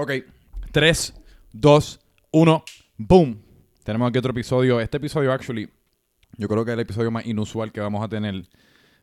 Ok, 0.00 0.12
3, 0.70 1.12
2, 1.54 2.00
1, 2.30 2.64
boom. 2.98 3.42
Tenemos 3.82 4.08
aquí 4.08 4.18
otro 4.18 4.30
episodio. 4.30 4.78
Este 4.80 4.98
episodio, 4.98 5.32
actually, 5.32 5.68
yo 6.36 6.46
creo 6.46 6.64
que 6.64 6.70
es 6.70 6.74
el 6.74 6.80
episodio 6.80 7.10
más 7.10 7.26
inusual 7.26 7.72
que 7.72 7.80
vamos 7.80 8.04
a 8.04 8.08
tener, 8.08 8.48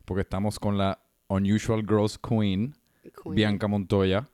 porque 0.06 0.22
estamos 0.22 0.58
con 0.58 0.78
la 0.78 0.98
Unusual 1.28 1.82
Girls 1.86 2.16
Queen, 2.16 2.74
Queen. 3.02 3.34
Bianca 3.34 3.68
Montoya. 3.68 4.26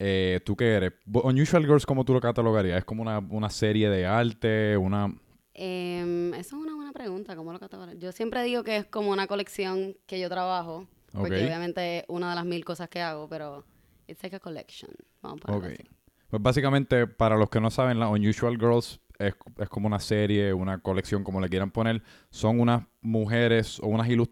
Eh, 0.00 0.40
¿Tú 0.44 0.56
qué 0.56 0.72
eres? 0.74 0.94
Unusual 1.06 1.62
Girls, 1.64 1.86
¿cómo 1.86 2.04
tú 2.04 2.12
lo 2.12 2.20
catalogarías? 2.20 2.78
¿Es 2.78 2.84
como 2.84 3.02
una, 3.02 3.20
una 3.20 3.48
serie 3.48 3.88
de 3.88 4.04
arte? 4.04 4.76
Una... 4.76 5.14
Em, 5.54 6.34
esa 6.34 6.40
es 6.40 6.52
una 6.54 6.74
buena 6.74 6.92
pregunta, 6.92 7.36
¿cómo 7.36 7.52
lo 7.52 7.60
catalogas? 7.60 7.96
Yo 8.00 8.10
siempre 8.10 8.42
digo 8.42 8.64
que 8.64 8.78
es 8.78 8.84
como 8.86 9.12
una 9.12 9.28
colección 9.28 9.96
que 10.06 10.18
yo 10.18 10.28
trabajo, 10.28 10.88
porque 11.12 11.44
obviamente 11.44 11.98
es 11.98 12.04
una 12.08 12.30
de 12.30 12.34
las 12.34 12.44
mil 12.46 12.64
cosas 12.64 12.88
que 12.88 13.00
hago, 13.00 13.28
pero 13.28 13.64
it's 14.08 14.20
like 14.24 14.34
a 14.34 14.40
collection. 14.40 14.90
Vamos 15.22 15.40
a 15.44 15.46
ponerlo 15.46 15.68
Ok. 15.68 15.74
así. 15.74 15.99
Pues 16.30 16.42
básicamente, 16.42 17.06
para 17.06 17.36
los 17.36 17.50
que 17.50 17.60
no 17.60 17.70
saben, 17.70 17.98
la 17.98 18.08
Unusual 18.08 18.56
Girls 18.58 19.00
es, 19.18 19.34
es 19.58 19.68
como 19.68 19.86
una 19.86 19.98
serie, 20.00 20.52
una 20.52 20.78
colección, 20.78 21.24
como 21.24 21.40
le 21.40 21.48
quieran 21.48 21.70
poner. 21.70 22.02
Son 22.30 22.60
unas 22.60 22.84
mujeres 23.00 23.80
o 23.80 23.88
unas 23.88 24.08
ilus- 24.08 24.30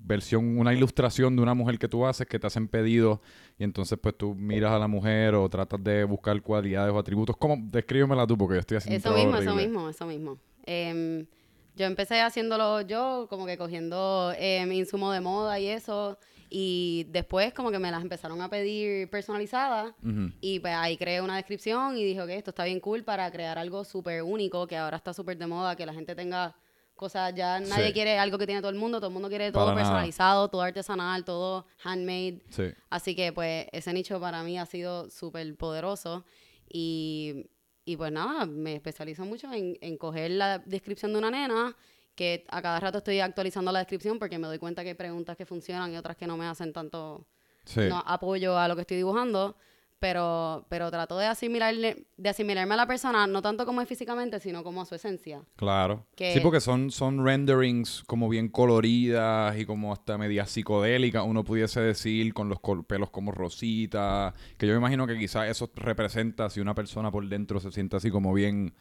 versión, 0.00 0.58
una 0.58 0.72
ilustración 0.72 1.34
de 1.36 1.42
una 1.42 1.54
mujer 1.54 1.78
que 1.78 1.88
tú 1.88 2.06
haces 2.06 2.26
que 2.26 2.38
te 2.38 2.46
hacen 2.46 2.68
pedidos 2.68 3.18
y 3.58 3.64
entonces 3.64 3.98
pues 4.00 4.16
tú 4.16 4.34
miras 4.34 4.72
a 4.72 4.78
la 4.78 4.86
mujer 4.88 5.34
o 5.34 5.48
tratas 5.50 5.82
de 5.82 6.04
buscar 6.04 6.40
cualidades 6.40 6.92
o 6.94 6.98
atributos. 6.98 7.36
¿Cómo? 7.36 7.56
Descríbemela 7.60 8.26
tú 8.26 8.38
porque 8.38 8.54
yo 8.54 8.60
estoy 8.60 8.76
haciendo 8.78 8.96
Eso 8.98 9.12
mismo, 9.16 9.36
eso 9.38 9.54
mismo, 9.54 9.88
eso 9.88 10.06
mismo. 10.06 10.38
Em, 10.66 11.26
yo 11.74 11.86
empecé 11.86 12.20
haciéndolo 12.20 12.80
yo, 12.82 13.26
como 13.28 13.44
que 13.44 13.58
cogiendo 13.58 14.32
em, 14.38 14.70
insumo 14.72 15.12
de 15.12 15.20
moda 15.20 15.58
y 15.58 15.66
eso, 15.66 16.18
y 16.50 17.06
después 17.10 17.52
como 17.52 17.70
que 17.70 17.78
me 17.78 17.90
las 17.90 18.02
empezaron 18.02 18.40
a 18.40 18.48
pedir 18.48 19.08
personalizadas, 19.10 19.94
Ujú. 20.02 20.32
y 20.40 20.60
pues 20.60 20.74
ahí 20.74 20.96
creé 20.96 21.20
una 21.20 21.36
descripción 21.36 21.96
y 21.96 22.04
dije 22.04 22.26
que 22.26 22.36
esto 22.36 22.50
está 22.50 22.64
bien 22.64 22.80
cool 22.80 23.04
para 23.04 23.30
crear 23.30 23.58
algo 23.58 23.84
súper 23.84 24.22
único, 24.22 24.66
que 24.66 24.76
ahora 24.76 24.96
está 24.96 25.12
súper 25.12 25.36
de 25.38 25.46
moda, 25.46 25.76
que 25.76 25.84
la 25.86 25.92
gente 25.94 26.14
tenga 26.14 26.54
cosas, 26.94 27.32
ya 27.34 27.60
nadie 27.60 27.88
Sí. 27.88 27.92
quiere 27.92 28.18
algo 28.18 28.38
que 28.38 28.46
tiene 28.46 28.60
todo 28.60 28.70
el 28.72 28.76
mundo, 28.76 28.98
todo 28.98 29.06
el 29.08 29.12
mundo 29.12 29.28
quiere 29.28 29.52
todo 29.52 29.66
Para 29.66 29.76
nada. 29.76 29.84
personalizado, 29.86 30.48
todo 30.48 30.62
artesanal, 30.62 31.24
todo 31.24 31.64
handmade. 31.84 32.42
Sí. 32.50 32.64
Así 32.90 33.14
que 33.14 33.32
pues 33.32 33.66
ese 33.70 33.92
nicho 33.92 34.18
para 34.20 34.42
mí 34.42 34.58
ha 34.58 34.66
sido 34.66 35.08
súper 35.08 35.56
poderoso 35.56 36.24
y, 36.68 37.46
y 37.84 37.96
pues 37.96 38.10
nada, 38.12 38.46
me 38.46 38.74
especializo 38.74 39.24
mucho 39.24 39.52
en, 39.52 39.78
en 39.80 39.96
coger 39.96 40.32
la 40.32 40.58
descripción 40.58 41.12
de 41.12 41.18
una 41.18 41.30
nena, 41.30 41.76
que 42.18 42.44
a 42.48 42.60
cada 42.60 42.80
rato 42.80 42.98
estoy 42.98 43.20
actualizando 43.20 43.70
la 43.70 43.78
descripción 43.78 44.18
porque 44.18 44.38
me 44.38 44.48
doy 44.48 44.58
cuenta 44.58 44.82
que 44.82 44.88
hay 44.88 44.94
preguntas 44.94 45.36
que 45.36 45.46
funcionan 45.46 45.92
y 45.92 45.96
otras 45.96 46.16
que 46.16 46.26
no 46.26 46.36
me 46.36 46.46
hacen 46.46 46.72
tanto 46.72 47.24
Sí. 47.64 47.82
no, 47.88 48.02
apoyo 48.04 48.58
a 48.58 48.66
lo 48.66 48.74
que 48.74 48.80
estoy 48.82 48.96
dibujando, 48.96 49.54
pero, 50.00 50.64
pero 50.68 50.90
trato 50.90 51.18
de 51.18 51.26
asimilarle, 51.26 52.06
de 52.16 52.28
asimilarme 52.28 52.74
a 52.74 52.76
la 52.76 52.86
persona, 52.86 53.26
no 53.26 53.42
tanto 53.42 53.66
como 53.66 53.80
es 53.82 53.88
físicamente, 53.88 54.40
sino 54.40 54.62
como 54.64 54.80
a 54.82 54.86
su 54.86 54.94
esencia. 54.94 55.42
Claro. 55.56 56.06
Que- 56.16 56.32
Sí, 56.32 56.40
porque 56.40 56.60
son, 56.60 56.90
son 56.90 57.24
renderings 57.24 58.02
como 58.06 58.28
bien 58.28 58.48
coloridas 58.48 59.56
y 59.58 59.64
como 59.66 59.92
hasta 59.92 60.16
media 60.16 60.46
psicodélicas, 60.46 61.24
uno 61.26 61.44
pudiese 61.44 61.80
decir, 61.80 62.32
con 62.34 62.48
los 62.48 62.58
col- 62.60 62.84
pelos 62.84 63.10
como 63.10 63.32
rosita, 63.32 64.34
que 64.56 64.66
yo 64.66 64.72
me 64.72 64.78
imagino 64.78 65.06
que 65.06 65.18
quizás 65.18 65.48
eso 65.48 65.70
representa 65.74 66.48
si 66.50 66.60
una 66.60 66.74
persona 66.74 67.10
por 67.10 67.28
dentro 67.28 67.60
se 67.60 67.70
siente 67.72 67.96
así 67.96 68.10
como 68.10 68.32
bien, 68.32 68.74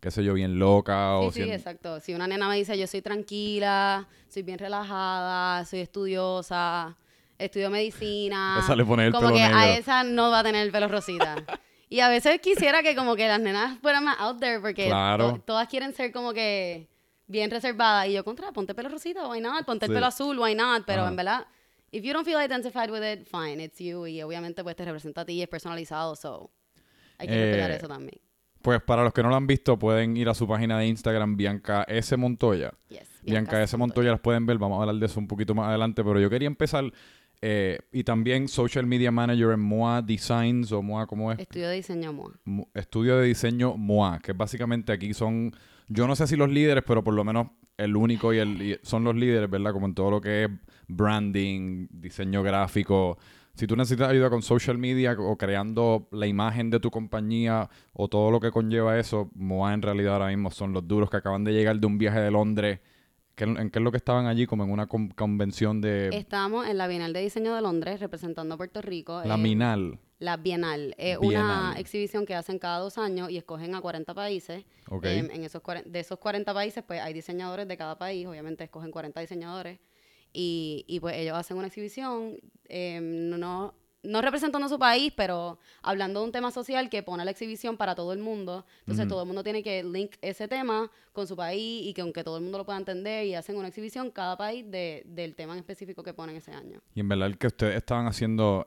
qué 0.00 0.10
sé 0.10 0.22
yo, 0.24 0.34
bien 0.34 0.58
loca 0.58 1.16
o 1.18 1.30
Sí, 1.32 1.40
sí, 1.40 1.42
sien- 1.44 1.54
exacto. 1.54 2.00
Si 2.00 2.14
una 2.14 2.26
nena 2.26 2.48
me 2.48 2.56
dice, 2.56 2.78
yo 2.78 2.86
soy 2.86 3.02
tranquila, 3.02 4.06
soy 4.28 4.42
bien 4.42 4.58
relajada, 4.58 5.64
soy 5.64 5.80
estudiosa, 5.80 6.96
estudio 7.38 7.70
medicina. 7.70 8.58
Esa 8.64 8.76
le 8.76 8.84
pone 8.84 9.06
el 9.06 9.12
como 9.12 9.28
pelo 9.28 9.36
que 9.36 9.42
a 9.42 9.48
negro. 9.48 9.80
esa 9.80 10.04
no 10.04 10.30
va 10.30 10.40
a 10.40 10.42
tener 10.42 10.64
el 10.66 10.72
pelo 10.72 10.88
rosita. 10.88 11.36
y 11.88 12.00
a 12.00 12.08
veces 12.08 12.40
quisiera 12.40 12.82
que 12.82 12.94
como 12.94 13.16
que 13.16 13.26
las 13.28 13.40
nenas 13.40 13.78
fueran 13.80 14.04
más 14.04 14.16
out 14.20 14.38
there 14.40 14.60
porque 14.60 14.86
Claro. 14.86 15.32
to- 15.34 15.40
todas 15.40 15.68
quieren 15.68 15.92
ser 15.94 16.12
como 16.12 16.32
que 16.32 16.88
bien 17.26 17.50
reservadas. 17.50 18.08
Y 18.08 18.12
yo, 18.14 18.24
contra, 18.24 18.52
ponte 18.52 18.74
pelo 18.74 18.88
rosita, 18.88 19.26
why 19.28 19.40
not? 19.40 19.64
Ponte 19.66 19.86
Sí. 19.86 19.92
el 19.92 19.96
pelo 19.96 20.06
azul, 20.06 20.38
why 20.38 20.54
not? 20.54 20.84
Pero 20.86 21.02
Ajá. 21.02 21.10
en 21.10 21.16
verdad, 21.16 21.46
if 21.90 22.02
you 22.04 22.12
don't 22.12 22.24
feel 22.26 22.38
identified 22.40 22.90
with 22.90 23.02
it, 23.02 23.26
fine, 23.28 23.62
it's 23.62 23.78
you. 23.78 24.06
Y 24.06 24.22
obviamente 24.22 24.62
pues 24.62 24.76
te 24.76 24.84
representa 24.84 25.22
a 25.22 25.24
ti, 25.24 25.40
es 25.42 25.48
personalizado, 25.48 26.14
so 26.16 26.50
hay 27.18 27.26
que 27.28 27.34
respetar 27.34 27.70
Eh, 27.70 27.76
eso 27.76 27.88
también. 27.88 28.20
Pues 28.62 28.82
para 28.82 29.04
los 29.04 29.12
que 29.12 29.22
no 29.22 29.28
lo 29.28 29.36
han 29.36 29.46
visto, 29.46 29.78
pueden 29.78 30.16
ir 30.16 30.28
a 30.28 30.34
su 30.34 30.46
página 30.46 30.78
de 30.78 30.86
Instagram, 30.86 31.36
Bianca 31.36 31.84
S. 31.84 32.16
Montoya. 32.16 32.72
Yes, 32.88 33.08
Bianca 33.22 33.62
S. 33.62 33.76
Montoya 33.76 34.10
las 34.10 34.20
pueden 34.20 34.46
ver, 34.46 34.58
vamos 34.58 34.78
a 34.78 34.82
hablar 34.82 34.96
de 34.96 35.06
eso 35.06 35.20
un 35.20 35.28
poquito 35.28 35.54
más 35.54 35.68
adelante, 35.68 36.02
pero 36.02 36.20
yo 36.20 36.28
quería 36.28 36.48
empezar, 36.48 36.92
eh, 37.40 37.78
y 37.92 38.02
también 38.02 38.48
Social 38.48 38.86
Media 38.86 39.12
Manager 39.12 39.50
en 39.52 39.60
MOA 39.60 40.02
Designs, 40.02 40.72
o 40.72 40.82
MOA, 40.82 41.06
¿cómo 41.06 41.30
es? 41.32 41.38
Estudio 41.38 41.68
de 41.68 41.76
diseño 41.76 42.12
MOA. 42.12 42.32
Estudio 42.74 43.16
de 43.18 43.26
Diseño 43.26 43.76
MOA, 43.76 44.18
que 44.18 44.32
básicamente 44.32 44.92
aquí 44.92 45.14
son, 45.14 45.54
yo 45.88 46.06
no 46.06 46.16
sé 46.16 46.26
si 46.26 46.36
los 46.36 46.50
líderes, 46.50 46.82
pero 46.86 47.04
por 47.04 47.14
lo 47.14 47.24
menos 47.24 47.48
el 47.76 47.96
único 47.96 48.34
y 48.34 48.38
el 48.38 48.60
y 48.60 48.78
son 48.82 49.04
los 49.04 49.14
líderes, 49.14 49.48
¿verdad? 49.48 49.72
Como 49.72 49.86
en 49.86 49.94
todo 49.94 50.10
lo 50.10 50.20
que 50.20 50.44
es 50.44 50.50
branding, 50.88 51.86
diseño 51.90 52.42
gráfico. 52.42 53.18
Si 53.58 53.66
tú 53.66 53.74
necesitas 53.74 54.08
ayuda 54.10 54.30
con 54.30 54.40
social 54.40 54.78
media 54.78 55.16
o 55.18 55.36
creando 55.36 56.06
la 56.12 56.28
imagen 56.28 56.70
de 56.70 56.78
tu 56.78 56.92
compañía 56.92 57.68
o 57.92 58.06
todo 58.06 58.30
lo 58.30 58.38
que 58.38 58.52
conlleva 58.52 58.96
eso, 59.00 59.30
MOA 59.34 59.74
en 59.74 59.82
realidad 59.82 60.12
ahora 60.14 60.28
mismo 60.28 60.52
son 60.52 60.72
los 60.72 60.86
duros 60.86 61.10
que 61.10 61.16
acaban 61.16 61.42
de 61.42 61.52
llegar 61.52 61.76
de 61.80 61.86
un 61.88 61.98
viaje 61.98 62.20
de 62.20 62.30
Londres. 62.30 62.78
¿Qué- 63.34 63.44
¿En 63.44 63.70
qué 63.70 63.80
es 63.80 63.82
lo 63.84 63.90
que 63.90 63.96
estaban 63.96 64.26
allí? 64.26 64.46
Como 64.46 64.62
en 64.62 64.70
una 64.70 64.86
con- 64.86 65.08
convención 65.08 65.80
de 65.80 66.10
Estamos 66.12 66.68
en 66.68 66.78
la 66.78 66.86
Bienal 66.86 67.12
de 67.12 67.20
Diseño 67.20 67.52
de 67.52 67.60
Londres 67.60 67.98
representando 67.98 68.54
a 68.54 68.56
Puerto 68.58 68.80
Rico. 68.80 69.22
la 69.24 69.34
Eh, 69.34 69.38
Minal. 69.38 69.98
La 70.20 70.36
Bienal. 70.36 70.94
Es 70.96 71.18
Bienal. 71.18 71.44
una 71.72 71.80
exhibición 71.80 72.26
que 72.26 72.36
hacen 72.36 72.60
cada 72.60 72.78
dos 72.78 72.96
años 72.96 73.28
y 73.28 73.38
escogen 73.38 73.74
a 73.74 73.80
40 73.80 74.14
países. 74.14 74.64
Ok. 74.88 75.04
Em, 75.04 75.30
en 75.32 75.42
esos, 75.42 75.62
de 75.84 75.98
esos 76.00 76.18
40 76.20 76.54
países, 76.54 76.84
pues 76.86 77.00
hay 77.00 77.12
diseñadores 77.12 77.66
de 77.66 77.76
cada 77.76 77.98
país. 77.98 78.24
Obviamente 78.26 78.62
escogen 78.62 78.92
40 78.92 79.20
diseñadores. 79.20 79.80
Y, 80.32 80.84
y 80.86 81.00
pues 81.00 81.16
ellos 81.16 81.36
hacen 81.36 81.56
una 81.56 81.66
exhibición, 81.66 82.36
em, 82.68 83.30
no, 83.30 83.74
no 84.02 84.22
representando 84.22 84.66
a 84.66 84.68
su 84.68 84.78
país, 84.78 85.12
pero 85.16 85.58
hablando 85.82 86.20
de 86.20 86.26
un 86.26 86.32
tema 86.32 86.50
social 86.50 86.88
que 86.88 87.02
pone 87.02 87.24
la 87.24 87.30
exhibición 87.30 87.76
para 87.76 87.94
todo 87.94 88.12
el 88.12 88.20
mundo. 88.20 88.64
Entonces 88.80 89.08
todo 89.08 89.22
el 89.22 89.26
mundo 89.26 89.42
tiene 89.42 89.62
que 89.62 89.82
link 89.82 90.16
ese 90.22 90.48
tema 90.48 90.90
con 91.12 91.26
su 91.26 91.36
país 91.36 91.86
y 91.86 91.94
que 91.94 92.02
aunque 92.02 92.22
todo 92.22 92.36
el 92.36 92.42
mundo 92.42 92.58
lo 92.58 92.64
pueda 92.64 92.78
entender 92.78 93.26
y 93.26 93.34
hacen 93.34 93.56
una 93.56 93.68
exhibición 93.68 94.10
cada 94.10 94.36
país 94.36 94.64
de, 94.70 95.02
del 95.06 95.34
tema 95.34 95.54
en 95.54 95.58
específico 95.58 96.02
que 96.02 96.14
ponen 96.14 96.36
ese 96.36 96.52
año. 96.52 96.80
Y 96.94 97.00
en 97.00 97.08
verdad 97.08 97.28
el 97.28 97.38
que 97.38 97.48
ustedes 97.48 97.76
estaban 97.76 98.06
haciendo, 98.06 98.64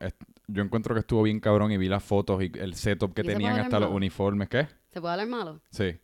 yo 0.47 0.63
encuentro 0.63 0.93
que 0.93 0.99
estuvo 0.99 1.23
bien 1.23 1.39
cabrón 1.39 1.71
y 1.71 1.77
vi 1.77 1.87
las 1.87 2.03
fotos 2.03 2.43
y 2.43 2.51
el 2.59 2.75
setup 2.75 3.13
que 3.13 3.21
¿Y 3.21 3.25
se 3.25 3.31
tenían 3.31 3.59
hasta 3.59 3.79
los 3.79 3.91
uniformes. 3.91 4.49
¿Qué? 4.49 4.67
¿Se 4.89 4.99
puede 4.99 5.13
hablar 5.13 5.27
malo? 5.27 5.61
Sí. 5.69 5.97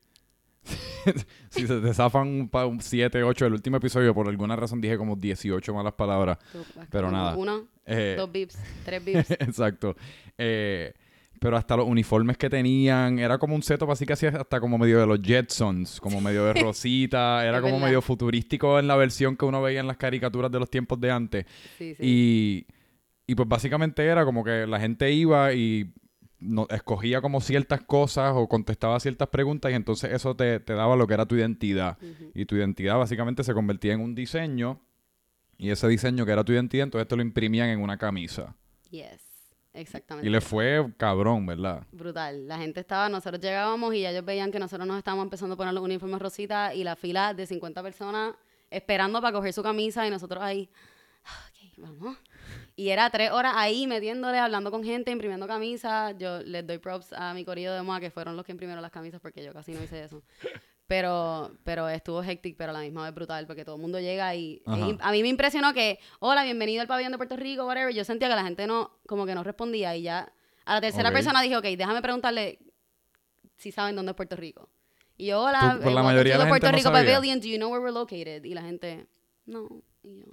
si 1.49 1.67
se 1.67 1.79
te 1.79 1.93
zafan 1.93 2.27
un, 2.27 2.49
pa- 2.49 2.65
un 2.65 2.81
7, 2.81 3.23
8, 3.23 3.45
el 3.45 3.53
último 3.53 3.77
episodio 3.77 4.13
por 4.13 4.27
alguna 4.27 4.55
razón 4.55 4.81
dije 4.81 4.97
como 4.97 5.15
18 5.15 5.73
malas 5.73 5.93
palabras. 5.93 6.37
Tú, 6.51 6.63
Pero 6.89 7.11
nada. 7.11 7.35
Uno, 7.35 7.67
Eh, 7.85 8.15
dos 8.17 8.31
bips, 8.31 8.57
tres 8.85 9.03
bips. 9.05 9.31
Exacto. 9.31 9.95
Eh, 10.37 10.93
pero 11.39 11.55
hasta 11.55 11.77
los 11.77 11.85
uniformes 11.87 12.35
que 12.35 12.49
tenían, 12.49 13.19
era 13.19 13.37
como 13.37 13.53
un 13.53 13.61
setup 13.61 13.91
así 13.91 14.05
que 14.07 14.13
hacía 14.13 14.29
hasta 14.29 14.59
como 14.59 14.77
medio 14.79 14.99
de 14.99 15.05
los 15.05 15.21
Jetsons, 15.21 16.01
como 16.01 16.19
medio 16.19 16.43
de 16.45 16.53
rosita, 16.61 17.45
era 17.45 17.61
como 17.61 17.73
verdad. 17.73 17.87
medio 17.87 18.01
futurístico 18.01 18.79
en 18.79 18.87
la 18.87 18.95
versión 18.95 19.37
que 19.37 19.45
uno 19.45 19.61
veía 19.61 19.79
en 19.79 19.87
las 19.87 19.97
caricaturas 19.97 20.51
de 20.51 20.59
los 20.59 20.69
tiempos 20.69 20.99
de 20.99 21.11
antes. 21.11 21.45
Sí, 21.77 21.93
sí. 21.93 22.03
Y, 22.03 22.65
y 23.27 23.35
pues 23.35 23.47
básicamente 23.47 24.03
era 24.03 24.25
como 24.25 24.43
que 24.43 24.65
la 24.65 24.79
gente 24.79 25.11
iba 25.11 25.53
y 25.53 25.93
no, 26.39 26.67
escogía 26.69 27.21
como 27.21 27.41
ciertas 27.41 27.81
cosas 27.81 28.33
o 28.35 28.47
contestaba 28.47 28.99
ciertas 28.99 29.29
preguntas 29.29 29.71
y 29.71 29.75
entonces 29.75 30.11
eso 30.11 30.35
te, 30.35 30.59
te 30.59 30.73
daba 30.73 30.95
lo 30.95 31.07
que 31.07 31.13
era 31.13 31.25
tu 31.25 31.35
identidad. 31.35 31.97
Y 32.33 32.45
tu 32.45 32.55
identidad 32.55 32.97
básicamente 32.97 33.43
se 33.43 33.53
convertía 33.53 33.93
en 33.93 34.01
un 34.01 34.13
diseño 34.15 34.79
y 35.57 35.71
ese 35.71 35.87
diseño 35.87 36.25
que 36.25 36.31
era 36.31 36.43
tu 36.43 36.53
identidad 36.53 36.83
entonces 36.83 37.07
te 37.07 37.15
lo 37.15 37.21
imprimían 37.21 37.69
en 37.69 37.81
una 37.81 37.97
camisa. 37.97 38.55
Yes, 38.91 39.21
exactamente. 39.73 40.27
Y 40.27 40.31
le 40.31 40.39
fue 40.41 40.85
cabrón, 40.97 41.45
¿verdad? 41.45 41.85
Brutal. 41.91 42.47
La 42.47 42.57
gente 42.57 42.79
estaba, 42.81 43.09
nosotros 43.09 43.41
llegábamos 43.41 43.93
y 43.95 44.01
ya 44.01 44.11
ellos 44.11 44.23
veían 44.23 44.51
que 44.51 44.59
nosotros 44.59 44.87
nos 44.87 44.97
estábamos 44.97 45.23
empezando 45.23 45.55
a 45.55 45.57
poner 45.57 45.73
los 45.73 45.83
uniformes 45.83 46.21
rositas 46.21 46.75
y 46.75 46.83
la 46.83 46.95
fila 46.95 47.33
de 47.33 47.47
50 47.47 47.81
personas 47.81 48.35
esperando 48.69 49.21
para 49.21 49.33
coger 49.33 49.53
su 49.53 49.63
camisa 49.63 50.05
y 50.05 50.09
nosotros 50.09 50.43
ahí, 50.43 50.69
"Ah, 51.25 51.47
ok, 51.49 51.73
vamos. 51.77 52.17
Y 52.79 52.89
era 52.91 53.09
tres 53.09 53.31
horas 53.31 53.53
ahí 53.55 53.87
metiéndole, 53.87 54.37
hablando 54.37 54.69
con 54.69 54.83
gente, 54.83 55.09
imprimiendo 55.11 55.47
camisas. 55.47 56.13
Yo 56.19 56.41
les 56.43 56.65
doy 56.65 56.77
props 56.77 57.11
a 57.11 57.33
mi 57.33 57.43
corillo 57.43 57.73
de 57.73 57.81
MOA 57.81 57.99
que 57.99 58.11
fueron 58.11 58.37
los 58.37 58.45
que 58.45 58.51
imprimieron 58.51 58.83
las 58.83 58.91
camisas 58.91 59.19
porque 59.19 59.43
yo 59.43 59.51
casi 59.51 59.71
no 59.73 59.83
hice 59.83 60.03
eso. 60.03 60.21
Pero, 60.87 61.51
pero 61.65 61.89
estuvo 61.89 62.23
hectic, 62.23 62.55
pero 62.55 62.69
a 62.69 62.73
la 62.73 62.79
misma 62.79 63.03
vez 63.03 63.13
brutal, 63.13 63.45
porque 63.45 63.65
todo 63.65 63.75
el 63.75 63.81
mundo 63.81 63.99
llega 63.99 64.33
y 64.35 64.61
y 64.65 64.95
a 65.01 65.11
mí 65.11 65.21
me 65.21 65.27
impresionó 65.27 65.73
que, 65.73 65.99
hola, 66.19 66.45
bienvenido 66.45 66.81
al 66.81 66.87
pabellón 66.87 67.11
de 67.11 67.17
Puerto 67.17 67.35
Rico, 67.35 67.65
whatever. 67.65 67.93
Yo 67.93 68.05
sentía 68.05 68.29
que 68.29 68.35
la 68.35 68.43
gente 68.45 68.65
no, 68.67 68.97
como 69.05 69.25
que 69.25 69.35
no 69.35 69.43
respondía 69.43 69.97
y 69.97 70.03
ya 70.03 70.31
a 70.63 70.75
la 70.75 70.79
tercera 70.79 71.09
Ok. 71.09 71.15
persona 71.15 71.41
dije, 71.41 71.57
ok, 71.57 71.65
déjame 71.77 72.01
preguntarle 72.01 72.59
si 73.57 73.73
saben 73.73 73.97
dónde 73.97 74.11
es 74.11 74.15
Puerto 74.15 74.37
Rico. 74.37 74.69
Y 75.17 75.25
yo, 75.25 75.41
hola, 75.43 75.75
pues, 75.75 75.91
eh, 75.91 75.93
la 75.93 76.03
mayoría 76.03 76.33
de 76.33 76.37
la 76.39 76.45
gente 76.45 76.51
Puerto 76.51 76.71
no 76.71 76.77
Rico 76.77 76.89
sabía. 76.89 77.15
Pavilion, 77.15 77.41
do 77.41 77.47
you 77.47 77.57
know 77.57 77.69
where 77.69 77.83
we're 77.83 77.91
located? 77.93 78.45
Y 78.45 78.53
la 78.53 78.61
gente, 78.61 79.07
no. 79.45 79.67
Y 80.03 80.19
yo, 80.21 80.25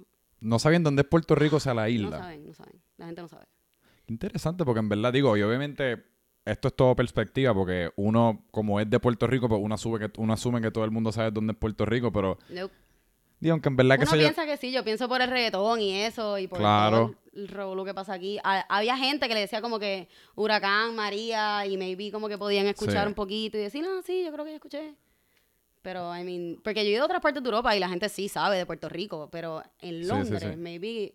No 0.45 0.59
sabían 0.59 0.83
dónde 0.83 1.01
es 1.01 1.07
Puerto 1.07 1.33
Rico, 1.35 1.55
o 1.55 1.59
sea, 1.59 1.73
la 1.73 1.83
no 1.83 1.89
isla. 1.89 2.17
saben, 2.19 2.45
no 2.45 2.53
saben. 2.53 2.81
La 2.97 3.05
gente 3.07 3.21
no 3.21 3.27
sabe. 3.27 3.45
Interesante, 4.07 4.63
porque 4.63 4.79
en 4.79 4.89
verdad 4.89 5.11
digo, 5.11 5.35
y 5.35 5.41
obviamente 5.41 6.03
esto 6.45 6.67
es 6.67 6.75
todo 6.75 6.95
perspectiva 6.95 7.53
porque 7.53 7.89
uno, 7.95 8.45
como 8.51 8.79
es 8.79 8.87
de 8.89 8.99
Puerto 8.99 9.25
Rico, 9.25 9.49
pues 9.49 9.59
uno 9.63 9.73
asume 9.73 9.97
que, 9.99 10.11
uno 10.21 10.33
asume 10.33 10.61
que 10.61 10.69
todo 10.69 10.85
el 10.85 10.91
mundo 10.91 11.11
sabe 11.11 11.31
dónde 11.31 11.53
es 11.53 11.57
Puerto 11.57 11.85
Rico, 11.85 12.11
pero 12.11 12.37
Nope. 12.49 12.71
digo, 13.39 13.53
aunque 13.53 13.69
en 13.69 13.75
verdad 13.75 13.95
que 13.95 14.03
Uno 14.03 14.11
se 14.11 14.17
piensa 14.19 14.45
que 14.45 14.57
sí, 14.57 14.71
yo 14.71 14.83
pienso 14.83 15.09
por 15.09 15.21
el 15.23 15.29
reggaetón 15.31 15.79
y 15.81 16.01
eso, 16.03 16.37
y 16.37 16.47
por 16.47 16.59
Claro. 16.59 16.97
todo 17.33 17.41
el 17.41 17.47
revolú 17.47 17.83
que 17.83 17.95
pasa 17.95 18.13
aquí. 18.13 18.37
Ha- 18.43 18.65
había 18.69 18.95
gente 18.95 19.27
que 19.27 19.33
le 19.33 19.39
decía 19.39 19.61
como 19.61 19.79
que 19.79 20.07
huracán, 20.35 20.95
María, 20.95 21.65
y 21.65 21.75
maybe 21.77 22.11
como 22.11 22.27
que 22.29 22.37
podían 22.37 22.67
escuchar 22.67 23.05
Sí. 23.05 23.07
un 23.07 23.15
poquito 23.15 23.57
y 23.57 23.61
decir, 23.61 23.81
no, 23.81 24.03
sí, 24.03 24.23
yo 24.23 24.31
creo 24.31 24.45
que 24.45 24.51
ya 24.51 24.55
escuché. 24.57 24.95
Pero, 25.85 26.17
I 26.17 26.23
mean, 26.23 26.59
porque 26.63 26.83
yo 26.83 26.89
he 26.89 26.93
ido 26.93 27.03
a 27.03 27.05
otras 27.05 27.21
partes 27.21 27.43
de 27.43 27.47
Europa 27.47 27.75
y 27.75 27.79
la 27.79 27.87
gente 27.87 28.09
sí 28.09 28.27
sabe 28.27 28.57
de 28.57 28.65
Puerto 28.65 28.89
Rico, 28.89 29.29
pero 29.31 29.61
en 29.81 30.01
sí, 30.01 30.07
Londres, 30.07 30.41
sí. 30.41 30.57
maybe 30.57 31.13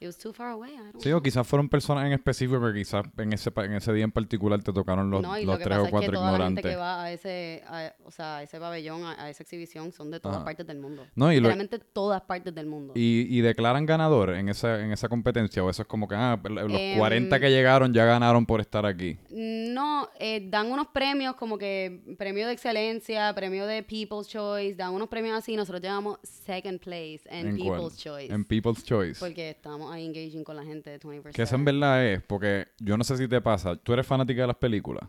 it 0.00 0.06
was 0.06 0.16
too 0.18 0.32
far 0.32 0.50
away. 0.52 0.70
I 0.74 0.76
don't 0.78 1.00
Sí, 1.02 1.10
o 1.12 1.20
quizás 1.22 1.46
fueron 1.46 1.68
personas 1.68 2.06
en 2.06 2.12
específico 2.12 2.60
que 2.72 2.78
quizás 2.78 3.04
en 3.16 3.32
ese, 3.32 3.50
en 3.56 3.72
ese 3.74 3.92
día 3.92 4.04
en 4.04 4.12
particular 4.12 4.62
te 4.62 4.72
tocaron 4.72 5.10
los, 5.10 5.22
no, 5.22 5.38
y 5.38 5.44
los 5.44 5.54
lo 5.54 5.58
que 5.58 5.64
tres 5.64 5.76
pasa 5.78 5.82
o 5.82 5.84
es 5.84 5.88
que 5.88 5.92
cuatro 5.92 6.12
toda 6.12 6.24
la 6.38 6.44
gente 6.46 6.60
ignorantes. 6.60 6.64
que 6.72 6.76
va 6.76 7.02
a 7.02 7.12
ese, 7.12 7.62
a- 7.66 7.94
o 8.04 8.10
sea, 8.10 8.36
a 8.38 8.42
ese 8.42 8.58
pabellón, 8.60 9.04
a, 9.04 9.22
a 9.24 9.30
esa 9.30 9.42
exhibición, 9.42 9.90
son 9.92 10.10
de 10.10 10.20
todas 10.20 10.36
Ajá. 10.38 10.44
partes 10.44 10.66
del 10.66 10.78
mundo. 10.78 11.04
No, 11.14 11.32
y 11.32 11.36
Literalmente 11.36 11.78
todas 11.78 12.20
partes 12.22 12.54
del 12.54 12.66
mundo. 12.66 12.92
Y, 12.96 13.26
y 13.28 13.40
declaran 13.40 13.86
ganador 13.86 14.30
en 14.30 14.48
esa, 14.48 14.80
en 14.84 14.92
esa 14.92 15.08
competencia, 15.08 15.62
o 15.64 15.70
eso 15.70 15.82
es 15.82 15.88
como 15.88 16.06
que 16.08 16.14
ah, 16.14 16.38
los 16.48 16.72
Em, 16.72 16.98
40 16.98 17.40
que 17.40 17.50
llegaron 17.50 17.92
ya 17.92 18.04
ganaron 18.04 18.46
por 18.46 18.60
estar 18.60 18.86
aquí. 18.86 19.18
No, 19.30 20.08
eh, 20.18 20.46
dan 20.48 20.70
unos 20.70 20.88
premios 20.88 21.34
como 21.36 21.58
que 21.58 22.02
premio 22.18 22.46
de 22.46 22.52
excelencia, 22.52 23.32
premio 23.34 23.66
de 23.66 23.82
People's 23.82 24.28
Choice, 24.28 24.74
dan 24.74 24.92
unos 24.92 25.08
premios 25.08 25.36
así. 25.38 25.56
Nosotros 25.56 25.80
llevamos 25.82 26.18
second 26.22 26.80
place 26.80 27.20
en, 27.26 27.48
¿En 27.48 27.56
cuál? 27.58 27.78
People's 27.80 27.96
Choice. 27.98 28.32
En 28.32 28.44
People's 28.44 28.84
Choice. 28.84 29.18
Porque 29.20 29.50
estamos 29.50 29.87
ahí 29.90 30.06
engaging 30.06 30.44
con 30.44 30.56
la 30.56 30.64
gente 30.64 30.90
de 30.90 30.98
24 30.98 31.32
Que 31.32 31.42
eso 31.42 31.54
en 31.54 31.64
verdad 31.64 32.06
es, 32.06 32.22
porque 32.22 32.68
yo 32.78 32.96
no 32.96 33.04
sé 33.04 33.16
si 33.16 33.28
te 33.28 33.40
pasa, 33.40 33.76
tú 33.76 33.92
eres 33.92 34.06
fanática 34.06 34.42
de 34.42 34.46
las 34.46 34.56
películas. 34.56 35.08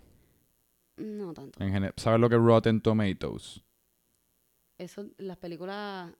No 0.98 1.34
tanto. 1.34 1.62
En 1.64 1.72
general, 1.72 1.94
¿Sabes 1.98 2.20
lo 2.20 2.30
que 2.30 2.36
es 2.36 2.42
Rotten 2.42 2.82
Tomatoes? 2.82 3.64
Eso, 4.78 5.06
las 5.18 5.38
películas... 5.38 6.12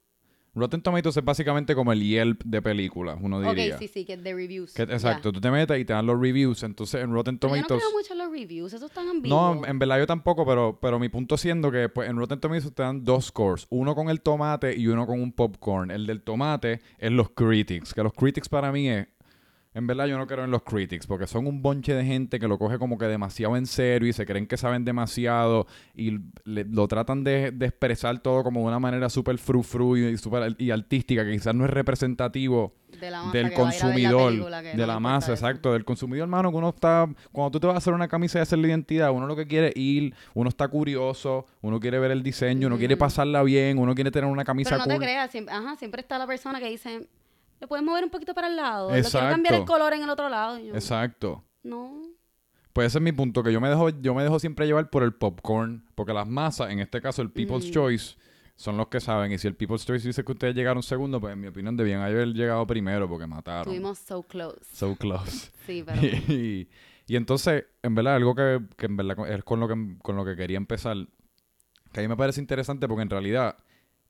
Rotten 0.56 0.82
Tomatoes 0.82 1.18
es 1.18 1.24
básicamente 1.24 1.76
como 1.76 1.92
el 1.94 2.02
Yelp 2.02 2.44
de 2.44 2.62
películas, 2.62 3.18
uno 3.22 3.40
diría. 3.42 3.76
Ok, 3.76 3.80
sí, 3.80 3.88
sí, 3.88 4.06
que 4.06 4.14
es 4.14 4.24
de 4.24 4.34
reviews. 4.34 4.74
Que- 4.74 4.84
exacto, 4.84 5.32
tú 5.32 5.40
te 5.40 5.52
metes 5.52 5.80
y 5.80 5.86
te 5.86 5.94
dan 5.94 6.06
los 6.06 6.20
reviews, 6.20 6.64
entonces 6.64 7.02
en 7.04 7.12
Rotten 7.14 7.38
Pero 7.38 7.56
yo 7.56 7.62
no 7.62 7.68
Tomatoes... 7.68 7.84
creo 7.84 7.98
mucho 8.00 8.14
en 8.14 8.20
los 8.20 8.32
reviews, 8.32 8.74
esos 8.74 8.90
están 8.90 9.08
ambiguos. 9.08 9.58
No, 9.58 9.66
en 9.66 9.80
verdad 9.80 10.00
yo 10.00 10.08
tampoco, 10.08 10.46
pero, 10.46 10.80
pero 10.82 11.00
mi 11.00 11.10
punto 11.10 11.38
siendo 11.38 11.72
que 11.72 11.90
pues, 11.90 12.10
en 12.10 12.18
Rotten 12.18 12.40
Tomatoes 12.40 12.74
te 12.74 12.84
dan 12.84 13.04
dos 13.04 13.26
scores, 13.26 13.68
uno 13.70 13.96
con 13.96 14.10
el 14.10 14.22
tomate 14.22 14.76
y 14.76 14.88
uno 14.88 15.06
con 15.06 15.22
un 15.22 15.32
popcorn. 15.32 15.92
El 15.92 16.06
del 16.08 16.22
tomate 16.22 16.82
es 16.98 17.12
los 17.12 17.30
critics, 17.30 17.94
que 17.94 18.04
los 18.04 18.14
critics 18.14 18.50
para 18.50 18.72
mí 18.72 18.90
es, 18.90 19.08
en 19.74 19.86
verdad 19.88 20.08
yo 20.08 20.18
no 20.18 20.26
creo 20.26 20.44
en 20.44 20.52
los 20.52 20.64
critics, 20.64 21.06
porque 21.06 21.28
son 21.28 21.46
un 21.46 21.62
bonche 21.62 21.94
de 21.94 22.04
gente 22.04 22.40
que 22.40 22.48
lo 22.48 22.58
coge 22.58 22.80
como 22.80 22.98
que 22.98 23.06
demasiado 23.06 23.56
en 23.56 23.68
serio 23.68 24.10
y 24.10 24.14
se 24.14 24.26
creen 24.26 24.48
que 24.48 24.58
saben 24.58 24.84
demasiado 24.84 25.68
y 25.94 26.18
le- 26.44 26.66
lo 26.66 26.88
tratan 26.88 27.24
de, 27.24 27.52
de 27.52 27.68
expresar 27.68 28.20
todo 28.20 28.44
como 28.44 28.62
de 28.62 28.66
una 28.68 28.80
manera 28.80 29.10
súper 29.10 29.38
fru 29.38 29.62
fru 29.62 29.96
y, 29.96 30.18
súper- 30.18 30.56
y 30.58 30.72
artística, 30.72 31.24
que 31.24 31.32
quizás 31.34 31.54
no 31.54 31.66
es 31.66 31.70
representativo 31.72 32.74
de 33.00 33.12
la 33.12 33.22
masa 33.22 33.32
del 33.38 33.44
la 33.50 33.54
consumidor, 33.54 34.32
película, 34.32 34.62
de 34.64 34.76
no 34.78 34.88
la 34.88 35.00
masa, 35.00 35.32
exacto, 35.34 35.74
del 35.74 35.86
consumidor, 35.86 36.24
hermano, 36.24 36.50
que 36.52 36.58
uno 36.58 36.70
está, 36.70 37.08
cuando 37.32 37.52
tú 37.52 37.60
te 37.60 37.68
vas 37.68 37.76
a 37.76 37.78
hacer 37.78 37.94
una 37.94 38.08
camisa 38.08 38.40
y 38.40 38.42
hacer 38.42 38.58
la 38.58 38.68
identidad, 38.68 39.12
uno 39.12 39.28
lo 39.28 39.36
que 39.36 39.46
quiere 39.48 39.68
es 39.68 39.78
ir, 39.78 40.16
uno 40.34 40.50
está 40.50 40.68
curioso, 40.68 41.46
uno 41.62 41.80
quiere 41.80 42.00
ver 42.00 42.10
el 42.12 42.24
diseño, 42.24 42.68
uno 42.68 42.78
quiere 42.80 42.98
pasarla 42.98 43.44
bien, 43.44 43.78
uno 43.78 43.94
quiere 43.94 44.10
tener 44.10 44.30
una 44.30 44.44
camisa 44.44 44.72
Pero 44.72 44.86
no 44.86 44.88
te 44.88 44.98
creas, 44.98 45.30
siempre, 45.30 45.54
ajá, 45.54 45.76
siempre 45.76 46.02
está 46.02 46.18
la 46.18 46.26
persona 46.26 46.60
que 46.60 46.70
dice, 46.70 47.08
¿le 47.60 47.68
puedes 47.68 47.86
mover 47.86 48.04
un 48.04 48.10
poquito 48.10 48.34
para 48.34 48.48
el 48.48 48.56
lado? 48.56 48.92
¿Le 48.92 49.02
quiero 49.02 49.20
cambiar 49.20 49.54
el 49.54 49.62
Exacto. 49.62 49.74
color 49.74 49.94
en 49.94 50.04
el 50.04 50.10
otro 50.10 50.30
lado? 50.30 50.58
Yo, 50.60 50.74
Exacto. 50.74 51.44
No. 51.64 52.02
Pues 52.74 52.88
ese 52.88 53.00
es 53.00 53.04
mi 53.04 53.12
punto, 53.12 53.44
que 53.44 53.52
yo 53.52 53.60
me 53.60 53.68
dejo, 53.70 53.90
yo 53.90 54.14
me 54.14 54.24
dejo 54.24 54.40
siempre 54.40 54.66
llevar 54.68 54.90
por 54.90 55.04
el 55.04 55.14
popcorn, 55.14 55.86
porque 55.96 56.14
las 56.14 56.28
masas, 56.28 56.70
en 56.72 56.80
este 56.80 57.02
caso 57.02 57.22
el 57.22 57.32
People's 57.32 57.68
Mm. 57.68 57.72
Choice, 57.72 58.16
son 58.56 58.78
los 58.78 58.88
que 58.88 59.00
saben. 59.00 59.32
Y 59.32 59.38
si 59.38 59.48
el 59.48 59.56
People's 59.56 59.86
Choice 59.86 60.08
dice 60.08 60.24
que 60.24 60.32
ustedes 60.32 60.56
llegaron 60.56 60.84
segundo, 60.84 61.20
pues 61.20 61.34
en 61.34 61.42
mi 61.42 61.48
opinión 61.48 61.76
debían 61.76 62.02
haber 62.02 62.28
llegado 62.30 62.66
primero 62.68 63.10
porque 63.10 63.26
mataron. 63.28 63.62
Estuvimos 63.62 63.98
so 64.00 64.24
close. 64.24 64.60
So 64.74 64.96
close. 64.96 65.52
Sí, 65.66 65.84
pero... 65.86 66.02
y, 66.34 66.70
y 67.08 67.16
entonces, 67.16 67.66
en 67.84 67.96
verdad, 67.96 68.16
algo 68.16 68.34
que, 68.36 68.60
que 68.78 68.86
en 68.86 68.98
verdad 68.98 69.30
es 69.30 69.44
con 69.44 69.60
lo 69.60 69.68
que, 69.68 69.98
con 70.02 70.16
lo 70.16 70.24
que 70.26 70.36
quería 70.36 70.58
empezar, 70.58 70.96
que 71.92 72.00
a 72.00 72.04
mí 72.04 72.08
me 72.08 72.18
parece 72.18 72.40
interesante 72.40 72.88
porque 72.88 73.02
en 73.04 73.10
realidad 73.10 73.58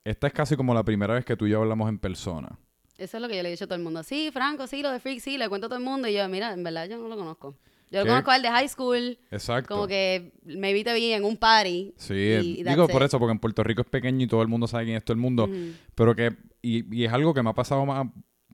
esta 0.04 0.28
es 0.28 0.34
casi 0.34 0.56
como 0.56 0.74
la 0.74 0.84
primera 0.84 1.14
vez 1.14 1.26
que 1.26 1.36
tú 1.38 1.46
y 1.48 1.52
yo 1.52 1.62
hablamos 1.62 1.88
en 1.90 1.98
persona. 2.00 2.58
Eso 3.00 3.18
es 3.18 3.22
lo 3.22 3.28
que 3.30 3.36
yo 3.38 3.44
le 3.44 3.50
he 3.50 3.52
dicho 3.52 3.64
a 3.64 3.68
todo 3.68 3.78
el 3.78 3.84
mundo. 3.84 4.04
Sí, 4.04 4.30
Franco, 4.32 4.68
sí, 4.68 4.82
lo 4.82 4.92
de 4.92 5.00
Freak, 5.00 5.20
sí, 5.20 5.38
le 5.38 5.48
cuento 5.50 5.68
a 5.68 5.70
todo 5.70 5.80
el 5.80 5.86
mundo. 5.86 6.08
Y 6.08 6.14
yo, 6.14 6.28
mira, 6.30 6.54
en 6.54 6.64
verdad 6.64 6.88
yo 6.90 6.98
no 6.98 7.08
lo 7.08 7.16
conozco. 7.18 7.56
Yo 7.92 8.00
lo 8.00 8.04
¿Qué? 8.06 8.10
conozco 8.10 8.32
al 8.32 8.42
de 8.44 8.50
high 8.50 8.70
school, 8.70 9.18
Exacto. 9.32 9.74
como 9.74 9.88
que 9.88 10.32
me 10.44 10.74
vi 10.74 10.84
vi 10.84 11.12
en 11.14 11.24
un 11.24 11.38
party. 11.38 11.94
Sí, 11.98 12.14
y 12.14 12.64
digo 12.64 12.84
that's 12.84 12.92
por 12.92 13.02
it. 13.02 13.08
eso, 13.08 13.18
porque 13.18 13.32
en 13.32 13.40
Puerto 13.40 13.64
Rico 13.64 13.82
es 13.82 13.88
pequeño 13.88 14.24
y 14.26 14.28
todo 14.28 14.42
el 14.44 14.48
mundo 14.48 14.68
sabe 14.68 14.86
quién 14.86 14.98
es 14.98 15.04
todo 15.04 15.14
el 15.16 15.20
mundo, 15.20 15.46
Ujú. 15.46 15.72
pero 15.96 16.16
que, 16.16 16.36
y, 16.62 16.96
y 16.96 17.06
es 17.06 17.12
algo 17.14 17.34
que 17.34 17.42
me 17.42 17.50
ha 17.50 17.54
pasado 17.54 17.86
más 17.88 18.06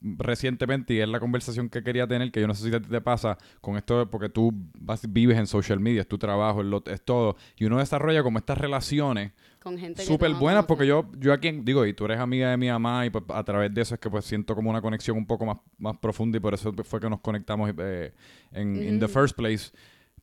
recientemente 0.01 0.93
y 0.93 0.99
es 0.99 1.07
la 1.09 1.19
conversación 1.19 1.69
que 1.69 1.83
quería 1.83 2.07
tener, 2.07 2.31
que 2.31 2.41
yo 2.41 2.47
no 2.47 2.53
sé 2.53 2.65
si 2.71 2.79
te 2.79 3.01
pasa 3.01 3.37
con 3.61 3.75
esto, 3.77 4.09
porque 4.09 4.29
tú 4.29 4.51
vas- 4.79 5.11
vives 5.11 5.37
en 5.37 5.47
social 5.47 5.79
media, 5.79 6.01
es 6.01 6.07
tu 6.07 6.17
trabajo, 6.17 6.61
es, 6.61 6.67
lo- 6.67 6.83
es 6.85 7.03
todo, 7.03 7.35
y 7.57 7.65
uno 7.65 7.79
desarrolla 7.79 8.23
como 8.23 8.37
estas 8.37 8.57
relaciones 8.57 9.31
Con 9.65 9.77
gente 9.79 10.03
súper 10.03 10.29
buenas, 10.39 10.65
porque 10.67 10.85
yo, 10.85 11.09
yo 11.17 11.33
aquí, 11.33 11.51
digo, 11.63 11.85
y 11.87 11.93
tú 11.95 12.05
eres 12.05 12.19
amiga 12.19 12.51
de 12.51 12.57
mi 12.57 12.69
mamá, 12.69 13.05
y 13.05 13.09
pues, 13.09 13.23
a 13.29 13.43
través 13.43 13.73
de 13.73 13.81
eso 13.81 13.95
es 13.95 13.99
que 13.99 14.09
pues 14.11 14.23
siento 14.23 14.53
como 14.55 14.69
una 14.69 14.79
conexión 14.79 15.17
un 15.17 15.25
poco 15.25 15.43
más, 15.45 15.57
más 15.79 15.97
profunda, 15.97 16.37
y 16.37 16.39
por 16.39 16.53
eso 16.53 16.71
fue 16.83 16.99
que 16.99 17.09
nos 17.09 17.19
conectamos 17.19 17.71
eh, 17.77 18.13
en 18.51 18.75
in 18.75 18.99
the 18.99 19.07
first 19.07 19.35
place. 19.35 19.71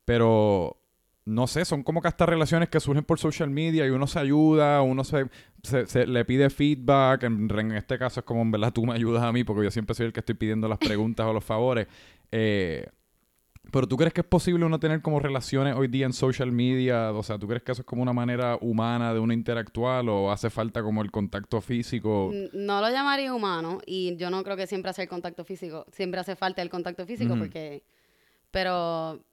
Pero 0.04 0.78
no 1.24 1.46
sé, 1.46 1.64
son 1.64 1.82
como 1.82 2.00
que 2.02 2.08
estas 2.08 2.28
relaciones 2.28 2.68
que 2.68 2.80
surgen 2.80 3.04
por 3.04 3.18
social 3.18 3.50
media 3.50 3.86
y 3.86 3.90
uno 3.90 4.06
se 4.06 4.18
ayuda, 4.18 4.82
uno 4.82 5.04
se, 5.04 5.26
se- 5.62 5.86
se- 5.86 6.06
le 6.06 6.24
pide 6.24 6.48
feedback. 6.50 7.24
En, 7.24 7.48
en 7.50 7.72
este 7.72 7.98
caso 7.98 8.20
es 8.20 8.26
como 8.26 8.42
en 8.42 8.50
verdad 8.50 8.72
tú 8.72 8.84
me 8.86 8.94
ayudas 8.94 9.22
a 9.22 9.32
mí 9.32 9.44
porque 9.44 9.64
yo 9.64 9.70
siempre 9.70 9.94
soy 9.94 10.06
el 10.06 10.12
que 10.12 10.20
estoy 10.20 10.34
pidiendo 10.34 10.68
las 10.68 10.78
preguntas 10.78 11.26
o 11.26 11.32
los 11.32 11.44
favores. 11.44 11.86
Eh, 12.30 12.86
pero 13.72 13.88
tú 13.88 13.96
crees 13.96 14.12
que 14.12 14.20
es 14.20 14.26
posible 14.26 14.66
uno 14.66 14.78
tener 14.78 15.00
como 15.00 15.18
relaciones 15.18 15.74
hoy 15.74 15.88
día 15.88 16.04
en 16.04 16.12
social 16.12 16.52
media? 16.52 17.10
O 17.12 17.22
sea, 17.22 17.38
¿tú 17.38 17.48
crees 17.48 17.62
que 17.62 17.72
eso 17.72 17.80
es 17.80 17.86
como 17.86 18.02
una 18.02 18.12
manera 18.12 18.58
humana 18.60 19.14
de 19.14 19.18
uno 19.18 19.32
interactuar 19.32 20.06
o 20.08 20.30
hace 20.30 20.50
falta 20.50 20.82
como 20.82 21.00
el 21.02 21.10
contacto 21.10 21.60
físico? 21.62 22.30
No 22.52 22.82
lo 22.82 22.90
llamaría 22.90 23.32
humano 23.32 23.78
y 23.86 24.14
yo 24.16 24.28
no 24.28 24.44
creo 24.44 24.58
que 24.58 24.66
siempre 24.66 24.90
hace 24.90 25.02
el 25.02 25.08
contacto 25.08 25.42
físico. 25.42 25.86
Siempre 25.90 26.20
hace 26.20 26.36
falta 26.36 26.60
el 26.60 26.68
contacto 26.68 27.06
físico 27.06 27.34
porque... 27.38 27.82
Pero 28.50 29.24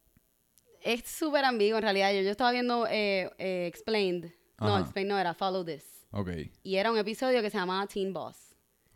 es 0.81 1.05
súper 1.05 1.43
ambiguo 1.43 1.77
en 1.77 1.83
realidad. 1.83 2.13
Yo, 2.13 2.21
yo 2.21 2.31
estaba 2.31 2.51
viendo 2.51 2.87
eh, 2.87 3.29
eh, 3.37 3.67
Explained. 3.67 4.31
No. 4.61 4.79
Explained 4.79 5.11
no 5.11 5.19
era 5.19 5.33
Follow 5.33 5.65
This. 5.65 6.07
Ok, 6.11 6.29
Y 6.63 6.77
era 6.77 6.91
un 6.91 6.97
episodio 6.97 7.41
que 7.41 7.49
se 7.49 7.57
llamaba 7.57 7.85
Teen 7.87 8.13
Boss. 8.13 8.48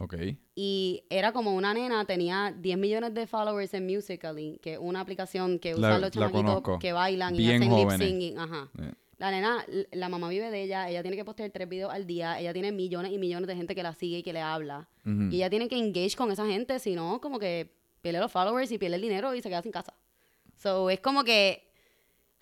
Ok. 0.03 0.15
Y 0.55 1.03
era 1.09 1.31
como 1.31 1.55
una 1.55 1.73
nena, 1.73 2.05
tenía 2.05 2.53
10 2.57 2.77
millones 2.77 3.13
de 3.13 3.27
followers 3.27 3.73
en 3.73 3.85
Musical.ly, 3.85 4.59
que 4.61 4.73
es 4.73 4.79
una 4.81 4.99
aplicación 5.01 5.59
que 5.59 5.71
La- 5.73 5.77
usan 5.77 6.01
los 6.01 6.11
chamaquitos 6.11 6.79
que 6.79 6.93
bailan 6.93 7.35
Bien 7.35 7.63
y 7.63 7.65
hacen 7.65 7.77
lip 7.77 7.89
singing. 7.99 8.37
Ajá. 8.39 8.69
La 9.17 9.31
nena, 9.31 9.65
la 9.91 10.09
mamá 10.09 10.27
vive 10.27 10.49
de 10.51 10.63
ella, 10.63 10.89
ella 10.89 11.01
tiene 11.01 11.15
que 11.15 11.23
postear 11.23 11.49
tres 11.51 11.69
videos 11.69 11.93
al 11.93 12.05
día, 12.05 12.39
ella 12.39 12.51
tiene 12.51 12.71
millones 12.71 13.11
y 13.11 13.17
millones 13.17 13.47
de 13.47 13.55
gente 13.55 13.73
que 13.73 13.83
la 13.83 13.93
sigue 13.93 14.17
y 14.17 14.23
que 14.23 14.33
le 14.33 14.41
habla. 14.41 14.89
Y 15.05 15.37
ella 15.37 15.49
tiene 15.49 15.67
que 15.69 15.77
engage 15.77 16.15
con 16.17 16.31
esa 16.31 16.45
gente, 16.45 16.77
si 16.79 16.93
no, 16.95 17.21
como 17.21 17.39
que 17.39 17.73
pierde 18.01 18.19
los 18.19 18.31
followers 18.31 18.71
y 18.71 18.77
pierde 18.77 18.95
el 18.97 19.01
dinero 19.01 19.33
y 19.33 19.41
se 19.41 19.49
queda 19.49 19.61
sin 19.61 19.71
casa. 19.71 19.93
So, 20.57 20.89
es 20.89 20.99
como 20.99 21.23
que, 21.23 21.63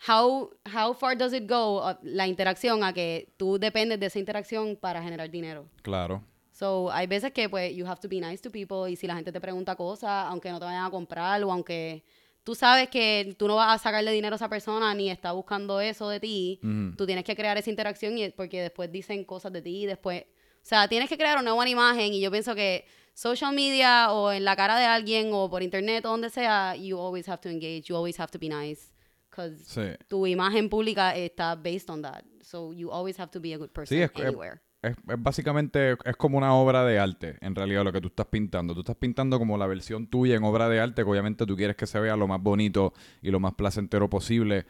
how, 0.08 0.50
how 0.76 0.94
far 0.94 1.16
does 1.18 1.34
it 1.34 1.48
go, 1.48 1.88
uh, 1.88 1.96
la 2.04 2.28
interacción, 2.28 2.84
a 2.84 2.94
que 2.94 3.34
tú 3.38 3.60
dependes 3.60 4.00
de 4.00 4.08
esa 4.08 4.18
interacción 4.20 4.76
para 4.76 5.04
generar 5.04 5.30
dinero. 5.30 5.68
Claro. 5.84 6.24
So, 6.62 6.92
hay 6.92 7.08
veces 7.08 7.32
que, 7.32 7.50
pues, 7.50 7.74
you 7.76 7.88
have 7.88 8.00
to 8.00 8.08
be 8.08 8.20
nice 8.22 8.40
to 8.44 8.52
people 8.52 8.88
y 8.88 8.96
si 8.96 9.08
la 9.08 9.16
gente 9.16 9.32
te 9.32 9.42
pregunta 9.42 9.76
cosas, 9.76 10.28
aunque 10.30 10.52
no 10.52 10.60
te 10.60 10.66
vayan 10.66 10.86
a 10.86 10.92
comprar 10.92 11.44
o 11.44 11.52
aunque 11.52 12.04
tú 12.44 12.54
sabes 12.54 12.88
que 12.90 13.36
tú 13.40 13.48
no 13.48 13.56
vas 13.56 13.74
a 13.74 13.84
sacarle 13.84 14.12
dinero 14.12 14.36
a 14.36 14.38
esa 14.38 14.48
persona 14.48 14.94
ni 14.94 15.10
está 15.10 15.32
buscando 15.32 15.82
eso 15.82 16.08
de 16.08 16.20
ti, 16.20 16.60
tú 16.96 17.08
tienes 17.08 17.24
que 17.24 17.36
crear 17.36 17.58
esa 17.58 17.72
interacción 17.72 18.16
y 18.20 18.30
porque 18.30 18.62
después 18.62 18.92
dicen 18.92 19.26
cosas 19.26 19.52
de 19.54 19.64
ti, 19.64 19.88
después, 19.88 20.22
o 20.22 20.60
sea, 20.62 20.88
tienes 20.88 21.10
que 21.10 21.18
crear 21.18 21.40
una 21.40 21.54
buena 21.54 21.72
imagen 21.72 22.14
y 22.14 22.22
yo 22.22 22.30
pienso 22.30 22.54
que 22.54 22.86
social 23.16 23.56
media 23.56 24.12
o 24.12 24.32
en 24.32 24.46
la 24.46 24.56
cara 24.56 24.78
de 24.78 24.86
alguien 24.86 25.32
o 25.34 25.50
por 25.50 25.64
internet 25.64 26.06
o 26.06 26.10
donde 26.10 26.30
sea, 26.30 26.76
you 26.76 27.00
always 27.00 27.28
have 27.28 27.42
to 27.42 27.50
engage, 27.50 27.86
you 27.90 27.96
always 27.96 28.20
have 28.20 28.30
to 28.32 28.38
be 28.38 28.50
nice, 28.50 28.94
because 29.32 29.64
Sí. 29.66 29.98
tu 30.08 30.28
imagen 30.28 30.70
pública 30.70 31.16
está 31.16 31.56
based 31.56 31.90
on 31.90 32.04
that, 32.04 32.24
so 32.44 32.72
you 32.72 32.92
always 32.92 33.20
have 33.20 33.32
to 33.32 33.40
be 33.40 33.52
a 33.56 33.58
good 33.58 33.72
person 33.72 33.98
es 34.00 34.12
que- 34.12 34.24
anywhere. 34.28 34.62
Es, 34.82 34.92
es 35.08 35.16
básicamente, 35.22 35.92
es 36.06 36.16
como 36.18 36.38
una 36.38 36.54
obra 36.56 36.84
de 36.86 36.98
arte, 36.98 37.38
en 37.42 37.54
realidad, 37.56 37.84
lo 37.84 37.92
que 37.94 38.02
tú 38.02 38.08
estás 38.08 38.26
pintando. 38.28 38.74
Tú 38.74 38.80
estás 38.82 38.96
pintando 38.96 39.38
como 39.38 39.58
la 39.58 39.68
versión 39.68 40.08
tuya 40.08 40.36
en 40.36 40.44
obra 40.44 40.70
de 40.70 40.80
arte, 40.80 41.04
que 41.04 41.10
obviamente 41.10 41.46
tú 41.46 41.56
quieres 41.56 41.76
que 41.76 41.86
se 41.86 42.00
vea 42.00 42.16
lo 42.16 42.28
más 42.28 42.42
bonito 42.42 42.94
y 43.22 43.30
lo 43.30 43.40
más 43.40 43.54
placentero 43.54 44.10
posible. 44.10 44.66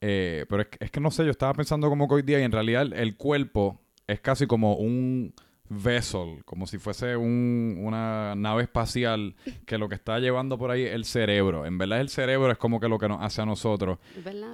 Eh, 0.00 0.44
pero 0.50 0.62
es, 0.62 0.68
que- 0.68 0.84
es 0.84 0.90
que 0.90 1.00
no 1.00 1.10
sé, 1.10 1.24
yo 1.24 1.30
estaba 1.30 1.54
pensando 1.54 1.88
como 1.88 2.06
que 2.08 2.14
hoy 2.16 2.22
día, 2.22 2.40
y 2.40 2.42
en 2.42 2.52
realidad 2.52 2.82
el, 2.82 2.92
el 2.92 3.16
cuerpo 3.16 3.80
es 4.06 4.20
casi 4.20 4.46
como 4.46 4.74
un 4.76 5.32
vessel, 5.70 6.44
como 6.44 6.66
si 6.66 6.76
fuese 6.76 7.16
un- 7.16 7.78
una 7.80 8.34
nave 8.36 8.64
espacial 8.64 9.34
que 9.64 9.78
lo 9.78 9.88
que 9.88 9.94
está 9.94 10.18
llevando 10.18 10.58
por 10.58 10.70
ahí 10.70 10.82
es 10.82 10.92
el 10.92 11.06
cerebro. 11.06 11.64
En 11.64 11.78
verdad 11.78 12.02
el 12.02 12.10
cerebro 12.10 12.52
es 12.52 12.58
como 12.58 12.80
que 12.80 12.88
lo 12.88 12.98
que 12.98 13.08
nos 13.08 13.22
hace 13.22 13.40
a 13.40 13.46
nosotros. 13.46 13.98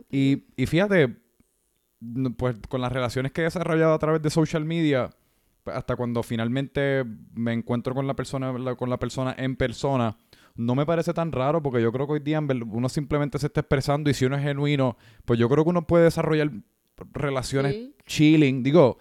Y, 0.09 0.45
y 0.57 0.67
fíjate, 0.67 1.17
pues 2.37 2.57
con 2.69 2.81
las 2.81 2.93
relaciones 2.93 3.33
que 3.33 3.43
he 3.43 3.45
desarrollado 3.45 3.93
a 3.95 3.99
través 3.99 4.23
de 4.23 4.31
social 4.31 4.65
media, 4.65 5.11
pues, 5.65 5.77
hasta 5.77 5.97
cuando 5.97 6.23
finalmente 6.23 7.05
me 7.35 7.53
encuentro 7.53 7.95
con 7.95 8.07
la 8.07 8.15
persona, 8.15 8.53
la- 8.59 8.75
con 8.75 8.89
la 8.91 8.99
persona 8.99 9.35
en 9.39 9.57
persona, 9.57 10.17
no 10.57 10.75
me 10.75 10.87
parece 10.87 11.13
tan 11.15 11.31
raro 11.33 11.63
porque 11.63 11.81
yo 11.83 11.93
creo 11.93 12.07
que 12.07 12.15
hoy 12.15 12.21
día 12.21 12.41
uno 12.41 12.89
simplemente 12.89 13.39
se 13.39 13.47
está 13.47 13.61
expresando 13.61 14.11
y 14.11 14.15
si 14.15 14.25
uno 14.25 14.37
es 14.37 14.43
genuino, 14.43 14.97
pues 15.25 15.39
yo 15.39 15.49
creo 15.49 15.65
que 15.65 15.71
uno 15.71 15.87
puede 15.87 16.05
desarrollar 16.05 16.51
relaciones 17.13 17.73
Sí. 17.75 17.95
chilling. 18.07 18.63
Digo, 18.63 18.99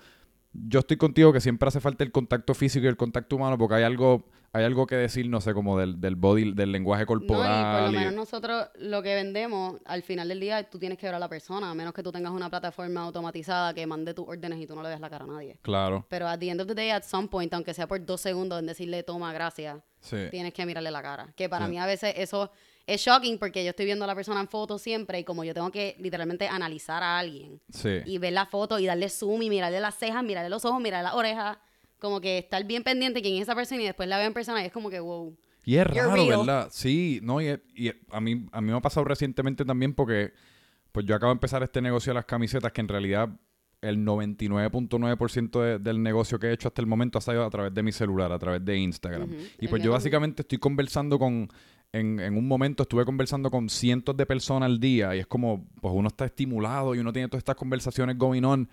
yo 0.68 0.80
estoy 0.80 0.98
contigo 0.98 1.32
que 1.34 1.42
siempre 1.42 1.68
hace 1.68 1.80
falta 1.80 2.04
el 2.04 2.12
contacto 2.12 2.54
físico 2.54 2.86
y 2.86 2.89
el 2.89 2.98
contacto 2.98 3.36
humano 3.36 3.58
porque 3.58 3.75
hay 3.75 3.84
algo, 3.84 4.25
hay 4.51 4.66
algo 4.66 4.86
que 4.88 4.96
decir, 4.96 5.30
no 5.30 5.39
sé, 5.42 5.54
como 5.54 5.78
del, 5.80 6.01
del 6.01 6.16
body, 6.16 6.54
del 6.54 6.72
lenguaje 6.72 7.06
No, 7.06 7.13
y 7.13 7.18
por 7.18 7.28
corporal. 7.28 7.86
lo 7.86 7.92
y- 7.92 7.96
menos 8.00 8.13
nosotros 8.13 8.68
lo 8.80 9.01
que 9.01 9.16
vendemos, 9.16 9.78
al 9.86 10.04
final 10.04 10.28
del 10.28 10.39
día 10.39 10.70
tú 10.70 10.80
tienes 10.80 10.98
que 10.98 11.06
ver 11.06 11.16
a 11.16 11.20
la 11.20 11.30
persona, 11.30 11.70
a 11.70 11.74
menos 11.75 11.94
que 11.94 12.04
tú 12.04 12.12
tengas 12.12 12.32
una 12.32 12.50
plataforma 12.50 13.01
automatizada 13.04 13.74
que 13.74 13.86
mande 13.88 14.13
tus 14.13 14.28
órdenes 14.28 14.60
y 14.60 14.68
tú 14.68 14.75
no 14.75 14.84
le 14.84 14.89
ves 14.89 15.00
la 15.00 15.10
cara 15.10 15.25
a 15.25 15.28
nadie. 15.28 15.60
Claro, 15.62 16.06
Pero 16.10 16.28
at 16.28 16.39
the 16.39 16.50
end 16.50 16.62
of 16.62 16.68
the 16.68 16.75
day, 16.75 16.89
at 16.89 17.04
some 17.04 17.28
point, 17.28 17.54
aunque 17.54 17.74
sea 17.74 17.88
por 17.88 18.04
dos 18.06 18.22
segundos 18.22 18.60
en 18.60 18.66
decirle 18.66 19.04
toma, 19.04 19.32
gracias, 19.34 19.80
sí. 20.01 20.18
tienes 20.32 20.54
que 20.54 20.66
mirarle 20.66 20.92
la 20.92 21.01
cara. 21.01 21.34
Que 21.36 21.48
para 21.48 21.66
Sí. 21.66 21.72
mí 21.72 21.80
a 21.80 21.86
veces 21.86 22.13
eso 22.18 22.51
es 22.93 23.01
shocking 23.01 23.38
porque 23.38 23.63
yo 23.63 23.69
estoy 23.72 23.86
viendo 23.86 24.03
a 24.05 24.08
la 24.08 24.15
persona 24.15 24.39
en 24.39 24.48
foto 24.48 24.77
siempre 24.77 25.19
y 25.19 25.24
como 25.24 25.43
yo 25.43 25.53
tengo 25.53 25.72
que 25.72 25.96
literalmente 26.00 26.48
analizar 26.48 27.01
a 27.03 27.19
alguien 27.19 27.60
Sí. 27.72 28.00
y 28.05 28.17
ver 28.17 28.34
la 28.34 28.46
foto 28.46 28.79
y 28.79 28.86
darle 28.86 29.10
zoom 29.10 29.41
y 29.43 29.50
mirarle 29.50 29.79
las 29.79 29.96
cejas, 29.96 30.24
mirarle 30.24 30.50
los 30.50 30.65
ojos, 30.65 30.81
mirarle 30.81 31.03
las 31.05 31.13
orejas, 31.15 31.58
como 32.00 32.22
que 32.22 32.38
estar 32.39 32.63
bien 32.65 32.84
pendiente 32.84 33.22
quién 33.22 33.36
es 33.36 33.41
esa 33.43 33.55
persona 33.55 33.81
y 33.81 33.86
después 33.86 34.08
la 34.10 34.17
veo 34.17 34.27
en 34.27 34.34
persona 34.34 34.62
y 34.63 34.67
es 34.67 34.72
como 34.72 34.89
que 34.89 35.00
wow. 35.00 35.36
Y 35.65 35.75
es 35.75 35.86
raro, 35.86 36.13
real. 36.15 36.27
¿verdad? 36.39 36.67
Sí, 36.72 37.19
no, 37.22 37.41
y, 37.41 37.48
es- 37.48 37.60
y 37.75 37.89
a, 38.10 38.19
mí, 38.22 38.46
a 38.51 38.62
mí 38.62 38.72
me 38.72 38.77
ha 38.77 38.81
pasado 38.81 39.03
recientemente 39.03 39.65
también 39.65 39.93
porque 39.93 40.31
pues 40.91 41.05
yo 41.05 41.13
acabo 41.15 41.31
de 41.31 41.36
empezar 41.36 41.62
este 41.62 41.81
negocio 41.81 42.12
de 42.12 42.15
las 42.15 42.25
camisetas 42.25 42.72
que 42.72 42.81
en 42.81 42.88
realidad 42.88 43.29
el 43.81 43.98
99.9% 44.03 45.62
de- 45.62 45.79
del 45.79 46.01
negocio 46.01 46.39
que 46.39 46.48
he 46.48 46.53
hecho 46.53 46.67
hasta 46.67 46.81
el 46.81 46.88
momento 46.88 47.17
ha 47.17 47.22
salido 47.22 47.46
a 47.46 47.50
través 47.50 47.74
de 47.74 47.84
mi 47.84 47.91
celular, 47.91 48.31
a 48.31 48.39
través 48.39 48.63
de 48.63 48.77
Instagram. 48.77 49.29
Y 49.60 49.67
pues 49.67 49.81
yo 49.84 49.91
básicamente 49.91 50.41
estoy 50.41 50.58
conversando 50.58 51.17
con, 51.19 51.50
en, 51.91 52.19
en 52.19 52.38
un 52.38 52.48
momento 52.48 52.84
estuve 52.84 53.05
conversando 53.05 53.50
con 53.50 53.69
cientos 53.69 54.15
de 54.15 54.25
personas 54.25 54.67
al 54.67 54.79
día 54.79 55.15
y 55.15 55.19
es 55.19 55.27
como, 55.27 55.65
pues 55.81 55.93
uno 55.96 56.08
está 56.08 56.25
estimulado 56.25 56.93
y 56.96 57.00
uno 57.00 57.12
tiene 57.12 57.27
todas 57.27 57.41
estas 57.41 57.55
conversaciones 57.55 58.17
going 58.17 58.43
on. 58.43 58.69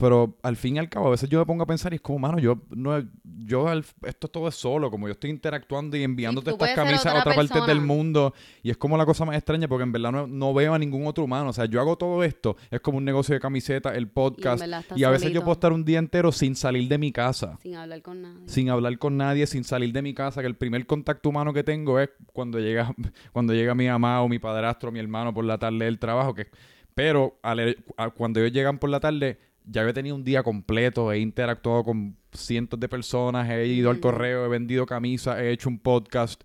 Pero 0.00 0.34
al 0.42 0.56
fin 0.56 0.76
y 0.76 0.78
al 0.78 0.88
cabo, 0.88 1.08
a 1.08 1.10
veces 1.10 1.28
yo 1.28 1.38
me 1.38 1.44
pongo 1.44 1.62
a 1.62 1.66
pensar 1.66 1.92
y 1.92 1.96
es 1.96 2.00
como, 2.00 2.18
mano, 2.18 2.38
yo 2.38 2.58
no 2.70 3.00
yo 3.22 3.68
al- 3.68 3.84
esto 4.06 4.28
todo 4.28 4.48
es 4.48 4.54
solo, 4.54 4.90
como 4.90 5.06
yo 5.08 5.12
estoy 5.12 5.28
interactuando 5.30 5.96
y 5.96 6.02
enviándote 6.02 6.50
estas 6.50 6.68
camisas 6.74 7.06
a 7.06 7.18
otra 7.20 7.34
partes 7.34 7.66
del 7.66 7.80
mundo. 7.82 8.32
Y 8.62 8.70
es 8.70 8.76
como 8.78 8.96
la 8.96 9.04
cosa 9.04 9.24
más 9.26 9.36
extraña 9.36 9.68
porque 9.68 9.82
en 9.82 9.92
verdad 9.92 10.10
no, 10.12 10.26
no 10.26 10.54
veo 10.54 10.72
a 10.72 10.78
ningún 10.78 11.06
otro 11.06 11.24
humano. 11.24 11.50
O 11.50 11.52
sea, 11.52 11.66
yo 11.66 11.80
hago 11.80 11.96
todo 11.98 12.24
esto, 12.24 12.56
es 12.70 12.80
como 12.80 12.98
un 12.98 13.04
negocio 13.04 13.34
de 13.34 13.40
camisetas, 13.40 13.94
el 13.96 14.08
podcast. 14.08 14.62
Y, 14.96 15.04
a 15.04 15.10
veces 15.10 15.32
yo 15.32 15.40
puedo 15.42 15.52
estar 15.52 15.72
un 15.72 15.84
día 15.84 15.98
entero 15.98 16.32
sin 16.32 16.56
salir 16.56 16.88
de 16.88 16.96
mi 16.98 17.12
casa 17.12 17.58
Sin 17.62 17.74
hablar 17.74 18.00
con 18.02 18.22
nadie. 18.22 18.48
sin 18.48 18.70
hablar 18.70 18.98
con 18.98 19.16
nadie, 19.18 19.46
sin 19.46 19.64
salir 19.64 19.92
de 19.92 20.00
mi 20.02 20.14
casa, 20.14 20.40
que 20.40 20.46
el 20.46 20.56
primer 20.56 20.86
contacto 20.86 21.28
humano 21.28 21.52
que 21.52 21.62
tengo 21.62 22.00
es 22.00 22.08
cuando 22.32 22.58
llega, 22.58 22.94
cuando 23.32 23.52
llega 23.52 23.74
mi 23.74 23.86
mamá 23.86 24.22
o 24.22 24.28
mi 24.28 24.38
padrastro, 24.38 24.90
mi 24.90 24.98
hermano 24.98 25.34
por 25.34 25.44
la 25.44 25.58
tarde 25.58 25.84
del 25.84 25.98
trabajo, 25.98 26.34
que 26.34 26.46
pero 26.94 27.38
al- 27.42 27.76
a- 27.96 28.10
cuando 28.10 28.40
ellos 28.40 28.52
llegan 28.52 28.78
por 28.78 28.90
la 28.90 29.00
tarde, 29.00 29.38
ya 29.64 29.82
yo 29.82 29.88
he 29.88 29.92
tenido 29.92 30.16
un 30.16 30.24
día 30.24 30.42
completo, 30.42 31.12
he 31.12 31.18
interactuado 31.18 31.84
con 31.84 32.16
cientos 32.32 32.78
de 32.80 32.88
personas, 32.88 33.48
he 33.50 33.66
ido 33.66 33.90
al 33.90 33.96
Ujú. 33.96 34.02
correo, 34.02 34.44
he 34.44 34.48
vendido 34.48 34.86
camisas, 34.86 35.38
he 35.40 35.50
hecho 35.52 35.68
un 35.68 35.78
podcast, 35.78 36.42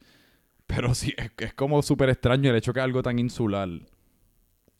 pero 0.68 0.94
sí, 0.96 1.14
es, 1.18 1.32
es 1.38 1.54
como 1.54 1.82
súper 1.82 2.10
extraño 2.10 2.50
el 2.50 2.56
hecho 2.56 2.74
que 2.74 2.80
es 2.80 2.84
algo 2.84 3.02
tan 3.04 3.20
insular. 3.20 3.70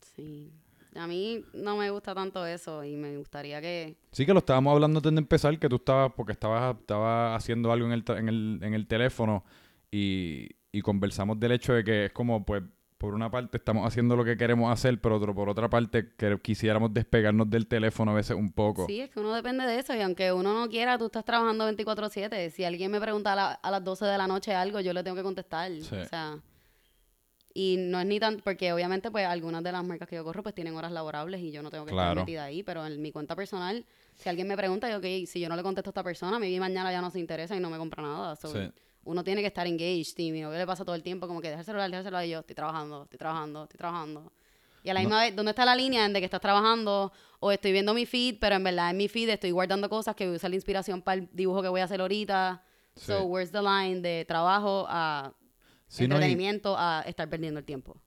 Sí. 0.00 0.52
A 0.94 1.06
mí 1.06 1.44
no 1.52 1.76
me 1.76 1.90
gusta 1.90 2.14
tanto 2.14 2.46
eso 2.46 2.82
y 2.82 2.96
me 2.96 3.18
gustaría 3.18 3.60
que... 3.60 3.96
Sí 4.12 4.24
que 4.24 4.32
lo 4.32 4.38
estábamos 4.38 4.72
hablando 4.72 4.98
antes 4.98 5.12
de 5.12 5.18
empezar, 5.18 5.58
que 5.58 5.68
tú 5.68 5.76
estabas, 5.76 6.12
porque 6.16 6.32
estabas, 6.32 6.74
estabas 6.80 7.36
haciendo 7.36 7.70
algo 7.70 7.86
en 7.86 7.92
el, 7.92 8.04
en 8.08 8.28
el, 8.28 8.58
en 8.62 8.72
el 8.72 8.86
teléfono 8.86 9.44
y, 9.90 10.48
y 10.72 10.80
conversamos 10.80 11.38
del 11.38 11.52
hecho 11.52 11.74
de 11.74 11.84
que 11.84 12.06
es 12.06 12.12
como, 12.12 12.46
pues, 12.46 12.62
por 12.98 13.14
una 13.14 13.30
parte 13.30 13.58
estamos 13.58 13.86
haciendo 13.86 14.16
lo 14.16 14.24
que 14.24 14.36
queremos 14.36 14.72
hacer, 14.72 15.00
pero 15.00 15.16
otro, 15.16 15.34
por 15.34 15.48
otra 15.48 15.68
parte 15.68 16.12
que 16.16 16.38
quisiéramos 16.40 16.94
despegarnos 16.94 17.48
del 17.50 17.66
teléfono 17.66 18.12
a 18.12 18.14
veces 18.14 18.36
un 18.36 18.52
poco. 18.52 18.86
Sí, 18.86 19.00
es 19.00 19.10
que 19.10 19.20
uno 19.20 19.34
depende 19.34 19.64
de 19.66 19.78
eso 19.78 19.94
y 19.94 20.00
aunque 20.00 20.32
uno 20.32 20.54
no 20.54 20.68
quiera, 20.68 20.96
tú 20.96 21.06
estás 21.06 21.24
trabajando 21.24 21.66
24/7. 21.70 22.50
Si 22.50 22.64
alguien 22.64 22.90
me 22.90 23.00
pregunta 23.00 23.32
a, 23.32 23.36
la- 23.36 23.52
a 23.52 23.70
las 23.70 23.84
12 23.84 24.04
de 24.06 24.16
la 24.16 24.26
noche 24.26 24.54
algo, 24.54 24.80
yo 24.80 24.92
le 24.92 25.02
tengo 25.02 25.16
que 25.16 25.22
contestar. 25.22 25.70
Sí. 25.72 25.94
O 25.94 26.04
sea... 26.06 26.38
Y 27.58 27.76
no 27.78 27.98
es 27.98 28.04
ni 28.06 28.20
tan... 28.20 28.36
Porque 28.40 28.70
obviamente, 28.74 29.10
pues, 29.10 29.26
algunas 29.26 29.62
de 29.64 29.72
las 29.72 29.82
marcas 29.82 30.06
que 30.06 30.16
yo 30.16 30.24
corro, 30.24 30.42
pues, 30.42 30.54
tienen 30.54 30.74
horas 30.76 30.92
laborables 30.92 31.40
y 31.40 31.50
yo 31.50 31.62
no 31.62 31.70
tengo 31.70 31.86
que 31.86 31.92
Claro. 31.92 32.10
estar 32.10 32.22
metida 32.26 32.44
ahí. 32.44 32.62
Pero 32.62 32.84
en 32.84 33.00
mi 33.00 33.12
cuenta 33.12 33.34
personal, 33.34 33.86
si 34.14 34.28
alguien 34.28 34.46
me 34.46 34.58
pregunta, 34.58 34.90
yo, 34.90 34.98
ok, 34.98 35.26
si 35.26 35.40
yo 35.40 35.48
no 35.48 35.56
le 35.56 35.62
contesto 35.62 35.88
a 35.88 35.92
esta 35.92 36.02
persona, 36.04 36.38
maybe 36.38 36.60
mañana 36.60 36.92
ya 36.92 37.00
no 37.00 37.10
se 37.10 37.18
interesa 37.18 37.56
y 37.56 37.60
no 37.60 37.70
me 37.70 37.78
compra 37.78 38.02
nada. 38.02 38.36
So, 38.36 38.48
Sí. 38.52 38.70
Uno 39.06 39.22
tiene 39.24 39.40
que 39.40 39.46
estar 39.46 39.66
engaged 39.66 40.14
mi 40.18 40.40
novio 40.40 40.58
le 40.58 40.66
pasa 40.66 40.84
todo 40.84 40.94
el 40.96 41.02
tiempo 41.02 41.26
como 41.28 41.40
que 41.40 41.48
deja 41.48 41.60
el 41.60 41.64
celular, 41.66 41.88
deja 41.88 41.98
el 42.00 42.04
celular 42.04 42.26
y 42.26 42.30
yo 42.30 42.40
estoy 42.40 42.54
trabajando, 42.56 43.04
estoy 43.04 43.18
trabajando, 43.18 43.62
estoy 43.62 43.78
trabajando. 43.78 44.32
Y 44.82 44.90
a 44.90 44.94
la 44.94 45.00
No. 45.00 45.08
misma 45.08 45.22
vez, 45.22 45.34
¿dónde 45.36 45.50
está 45.50 45.64
la 45.64 45.74
línea 45.76 46.04
en 46.04 46.12
de 46.12 46.18
que 46.20 46.24
estás 46.26 46.40
trabajando 46.40 47.12
o 47.40 47.50
estoy 47.52 47.72
viendo 47.72 47.94
mi 47.94 48.04
feed, 48.04 48.38
pero 48.40 48.56
en 48.56 48.64
verdad 48.64 48.90
en 48.90 48.96
mi 48.96 49.08
feed 49.08 49.28
estoy 49.30 49.52
guardando 49.52 49.88
cosas 49.88 50.14
que 50.16 50.24
voy 50.26 50.34
a 50.34 50.36
usar 50.36 50.50
la 50.50 50.56
inspiración 50.56 51.02
para 51.02 51.20
el 51.20 51.28
dibujo 51.32 51.62
que 51.62 51.68
voy 51.68 51.80
a 51.80 51.84
hacer 51.84 52.00
ahorita? 52.00 52.62
Sí. 52.96 53.06
So, 53.06 53.24
where's 53.24 53.52
the 53.52 53.62
line 53.62 54.00
de 54.00 54.24
trabajo 54.26 54.86
a 54.88 55.32
Sí, 55.88 56.08
no, 56.08 56.14
y- 56.14 56.16
entretenimiento 56.16 56.74
a 56.76 57.02
estar 57.06 57.28
perdiendo 57.30 57.60
el 57.60 57.66
tiempo? 57.66 58.00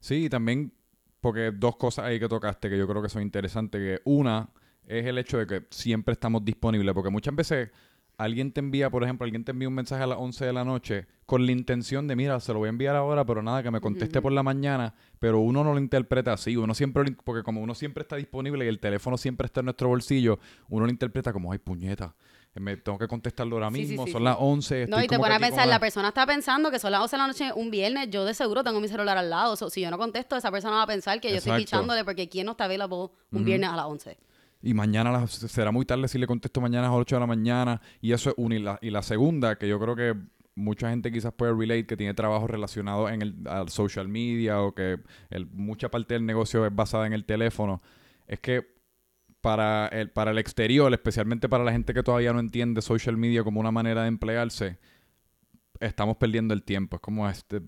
Sí, 0.00 0.24
y 0.24 0.28
también 0.28 0.72
porque 1.20 1.52
dos 1.52 1.76
cosas 1.76 2.06
ahí 2.06 2.18
que 2.18 2.28
tocaste 2.28 2.68
que 2.68 2.76
yo 2.76 2.88
creo 2.88 3.00
que 3.00 3.08
son 3.08 3.22
interesantes. 3.22 3.80
Que 3.80 4.00
una 4.04 4.48
es 4.86 5.06
el 5.06 5.18
hecho 5.18 5.38
de 5.38 5.46
que 5.46 5.66
siempre 5.70 6.12
estamos 6.14 6.44
disponibles, 6.44 6.92
porque 6.94 7.10
muchas 7.10 7.34
veces 7.36 7.70
alguien 8.18 8.52
te 8.52 8.60
envía, 8.60 8.90
por 8.90 9.02
ejemplo, 9.04 9.24
alguien 9.24 9.44
te 9.44 9.52
envía 9.52 9.68
un 9.68 9.74
mensaje 9.74 10.02
a 10.02 10.06
las 10.06 10.18
11 10.18 10.44
de 10.44 10.52
la 10.52 10.64
noche 10.64 11.06
con 11.26 11.46
la 11.46 11.52
intención 11.52 12.06
de, 12.06 12.16
mira, 12.16 12.38
se 12.40 12.52
lo 12.52 12.58
voy 12.58 12.66
a 12.66 12.70
enviar 12.70 12.94
ahora, 12.94 13.24
pero 13.24 13.42
nada, 13.42 13.62
que 13.62 13.70
me 13.70 13.80
conteste 13.80 14.20
por 14.20 14.32
la 14.32 14.42
mañana, 14.42 14.94
pero 15.18 15.40
uno 15.40 15.64
no 15.64 15.72
lo 15.72 15.78
interpreta 15.78 16.32
así, 16.32 16.56
uno 16.56 16.74
siempre, 16.74 17.16
porque 17.24 17.42
como 17.42 17.62
uno 17.62 17.74
siempre 17.74 18.02
está 18.02 18.16
disponible 18.16 18.64
y 18.64 18.68
el 18.68 18.80
teléfono 18.80 19.16
siempre 19.16 19.46
está 19.46 19.60
en 19.60 19.66
nuestro 19.66 19.88
bolsillo, 19.88 20.38
uno 20.68 20.86
lo 20.86 20.90
interpreta 20.90 21.32
como, 21.32 21.52
ay, 21.52 21.58
puñeta, 21.58 22.14
me 22.54 22.76
tengo 22.76 22.98
que 22.98 23.08
contestarlo 23.08 23.56
ahora 23.56 23.70
Sí, 23.70 23.76
sí, 23.76 23.90
mismo, 23.92 24.04
sí, 24.04 24.12
son 24.12 24.24
las 24.24 24.36
11. 24.38 24.86
No, 24.88 24.96
estoy 24.96 25.04
y 25.04 25.08
te 25.08 25.18
pones 25.18 25.36
a 25.36 25.40
pensar, 25.40 25.66
la 25.68 25.80
persona 25.80 26.08
está 26.08 26.26
pensando 26.26 26.70
que 26.70 26.78
son 26.78 26.92
las 26.92 27.00
11 27.00 27.16
de 27.16 27.18
la 27.18 27.26
noche 27.26 27.52
un 27.54 27.70
viernes, 27.70 28.10
yo 28.10 28.26
de 28.26 28.34
seguro 28.34 28.62
tengo 28.62 28.78
mi 28.80 28.88
celular 28.88 29.16
al 29.16 29.30
lado. 29.30 29.56
So, 29.56 29.70
si 29.70 29.80
yo 29.80 29.90
no 29.90 29.96
contesto, 29.96 30.36
esa 30.36 30.50
persona 30.50 30.76
va 30.76 30.82
a 30.82 30.86
pensar 30.86 31.20
que 31.20 31.30
yo 31.30 31.36
estoy 31.36 31.60
pichándole 31.60 32.04
porque 32.04 32.28
¿quién 32.28 32.44
no 32.44 32.52
está 32.52 32.64
available 32.64 33.08
un 33.30 33.44
viernes 33.44 33.70
a 33.70 33.76
las 33.76 33.86
11? 33.86 34.18
Y 34.62 34.74
mañana 34.74 35.10
las- 35.10 35.32
será 35.32 35.72
muy 35.72 35.84
tarde 35.84 36.06
si 36.08 36.18
le 36.18 36.26
contesto 36.26 36.60
mañana 36.60 36.86
a 36.86 36.90
las 36.90 36.98
8 37.00 37.16
de 37.16 37.20
la 37.20 37.26
mañana. 37.26 37.80
Y 38.00 38.12
eso 38.12 38.30
es 38.30 38.36
una. 38.38 38.54
Y 38.56 38.58
la, 38.60 38.78
y 38.80 38.90
la 38.90 39.02
segunda, 39.02 39.56
que 39.56 39.68
yo 39.68 39.78
creo 39.80 39.96
que 39.96 40.14
mucha 40.54 40.90
gente 40.90 41.10
quizás 41.10 41.32
puede 41.32 41.52
relate, 41.52 41.86
que 41.86 41.96
tiene 41.96 42.14
trabajo 42.14 42.46
relacionado 42.46 43.08
en 43.08 43.22
el 43.22 43.34
al 43.48 43.68
social 43.70 44.08
media 44.08 44.60
o 44.60 44.74
que 44.74 44.98
el- 45.30 45.46
mucha 45.46 45.90
parte 45.90 46.14
del 46.14 46.26
negocio 46.26 46.64
es 46.66 46.74
basada 46.74 47.06
en 47.06 47.12
el 47.14 47.24
teléfono, 47.24 47.82
es 48.26 48.38
que 48.40 48.66
para 49.40 49.88
el, 49.88 50.10
para 50.10 50.30
el 50.30 50.38
exterior, 50.38 50.92
especialmente 50.92 51.48
para 51.48 51.64
la 51.64 51.72
gente 51.72 51.92
que 51.94 52.02
todavía 52.04 52.32
no 52.32 52.38
entiende 52.38 52.80
social 52.82 53.16
media 53.16 53.42
como 53.42 53.58
una 53.60 53.72
manera 53.72 54.02
de 54.02 54.08
emplearse, 54.08 54.78
estamos 55.80 56.16
perdiendo 56.16 56.54
el 56.54 56.62
tiempo. 56.62 56.96
Es 56.96 57.02
como, 57.02 57.28
este, 57.28 57.60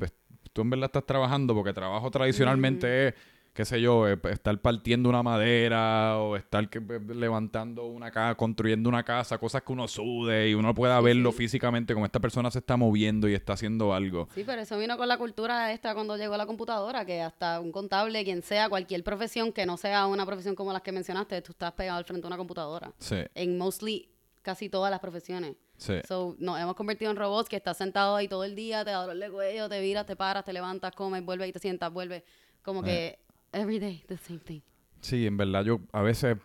tú 0.53 0.63
en 0.63 0.71
verdad 0.71 0.87
estás 0.87 1.07
trabajando 1.07 1.55
porque 1.55 1.73
trabajo 1.73 2.11
tradicionalmente 2.11 3.09
es, 3.09 3.15
qué 3.55 3.65
sé 3.65 3.81
yo, 3.81 4.09
eh, 4.09 4.19
estar 4.31 4.59
partiendo 4.61 5.09
una 5.09 5.23
madera 5.23 6.19
o 6.19 6.37
estar 6.37 6.69
que- 6.69 6.79
eh, 6.79 7.01
levantando 7.15 7.87
una 7.87 8.11
casa, 8.11 8.35
construyendo 8.35 8.89
una 8.89 9.05
casa, 9.05 9.39
cosas 9.39 9.63
que 9.63 9.73
uno 9.73 9.87
sude 9.89 10.49
y 10.51 10.55
uno 10.55 10.75
pueda 10.75 10.99
Sí, 10.99 11.05
verlo 11.05 11.31
sí. 11.33 11.39
físicamente 11.39 11.95
como 11.95 12.05
esta 12.05 12.19
persona 12.21 12.51
se 12.51 12.59
está 12.59 12.77
moviendo 12.77 13.29
y 13.29 13.35
está 13.35 13.53
haciendo 13.55 13.95
algo. 13.95 14.29
Sí, 14.35 14.43
pero 14.45 14.63
eso 14.63 14.77
vino 14.79 14.97
con 14.97 15.07
la 15.09 15.17
cultura 15.19 15.73
esta 15.73 15.95
cuando 15.95 16.17
llegó 16.17 16.37
la 16.37 16.47
computadora, 16.47 17.05
que 17.05 17.23
hasta 17.23 17.61
un 17.61 17.71
contable, 17.73 18.25
quien 18.25 18.43
sea, 18.43 18.69
cualquier 18.69 19.05
profesión 19.05 19.53
que 19.53 19.65
no 19.67 19.77
sea 19.77 20.07
una 20.07 20.27
profesión 20.27 20.55
como 20.55 20.73
las 20.73 20.83
que 20.83 20.91
mencionaste, 20.93 21.41
tú 21.43 21.53
estás 21.53 21.73
pegado 21.73 21.99
al 21.99 22.05
frente 22.05 22.23
de 22.23 22.27
una 22.27 22.37
computadora. 22.37 22.93
Sí, 22.99 23.17
En 23.35 23.57
mostly 23.57 24.11
casi 24.43 24.69
todas 24.69 24.91
las 24.91 25.01
profesiones. 25.01 25.55
sí. 25.77 25.95
So, 26.09 26.35
nos 26.39 26.59
hemos 26.61 26.75
convertido 26.75 27.11
en 27.11 27.17
robots 27.17 27.49
que 27.49 27.57
estás 27.57 27.77
sentado 27.77 28.17
ahí 28.17 28.27
todo 28.29 28.45
el 28.45 28.55
día, 28.57 28.85
te 28.85 28.91
da 28.91 29.03
dolor 29.07 29.17
de 29.17 29.31
cuello, 29.31 29.69
te 29.69 29.81
viras, 29.81 30.05
te 30.07 30.17
paras, 30.17 30.45
te 30.45 30.53
levantas, 30.53 30.93
comes, 30.95 31.25
vuelves 31.25 31.49
y 31.49 31.53
te 31.53 31.61
sientas, 31.61 31.93
vuelves. 31.93 32.25
Como 32.63 32.83
que 32.83 33.19
every 33.55 33.79
day 33.79 34.03
the 34.09 34.17
same 34.17 34.41
thing. 34.41 34.61
Sí, 35.01 35.27
en 35.27 35.37
verdad 35.37 35.65
yo 35.65 35.81
a 35.93 36.03
veces 36.03 36.37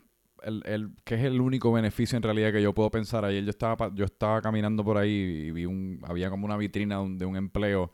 el, 0.43 0.63
el 0.65 0.91
que 1.03 1.15
es 1.15 1.23
el 1.23 1.41
único 1.41 1.71
beneficio 1.71 2.17
en 2.17 2.23
realidad 2.23 2.51
que 2.51 2.61
yo 2.61 2.73
puedo 2.73 2.89
pensar 2.89 3.25
ayer 3.25 3.43
yo 3.43 3.49
estaba 3.49 3.93
yo 3.93 4.05
estaba 4.05 4.41
caminando 4.41 4.83
por 4.83 4.97
ahí 4.97 5.11
y 5.11 5.51
vi 5.51 5.65
un 5.65 6.01
había 6.07 6.29
como 6.29 6.45
una 6.45 6.57
vitrina 6.57 6.95
de 6.97 7.01
un, 7.01 7.17
de 7.17 7.25
un 7.25 7.35
empleo 7.35 7.91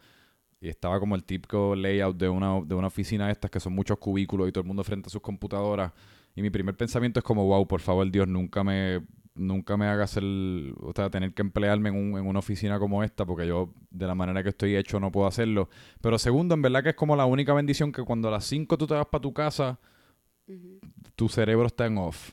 y 0.62 0.69
estaba 0.69 1.00
como 1.00 1.15
el 1.15 1.24
típico 1.24 1.75
layout 1.75 2.17
de 2.17 2.29
una 2.29 2.62
de 2.62 2.75
una 2.75 2.88
oficina 2.88 3.27
de 3.27 3.31
estas 3.34 3.51
que 3.51 3.60
son 3.60 3.74
muchos 3.74 3.98
cubículos 3.98 4.48
y 4.48 4.51
todo 4.51 4.62
el 4.62 4.67
mundo 4.67 4.84
frente 4.84 5.07
a 5.07 5.10
sus 5.10 5.22
computadoras 5.22 5.91
y 6.36 6.41
mi 6.41 6.50
primer 6.50 6.75
pensamiento 6.75 7.19
es 7.19 7.24
como 7.24 7.45
wow 7.45 7.67
por 7.67 7.81
favor 7.81 8.10
Dios 8.10 8.27
nunca 8.27 8.63
me 8.63 9.01
nunca 9.36 9.77
me 9.77 9.86
haga 9.88 10.06
hacer, 10.06 10.24
o 10.24 10.92
sea, 10.96 11.10
tener 11.10 11.34
que 11.34 11.42
emplearme 11.42 11.89
en, 11.89 11.96
un- 11.96 12.18
en 12.20 12.25
una 12.27 12.39
oficina 12.39 12.80
como 12.80 13.04
esta, 13.04 13.25
porque 13.25 13.46
yo 13.48 13.74
de 13.92 14.08
la 14.08 14.15
manera 14.15 14.42
que 14.44 14.50
estoy 14.50 14.75
hecho 14.75 15.00
no 15.00 15.12
puedo 15.12 15.27
hacerlo. 15.27 15.70
Pero 16.01 16.18
segundo, 16.18 16.56
en 16.56 16.62
verdad 16.62 16.84
que 16.84 16.89
es 16.89 16.96
como 16.96 17.15
la 17.15 17.25
única 17.25 17.54
bendición 17.54 17.92
que 17.92 18.04
cuando 18.04 18.27
a 18.30 18.32
las 18.32 18.46
5 18.46 18.77
tú 18.77 18.88
te 18.88 18.94
vas 18.94 19.06
para 19.08 19.22
tu 19.22 19.34
casa, 19.34 19.80
tu 21.15 21.30
cerebro 21.30 21.68
está 21.68 21.86
en 21.86 21.98
off. 21.98 22.32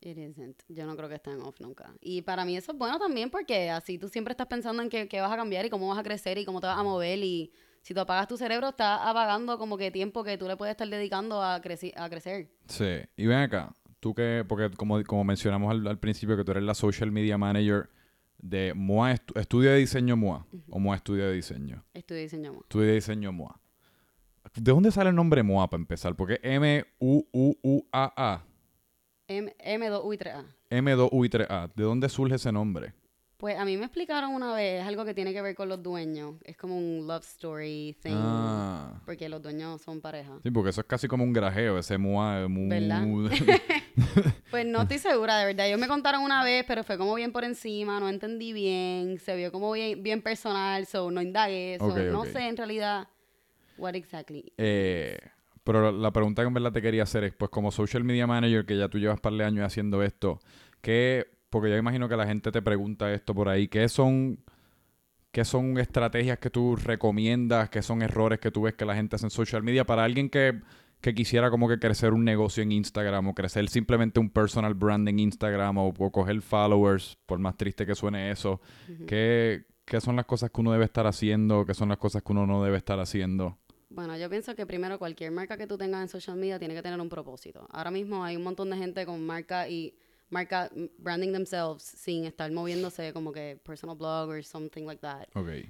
It 0.00 0.18
isn't. 0.18 0.62
Yo 0.68 0.84
no 0.86 0.96
creo 0.96 1.08
que 1.08 1.14
esté 1.16 1.30
en 1.30 1.40
off 1.42 1.60
nunca. 1.60 1.92
Y 2.00 2.22
para 2.22 2.44
mí 2.44 2.56
eso 2.56 2.72
es 2.72 2.78
bueno 2.78 2.98
también 2.98 3.30
porque 3.30 3.70
así 3.70 3.98
tú 3.98 4.08
siempre 4.08 4.32
estás 4.32 4.48
pensando 4.48 4.82
en 4.82 4.88
qué, 4.88 5.06
qué 5.08 5.20
vas 5.20 5.30
a 5.32 5.36
cambiar 5.36 5.64
y 5.64 5.70
cómo 5.70 5.88
vas 5.88 5.98
a 5.98 6.02
crecer 6.02 6.38
y 6.38 6.44
cómo 6.44 6.60
te 6.60 6.66
vas 6.66 6.78
a 6.78 6.82
mover. 6.82 7.20
Y 7.20 7.52
si 7.82 7.94
tú 7.94 8.00
apagas 8.00 8.26
tu 8.26 8.36
cerebro, 8.36 8.70
estás 8.70 8.98
apagando 9.02 9.58
como 9.58 9.76
que 9.78 9.90
tiempo 9.92 10.24
que 10.24 10.36
tú 10.38 10.48
le 10.48 10.56
puedes 10.56 10.72
estar 10.72 10.88
dedicando 10.88 11.40
a, 11.42 11.60
creci- 11.62 11.92
a 11.96 12.08
crecer. 12.10 12.50
Sí. 12.66 13.00
Y 13.16 13.26
ven 13.26 13.38
acá, 13.38 13.72
tú 14.02 14.14
que, 14.14 14.44
porque 14.48 14.68
como, 14.76 15.00
como 15.04 15.22
mencionamos 15.22 15.70
al, 15.70 15.86
al 15.86 15.98
principio, 16.00 16.36
que 16.36 16.42
tú 16.42 16.50
eres 16.50 16.64
la 16.64 16.74
social 16.74 17.12
media 17.12 17.38
manager 17.38 17.88
de 18.38 18.72
MOA, 18.74 19.12
Estu- 19.14 19.40
Estudio 19.40 19.70
de 19.70 19.76
Diseño 19.78 20.16
MOA, 20.16 20.44
o 20.70 20.80
MOA 20.80 20.96
Estudio 20.96 21.28
de 21.28 21.34
Diseño. 21.34 21.84
Estudio 21.94 22.22
diseño 22.22 22.50
amor. 22.50 22.62
Estudio 22.64 22.86
de 22.88 22.94
Diseño 22.94 23.30
MOA. 23.32 23.60
¿De 24.56 24.72
dónde 24.72 24.90
sale 24.90 25.10
el 25.10 25.14
nombre 25.16 25.44
MOA 25.44 25.70
para 25.70 25.80
empezar? 25.80 26.16
Porque 26.16 26.40
M-U-U-U-A-A. 26.42 28.44
M, 29.28 29.54
M2U 29.64 30.14
y 30.14 30.18
3A. 30.18 30.44
M2U 30.70 31.24
y 31.24 31.28
3A. 31.28 31.72
¿De 31.72 31.84
dónde 31.84 32.08
surge 32.08 32.34
ese 32.34 32.50
nombre? 32.50 32.94
Pues 33.36 33.56
a 33.58 33.64
mí 33.64 33.76
me 33.76 33.84
explicaron 33.84 34.32
una 34.34 34.52
vez, 34.54 34.82
es 34.82 34.86
algo 34.88 35.04
que 35.04 35.14
tiene 35.14 35.32
que 35.32 35.42
ver 35.42 35.54
con 35.54 35.68
los 35.68 35.80
dueños. 35.82 36.34
Es 36.44 36.56
como 36.56 36.76
un 36.76 37.06
love 37.06 37.22
story 37.24 37.96
thing. 38.02 38.14
Ah. 38.16 39.00
Porque 39.04 39.28
los 39.28 39.40
dueños 39.42 39.80
son 39.82 40.00
pareja. 40.00 40.38
Sí, 40.42 40.50
porque 40.50 40.70
eso 40.70 40.80
es 40.80 40.86
casi 40.88 41.06
como 41.08 41.22
un 41.24 41.32
grajeo, 41.32 41.78
ese 41.78 41.96
MOA. 41.98 42.48
Mu... 42.48 42.68
¿Verdad? 42.68 43.04
Pues 44.50 44.66
no 44.66 44.82
estoy 44.82 44.98
segura, 44.98 45.38
de 45.38 45.46
verdad. 45.46 45.66
Ellos 45.66 45.80
me 45.80 45.88
contaron 45.88 46.22
una 46.22 46.44
vez, 46.44 46.64
pero 46.68 46.84
fue 46.84 46.98
como 46.98 47.14
bien 47.14 47.32
por 47.32 47.44
encima, 47.44 47.98
no 48.00 48.08
entendí 48.08 48.52
bien, 48.52 49.18
se 49.18 49.34
vio 49.34 49.50
como 49.50 49.72
bien, 49.72 50.02
bien 50.02 50.20
personal, 50.20 50.86
so 50.86 51.10
no 51.10 51.22
indagué, 51.22 51.78
so 51.78 51.86
Ok, 51.86 51.96
no 52.10 52.24
sé 52.26 52.48
en 52.48 52.56
realidad 52.56 53.08
what 53.78 53.94
exactly. 53.94 54.52
Eh, 54.58 55.18
pero 55.64 55.92
la 55.92 56.10
pregunta 56.12 56.42
que 56.42 56.48
en 56.48 56.54
verdad 56.54 56.72
te 56.72 56.82
quería 56.82 57.04
hacer 57.04 57.24
es, 57.24 57.34
pues 57.34 57.50
como 57.50 57.70
social 57.70 58.04
media 58.04 58.26
manager, 58.26 58.66
que 58.66 58.76
ya 58.76 58.88
tú 58.88 58.98
llevas 58.98 59.20
par 59.20 59.32
de 59.32 59.44
años 59.44 59.64
haciendo 59.64 60.02
esto, 60.02 60.40
¿qué, 60.80 61.26
porque 61.50 61.70
yo 61.70 61.76
imagino 61.76 62.08
que 62.08 62.16
la 62.16 62.26
gente 62.26 62.50
te 62.50 62.62
pregunta 62.62 63.12
esto 63.12 63.34
por 63.34 63.48
ahí, 63.48 63.68
¿qué 63.68 63.88
son, 63.88 64.38
qué 65.30 65.44
son 65.44 65.78
estrategias 65.78 66.38
que 66.38 66.50
tú 66.50 66.76
recomiendas, 66.76 67.70
qué 67.70 67.82
son 67.82 68.02
errores 68.02 68.40
que 68.40 68.50
tú 68.50 68.62
ves 68.62 68.74
que 68.74 68.84
la 68.84 68.94
gente 68.94 69.16
hace 69.16 69.26
en 69.26 69.30
social 69.30 69.62
media 69.62 69.84
para 69.84 70.04
alguien 70.04 70.28
que, 70.28 70.60
que 71.02 71.14
quisiera 71.14 71.50
como 71.50 71.68
que 71.68 71.78
crecer 71.78 72.12
un 72.12 72.24
negocio 72.24 72.62
en 72.62 72.70
Instagram 72.70 73.28
o 73.28 73.34
crecer 73.34 73.68
simplemente 73.68 74.20
un 74.20 74.30
personal 74.30 74.72
brand 74.74 75.06
en 75.08 75.18
Instagram 75.18 75.76
o, 75.76 75.88
o 75.88 76.12
coger 76.12 76.40
followers, 76.40 77.18
por 77.26 77.40
más 77.40 77.56
triste 77.56 77.84
que 77.84 77.96
suene 77.96 78.30
eso, 78.30 78.60
¿qué, 79.08 79.66
¿qué 79.84 80.00
son 80.00 80.14
las 80.14 80.26
cosas 80.26 80.50
que 80.50 80.60
uno 80.60 80.72
debe 80.72 80.84
estar 80.84 81.06
haciendo, 81.08 81.66
qué 81.66 81.74
son 81.74 81.88
las 81.88 81.98
cosas 81.98 82.22
que 82.22 82.32
uno 82.32 82.46
no 82.46 82.62
debe 82.62 82.76
estar 82.76 83.00
haciendo? 83.00 83.58
Bueno, 83.90 84.16
yo 84.16 84.30
pienso 84.30 84.54
que 84.54 84.64
primero 84.64 84.98
cualquier 84.98 85.32
marca 85.32 85.56
que 85.58 85.66
tú 85.66 85.76
tengas 85.76 86.02
en 86.02 86.08
social 86.08 86.36
media 86.36 86.58
tiene 86.58 86.72
que 86.74 86.82
tener 86.82 87.00
un 87.00 87.08
propósito. 87.08 87.66
Ahora 87.70 87.90
mismo 87.90 88.24
hay 88.24 88.36
un 88.36 88.44
montón 88.44 88.70
de 88.70 88.76
gente 88.76 89.04
con 89.04 89.26
marca 89.26 89.68
y 89.68 89.94
marca 90.30 90.70
mm, 90.72 90.84
branding 90.98 91.32
themselves 91.32 91.82
sin 91.82 92.24
estar 92.26 92.50
moviéndose 92.52 93.12
como 93.12 93.32
que 93.32 93.60
personal 93.64 93.96
blog 93.96 94.30
or 94.30 94.44
something 94.44 94.84
like 94.84 95.00
that. 95.00 95.26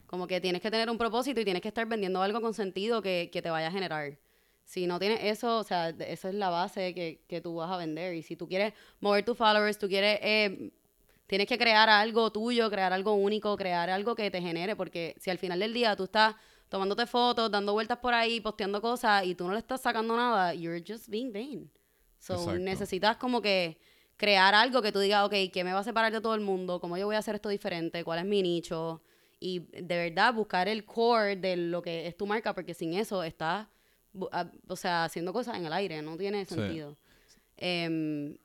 Como 0.07 0.27
que 0.27 0.43
tienes 0.43 0.61
que 0.61 0.71
tener 0.71 0.91
un 0.91 0.99
propósito 0.99 1.41
y 1.41 1.45
tienes 1.45 1.63
que 1.63 1.69
estar 1.69 1.87
vendiendo 1.89 2.21
algo 2.21 2.43
con 2.43 2.53
sentido 2.53 3.01
que, 3.01 3.31
que 3.33 3.41
te 3.41 3.49
vaya 3.49 3.69
a 3.69 3.73
generar. 3.73 4.19
Si 4.65 4.87
no 4.87 4.99
tienes 4.99 5.21
eso, 5.23 5.59
o 5.59 5.65
sea, 5.65 5.91
eso 5.91 6.29
es 6.29 6.35
la 6.35 6.49
base 6.49 6.95
que, 6.95 7.23
que 7.29 7.41
tú 7.41 7.57
vas 7.57 7.71
a 7.71 7.77
vender. 7.77 8.15
Y 8.15 8.23
si 8.23 8.37
tú 8.37 8.49
quieres 8.49 8.73
mover 9.01 9.25
tus 9.25 9.37
followers, 9.37 9.79
tú 9.79 9.89
quieres, 9.89 10.19
eh, 10.23 10.71
tienes 11.27 11.47
que 11.47 11.59
crear 11.59 11.89
algo 11.89 12.31
tuyo, 12.33 12.71
crear 12.71 12.93
algo 12.93 13.15
único, 13.15 13.57
crear 13.57 13.91
algo 13.91 14.15
que 14.15 14.31
te 14.31 14.41
genere. 14.41 14.77
Porque 14.77 15.15
si 15.19 15.31
al 15.31 15.39
final 15.39 15.59
del 15.59 15.75
día 15.75 15.95
tú 15.97 16.05
estás 16.05 16.35
tomándote 16.69 17.07
fotos, 17.07 17.51
dando 17.51 17.75
vueltas 17.75 17.99
por 17.99 18.15
ahí, 18.15 18.41
posteando 18.41 18.81
cosas 18.81 19.27
y 19.27 19.35
tú 19.35 19.47
no 19.47 19.53
le 19.53 19.59
estás 19.59 19.83
sacando 19.83 20.17
nada, 20.17 20.55
you're 20.55 20.83
just 20.87 21.09
being 21.09 21.31
vain. 21.31 21.71
So, 22.19 22.35
Exacto. 22.35 22.59
necesitas 22.61 23.17
como 23.17 23.43
que 23.43 23.79
crear 24.17 24.55
algo 24.55 24.81
que 24.81 24.93
tú 24.93 25.01
digas, 25.01 25.25
ok, 25.25 25.35
¿qué 25.53 25.65
me 25.65 25.73
va 25.73 25.81
a 25.81 25.85
separar 25.85 26.13
de 26.13 26.21
todo 26.21 26.35
el 26.35 26.41
mundo? 26.41 26.81
¿Cómo 26.81 26.97
yo 26.97 27.07
voy 27.07 27.17
a 27.17 27.19
hacer 27.19 27.35
esto 27.35 27.49
diferente? 27.49 28.05
¿Cuál 28.05 28.21
es 28.21 28.25
mi 28.25 28.41
nicho? 28.41 29.03
Y 29.41 29.59
de 29.59 29.97
verdad 29.97 30.33
buscar 30.33 30.69
el 30.69 30.85
core 30.85 31.37
de 31.37 31.57
lo 31.57 31.83
que 31.83 32.07
es 32.07 32.17
tu 32.17 32.27
marca, 32.27 32.55
porque 32.55 32.73
sin 32.73 32.95
eso 32.95 33.23
estás, 33.25 33.67
o 34.69 34.77
sea, 34.77 35.05
haciendo 35.05 35.33
cosas 35.33 35.57
en 35.57 35.67
el 35.67 35.73
aire, 35.73 36.03
no 36.03 36.17
tiene 36.17 36.45
Sí. 36.45 36.55
sentido. 36.55 36.97
Em, 37.57 38.37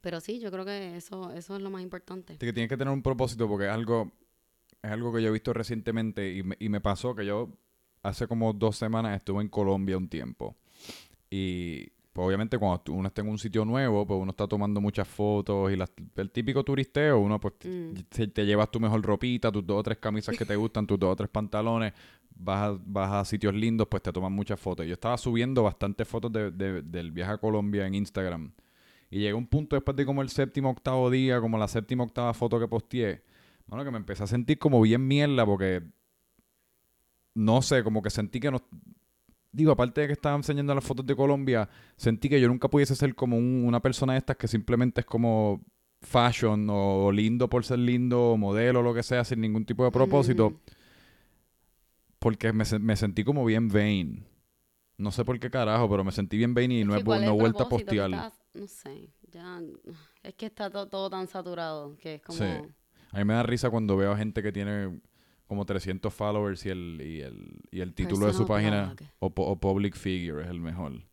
pero 0.00 0.20
sí, 0.20 0.40
yo 0.40 0.50
creo 0.50 0.64
que 0.64 0.96
eso, 0.96 1.32
eso 1.32 1.56
es 1.56 1.62
lo 1.62 1.70
más 1.70 1.82
importante. 1.82 2.36
que 2.38 2.52
tienes 2.52 2.68
que 2.68 2.76
tener 2.76 2.92
un 2.92 3.02
propósito 3.02 3.48
porque 3.48 3.66
es 3.66 3.70
algo, 3.70 4.12
es 4.82 4.90
algo 4.90 5.12
que 5.12 5.22
yo 5.22 5.28
he 5.28 5.32
visto 5.32 5.52
recientemente 5.52 6.32
y 6.34 6.42
me, 6.42 6.56
y 6.58 6.68
me 6.68 6.80
pasó 6.80 7.14
que 7.14 7.24
yo 7.24 7.48
hace 8.02 8.26
como 8.26 8.52
dos 8.52 8.76
semanas 8.76 9.16
estuve 9.16 9.40
en 9.42 9.48
Colombia 9.48 9.96
un 9.96 10.08
tiempo. 10.08 10.56
Y 11.30 11.88
pues, 12.14 12.26
obviamente 12.26 12.56
cuando 12.56 12.80
uno 12.92 13.08
está 13.08 13.20
en 13.20 13.28
un 13.28 13.38
sitio 13.38 13.64
nuevo, 13.66 14.06
pues 14.06 14.18
uno 14.18 14.30
está 14.30 14.46
tomando 14.48 14.80
muchas 14.80 15.06
fotos 15.06 15.70
y 15.70 15.76
las- 15.76 15.92
el 16.16 16.30
típico 16.30 16.64
turisteo, 16.64 17.18
uno 17.18 17.38
pues 17.38 17.58
te- 17.58 17.68
Mm. 17.68 17.94
te, 18.08 18.26
te 18.28 18.46
llevas 18.46 18.70
tu 18.70 18.80
mejor 18.80 19.02
ropita, 19.02 19.52
tus 19.52 19.66
dos 19.66 19.80
o 19.80 19.82
tres 19.82 19.98
camisas 19.98 20.34
que 20.38 20.46
te 20.46 20.56
gustan, 20.56 20.86
tus 20.86 20.98
dos 20.98 21.12
o 21.12 21.16
tres 21.16 21.28
pantalones, 21.28 21.92
vas 22.36 22.70
a, 22.70 22.78
vas 22.86 23.12
a 23.12 23.24
sitios 23.26 23.52
lindos, 23.54 23.86
pues 23.90 24.02
te 24.02 24.12
toman 24.12 24.32
muchas 24.32 24.58
fotos. 24.58 24.86
Yo 24.86 24.92
estaba 24.94 25.18
subiendo 25.18 25.62
bastantes 25.64 26.08
fotos 26.08 26.32
de- 26.32 26.50
de- 26.50 26.82
del 26.82 27.10
viaje 27.12 27.32
a 27.32 27.38
Colombia 27.38 27.86
en 27.86 27.94
Instagram. 27.96 28.52
Y 29.10 29.18
llegó 29.18 29.36
un 29.36 29.46
punto 29.46 29.76
después 29.76 29.96
de 29.96 30.06
como 30.06 30.22
el 30.22 30.28
séptimo, 30.28 30.70
octavo 30.70 31.10
día, 31.10 31.40
como 31.40 31.58
la 31.58 31.68
séptima, 31.68 32.04
octava 32.04 32.32
foto 32.32 32.58
que 32.58 32.66
posteé, 32.68 33.22
bueno, 33.66 33.84
que 33.84 33.90
me 33.90 33.98
empecé 33.98 34.22
a 34.22 34.26
sentir 34.26 34.58
como 34.58 34.80
bien 34.80 35.06
mierda 35.06 35.44
porque, 35.44 35.82
no 37.34 37.62
sé, 37.62 37.82
como 37.82 38.02
que 38.02 38.10
sentí 38.10 38.38
que 38.40 38.50
no... 38.50 38.60
Digo, 39.54 39.70
aparte 39.72 40.00
de 40.02 40.06
que 40.08 40.12
estaba 40.14 40.34
enseñando 40.36 40.74
las 40.74 40.82
fotos 40.84 41.06
de 41.06 41.14
Colombia, 41.14 41.68
sentí 41.96 42.28
que 42.28 42.40
yo 42.40 42.48
nunca 42.48 42.68
pudiese 42.68 42.94
ser 42.96 43.14
como 43.14 43.36
un- 43.36 43.64
una 43.64 43.80
persona 43.80 44.14
de 44.14 44.18
estas 44.18 44.36
que 44.36 44.48
simplemente 44.48 45.00
es 45.02 45.06
como 45.06 45.62
fashion 46.02 46.66
o, 46.70 47.12
lindo 47.12 47.48
por 47.48 47.64
ser 47.64 47.78
lindo, 47.78 48.32
o 48.32 48.36
modelo 48.36 48.80
o 48.80 48.82
lo 48.82 48.92
que 48.92 49.02
sea, 49.02 49.24
sin 49.24 49.40
ningún 49.40 49.64
tipo 49.64 49.84
de 49.84 49.90
propósito. 49.92 50.50
Mm. 50.50 50.56
Porque 52.18 52.52
me, 52.52 52.64
se- 52.64 52.78
me 52.78 52.96
sentí 52.96 53.22
como 53.24 53.44
bien 53.44 53.68
vain. 53.68 54.26
No 54.96 55.10
sé 55.10 55.24
por 55.24 55.38
qué 55.38 55.50
carajo, 55.50 55.88
pero 55.88 56.04
me 56.04 56.12
sentí 56.12 56.36
bien 56.36 56.54
vain 56.54 56.72
y 56.72 56.80
Es 56.80 56.86
no 56.86 56.94
he, 56.94 56.98
vu- 57.00 57.04
¿cuál 57.06 57.22
es 57.22 57.28
no 57.28 57.34
vuelto 57.34 57.62
a 57.64 57.68
postear. 57.68 58.10
estás- 58.10 58.40
no 58.54 58.66
sé, 58.68 59.10
ya, 59.32 59.60
es 60.22 60.34
que 60.34 60.46
está 60.46 60.70
to- 60.70 60.86
todo 60.88 61.10
tan 61.10 61.26
saturado 61.26 61.96
que 61.96 62.14
es 62.16 62.22
como... 62.22 62.38
Sí. 62.38 62.44
A 63.12 63.18
mí 63.18 63.24
me 63.24 63.34
da 63.34 63.42
risa 63.42 63.70
cuando 63.70 63.96
veo 63.96 64.12
a 64.12 64.16
gente 64.16 64.42
que 64.42 64.52
tiene 64.52 65.00
como 65.54 65.64
300 65.64 66.12
followers 66.12 66.66
y 66.66 66.70
el, 66.70 67.00
y 67.00 67.20
el, 67.20 67.60
y 67.70 67.80
el 67.80 67.94
título 67.94 68.26
de 68.26 68.32
su 68.32 68.44
página 68.44 68.96
o, 69.20 69.30
public 69.30 69.94
figure 69.94 70.42
es 70.42 70.50
el 70.50 70.60
mejor. 70.60 71.04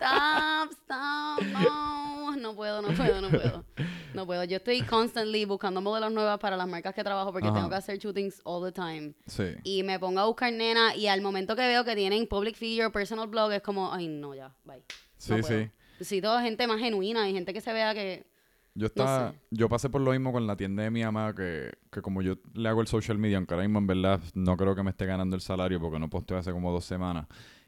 Stop, 0.00 0.72
stop, 0.72 1.42
no, 1.62 2.34
no 2.36 2.54
puedo, 2.54 2.80
no 2.80 2.88
puedo, 2.94 3.20
no 3.20 3.28
puedo. 3.28 3.64
No 4.14 4.24
puedo. 4.24 4.44
Yo 4.44 4.56
estoy 4.56 4.80
constantly 4.80 5.44
buscando 5.44 5.82
modelos 5.82 6.10
nuevas 6.10 6.38
para 6.38 6.56
las 6.56 6.66
marcas 6.66 6.94
que 6.94 7.04
trabajo 7.04 7.32
porque 7.32 7.48
Ajá. 7.48 7.56
tengo 7.58 7.68
que 7.68 7.74
hacer 7.74 7.98
shootings 7.98 8.40
all 8.44 8.64
the 8.64 8.72
time. 8.72 9.12
Sí. 9.26 9.56
Y 9.62 9.82
me 9.82 9.98
pongo 9.98 10.20
a 10.20 10.24
buscar 10.24 10.50
nena 10.54 10.96
y 10.96 11.06
al 11.06 11.20
momento 11.20 11.54
que 11.54 11.62
veo 11.62 11.84
que 11.84 11.94
tienen 11.94 12.26
public 12.26 12.56
figure, 12.56 12.88
personal 12.88 13.28
blog, 13.28 13.52
es 13.52 13.60
como, 13.60 13.92
ay, 13.92 14.08
no, 14.08 14.34
ya, 14.34 14.54
bye. 14.64 14.82
Sí, 15.18 15.32
no 15.34 15.42
sí. 15.42 15.70
Necesito 15.98 16.40
gente 16.40 16.66
más 16.66 16.80
genuina 16.80 17.28
y 17.28 17.34
gente 17.34 17.52
que 17.52 17.60
se 17.60 17.74
vea 17.74 17.92
que... 17.92 18.26
Yo 18.74 18.86
estaba, 18.86 19.32
sé. 19.32 19.38
yo 19.50 19.68
pasé 19.68 19.90
por 19.90 20.00
lo 20.00 20.12
mismo 20.12 20.32
con 20.32 20.46
la 20.46 20.56
tienda 20.56 20.82
de 20.84 20.90
mi 20.90 21.02
mamá 21.02 21.34
que, 21.34 21.72
que 21.90 22.00
como 22.02 22.22
yo 22.22 22.36
le 22.54 22.68
hago 22.68 22.80
el 22.80 22.86
social 22.86 23.18
media, 23.18 23.36
aunque 23.36 23.54
ahora 23.54 23.66
mismo 23.66 23.78
en 23.80 23.86
verdad 23.86 24.20
no 24.34 24.56
creo 24.56 24.74
que 24.76 24.82
me 24.82 24.90
esté 24.90 25.06
ganando 25.06 25.36
el 25.36 25.42
salario 25.42 25.80
porque 25.80 25.98
no 25.98 26.08
posteo 26.08 26.38
hace 26.38 26.52
como 26.52 26.72
dos 26.72 26.84
semanas. 26.84 27.26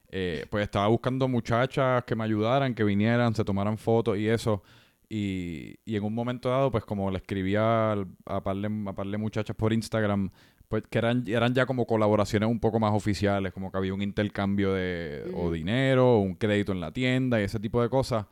eh, 0.09 0.47
pues 0.51 0.65
estaba 0.65 0.89
buscando 0.89 1.27
muchachas 1.29 2.05
que 2.05 2.15
me 2.15 2.25
ayudaran, 2.25 2.75
que 2.75 2.85
vinieran, 2.85 3.35
se 3.35 3.45
tomaran 3.45 3.79
fotos 3.79 4.19
y 4.19 4.29
eso. 4.29 4.63
Y, 5.09 5.77
y 5.85 5.97
en 5.97 6.05
un 6.05 6.15
momento 6.15 6.49
dado, 6.51 6.71
pues 6.71 6.85
como 6.85 7.11
le 7.11 7.19
escribía 7.19 7.93
a 8.27 8.43
par 8.43 8.57
de, 8.57 8.85
a 8.89 8.93
par 8.95 9.07
de 9.07 9.19
muchachas 9.19 9.57
por 9.57 9.73
Instagram, 9.73 10.31
pues 10.69 10.85
que 10.89 10.99
eran, 10.99 11.25
eran 11.27 11.55
ya 11.55 11.67
como 11.67 11.87
colaboraciones 11.87 12.49
un 12.49 12.61
poco 12.61 12.79
más 12.81 12.93
oficiales, 12.95 13.53
como 13.53 13.71
que 13.71 13.79
había 13.79 13.93
un 13.95 14.03
intercambio 14.03 14.73
de 14.73 15.31
o 15.35 15.51
dinero, 15.53 16.17
o 16.17 16.21
un 16.21 16.35
crédito 16.35 16.73
en 16.73 16.81
la 16.81 16.93
tienda 16.93 17.41
y 17.41 17.45
ese 17.45 17.61
tipo 17.61 17.83
de 17.83 17.91
cosas. 17.91 18.27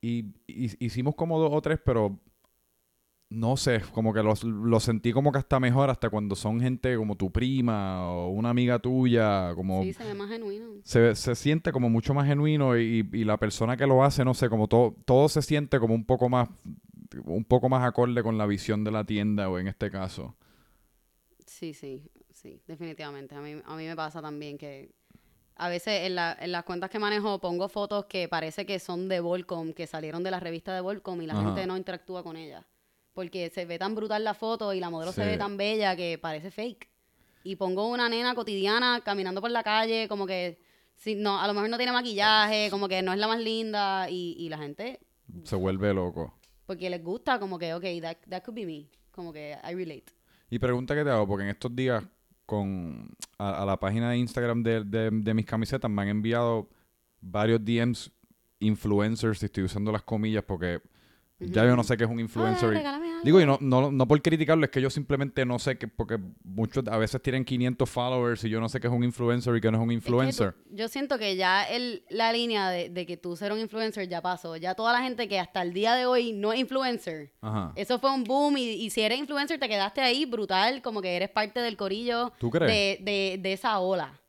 Y, 0.00 0.26
y- 0.46 0.84
hicimos 0.84 1.14
como 1.14 1.38
dos 1.40 1.50
o 1.52 1.60
tres, 1.62 1.80
pero 1.84 2.18
no 3.30 3.56
sé, 3.58 3.82
como 3.92 4.14
que 4.14 4.22
los, 4.22 4.42
los 4.44 4.82
sentí 4.84 5.12
como 5.12 5.32
que 5.32 5.38
hasta 5.38 5.60
mejor, 5.60 5.90
hasta 5.90 6.08
cuando 6.08 6.34
son 6.34 6.60
gente 6.60 6.96
como 6.96 7.14
tu 7.16 7.30
prima 7.30 8.08
o 8.10 8.28
una 8.30 8.50
amiga 8.50 8.78
tuya, 8.78 9.54
como 9.54 9.82
Sí, 9.84 9.92
se 9.92 10.04
ve 10.04 10.14
más 10.14 10.30
genuino. 10.30 10.82
se, 10.82 11.14
se 11.14 11.34
siente 11.34 11.72
como 11.72 11.90
mucho 11.90 12.14
más 12.14 12.26
genuino 12.26 12.78
y, 12.78 13.08
y 13.12 13.24
la 13.24 13.38
persona 13.38 13.76
que 13.76 13.86
lo 13.86 14.02
hace, 14.04 14.24
no 14.24 14.34
sé, 14.34 14.48
como 14.48 14.68
todo, 14.68 14.96
todo 15.04 15.28
se 15.28 15.42
siente 15.42 15.78
como 15.80 15.94
un 15.94 16.04
poco 16.06 16.28
más, 16.30 16.48
un 17.24 17.44
poco 17.44 17.68
más 17.68 17.84
acorde 17.86 18.22
con 18.22 18.38
la 18.38 18.46
visión 18.46 18.84
de 18.84 18.92
la 18.92 19.04
tienda 19.04 19.48
o 19.50 19.58
en 19.58 19.68
este 19.68 19.90
caso. 19.90 20.36
Sí, 21.46 21.72
sí, 21.74 22.10
sí, 22.32 22.60
definitivamente. 22.66 23.34
A 23.34 23.40
mí, 23.40 23.56
a 23.64 23.76
mí 23.76 23.86
me 23.86 23.96
pasa 23.96 24.20
también 24.20 24.58
que 24.58 24.90
A 25.60 25.68
veces 25.68 26.06
en, 26.06 26.14
la- 26.14 26.36
en 26.40 26.52
las 26.52 26.62
cuentas 26.64 26.88
que 26.88 26.98
manejo 26.98 27.38
pongo 27.40 27.68
fotos 27.68 28.06
que 28.06 28.28
parece 28.28 28.64
que 28.64 28.78
son 28.78 29.08
de 29.08 29.20
Volcom, 29.20 29.72
que 29.72 29.86
salieron 29.86 30.22
de 30.22 30.30
la 30.30 30.40
revista 30.40 30.72
de 30.74 30.80
Volcom 30.80 31.20
y 31.20 31.26
la 31.26 31.34
Ajá. 31.34 31.42
gente 31.44 31.66
no 31.66 31.76
interactúa 31.76 32.22
con 32.22 32.36
ella. 32.36 32.64
Porque 33.12 33.50
se 33.50 33.64
ve 33.64 33.78
tan 33.78 33.94
brutal 33.96 34.22
la 34.22 34.34
foto 34.34 34.72
y 34.72 34.78
la 34.80 34.90
modelo 34.90 35.10
se 35.12 35.24
ve 35.24 35.36
tan 35.36 35.56
bella 35.56 35.96
que 35.96 36.18
parece 36.18 36.50
fake. 36.52 36.88
Y 37.42 37.56
pongo 37.56 37.88
una 37.88 38.08
nena 38.08 38.34
cotidiana 38.36 39.00
caminando 39.04 39.40
por 39.40 39.50
la 39.50 39.62
calle, 39.64 40.06
como 40.08 40.26
que 40.26 40.60
si, 40.94 41.16
no, 41.16 41.40
a 41.40 41.46
lo 41.48 41.54
mejor 41.54 41.68
no 41.70 41.76
tiene 41.76 41.90
maquillaje, 41.92 42.68
como 42.70 42.88
que 42.88 43.02
no 43.02 43.12
es 43.12 43.18
la 43.18 43.26
más 43.26 43.40
linda 43.40 44.08
y, 44.08 44.36
y 44.38 44.48
la 44.48 44.58
gente, 44.58 45.00
Se 45.44 45.56
vuelve 45.56 45.92
loco. 45.94 46.34
porque 46.66 46.88
les 46.90 47.02
gusta, 47.02 47.40
como 47.40 47.58
que, 47.58 47.74
ok, 47.74 47.84
that, 48.02 48.16
that 48.30 48.42
could 48.44 48.54
be 48.54 48.64
me. 48.66 48.86
Como 49.10 49.32
que 49.32 49.56
I 49.68 49.74
relate. 49.74 50.04
Y 50.50 50.58
pregunta 50.60 50.94
que 50.94 51.02
te 51.02 51.10
hago, 51.10 51.26
porque 51.26 51.42
en 51.44 51.50
estos 51.50 51.74
días 51.74 52.04
con 52.48 53.10
a, 53.38 53.66
la 53.66 53.78
página 53.78 54.08
de 54.10 54.16
Instagram 54.16 54.62
de, 54.62 54.82
de- 54.82 55.10
de 55.12 55.34
mis 55.34 55.44
camisetas 55.44 55.90
me 55.90 56.00
han 56.00 56.08
enviado 56.08 56.70
varios 57.20 57.62
DMs 57.62 58.10
influencers, 58.58 59.42
y 59.42 59.46
estoy 59.46 59.64
usando 59.64 59.92
las 59.92 60.02
comillas 60.02 60.44
porque 60.44 60.80
ya 61.40 61.64
yo 61.64 61.76
no 61.76 61.84
sé 61.84 61.96
qué 61.96 62.04
es 62.04 62.10
un 62.10 62.18
influencer. 62.20 62.68
Ah, 62.68 62.72
y- 62.72 62.76
regálame 62.76 63.08
algo. 63.10 63.20
digo, 63.24 63.40
y 63.40 63.46
no, 63.46 63.58
no, 63.60 63.90
no 63.92 64.08
por 64.08 64.20
criticarlo, 64.22 64.64
es 64.64 64.70
que 64.70 64.80
yo 64.80 64.90
simplemente 64.90 65.44
no 65.46 65.58
sé 65.58 65.78
que, 65.78 65.86
porque 65.88 66.18
muchos 66.44 66.86
a 66.88 66.96
veces 66.98 67.22
tienen 67.22 67.44
500 67.44 67.88
followers 67.88 68.42
y 68.44 68.48
yo 68.48 68.60
no 68.60 68.68
sé 68.68 68.80
qué 68.80 68.88
es 68.88 68.92
un 68.92 69.04
influencer 69.04 69.54
y 69.56 69.60
qué 69.60 69.70
no 69.70 69.78
es 69.78 69.82
un 69.84 69.90
Es 69.90 69.94
que 69.94 69.94
influencer. 69.94 70.52
tú- 70.54 70.58
yo 70.74 70.88
siento 70.88 71.18
que 71.18 71.36
ya 71.36 71.62
el, 71.68 72.02
la 72.10 72.32
línea 72.32 72.68
de, 72.70 72.88
de 72.90 73.06
que 73.06 73.16
tú 73.16 73.36
ser 73.36 73.52
un 73.52 73.58
influencer 73.60 74.08
ya 74.08 74.20
pasó. 74.20 74.56
Ya 74.56 74.74
toda 74.74 74.92
la 74.92 75.00
gente 75.02 75.28
que 75.28 75.38
hasta 75.38 75.62
el 75.62 75.72
día 75.72 75.94
de 75.94 76.06
hoy 76.06 76.32
no 76.32 76.52
es 76.52 76.60
influencer. 76.60 77.32
Ajá. 77.40 77.72
Eso 77.76 77.98
fue 77.98 78.12
un 78.12 78.24
boom 78.24 78.56
y, 78.58 78.70
y 78.70 78.90
si 78.90 79.02
eres 79.02 79.18
influencer 79.18 79.60
te 79.60 79.68
quedaste 79.68 80.00
ahí 80.00 80.24
brutal, 80.24 80.82
como 80.82 81.00
que 81.02 81.14
eres 81.16 81.28
parte 81.30 81.60
del 81.60 81.76
corillo 81.76 82.32
¿Tú 82.38 82.50
crees? 82.50 82.70
De, 82.70 82.98
de, 83.04 83.38
de 83.40 83.52
esa 83.52 83.78
ola. 83.78 84.20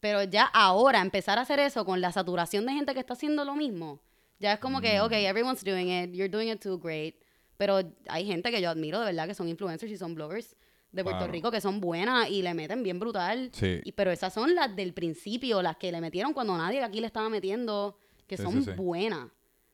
Pero 0.00 0.22
ya 0.22 0.44
ahora 0.44 1.00
empezar 1.00 1.38
a 1.38 1.42
hacer 1.42 1.58
eso 1.58 1.84
con 1.84 2.00
la 2.00 2.12
saturación 2.12 2.64
de 2.66 2.72
gente 2.72 2.94
que 2.94 3.00
está 3.00 3.14
haciendo 3.14 3.44
lo 3.44 3.56
mismo, 3.56 4.00
ya 4.38 4.54
es 4.54 4.58
como 4.60 4.78
Mm. 4.78 4.82
que, 4.82 5.00
ok, 5.00 5.12
everyone's 5.12 5.64
doing 5.64 5.88
it, 5.90 6.12
you're 6.14 6.28
doing 6.28 6.48
it 6.50 6.60
too 6.62 6.78
great. 6.78 7.16
Pero 7.56 7.80
hay 8.08 8.24
gente 8.26 8.50
que 8.50 8.60
yo 8.60 8.70
admiro 8.70 9.00
de 9.00 9.06
verdad 9.06 9.26
que 9.26 9.34
son 9.34 9.48
influencers 9.48 9.90
y 9.90 9.96
son 9.96 10.14
bloggers 10.14 10.54
de 10.92 11.02
Puerto 11.02 11.18
Claro. 11.18 11.32
Rico 11.32 11.50
que 11.50 11.60
son 11.60 11.80
buenas 11.80 12.30
y 12.30 12.40
le 12.42 12.54
meten 12.54 12.82
bien 12.82 12.98
brutal. 13.00 13.50
Sí. 13.52 13.80
Y, 13.84 13.92
pero 13.92 14.10
esas 14.10 14.32
son 14.32 14.54
las 14.54 14.74
del 14.74 14.94
principio, 14.94 15.60
las 15.60 15.76
que 15.76 15.90
le 15.92 16.00
metieron 16.00 16.32
cuando 16.32 16.56
nadie 16.56 16.82
aquí 16.82 17.00
le 17.00 17.06
estaba 17.08 17.28
metiendo, 17.28 17.98
que 18.26 18.36
Sí, 18.36 18.42
son 18.44 18.62
sí, 18.64 18.70
buenas. 18.76 19.28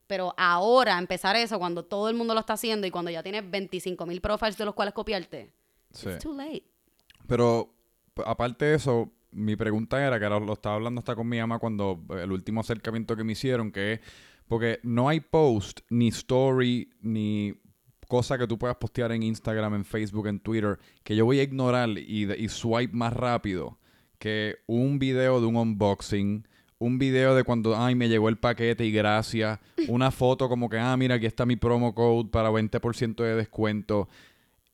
Pero 0.06 0.34
ahora 0.36 0.98
empezar 0.98 1.36
eso 1.36 1.58
cuando 1.58 1.84
todo 1.84 2.08
el 2.08 2.14
mundo 2.14 2.34
lo 2.34 2.40
está 2.40 2.54
haciendo 2.54 2.86
y 2.86 2.90
cuando 2.90 3.10
ya 3.10 3.22
tienes 3.22 3.48
25 3.50 4.06
mil 4.06 4.20
profiles 4.20 4.56
de 4.58 4.64
los 4.64 4.74
cuales 4.74 4.92
copiarte, 4.94 5.52
Sí. 5.92 6.08
it's 6.08 6.18
too 6.22 6.34
late. 6.34 6.64
Pero 7.26 7.74
aparte 8.24 8.64
de 8.66 8.74
eso, 8.76 9.10
mi 9.30 9.56
pregunta 9.56 10.04
era, 10.04 10.18
que 10.18 10.24
ahora 10.26 10.40
lo 10.44 10.52
estaba 10.52 10.74
hablando 10.76 10.98
hasta 11.00 11.14
con 11.14 11.28
mi 11.28 11.38
mamá 11.38 11.58
cuando 11.58 12.04
eh, 12.10 12.22
el 12.22 12.32
último 12.32 12.60
acercamiento 12.60 13.16
que 13.16 13.24
me 13.24 13.32
hicieron, 13.32 13.70
que 13.72 13.94
es, 13.94 14.00
porque 14.48 14.80
no 14.82 15.08
hay 15.08 15.20
post, 15.20 15.80
ni 15.90 16.08
story, 16.08 16.90
ni 17.00 17.54
cosa 18.08 18.38
que 18.38 18.46
tú 18.46 18.58
puedas 18.58 18.76
postear 18.76 19.12
en 19.12 19.22
Instagram, 19.22 19.74
en 19.74 19.84
Facebook, 19.84 20.26
en 20.28 20.40
Twitter, 20.40 20.78
que 21.02 21.16
yo 21.16 21.24
voy 21.24 21.40
a 21.40 21.42
ignorar 21.42 21.88
y, 21.90 22.30
y 22.32 22.48
swipe 22.48 22.94
más 22.94 23.12
rápido 23.12 23.78
que 24.18 24.56
un 24.66 24.98
video 24.98 25.40
de 25.40 25.46
un 25.46 25.56
unboxing, 25.56 26.46
un 26.78 26.98
video 26.98 27.34
de 27.34 27.44
cuando, 27.44 27.76
ay, 27.76 27.94
me 27.94 28.08
llegó 28.08 28.28
el 28.28 28.38
paquete 28.38 28.84
y 28.84 28.92
gracias, 28.92 29.58
una 29.88 30.10
foto 30.10 30.48
como 30.48 30.68
que, 30.68 30.78
ah, 30.78 30.96
mira, 30.96 31.16
aquí 31.16 31.26
está 31.26 31.46
mi 31.46 31.56
promo 31.56 31.94
code 31.94 32.30
para 32.30 32.50
20% 32.50 33.22
de 33.22 33.36
descuento. 33.36 34.08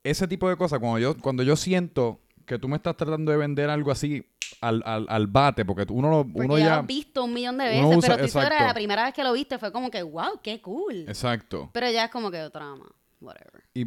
Ese 0.03 0.27
tipo 0.27 0.49
de 0.49 0.57
cosas, 0.57 0.79
cuando 0.79 0.99
yo, 0.99 1.17
cuando 1.17 1.43
yo 1.43 1.57
siento 1.57 2.21
que 2.47 2.59
tú 2.59 2.69
me 2.69 2.77
estás 2.77 2.97
tratando 2.97 3.33
de 3.33 3.39
vender 3.39 3.71
algo 3.71 3.91
así 3.91 4.25
al, 4.61 4.83
al, 4.85 5.07
al 5.09 5.27
bate, 5.27 5.65
porque 5.65 5.87
uno, 5.93 6.11
lo- 6.11 6.25
Porque 6.25 6.47
uno 6.47 6.59
ya 6.59 6.65
lo 6.77 6.81
has 6.81 6.87
visto 6.87 7.25
un 7.25 7.33
millón 7.35 7.59
de 7.59 7.65
veces, 7.65 7.85
usa- 7.97 8.01
pero 8.17 8.19
tú 8.19 8.25
exacto. 8.25 8.65
la 8.65 8.75
primera 8.75 9.05
vez 9.05 9.15
que 9.15 9.25
lo 9.25 9.33
viste 9.33 9.59
fue 9.59 9.73
como 9.73 9.91
que, 9.91 10.03
wow, 10.03 10.41
qué 10.43 10.61
cool. 10.61 11.05
Exacto. 11.09 11.71
Pero 11.73 11.91
ya 11.91 12.05
es 12.07 12.11
como 12.11 12.31
que 12.31 12.41
otra 12.43 12.75
más, 12.75 12.89
whatever. 13.21 13.63
y, 13.75 13.87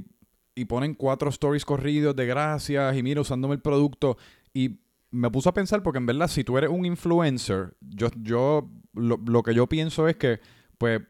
y 0.56 0.66
ponen 0.66 0.94
cuatro 0.94 1.30
stories 1.30 1.66
corridos 1.66 2.16
de 2.16 2.26
gracias 2.26 2.96
y 2.96 3.04
mira 3.04 3.22
usándome 3.22 3.56
el 3.56 3.62
producto 3.62 4.18
y 4.54 4.80
me 5.12 5.30
puso 5.30 5.50
a 5.50 5.54
pensar 5.54 5.82
porque 5.84 5.98
en 6.00 6.06
verdad 6.06 6.28
si 6.28 6.44
tú 6.44 6.58
eres 6.58 6.70
un 6.70 6.86
influencer 6.86 7.76
yo 7.82 8.08
yo 8.16 8.70
lo, 8.94 9.18
lo 9.26 9.42
que 9.44 9.54
yo 9.56 9.68
pienso 9.68 10.08
es 10.08 10.16
que 10.16 10.40
pues 10.78 11.02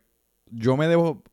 yo 0.50 0.76
me 0.78 0.88
debo 0.88 1.24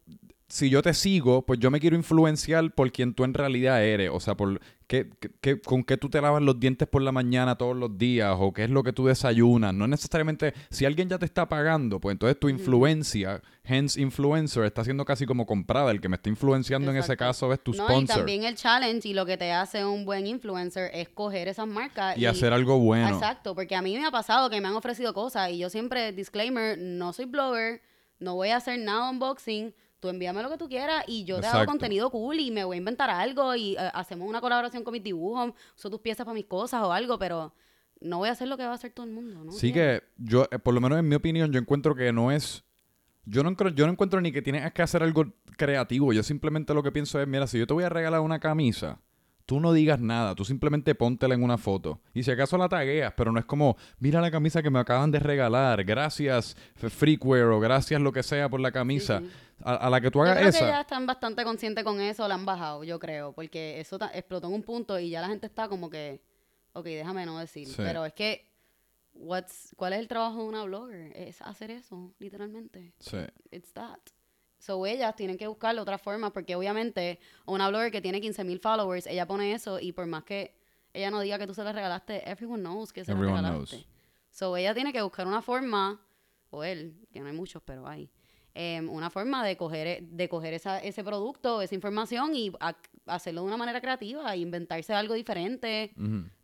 si 0.51 0.69
yo 0.69 0.83
te 0.83 0.93
sigo 0.95 1.43
pues 1.47 1.59
yo 1.59 1.71
me 1.71 1.81
quiero 1.81 1.97
influenciar 1.97 2.71
por 2.75 2.93
quien 2.93 3.15
tú 3.15 3.25
en 3.25 3.33
realidad 3.35 3.83
eres. 3.83 4.11
O 4.13 4.21
sea 4.21 4.35
por 4.37 4.61
qué, 4.87 5.09
qué- 5.21 5.31
qué- 5.41 5.61
con 5.61 5.85
qué 5.85 5.97
tú 5.97 6.11
te 6.11 6.21
lavas 6.21 6.43
los 6.43 6.59
dientes 6.61 6.87
por 6.89 7.01
la 7.03 7.13
mañana 7.13 7.57
todos 7.57 7.77
los 7.77 7.97
días 7.97 8.35
o 8.39 8.53
qué 8.53 8.65
es 8.65 8.71
lo 8.71 8.83
que 8.83 8.93
tú 8.93 9.07
desayunas. 9.07 9.73
No 9.73 9.87
necesariamente 9.87 10.53
si 10.71 10.85
alguien 10.85 11.09
ya 11.09 11.19
te 11.19 11.25
está 11.25 11.49
pagando 11.49 12.01
pues 12.01 12.13
entonces 12.15 12.39
tu 12.39 12.49
influencia 12.49 13.41
hence 13.65 14.01
influencer 14.01 14.65
está 14.65 14.83
siendo 14.85 15.05
casi 15.05 15.27
como 15.27 15.47
comprada. 15.47 15.91
El 15.93 16.01
que 16.01 16.09
me 16.09 16.17
está 16.17 16.29
influenciando 16.29 16.91
en 16.91 16.97
ese 16.97 17.17
caso 17.17 17.53
es 17.53 17.63
tu 17.63 17.73
no, 17.73 17.85
sponsor. 17.85 18.03
y 18.03 18.07
también 18.19 18.45
el 18.45 18.57
challenge 18.57 19.09
y 19.09 19.15
lo 19.15 19.25
que 19.27 19.37
te 19.37 19.53
hace 19.53 19.85
un 19.85 20.05
buen 20.05 20.27
influencer 20.27 20.91
es 20.93 21.09
coger 21.09 21.47
esas 21.49 21.69
marcas 21.69 22.19
y 22.19 22.27
hacer 22.27 22.53
algo 22.53 22.79
bueno. 22.81 23.09
Exacto, 23.15 23.55
porque 23.55 23.77
a 23.77 23.83
mí 23.83 23.97
me 23.97 24.05
ha 24.07 24.11
pasado 24.11 24.51
que 24.51 24.61
me 24.61 24.67
han 24.69 24.75
ofrecido 24.75 25.15
cosas 25.15 25.51
y 25.53 25.59
yo 25.59 25.71
siempre, 25.71 26.13
disclaimer, 26.13 26.77
no 26.79 27.13
soy 27.13 27.27
blogger, 27.27 27.81
no 28.19 28.35
voy 28.35 28.49
a 28.49 28.57
hacer 28.57 28.79
nada 28.81 29.09
unboxing, 29.11 29.73
tú 30.01 30.09
envíame 30.09 30.43
lo 30.43 30.51
que 30.51 30.59
tú 30.59 30.69
quieras 30.69 31.05
y 31.07 31.25
yo 31.25 31.41
te 31.41 31.47
hago 31.47 31.59
Exacto. 31.59 31.71
contenido 31.73 32.11
cool 32.11 32.41
y 32.41 32.51
me 32.51 32.65
voy 32.65 32.77
a 32.77 32.79
inventar 32.79 33.11
algo 33.11 33.55
y 33.55 33.75
eh, 33.75 33.91
hacemos 33.95 34.29
una 34.29 34.41
colaboración 34.41 34.83
con 34.83 34.93
mis 34.93 35.03
dibujos, 35.03 35.53
uso 35.77 35.91
tus 35.91 36.01
piezas 36.01 36.25
para 36.25 36.35
mis 36.35 36.47
cosas 36.47 36.83
o 36.83 36.93
algo, 36.93 37.19
pero 37.19 37.53
no 38.01 38.19
voy 38.19 38.31
a 38.31 38.33
hacer 38.33 38.49
lo 38.49 38.57
que 38.57 38.65
va 38.65 38.73
a 38.73 38.75
hacer 38.75 38.93
todo 38.93 39.07
el 39.07 39.13
mundo, 39.13 39.45
¿no? 39.45 39.53
Sí 39.53 39.73
que 39.73 40.03
yo, 40.17 40.47
eh, 40.51 40.59
por 40.59 40.75
lo 40.75 40.81
menos 40.81 40.99
en 40.99 41.09
mi 41.09 41.15
opinión, 41.15 41.53
yo 41.53 41.61
encuentro 41.61 41.95
que 41.95 42.13
no 42.13 42.33
es... 42.33 42.65
Yo 43.27 43.43
no, 43.43 43.51
encuentro, 43.51 43.77
yo 43.77 43.87
no 43.87 43.93
encuentro 43.93 44.21
ni 44.21 44.33
que 44.33 44.43
tienes 44.43 44.73
que 44.73 44.83
hacer 44.83 45.03
algo 45.03 45.27
creativo. 45.57 46.13
Yo 46.13 46.23
simplemente 46.23 46.73
lo 46.75 46.83
que 46.83 46.91
pienso 46.91 47.21
es, 47.21 47.29
mira, 47.29 47.47
si 47.47 47.59
yo 47.59 47.67
te 47.67 47.75
voy 47.75 47.85
a 47.85 47.89
regalar 47.91 48.21
una 48.21 48.41
camisa, 48.41 48.99
tú 49.45 49.61
no 49.61 49.73
digas 49.73 50.01
nada. 50.01 50.35
Tú 50.35 50.45
simplemente 50.45 50.95
póntela 50.95 51.35
en 51.35 51.43
una 51.43 51.59
foto. 51.59 52.01
Y 52.15 52.23
si 52.23 52.31
acaso 52.31 52.57
la 52.57 52.69
tagueas, 52.69 53.13
pero 53.17 53.31
no 53.31 53.39
es 53.39 53.45
como, 53.45 53.77
mira 53.99 54.21
la 54.21 54.31
camisa 54.31 54.63
que 54.63 54.71
me 54.71 54.79
acaban 54.79 55.11
de 55.11 55.19
regalar. 55.21 55.85
Gracias, 55.85 56.57
Freakware, 56.77 57.45
o 57.45 57.61
gracias 57.61 58.01
lo 58.01 58.11
que 58.11 58.23
sea 58.23 58.49
por 58.49 58.61
la 58.61 58.73
camisa. 58.73 59.21
sí. 59.21 59.31
A, 59.63 59.75
a 59.75 59.91
la 59.91 60.01
que 60.01 60.11
tú 60.11 60.19
Yo 60.19 60.23
hagas 60.25 60.37
creo 60.39 60.49
esa... 60.49 60.59
que 60.59 60.65
ya 60.67 60.81
están 60.81 61.07
bastante 61.07 61.45
conscientes 61.45 61.85
con 61.85 62.01
eso, 62.01 62.27
la 62.27 62.35
han 62.35 62.47
bajado, 62.47 62.83
yo 62.85 62.99
creo, 62.99 63.33
porque 63.33 63.79
eso 63.81 63.99
explotó 64.13 64.47
en 64.49 64.55
un 64.55 64.63
punto 64.63 64.99
y 64.99 65.11
ya 65.11 65.21
la 65.21 65.29
gente 65.29 65.47
está 65.47 65.69
como 65.69 65.91
que, 65.91 66.23
ok, 66.73 66.85
déjame 66.85 67.27
no 67.27 67.39
decir, 67.39 67.67
Sí. 67.69 67.75
pero 67.77 68.05
es 68.05 68.13
que, 68.15 68.51
what's, 69.15 69.75
¿cuál 69.77 69.93
es 69.93 69.99
el 70.01 70.09
trabajo 70.09 70.39
de 70.43 70.45
una 70.49 70.65
blogger? 70.65 71.13
Es 71.17 71.43
hacer 71.43 71.71
eso, 71.71 72.15
literalmente. 72.19 72.95
Sí. 73.01 73.19
It's 73.51 73.73
that. 73.75 73.99
So 74.59 74.85
ellas 74.87 75.15
tienen 75.17 75.39
que 75.39 75.47
buscarle 75.47 75.81
otra 75.81 75.97
forma 75.99 76.33
porque 76.33 76.55
obviamente 76.55 77.19
una 77.47 77.69
blogger 77.69 77.91
que 77.91 78.01
tiene 78.03 78.21
15 78.21 78.45
mil 78.45 78.61
followers, 78.61 79.07
ella 79.07 79.27
pone 79.27 79.53
eso 79.55 79.79
y 79.81 79.93
por 79.93 80.07
más 80.07 80.25
que 80.25 80.55
ella 80.93 81.11
no 81.11 81.21
diga 81.21 81.39
que 81.39 81.47
tú 81.47 81.55
se 81.55 81.65
la 81.65 81.73
regalaste, 81.73 82.29
everyone 82.31 82.61
knows 82.63 82.93
que 82.93 83.05
se 83.05 83.15
la 83.15 83.21
regalaste. 83.21 83.77
knows. 83.77 83.87
So 84.31 84.57
ella 84.57 84.75
tiene 84.75 84.93
que 84.93 85.01
buscar 85.03 85.27
una 85.27 85.41
forma, 85.43 86.01
o 86.51 86.63
él, 86.65 87.07
que 87.13 87.21
no 87.21 87.27
hay 87.27 87.33
muchos, 87.33 87.63
pero 87.65 87.87
hay, 87.87 88.11
em, 88.55 88.89
una 88.89 89.11
forma 89.11 89.45
de 89.45 89.57
coger, 89.57 89.87
e- 89.87 89.99
de 90.03 90.29
coger 90.29 90.55
esa, 90.55 90.79
ese 90.81 91.03
producto, 91.05 91.63
esa 91.63 91.75
información 91.75 92.35
y 92.35 92.51
ac- 92.53 92.77
hacerlo 93.07 93.43
de 93.43 93.47
una 93.49 93.57
manera 93.57 93.81
creativa, 93.81 94.35
inventarse 94.37 94.93
algo 94.93 95.15
diferente, 95.15 95.93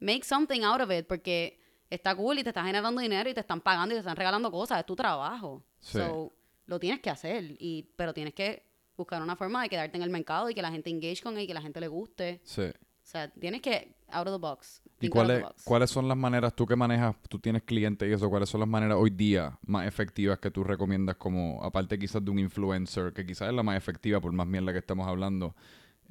make 0.00 0.24
something 0.24 0.62
out 0.62 0.80
of 0.80 0.90
it, 0.90 1.06
porque 1.06 1.58
está 1.90 2.14
cool 2.14 2.38
y 2.38 2.42
te 2.42 2.50
está 2.50 2.64
generando 2.64 3.00
dinero 3.00 3.28
y 3.30 3.34
te 3.34 3.40
están 3.40 3.60
pagando 3.60 3.94
y 3.94 3.96
te 3.96 4.00
están 4.00 4.16
regalando 4.16 4.50
cosas, 4.50 4.80
es 4.80 4.86
tu 4.86 4.94
trabajo. 4.96 5.64
Sí. 5.80 5.98
So, 5.98 6.32
lo 6.66 6.78
tienes 6.80 7.00
que 7.00 7.10
hacer, 7.10 7.56
y, 7.58 7.90
pero 7.96 8.12
tienes 8.14 8.34
que 8.34 8.64
buscar 8.96 9.22
una 9.22 9.36
forma 9.36 9.62
de 9.62 9.68
quedarte 9.68 9.96
en 9.96 10.02
el 10.02 10.10
mercado 10.10 10.48
y 10.50 10.54
que 10.54 10.62
la 10.62 10.70
gente 10.70 10.90
engage 10.90 11.22
con 11.22 11.36
él 11.36 11.44
y 11.44 11.46
que 11.46 11.54
la 11.54 11.62
gente 11.62 11.80
le 11.80 11.88
guste. 11.88 12.40
Sí. 12.44 12.62
O 12.62 13.08
sea, 13.08 13.30
tienes 13.30 13.60
que 13.62 13.94
out 14.10 14.26
of 14.28 14.34
the 14.34 14.38
box. 14.40 14.82
¿Y 15.00 15.08
cuáles, 15.08 15.38
the 15.38 15.42
box. 15.44 15.62
cuáles 15.64 15.90
son 15.90 16.08
las 16.08 16.16
maneras, 16.16 16.54
tú 16.54 16.66
que 16.66 16.74
manejas, 16.76 17.14
tú 17.28 17.38
tienes 17.38 17.62
clientes 17.62 18.08
y 18.08 18.12
eso, 18.12 18.30
cuáles 18.30 18.48
son 18.48 18.60
las 18.60 18.68
maneras 18.68 18.96
hoy 18.98 19.10
día 19.10 19.58
más 19.66 19.86
efectivas 19.86 20.38
que 20.38 20.50
tú 20.50 20.64
recomiendas 20.64 21.16
como, 21.16 21.62
aparte 21.62 21.98
quizás 21.98 22.24
de 22.24 22.30
un 22.30 22.38
influencer, 22.38 23.12
que 23.12 23.26
quizás 23.26 23.48
es 23.48 23.54
la 23.54 23.62
más 23.62 23.76
efectiva 23.76 24.20
por 24.20 24.32
más 24.32 24.46
mierda 24.46 24.72
que 24.72 24.78
estamos 24.78 25.06
hablando, 25.06 25.54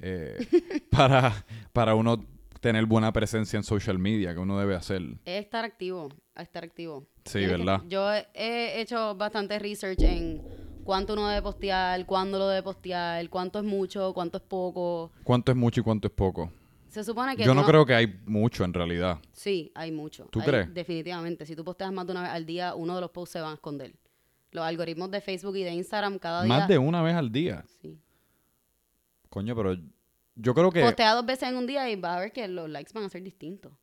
eh, 0.00 0.36
para, 0.90 1.32
para 1.72 1.94
uno 1.94 2.24
tener 2.60 2.86
buena 2.86 3.12
presencia 3.12 3.56
en 3.56 3.62
social 3.64 3.98
media, 3.98 4.32
que 4.34 4.40
uno 4.40 4.58
debe 4.58 4.74
hacer? 4.74 5.02
Es 5.24 5.44
estar 5.44 5.64
activo, 5.64 6.08
estar 6.36 6.64
activo. 6.64 7.06
Sí, 7.24 7.38
Tienes 7.38 7.50
que- 7.50 7.56
¿verdad? 7.58 7.82
yo 7.88 8.12
he- 8.12 8.26
he 8.34 8.80
hecho 8.80 9.14
bastante 9.16 9.58
research 9.58 10.00
en 10.02 10.42
cuánto 10.84 11.14
uno 11.14 11.28
debe 11.28 11.42
postear, 11.42 12.06
cuándo 12.06 12.38
lo 12.38 12.48
debe 12.48 12.62
postear, 12.62 13.28
cuánto 13.30 13.58
es 13.58 13.64
mucho, 13.64 14.12
cuánto 14.14 14.38
es 14.38 14.44
poco. 14.44 15.10
¿Cuánto 15.24 15.50
es 15.52 15.58
mucho 15.58 15.80
y 15.80 15.84
cuánto 15.84 16.06
es 16.08 16.14
poco? 16.14 16.50
Se 16.96 17.04
supone 17.04 17.36
que 17.36 17.44
Yo 17.44 17.52
no 17.52 17.62
creo 17.66 17.84
que 17.84 17.92
hay 17.94 18.06
mucho 18.24 18.64
en 18.64 18.72
realidad. 18.72 19.18
Sí, 19.32 19.70
hay 19.74 19.92
mucho. 19.92 20.24
¿Tú 20.30 20.40
Hay- 20.40 20.46
crees? 20.46 20.72
Definitivamente. 20.72 21.44
Si 21.44 21.54
tú 21.54 21.62
posteas 21.62 21.92
más 21.92 22.06
de 22.06 22.12
una 22.12 22.22
vez 22.22 22.30
al 22.30 22.46
día, 22.46 22.74
uno 22.74 22.94
de 22.94 23.02
los 23.02 23.10
posts 23.10 23.34
se 23.34 23.40
van 23.42 23.50
a 23.50 23.54
esconder. 23.56 23.94
Los 24.50 24.64
algoritmos 24.64 25.10
de 25.10 25.20
Facebook 25.20 25.54
y 25.56 25.62
de 25.62 25.72
Instagram 25.74 26.18
cada 26.18 26.44
día... 26.44 26.48
Más 26.48 26.66
de 26.68 26.78
una 26.78 27.02
vez 27.02 27.14
al 27.14 27.30
día. 27.30 27.66
Sí. 27.82 28.00
Coño, 29.28 29.54
pero 29.54 29.76
yo 30.36 30.54
creo 30.54 30.70
que... 30.70 30.80
Postea 30.80 31.12
dos 31.12 31.26
veces 31.26 31.50
en 31.50 31.56
un 31.56 31.66
día 31.66 31.90
y 31.90 31.96
va 31.96 32.16
a 32.16 32.20
ver 32.20 32.32
que 32.32 32.48
los 32.48 32.70
likes 32.70 32.92
van 32.94 33.04
a 33.04 33.10
ser 33.10 33.22
distintos. 33.22 33.74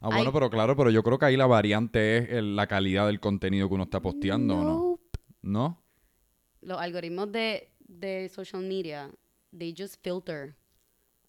Ah, 0.00 0.08
bueno, 0.08 0.32
pero 0.32 0.48
claro, 0.48 0.74
pero 0.74 0.88
yo 0.90 1.02
creo 1.02 1.18
que 1.18 1.26
ahí 1.26 1.36
la 1.36 1.46
variante 1.46 2.16
es 2.16 2.30
el- 2.30 2.56
la 2.56 2.66
calidad 2.66 3.06
del 3.06 3.20
contenido 3.20 3.68
que 3.68 3.74
uno 3.74 3.84
está 3.84 4.00
posteando, 4.00 4.56
¿o 4.56 4.64
¿no? 4.64 5.00
¿No? 5.42 5.82
Los 6.62 6.80
algoritmos 6.80 7.30
de, 7.32 7.70
de 7.80 8.30
social 8.30 8.62
media, 8.62 9.10
they 9.54 9.74
just 9.76 10.02
filter. 10.02 10.56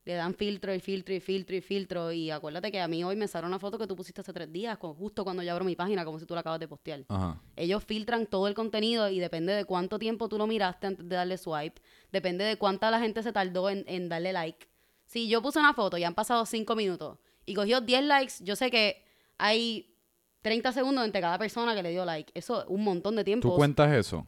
Le 0.08 0.14
dan 0.14 0.34
filtro 0.34 0.74
y 0.74 0.80
filtro 0.80 1.14
y 1.14 1.20
filtro 1.20 1.54
y 1.54 1.60
filtro. 1.60 2.12
Y 2.14 2.32
acuérdate 2.32 2.72
que 2.72 2.80
a 2.80 2.88
mí 2.88 3.04
hoy 3.04 3.18
me 3.18 3.28
salió 3.28 3.46
una 3.46 3.60
foto 3.60 3.78
que 3.78 3.86
tú 3.88 3.96
pusiste 3.98 4.22
hace 4.22 4.32
tres 4.32 4.50
días, 4.54 4.78
co- 4.78 4.94
justo 4.94 5.26
cuando 5.26 5.44
yo 5.44 5.52
abro 5.52 5.66
mi 5.66 5.76
página, 5.76 6.06
como 6.06 6.18
si 6.18 6.26
tú 6.26 6.34
la 6.34 6.40
acabas 6.40 6.62
de 6.62 6.68
postear. 6.70 7.04
Ajá. 7.10 7.42
Ellos 7.58 7.84
filtran 7.84 8.26
todo 8.26 8.48
el 8.48 8.54
contenido 8.54 9.10
y 9.10 9.20
depende 9.20 9.52
de 9.52 9.66
cuánto 9.66 10.00
tiempo 10.00 10.30
tú 10.30 10.38
lo 10.38 10.48
miraste 10.48 10.88
antes 10.88 11.10
de 11.10 11.14
darle 11.14 11.38
swipe, 11.38 11.82
depende 12.10 12.46
de 12.46 12.58
cuánta 12.58 12.90
la 12.90 13.00
gente 13.02 13.22
se 13.22 13.34
tardó 13.34 13.70
en, 13.70 13.84
en 13.86 14.08
darle 14.08 14.32
like. 14.32 14.70
Si 15.08 15.28
yo 15.28 15.42
puse 15.42 15.60
una 15.60 15.74
foto 15.74 15.98
y 15.98 16.06
han 16.06 16.16
pasado 16.16 16.46
5 16.46 16.74
minutos 16.78 17.18
y 17.46 17.54
cogió 17.54 17.82
10 17.82 18.04
likes, 18.06 18.34
yo 18.46 18.56
sé 18.56 18.72
que 18.72 19.04
hay 19.38 19.94
30 20.42 20.72
segundos 20.72 21.04
entre 21.04 21.20
cada 21.20 21.38
persona 21.38 21.76
que 21.76 21.84
le 21.84 21.90
dio 21.92 22.06
like. 22.06 22.32
Eso 22.34 22.62
es 22.62 22.66
un 22.70 22.82
montón 22.84 23.18
de 23.18 23.26
tiempo. 23.26 23.50
¿Tú 23.50 23.56
cuentas 23.58 23.92
eso? 23.94 24.26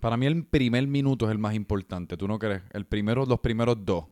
Para 0.00 0.16
mí 0.16 0.26
el 0.26 0.44
primer 0.46 0.86
minuto 0.86 1.26
es 1.26 1.32
el 1.32 1.38
más 1.38 1.54
importante, 1.54 2.16
¿tú 2.16 2.26
no 2.26 2.38
crees? 2.38 2.62
El 2.72 2.86
primero, 2.86 3.24
los 3.26 3.40
primeros 3.40 3.76
dos. 3.84 4.06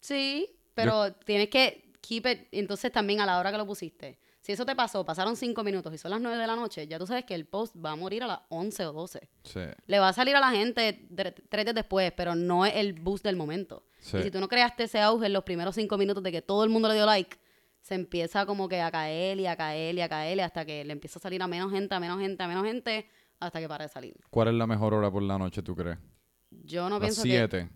Sí, 0.00 0.48
pero 0.74 1.12
tienes 1.14 1.48
que 1.48 1.92
keep 2.00 2.26
it. 2.26 2.48
Entonces 2.52 2.92
también 2.92 3.20
a 3.20 3.26
la 3.26 3.38
hora 3.38 3.50
que 3.50 3.58
lo 3.58 3.66
pusiste. 3.66 4.18
Si 4.40 4.52
eso 4.52 4.66
te 4.66 4.76
pasó, 4.76 5.06
pasaron 5.06 5.36
5 5.36 5.64
minutos 5.64 5.94
y 5.94 5.96
son 5.96 6.10
las 6.10 6.20
9 6.20 6.36
de 6.36 6.46
la 6.46 6.54
noche, 6.54 6.86
ya 6.86 6.98
tú 6.98 7.06
sabes 7.06 7.24
que 7.24 7.34
el 7.34 7.46
post 7.46 7.74
va 7.82 7.92
a 7.92 7.96
morir 7.96 8.22
a 8.24 8.26
las 8.26 8.40
11 8.50 8.84
o 8.86 8.92
12. 8.92 9.26
Sí. 9.42 9.60
Le 9.86 9.98
va 9.98 10.10
a 10.10 10.12
salir 10.12 10.36
a 10.36 10.40
la 10.40 10.50
gente 10.50 11.08
tre- 11.14 11.34
tres 11.48 11.64
días 11.64 11.74
después, 11.74 12.12
pero 12.14 12.34
no 12.34 12.66
es 12.66 12.74
el 12.76 12.92
boost 12.92 13.24
del 13.24 13.36
momento. 13.36 13.86
Sí. 14.00 14.18
Y 14.18 14.22
si 14.24 14.30
tú 14.30 14.40
no 14.40 14.48
creaste 14.48 14.84
ese 14.84 15.00
auge 15.00 15.26
en 15.26 15.32
los 15.32 15.44
primeros 15.44 15.74
cinco 15.76 15.96
minutos 15.96 16.22
de 16.22 16.30
que 16.30 16.42
todo 16.42 16.62
el 16.62 16.68
mundo 16.68 16.88
le 16.88 16.94
dio 16.96 17.06
like, 17.06 17.38
se 17.80 17.94
empieza 17.94 18.44
como 18.44 18.68
que 18.68 18.82
a 18.82 18.90
caer 18.90 19.40
y 19.40 19.46
a 19.46 19.56
caer 19.56 19.94
y 19.94 20.02
a 20.02 20.08
caer 20.10 20.36
y 20.36 20.40
hasta 20.42 20.66
que 20.66 20.84
le 20.84 20.92
empieza 20.92 21.18
a 21.18 21.22
salir 21.22 21.40
a 21.42 21.46
menos 21.46 21.72
gente, 21.72 21.94
a 21.94 22.00
menos 22.00 22.20
gente, 22.20 22.42
a 22.42 22.46
menos 22.48 22.66
gente, 22.66 23.08
hasta 23.46 23.60
que 23.60 23.68
para 23.68 23.84
de 23.84 23.88
salir. 23.88 24.14
¿Cuál 24.30 24.48
es 24.48 24.54
la 24.54 24.66
mejor 24.66 24.94
hora 24.94 25.10
por 25.10 25.22
la 25.22 25.38
noche, 25.38 25.62
tú 25.62 25.74
crees? 25.74 25.98
Yo 26.50 26.88
no 26.88 26.98
Las 26.98 27.06
pienso 27.08 27.22
que... 27.22 27.28
siete. 27.28 27.68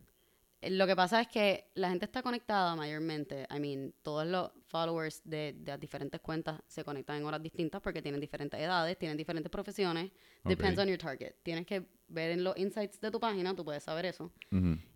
Lo 0.61 0.89
que 0.89 0.97
pasa 0.97 1.21
es 1.21 1.29
que 1.29 1.71
la 1.75 1.89
gente 1.89 2.05
está 2.05 2.21
conectada 2.21 2.75
mayormente. 2.75 3.47
I 3.49 3.61
mean, 3.61 3.95
todos 4.03 4.27
los 4.27 4.51
followers 4.67 5.21
de, 5.25 5.55
de 5.57 5.71
las 5.71 5.79
diferentes 5.79 6.21
cuentas 6.21 6.61
se 6.67 6.83
conectan 6.83 7.19
en 7.19 7.25
horas 7.27 7.41
distintas 7.41 7.81
porque 7.81 8.03
tienen 8.03 8.21
diferentes 8.21 8.59
edades, 8.59 8.99
tienen 8.99 9.17
diferentes 9.17 9.51
profesiones. 9.53 10.11
Depends 10.43 10.77
Ok. 10.77 10.83
on 10.83 10.89
your 10.89 10.99
target. 10.99 11.35
Tienes 11.45 11.65
que 11.65 11.87
ver 12.09 12.33
en 12.33 12.43
los 12.43 12.57
insights 12.57 13.01
de 13.01 13.09
tu 13.13 13.21
página, 13.21 13.55
tú 13.55 13.65
puedes 13.65 13.85
saber 13.85 14.07
eso. 14.07 14.33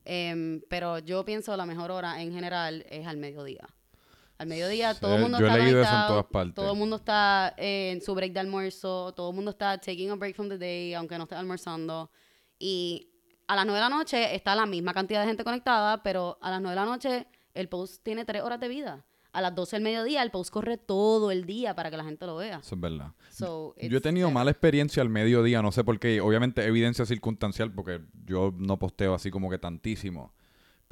Em, 0.04 0.60
pero 0.68 0.98
yo 0.98 1.24
pienso 1.24 1.56
la 1.56 1.64
mejor 1.64 1.92
hora 1.92 2.20
en 2.20 2.32
general 2.32 2.84
es 2.90 3.06
al 3.06 3.18
mediodía. 3.18 3.68
Al 4.42 4.48
mediodía 4.48 4.92
Sí, 4.94 5.00
todo 5.00 5.14
el 5.14 5.22
mundo 5.22 5.38
yo 5.38 5.46
he 5.46 5.48
está 5.48 5.62
leído 5.62 5.82
eso 5.82 5.94
en 5.94 6.06
todas 6.08 6.24
partes. 6.26 6.54
todo 6.54 6.72
el 6.72 6.78
mundo 6.78 6.96
está 6.96 7.54
eh, 7.56 7.92
en 7.92 8.00
su 8.02 8.14
break 8.14 8.32
de 8.32 8.40
almuerzo, 8.40 9.12
todo 9.14 9.30
el 9.30 9.36
mundo 9.36 9.52
está 9.52 9.78
taking 9.78 10.10
a 10.10 10.16
break 10.16 10.34
from 10.34 10.48
the 10.48 10.58
day, 10.58 10.94
aunque 10.94 11.16
no 11.16 11.24
esté 11.24 11.36
almorzando. 11.36 12.10
Y 12.58 13.08
a 13.46 13.54
las 13.56 13.64
9 13.64 13.78
de 13.78 13.88
la 13.88 13.96
noche 13.96 14.34
está 14.34 14.54
la 14.54 14.66
misma 14.66 14.92
cantidad 14.92 15.20
de 15.20 15.26
gente 15.28 15.44
conectada, 15.44 16.02
pero 16.02 16.38
a 16.40 16.50
las 16.50 16.60
9 16.60 16.74
de 16.74 16.80
la 16.80 16.86
noche 16.86 17.26
el 17.54 17.68
post 17.68 18.02
tiene 18.02 18.24
3 18.24 18.42
horas 18.42 18.58
de 18.60 18.68
vida. 18.68 19.04
A 19.34 19.40
las 19.40 19.54
12 19.54 19.76
del 19.76 19.82
mediodía 19.82 20.22
el 20.22 20.30
post 20.30 20.50
corre 20.52 20.76
todo 20.76 21.30
el 21.30 21.46
día 21.46 21.74
para 21.74 21.90
que 21.90 21.96
la 21.96 22.04
gente 22.04 22.26
lo 22.26 22.36
vea. 22.36 22.58
Eso 22.58 22.74
es 22.74 22.80
verdad. 22.80 23.12
So, 23.30 23.74
Yo 23.80 23.96
he 23.98 24.00
tenido 24.00 24.30
mala 24.30 24.50
experiencia 24.50 25.02
al 25.02 25.08
mediodía, 25.08 25.62
no 25.62 25.72
sé 25.72 25.84
por 25.84 25.98
qué. 25.98 26.20
Obviamente 26.20 26.64
evidencia 26.66 27.06
circunstancial 27.06 27.72
porque 27.72 28.00
yo 28.26 28.52
no 28.56 28.78
posteo 28.78 29.14
así 29.14 29.30
como 29.30 29.48
que 29.48 29.58
tantísimo. 29.58 30.34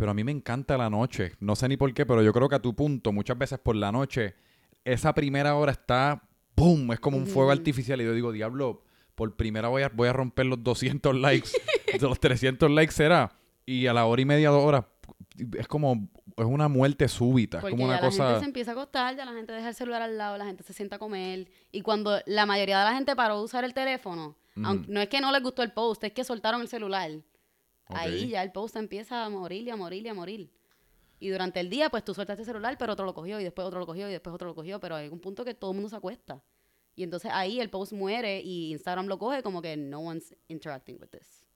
Pero 0.01 0.13
a 0.13 0.15
mí 0.15 0.25
me 0.25 0.33
encanta 0.33 0.79
la 0.79 0.89
noche. 0.89 1.33
No 1.41 1.55
sé 1.55 1.69
ni 1.69 1.77
por 1.77 1.93
qué, 1.93 2.07
pero 2.07 2.23
yo 2.23 2.33
creo 2.33 2.49
que 2.49 2.55
a 2.55 2.63
tu 2.63 2.75
punto, 2.75 3.13
muchas 3.13 3.37
veces 3.37 3.59
por 3.59 3.77
la 3.77 3.93
noche, 3.93 4.35
esa 4.83 5.13
primera 5.13 5.55
hora 5.57 5.73
está, 5.73 6.23
¡pum! 6.55 6.91
Es 6.93 7.01
como 7.01 7.19
un 7.19 7.27
fuego 7.27 7.51
artificial. 7.51 8.01
Y 8.01 8.05
yo 8.05 8.15
digo, 8.15 8.33
diablo, 8.33 8.83
por 9.15 9.37
primera 9.37 9.69
voy 9.69 9.83
a, 9.83 9.91
voy 9.91 10.09
a 10.09 10.15
romper 10.15 10.47
los 10.47 10.65
200 10.65 11.15
likes. 11.17 11.51
de 11.93 11.99
los 12.09 12.19
300 12.19 12.71
likes 12.71 12.95
será. 12.95 13.31
Y 13.67 13.89
a 13.89 13.93
la 13.93 14.07
hora 14.07 14.23
y 14.23 14.25
media, 14.25 14.49
dos 14.49 14.65
horas, 14.65 14.87
es 15.59 15.69
como, 15.69 16.09
es 16.35 16.47
una 16.47 16.69
muerte 16.69 17.07
súbita. 17.07 17.59
Es 17.59 17.65
como 17.65 17.85
una 17.85 17.97
ya 17.97 18.01
la 18.01 18.07
cosa... 18.09 18.25
gente 18.29 18.41
se 18.41 18.47
empieza 18.47 18.71
a 18.71 18.73
acostar, 18.73 19.15
ya 19.17 19.27
la 19.27 19.35
gente 19.35 19.53
deja 19.53 19.69
el 19.69 19.75
celular 19.75 20.01
al 20.01 20.17
lado, 20.17 20.39
la 20.39 20.47
gente 20.47 20.63
se 20.63 20.73
sienta 20.73 20.97
a 20.97 20.99
comer. 20.99 21.47
Y 21.73 21.83
cuando 21.83 22.19
la 22.25 22.47
mayoría 22.47 22.79
de 22.79 22.85
la 22.87 22.95
gente 22.95 23.15
paró 23.15 23.37
de 23.37 23.45
usar 23.45 23.65
el 23.65 23.75
teléfono, 23.75 24.35
aunque- 24.65 24.91
no 24.91 24.99
es 25.03 25.11
que 25.11 25.21
no 25.21 25.31
les 25.31 25.43
gustó 25.43 25.63
el 25.63 25.73
post, 25.73 26.03
es 26.05 26.13
que 26.13 26.25
soltaron 26.25 26.63
el 26.63 26.69
celular. 26.69 27.11
Ahí 27.95 28.29
ya 28.29 28.43
el 28.43 28.53
post 28.53 28.77
empieza 28.77 29.25
a 29.25 29.29
morir 29.29 29.67
y 29.67 29.71
a 29.71 29.77
morir 29.77 30.07
y 30.07 30.09
a 30.09 30.15
morir. 30.15 30.51
Y 31.19 31.29
durante 31.29 31.61
el 31.61 31.69
día, 31.69 31.91
pues 31.91 32.05
tú 32.05 32.15
sueltaste 32.15 32.43
el 32.43 32.47
celular, 32.47 32.77
pero 32.79 32.95
otro 32.95 33.05
lo 33.05 33.13
cogió, 33.13 33.39
y 33.39 33.45
después 33.45 33.67
otro 33.67 33.79
lo 33.79 33.87
cogió, 33.87 34.09
y 34.09 34.13
después 34.13 34.35
otro 34.35 34.49
lo 34.49 34.55
cogió, 34.55 34.81
pero 34.81 34.97
hay 34.97 35.09
un 35.09 35.21
punto 35.21 35.45
que 35.45 35.55
todo 35.55 35.73
el 35.73 35.75
mundo 35.77 35.91
se 35.91 35.97
acuesta. 35.97 36.43
Y 36.97 37.03
entonces 37.03 37.31
ahí 37.33 37.61
el 37.61 37.71
post 37.71 37.93
muere 37.93 38.41
y 38.41 38.73
Instagram 38.73 39.07
lo 39.07 39.19
coge 39.19 39.43
como 39.43 39.63
que 39.63 39.77
no 39.77 40.01
one's 40.01 40.35
interacting 40.49 40.99
with 41.01 41.09
this. 41.09 41.47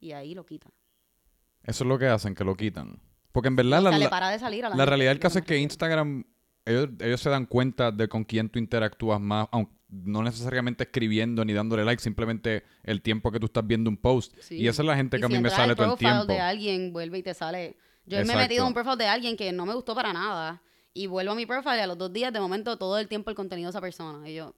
Y 0.00 0.12
ahí 0.12 0.34
lo 0.34 0.44
quita. 0.44 0.70
Eso 1.62 1.84
es 1.84 1.88
lo 1.88 1.98
que 1.98 2.06
hacen, 2.06 2.34
que 2.34 2.44
lo 2.44 2.56
quitan. 2.56 3.00
Porque 3.32 3.48
en 3.48 3.56
verdad 3.56 3.82
la, 3.82 4.10
para 4.10 4.30
de 4.30 4.38
salir 4.38 4.64
a 4.64 4.70
la 4.70 4.76
la 4.76 4.86
realidad 4.86 5.10
del 5.10 5.20
caso 5.20 5.38
es 5.38 5.44
que. 5.44 5.58
Instagram, 5.58 6.24
ellos, 6.64 6.88
ellos 6.98 7.20
se 7.20 7.30
dan 7.30 7.46
cuenta 7.46 7.92
de 7.92 8.08
con 8.08 8.24
quién 8.24 8.48
tú 8.48 8.58
interactúas 8.58 9.20
más, 9.20 9.48
aunque 9.52 9.79
no 9.90 10.22
necesariamente 10.22 10.84
escribiendo 10.84 11.44
ni 11.44 11.52
dándole 11.52 11.84
like, 11.84 12.02
simplemente 12.02 12.64
el 12.82 13.02
tiempo 13.02 13.30
que 13.32 13.40
tú 13.40 13.46
estás 13.46 13.66
viendo 13.66 13.90
un 13.90 13.96
post. 13.96 14.34
Sí. 14.40 14.56
Y 14.56 14.68
esa 14.68 14.82
es 14.82 14.86
la 14.86 14.96
gente 14.96 15.16
Y 15.16 15.20
que 15.20 15.26
a 15.26 15.28
mí 15.28 15.38
me 15.40 15.50
sale 15.50 15.70
al 15.72 15.76
todo 15.76 15.92
el 15.92 15.98
tiempo. 15.98 16.24
de 16.26 16.40
alguien, 16.40 16.92
vuelve 16.92 17.18
y 17.18 17.22
te 17.22 17.34
sale. 17.34 17.76
Yo 18.06 18.24
me 18.24 18.32
he 18.32 18.36
metido 18.36 18.62
en 18.62 18.68
un 18.68 18.74
profile 18.74 18.96
de 18.96 19.06
alguien 19.06 19.36
que 19.36 19.52
no 19.52 19.66
me 19.66 19.74
gustó 19.74 19.94
para 19.94 20.12
nada. 20.12 20.62
Y 20.92 21.06
vuelvo 21.06 21.32
a 21.32 21.34
mi 21.36 21.46
profile 21.46 21.76
y 21.76 21.80
a 21.80 21.86
los 21.86 21.98
dos 21.98 22.12
días, 22.12 22.32
de 22.32 22.40
momento, 22.40 22.76
todo 22.76 22.98
el 22.98 23.06
tiempo 23.08 23.30
el 23.30 23.36
contenido 23.36 23.68
de 23.68 23.70
esa 23.70 23.80
persona. 23.80 24.28
Y 24.28 24.34
yo, 24.34 24.54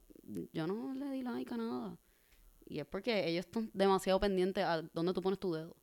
yo 0.53 0.67
no 0.67 0.95
le 0.95 1.11
di 1.11 1.23
like 1.23 1.53
a 1.53 1.57
nada. 1.57 1.97
Y 2.67 2.79
es 2.79 2.87
porque 2.87 3.29
ellos 3.29 3.45
están 3.45 3.71
demasiado 3.75 4.19
pendientes 4.19 4.65
a 4.65 4.83
dónde 4.95 5.13
tú 5.13 5.21
pones 5.21 5.39
tu 5.39 5.53
dedo. 5.53 5.77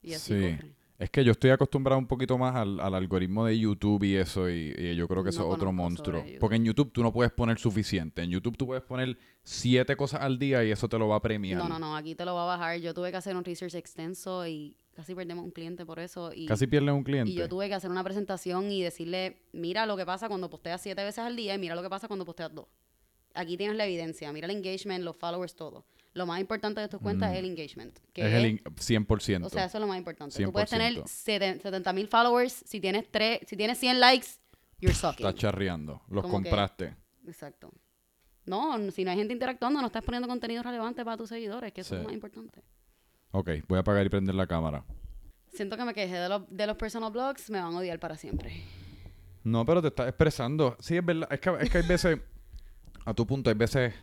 Y 0.00 0.14
así 0.14 0.32
Sí. 0.34 0.58
Es 1.02 1.10
que 1.10 1.24
yo 1.24 1.32
estoy 1.32 1.50
acostumbrado 1.50 1.98
un 1.98 2.06
poquito 2.06 2.38
más 2.38 2.54
al, 2.54 2.78
al 2.78 2.94
algoritmo 2.94 3.44
de 3.44 3.58
YouTube 3.58 4.04
y 4.04 4.14
eso, 4.14 4.48
y, 4.48 4.72
y 4.78 4.94
yo 4.94 5.08
creo 5.08 5.24
que 5.24 5.30
eso 5.30 5.40
es 5.48 5.52
otro 5.52 5.72
monstruo. 5.72 6.24
Porque 6.38 6.54
en 6.54 6.64
YouTube 6.64 6.92
tú 6.92 7.02
no 7.02 7.12
puedes 7.12 7.32
poner 7.32 7.58
suficiente. 7.58 8.22
En 8.22 8.30
YouTube 8.30 8.56
tú 8.56 8.66
puedes 8.66 8.84
poner 8.84 9.18
siete 9.42 9.96
cosas 9.96 10.20
al 10.20 10.38
día 10.38 10.62
y 10.62 10.70
eso 10.70 10.88
te 10.88 10.96
lo 11.00 11.08
va 11.08 11.16
a 11.16 11.20
premiar. 11.20 11.58
No, 11.58 11.68
no, 11.68 11.80
no, 11.80 11.96
aquí 11.96 12.14
te 12.14 12.24
lo 12.24 12.36
va 12.36 12.44
a 12.44 12.56
bajar. 12.56 12.78
Yo 12.78 12.94
tuve 12.94 13.10
que 13.10 13.16
hacer 13.16 13.34
un 13.34 13.42
research 13.42 13.74
extenso 13.74 14.46
y 14.46 14.76
casi 14.94 15.12
perdemos 15.12 15.44
un 15.44 15.50
cliente 15.50 15.84
por 15.84 15.98
eso. 15.98 16.32
Y, 16.32 16.46
Casi 16.46 16.68
pierdes 16.68 16.94
un 16.94 17.02
cliente. 17.02 17.32
y 17.32 17.34
yo 17.34 17.48
tuve 17.48 17.66
que 17.66 17.74
hacer 17.74 17.90
una 17.90 18.04
presentación 18.04 18.70
y 18.70 18.80
decirle, 18.84 19.38
mira 19.50 19.86
lo 19.86 19.96
que 19.96 20.06
pasa 20.06 20.28
cuando 20.28 20.48
posteas 20.48 20.80
siete 20.80 21.02
veces 21.02 21.18
al 21.18 21.34
día 21.34 21.56
y 21.56 21.58
mira 21.58 21.74
lo 21.74 21.82
que 21.82 21.90
pasa 21.90 22.06
cuando 22.06 22.24
posteas 22.24 22.54
dos. 22.54 22.66
Aquí 23.34 23.56
tienes 23.56 23.76
la 23.76 23.86
evidencia, 23.86 24.32
mira 24.32 24.44
el 24.46 24.56
engagement, 24.56 25.02
los 25.02 25.16
followers, 25.16 25.56
todo. 25.56 25.84
Lo 26.14 26.26
más 26.26 26.40
importante 26.40 26.80
de 26.80 26.88
tus 26.88 27.00
cuentas 27.00 27.32
es 27.32 27.38
el 27.38 27.46
engagement. 27.46 27.98
Que 28.12 28.22
Mm. 28.22 28.26
es 28.26 28.32
el 28.34 28.46
in- 28.46 28.60
100%. 28.76 29.46
o 29.46 29.50
sea, 29.50 29.64
eso 29.64 29.78
es 29.78 29.80
lo 29.80 29.86
más 29.86 29.96
importante. 29.96 30.42
Tú 30.44 30.52
puedes 30.52 30.68
100%. 30.68 31.04
tener 31.28 31.60
70 31.60 31.92
mil 31.94 32.06
followers, 32.08 32.52
si 32.66 32.80
tienes, 32.80 33.10
tres, 33.10 33.40
si 33.46 33.56
tienes 33.56 33.78
100 33.78 33.98
likes, 33.98 34.26
you're 34.78 34.94
sucking. 34.94 35.26
Estás 35.26 35.40
charreando. 35.40 36.02
Los 36.08 36.24
que- 36.24 36.30
compraste. 36.30 36.96
Exacto. 37.26 37.72
No, 38.44 38.90
si 38.90 39.04
no 39.04 39.10
hay 39.12 39.16
gente 39.16 39.32
interactuando, 39.32 39.80
no 39.80 39.86
estás 39.86 40.02
poniendo 40.04 40.28
contenido 40.28 40.62
relevante 40.62 41.04
para 41.04 41.16
tus 41.16 41.28
seguidores, 41.28 41.72
que 41.72 41.80
eso 41.82 41.94
es 41.94 42.00
lo 42.00 42.06
más 42.08 42.14
importante. 42.14 42.62
Ok, 43.30 43.50
voy 43.68 43.78
a 43.78 43.80
apagar 43.80 44.04
y 44.04 44.08
prender 44.10 44.34
la 44.34 44.46
cámara. 44.46 44.84
Siento 45.54 45.76
que 45.76 45.84
me 45.84 45.94
quejé 45.94 46.14
de, 46.16 46.28
los- 46.28 46.42
de 46.50 46.66
los 46.66 46.76
personal 46.76 47.10
blogs, 47.12 47.48
me 47.50 47.60
van 47.60 47.72
a 47.74 47.78
odiar 47.78 47.98
para 48.00 48.16
siempre. 48.16 48.64
No, 49.44 49.64
pero 49.64 49.80
te 49.80 49.88
estás 49.88 50.08
expresando. 50.08 50.76
Sí, 50.80 50.96
es 50.96 51.04
verdad. 51.04 51.28
Es 51.32 51.40
que, 51.40 51.50
es 51.60 51.70
que 51.70 51.78
hay 51.78 51.86
veces, 51.86 52.18
a 53.04 53.14
tu 53.14 53.26
punto, 53.26 53.48
hay 53.50 53.56
veces, 53.56 53.94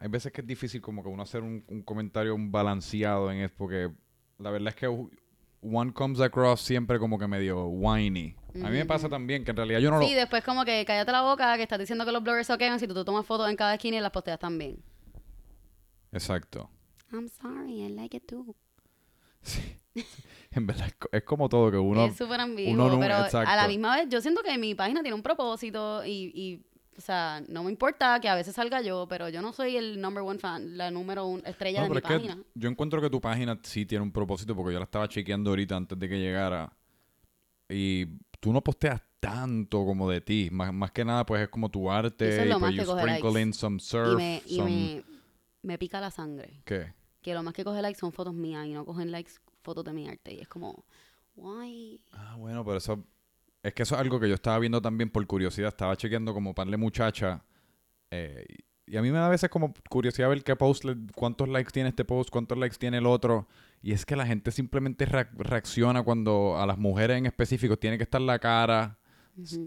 hay 0.00 0.08
veces 0.08 0.32
que 0.32 0.40
es 0.40 0.46
difícil 0.46 0.80
como 0.80 1.02
que 1.02 1.08
uno 1.08 1.22
hacer 1.22 1.42
un, 1.42 1.64
un 1.68 1.82
comentario 1.82 2.34
un 2.34 2.50
balanceado 2.52 3.30
en 3.30 3.38
eso, 3.38 3.54
porque 3.56 3.90
la 4.38 4.50
verdad 4.50 4.68
es 4.68 4.74
que 4.76 4.86
one 5.62 5.92
comes 5.92 6.20
across 6.20 6.60
siempre 6.60 6.98
como 6.98 7.18
que 7.18 7.26
medio 7.26 7.66
whiny. 7.66 8.34
A 8.62 8.68
mí 8.70 8.76
me 8.78 8.84
pasa 8.86 9.08
también 9.08 9.44
que 9.44 9.50
en 9.50 9.56
realidad 9.56 9.80
yo 9.80 9.90
no 9.90 10.00
Sí, 10.00 10.10
lo... 10.12 10.16
después 10.20 10.44
como 10.44 10.64
que 10.64 10.84
cállate 10.84 11.10
la 11.10 11.22
boca, 11.22 11.56
que 11.56 11.62
estás 11.64 11.78
diciendo 11.78 12.04
que 12.04 12.12
los 12.12 12.22
bloggers 12.22 12.46
soquean 12.46 12.78
si 12.78 12.86
tú 12.86 12.94
te 12.94 13.04
tomas 13.04 13.26
fotos 13.26 13.48
en 13.50 13.56
cada 13.56 13.74
esquina 13.74 13.96
y 13.96 14.00
las 14.00 14.10
posteas 14.12 14.38
también. 14.38 14.82
Exacto. 16.12 16.70
I'm 17.12 17.28
sorry, 17.28 17.84
I 17.84 17.88
like 17.90 18.16
it 18.16 18.26
too. 18.26 18.54
En 20.50 20.66
verdad 20.68 20.86
es, 20.86 20.94
co- 20.94 21.08
es 21.10 21.22
como 21.24 21.48
todo 21.48 21.68
que 21.70 21.76
uno... 21.78 22.04
es 22.06 22.16
súper 22.16 22.40
ambiguo, 22.40 22.72
uno 22.86 22.98
pero 23.00 23.14
a 23.16 23.56
la 23.56 23.66
misma 23.66 23.96
vez 23.96 24.08
yo 24.08 24.20
siento 24.20 24.40
que 24.42 24.56
mi 24.56 24.74
página 24.76 25.02
tiene 25.02 25.14
un 25.16 25.22
propósito 25.22 26.04
y, 26.04 26.30
y, 26.32 26.66
o 26.96 27.00
sea, 27.00 27.42
no 27.48 27.64
me 27.64 27.70
importa 27.70 28.20
que 28.20 28.28
a 28.28 28.34
veces 28.34 28.54
salga 28.54 28.80
yo, 28.82 29.06
pero 29.08 29.28
yo 29.28 29.42
no 29.42 29.52
soy 29.52 29.76
el 29.76 30.00
number 30.00 30.22
one 30.22 30.38
fan, 30.38 30.76
la 30.76 30.90
número 30.90 31.26
uno 31.26 31.42
estrella 31.44 31.80
No, 31.80 31.84
de 31.84 31.90
mi 31.90 31.96
es 31.96 32.02
página. 32.02 32.38
yo 32.54 32.68
encuentro 32.68 33.00
que 33.00 33.10
tu 33.10 33.20
página 33.20 33.58
sí 33.62 33.84
tiene 33.86 34.02
un 34.02 34.12
propósito 34.12 34.54
porque 34.54 34.72
yo 34.72 34.78
la 34.78 34.84
estaba 34.84 35.08
chequeando 35.08 35.50
ahorita 35.50 35.76
antes 35.76 35.98
de 35.98 36.08
que 36.08 36.18
llegara 36.18 36.72
y 37.68 38.06
tú 38.40 38.52
no 38.52 38.62
posteas 38.62 39.02
tanto 39.20 39.84
como 39.84 40.10
de 40.10 40.20
ti, 40.20 40.48
más, 40.52 40.72
más 40.72 40.90
que 40.92 41.04
nada 41.04 41.24
pues 41.24 41.42
es 41.42 41.48
como 41.48 41.70
tu 41.70 41.90
arte 41.90 42.28
Eso 42.28 42.40
es 42.42 42.46
y 42.46 42.48
lo 42.50 42.58
pues 42.60 42.62
más 42.62 42.74
you 42.74 42.80
que 42.82 42.86
coge 42.86 43.02
sprinkle 43.02 43.40
in 43.42 43.52
some 43.52 43.76
Y, 43.76 43.80
surf, 43.80 44.16
me, 44.16 44.42
y 44.46 44.56
some- 44.56 44.70
me, 44.70 45.04
me 45.62 45.78
pica 45.78 46.00
la 46.00 46.10
sangre. 46.10 46.60
¿Qué? 46.64 46.92
Que 47.22 47.32
lo 47.32 47.42
más 47.42 47.54
que 47.54 47.64
coge 47.64 47.80
likes 47.80 47.98
son 47.98 48.12
fotos 48.12 48.34
mías 48.34 48.66
y 48.66 48.72
no 48.74 48.84
cogen 48.84 49.10
likes 49.10 49.32
fotos 49.62 49.82
de 49.84 49.94
mi 49.94 50.06
arte. 50.06 50.34
Y 50.34 50.40
es 50.40 50.48
como, 50.48 50.84
why? 51.36 51.98
Ah, 52.12 52.36
bueno, 52.36 52.62
pero 52.66 52.76
eso 52.76 53.02
es 53.64 53.74
que 53.74 53.82
eso 53.82 53.94
es 53.96 54.00
algo 54.00 54.20
que 54.20 54.28
yo 54.28 54.34
estaba 54.34 54.58
viendo 54.60 54.80
también 54.80 55.10
por 55.10 55.26
curiosidad. 55.26 55.68
Estaba 55.68 55.96
chequeando 55.96 56.32
como 56.34 56.54
pan 56.54 56.70
de 56.70 56.76
muchacha. 56.76 57.42
eh, 58.10 58.46
y 58.86 58.96
a 58.98 59.02
mí 59.02 59.10
me 59.10 59.16
da 59.18 59.26
a 59.26 59.30
veces 59.30 59.48
como 59.48 59.72
curiosidad 59.88 60.28
ver 60.28 60.44
qué 60.44 60.54
post, 60.56 60.84
le- 60.84 60.96
cuántos 61.16 61.48
likes 61.48 61.70
tiene 61.72 61.88
este 61.88 62.04
post, 62.04 62.28
cuántos 62.30 62.58
likes 62.58 62.76
tiene 62.76 62.98
el 62.98 63.06
otro. 63.06 63.48
Y 63.82 63.92
es 63.92 64.04
que 64.04 64.14
la 64.14 64.26
gente 64.26 64.50
simplemente 64.50 65.08
reac- 65.08 65.34
reacciona 65.38 66.02
cuando 66.02 66.58
a 66.60 66.66
las 66.66 66.76
mujeres 66.78 67.16
en 67.16 67.24
específico 67.26 67.78
tiene 67.78 67.96
que 67.96 68.02
estar 68.04 68.20
la 68.20 68.38
cara. 68.38 68.98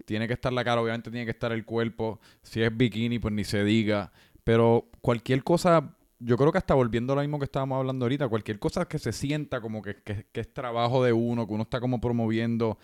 Tiene 0.05 0.27
que 0.27 0.33
estar 0.33 0.53
la 0.53 0.63
cara, 0.63 0.81
obviamente 0.81 1.09
tiene 1.11 1.25
que 1.25 1.31
estar 1.31 1.51
el 1.51 1.65
cuerpo. 1.65 2.19
Si 2.43 2.61
es 2.61 2.75
bikini, 2.77 3.17
pues 3.19 3.33
ni 3.33 3.43
se 3.43 3.63
diga. 3.63 4.11
Pero 4.43 4.87
cualquier 5.01 5.43
cosa, 5.43 5.95
yo 6.19 6.37
creo 6.37 6.51
que 6.51 6.59
hasta 6.59 6.75
volviendo 6.75 7.13
a 7.13 7.15
lo 7.17 7.21
mismo 7.23 7.39
que 7.39 7.45
estábamos 7.45 7.79
hablando 7.79 8.05
ahorita, 8.05 8.27
cualquier 8.29 8.59
cosa 8.59 8.87
que 8.87 8.99
se 8.99 9.11
sienta 9.11 9.59
como 9.61 9.81
que, 9.81 9.95
que- 10.03 10.27
que 10.31 10.41
es 10.41 10.53
trabajo 10.53 11.03
de 11.03 11.11
uno, 11.11 11.47
que 11.47 11.53
uno 11.53 11.63
está 11.63 11.79
como 11.81 11.99
promoviendo, 11.99 12.77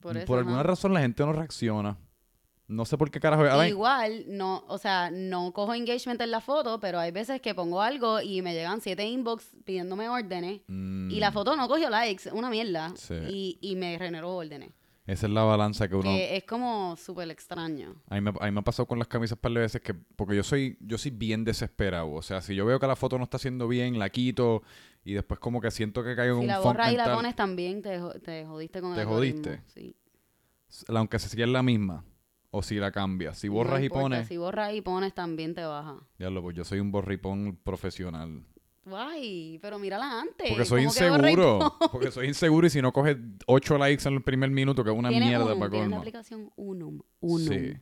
Por, 0.00 0.24
por, 0.24 0.38
alguna 0.38 0.56
ajá. 0.60 0.64
razón 0.68 0.94
la 0.94 1.00
gente 1.00 1.24
no 1.24 1.32
reacciona. 1.32 1.96
No 2.68 2.84
sé 2.84 2.98
por 2.98 3.10
qué 3.12 3.20
carajo. 3.20 3.44
Ahora, 3.44 3.68
Igual, 3.68 4.24
no, 4.26 4.64
o 4.66 4.76
sea, 4.78 5.10
no 5.12 5.52
cojo 5.52 5.72
engagement 5.72 6.20
en 6.20 6.32
la 6.32 6.40
foto, 6.40 6.80
pero 6.80 6.98
hay 6.98 7.12
veces 7.12 7.40
que 7.40 7.54
pongo 7.54 7.80
algo 7.80 8.20
y 8.20 8.42
me 8.42 8.54
llegan 8.54 8.80
siete 8.80 9.06
inbox 9.06 9.56
pidiéndome 9.64 10.08
órdenes 10.08 10.62
mm, 10.66 11.10
y 11.12 11.20
la 11.20 11.30
foto 11.30 11.54
no 11.56 11.68
cogió 11.68 11.88
likes, 11.90 12.28
una 12.32 12.50
mierda, 12.50 12.92
Sí. 12.96 13.14
y, 13.28 13.58
y 13.60 13.76
me 13.76 13.96
generó 13.98 14.34
órdenes. 14.34 14.70
Esa 15.06 15.26
es 15.28 15.32
la 15.32 15.44
balanza 15.44 15.86
que 15.86 15.94
uno... 15.94 16.10
Que 16.10 16.36
es 16.36 16.42
como 16.42 16.96
súper 16.96 17.30
extraño. 17.30 17.94
A 18.08 18.16
mí, 18.16 18.20
me, 18.20 18.30
a 18.30 18.46
mí 18.46 18.50
me 18.50 18.58
ha 18.58 18.64
pasado 18.64 18.86
con 18.86 18.98
las 18.98 19.06
camisas 19.06 19.38
par 19.38 19.52
de 19.52 19.60
veces 19.60 19.80
que... 19.80 19.94
Porque 19.94 20.34
yo 20.34 20.42
soy 20.42 20.76
yo 20.80 20.98
soy 20.98 21.12
bien 21.12 21.44
desesperado. 21.44 22.10
O 22.10 22.22
sea, 22.22 22.40
si 22.40 22.56
yo 22.56 22.66
veo 22.66 22.80
que 22.80 22.88
la 22.88 22.96
foto 22.96 23.16
no 23.16 23.22
está 23.22 23.36
haciendo 23.36 23.68
bien, 23.68 24.00
la 24.00 24.10
quito 24.10 24.64
y 25.08 25.14
después 25.14 25.38
como 25.40 25.60
que 25.60 25.70
siento 25.70 26.02
que 26.04 26.14
caigo 26.16 26.34
en 26.34 26.40
Si 26.40 26.44
un 26.46 26.46
la 26.48 26.58
borras 26.58 26.88
y 26.92 26.96
la 26.96 27.04
mental. 27.04 27.16
pones 27.16 27.36
también, 27.36 27.80
te, 27.82 28.00
te 28.24 28.44
jodiste 28.44 28.80
con 28.80 28.94
¿Te 28.94 29.02
el 29.02 29.06
jodiste? 29.06 29.62
Sí. 29.66 29.94
la- 30.88 30.98
aunque 31.00 31.18
se 31.18 31.28
siga 31.28 31.46
la 31.46 31.62
misma 31.62 32.04
o 32.50 32.62
si 32.62 32.76
la 32.76 32.90
cambias. 32.90 33.38
Si 33.38 33.46
No 33.48 33.54
borras 33.54 33.82
y 33.82 33.88
pones, 33.88 34.26
Si 34.28 34.36
borras 34.36 34.74
y 34.74 34.80
pones, 34.80 35.14
también 35.14 35.54
te 35.54 35.64
baja. 35.64 35.96
ya 36.18 36.28
lo 36.30 36.42
pues 36.42 36.56
yo 36.56 36.64
soy 36.64 36.80
un 36.80 36.90
borripón 36.90 37.56
profesional. 37.62 38.44
Guay, 38.84 39.58
pero 39.60 39.78
mírala 39.78 40.20
antes. 40.20 40.48
Porque 40.48 40.64
soy 40.64 40.84
¿cómo 40.84 40.94
que 40.94 41.10
borra 41.10 41.28
y 41.28 41.32
inseguro. 41.32 41.74
Porque 41.92 42.10
soy 42.12 42.28
inseguro 42.28 42.66
y 42.66 42.70
si 42.70 42.80
no 42.82 42.92
coges 42.92 43.16
8 43.46 43.78
likes 43.78 44.06
en 44.08 44.14
el 44.14 44.22
primer 44.22 44.50
minuto, 44.50 44.84
que 44.84 44.90
es 44.90 44.96
una 44.96 45.08
¿Tienes 45.08 45.28
mierda 45.28 45.44
Unum? 45.46 45.58
para 45.58 45.70
¿Tienes 45.70 45.88
la 45.88 45.96
colmo. 45.96 46.00
aplicación 46.02 46.50
Unum? 46.56 47.00
Unum. 47.20 47.48
Sí. 47.48 47.72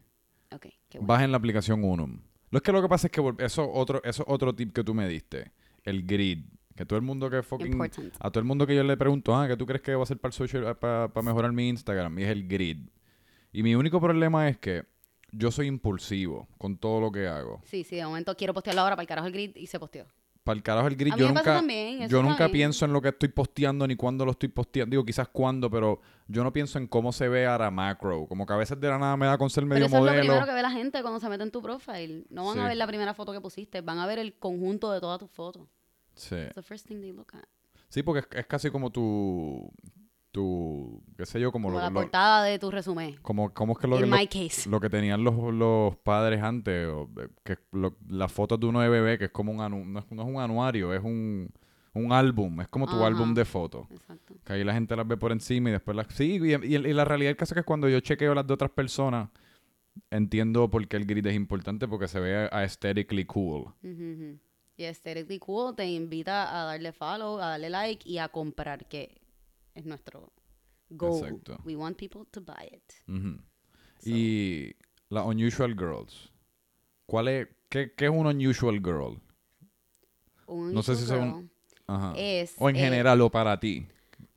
Ok, 0.50 0.66
qué 0.88 0.98
bueno. 0.98 1.06
Bajen 1.06 1.30
la 1.30 1.36
aplicación 1.36 1.84
Unum. 1.84 2.20
Lo 2.50 2.58
es 2.58 2.62
que 2.62 2.72
lo 2.72 2.80
que 2.80 2.88
pasa 2.88 3.08
es 3.08 3.10
que 3.12 3.20
eso 3.40 3.70
otro 3.70 4.02
eso 4.04 4.24
otro 4.26 4.54
tip 4.54 4.72
que 4.72 4.82
tú 4.84 4.94
me 4.94 5.06
diste, 5.08 5.52
el 5.82 6.06
grid, 6.06 6.44
que 6.76 6.84
todo 6.84 6.96
el 6.98 7.04
mundo 7.04 7.30
que 7.30 7.42
fucking 7.42 7.72
Important. 7.72 8.14
a 8.18 8.30
todo 8.30 8.40
el 8.40 8.44
mundo 8.46 8.66
que 8.66 8.74
yo 8.74 8.82
le 8.82 8.96
pregunto, 8.96 9.34
ah, 9.36 9.46
¿qué 9.48 9.56
tú 9.56 9.64
crees 9.66 9.82
que 9.82 9.94
va 9.94 10.00
a 10.00 10.02
hacer 10.04 10.18
para 10.18 10.30
el 10.30 10.34
social 10.34 10.76
para 10.76 11.08
mejorar 11.22 11.52
mi 11.52 11.68
Instagram? 11.68 12.18
Y 12.18 12.22
es 12.24 12.30
el 12.30 12.46
grid. 12.48 12.78
Y 13.52 13.62
mi 13.62 13.74
único 13.74 14.00
problema 14.00 14.48
es 14.48 14.58
que 14.58 14.84
yo 15.30 15.50
soy 15.50 15.66
impulsivo 15.68 16.48
con 16.58 16.76
todo 16.76 17.00
lo 17.00 17.12
que 17.12 17.26
hago. 17.28 17.60
Sí, 17.64 17.84
sí, 17.84 17.96
de 17.96 18.04
momento 18.04 18.36
quiero 18.36 18.52
postearlo 18.54 18.82
ahora 18.82 18.96
para 18.96 19.02
el 19.02 19.08
carajo 19.08 19.26
el 19.28 19.32
grid 19.32 19.52
y 19.56 19.66
se 19.66 19.78
posteó. 19.78 20.06
Para 20.42 20.56
el 20.56 20.62
carajo 20.62 20.86
el 20.88 20.96
grid, 20.96 21.14
yo 21.16 21.28
nunca, 21.28 21.42
también, 21.42 22.06
yo 22.06 22.22
nunca 22.22 22.50
pienso 22.50 22.84
en 22.84 22.92
lo 22.92 23.00
que 23.00 23.08
estoy 23.08 23.30
posteando 23.30 23.86
ni 23.86 23.96
cuándo 23.96 24.26
lo 24.26 24.32
estoy 24.32 24.50
posteando. 24.50 24.90
Digo, 24.90 25.02
quizás 25.04 25.28
cuándo, 25.28 25.70
pero 25.70 26.00
yo 26.28 26.44
no 26.44 26.52
pienso 26.52 26.76
en 26.78 26.86
cómo 26.86 27.12
se 27.12 27.28
ve 27.28 27.46
ahora 27.46 27.70
macro. 27.70 28.26
Como 28.26 28.44
que 28.44 28.52
a 28.52 28.56
veces 28.56 28.78
de 28.78 28.86
la 28.88 28.98
nada 28.98 29.16
me 29.16 29.24
da 29.24 29.38
con 29.38 29.48
ser 29.48 29.62
Pero 29.64 29.68
medio 29.74 29.86
eso 29.86 29.96
es 29.96 30.00
lo 30.02 30.06
modelo. 30.06 30.20
primero 30.22 30.44
que 30.46 30.52
ve 30.52 30.60
la 30.62 30.70
gente 30.70 31.00
cuando 31.00 31.18
se 31.18 31.28
mete 31.30 31.44
en 31.44 31.50
tu 31.50 31.62
profile. 31.62 32.24
No 32.28 32.44
van 32.44 32.54
Sí. 32.56 32.60
a 32.60 32.66
ver 32.68 32.76
la 32.76 32.86
primera 32.86 33.14
foto 33.14 33.32
que 33.32 33.40
pusiste, 33.40 33.80
van 33.80 33.98
a 33.98 34.06
ver 34.06 34.18
el 34.18 34.34
conjunto 34.34 34.92
de 34.92 35.00
todas 35.00 35.18
tus 35.18 35.30
fotos. 35.30 35.66
Sí. 36.14 36.34
It's 36.36 36.54
the 36.54 36.62
first 36.62 36.86
thing 36.86 37.00
they 37.00 37.12
look 37.12 37.28
at. 37.34 37.44
Sí, 37.88 38.02
porque 38.02 38.20
es, 38.20 38.28
es 38.40 38.46
casi 38.46 38.70
como 38.70 38.90
tu, 38.90 39.70
tu, 40.32 41.02
qué 41.16 41.26
sé 41.26 41.38
yo, 41.40 41.52
como, 41.52 41.68
Como 41.68 41.78
lo, 41.78 41.84
la 41.84 41.90
lo- 41.90 42.00
portada 42.00 42.42
de 42.44 42.58
tu 42.58 42.70
resumen. 42.70 43.16
como, 43.22 43.52
como 43.54 43.74
es 43.74 43.78
que 43.78 43.86
lo, 43.86 44.00
In 44.00 44.10
lo- 44.10 44.16
my 44.16 44.26
case. 44.26 44.68
lo 44.68 44.80
que 44.80 44.90
tenían 44.90 45.22
los, 45.22 45.34
los 45.54 45.96
padres 45.98 46.42
antes, 46.42 46.88
o, 46.88 47.08
eh, 47.20 47.28
que 47.44 47.58
lo- 47.72 47.96
las 48.08 48.32
fotos 48.32 48.58
de 48.58 48.66
uno 48.66 48.80
de 48.80 48.88
bebé, 48.88 49.16
que 49.18 49.26
es 49.26 49.30
como 49.30 49.52
un 49.52 49.58
anu- 49.58 49.84
no, 49.84 50.00
es, 50.00 50.10
no 50.10 50.22
es 50.22 50.28
un 50.28 50.40
anuario, 50.40 50.92
es 50.92 51.04
un, 51.04 51.50
un 51.92 52.12
álbum, 52.12 52.60
es 52.62 52.68
como 52.68 52.86
tu 52.86 52.96
Ajá. 52.96 53.06
álbum 53.06 53.32
de 53.34 53.44
fotos. 53.44 53.86
Exacto. 53.92 54.34
Que 54.44 54.52
ahí 54.54 54.64
la 54.64 54.74
gente 54.74 54.96
las 54.96 55.06
ve 55.06 55.16
por 55.16 55.30
encima 55.30 55.68
y 55.68 55.72
después 55.72 55.96
las... 55.96 56.08
Sí, 56.08 56.40
y, 56.42 56.52
y- 56.54 56.74
y 56.76 56.92
la 56.92 57.04
realidad 57.04 57.28
del 57.30 57.36
caso 57.36 57.54
es 57.54 57.60
que 57.60 57.64
cuando 57.64 57.88
yo 57.88 58.00
chequeo 58.00 58.34
las 58.34 58.44
de 58.46 58.54
otras 58.54 58.70
personas, 58.72 59.28
entiendo 60.10 60.68
por 60.68 60.86
qué 60.88 60.96
el 60.96 61.06
grid 61.06 61.24
es 61.26 61.34
importante, 61.36 61.86
porque 61.86 62.08
se 62.08 62.18
ve 62.18 62.48
aesthetically 62.50 63.24
cool. 63.24 63.66
Ujú. 63.84 64.38
Y 64.76 64.84
Aesthetically 64.84 65.38
Cool 65.38 65.74
te 65.76 65.86
invita 65.86 66.60
a 66.60 66.64
darle 66.64 66.92
follow, 66.92 67.38
a 67.38 67.50
darle 67.50 67.70
like 67.70 68.08
y 68.08 68.18
a 68.18 68.28
comprar, 68.28 68.86
que 68.88 69.20
es 69.74 69.84
nuestro 69.84 70.32
goal. 70.90 71.24
Exacto. 71.24 71.58
We 71.64 71.76
want 71.76 71.96
people 71.96 72.22
to 72.32 72.40
buy 72.40 72.66
it. 72.72 72.92
So, 73.06 74.10
Y 74.10 74.74
las 75.10 75.26
Unusual 75.26 75.74
Girls. 75.74 76.30
¿Cuál 77.06 77.28
es, 77.28 77.48
qué, 77.68 77.92
qué 77.94 78.06
es 78.06 78.10
un 78.10 78.26
Unusual 78.26 78.80
Girl? 78.82 79.20
un 80.46 80.74
no 80.74 80.82
sé 80.82 80.96
si 80.96 81.06
son- 81.06 81.50
Ajá. 81.86 82.14
Es, 82.16 82.54
o 82.58 82.68
en 82.70 82.76
eh, 82.76 82.80
general 82.80 83.20
o 83.20 83.30
para 83.30 83.58
ti. 83.60 83.86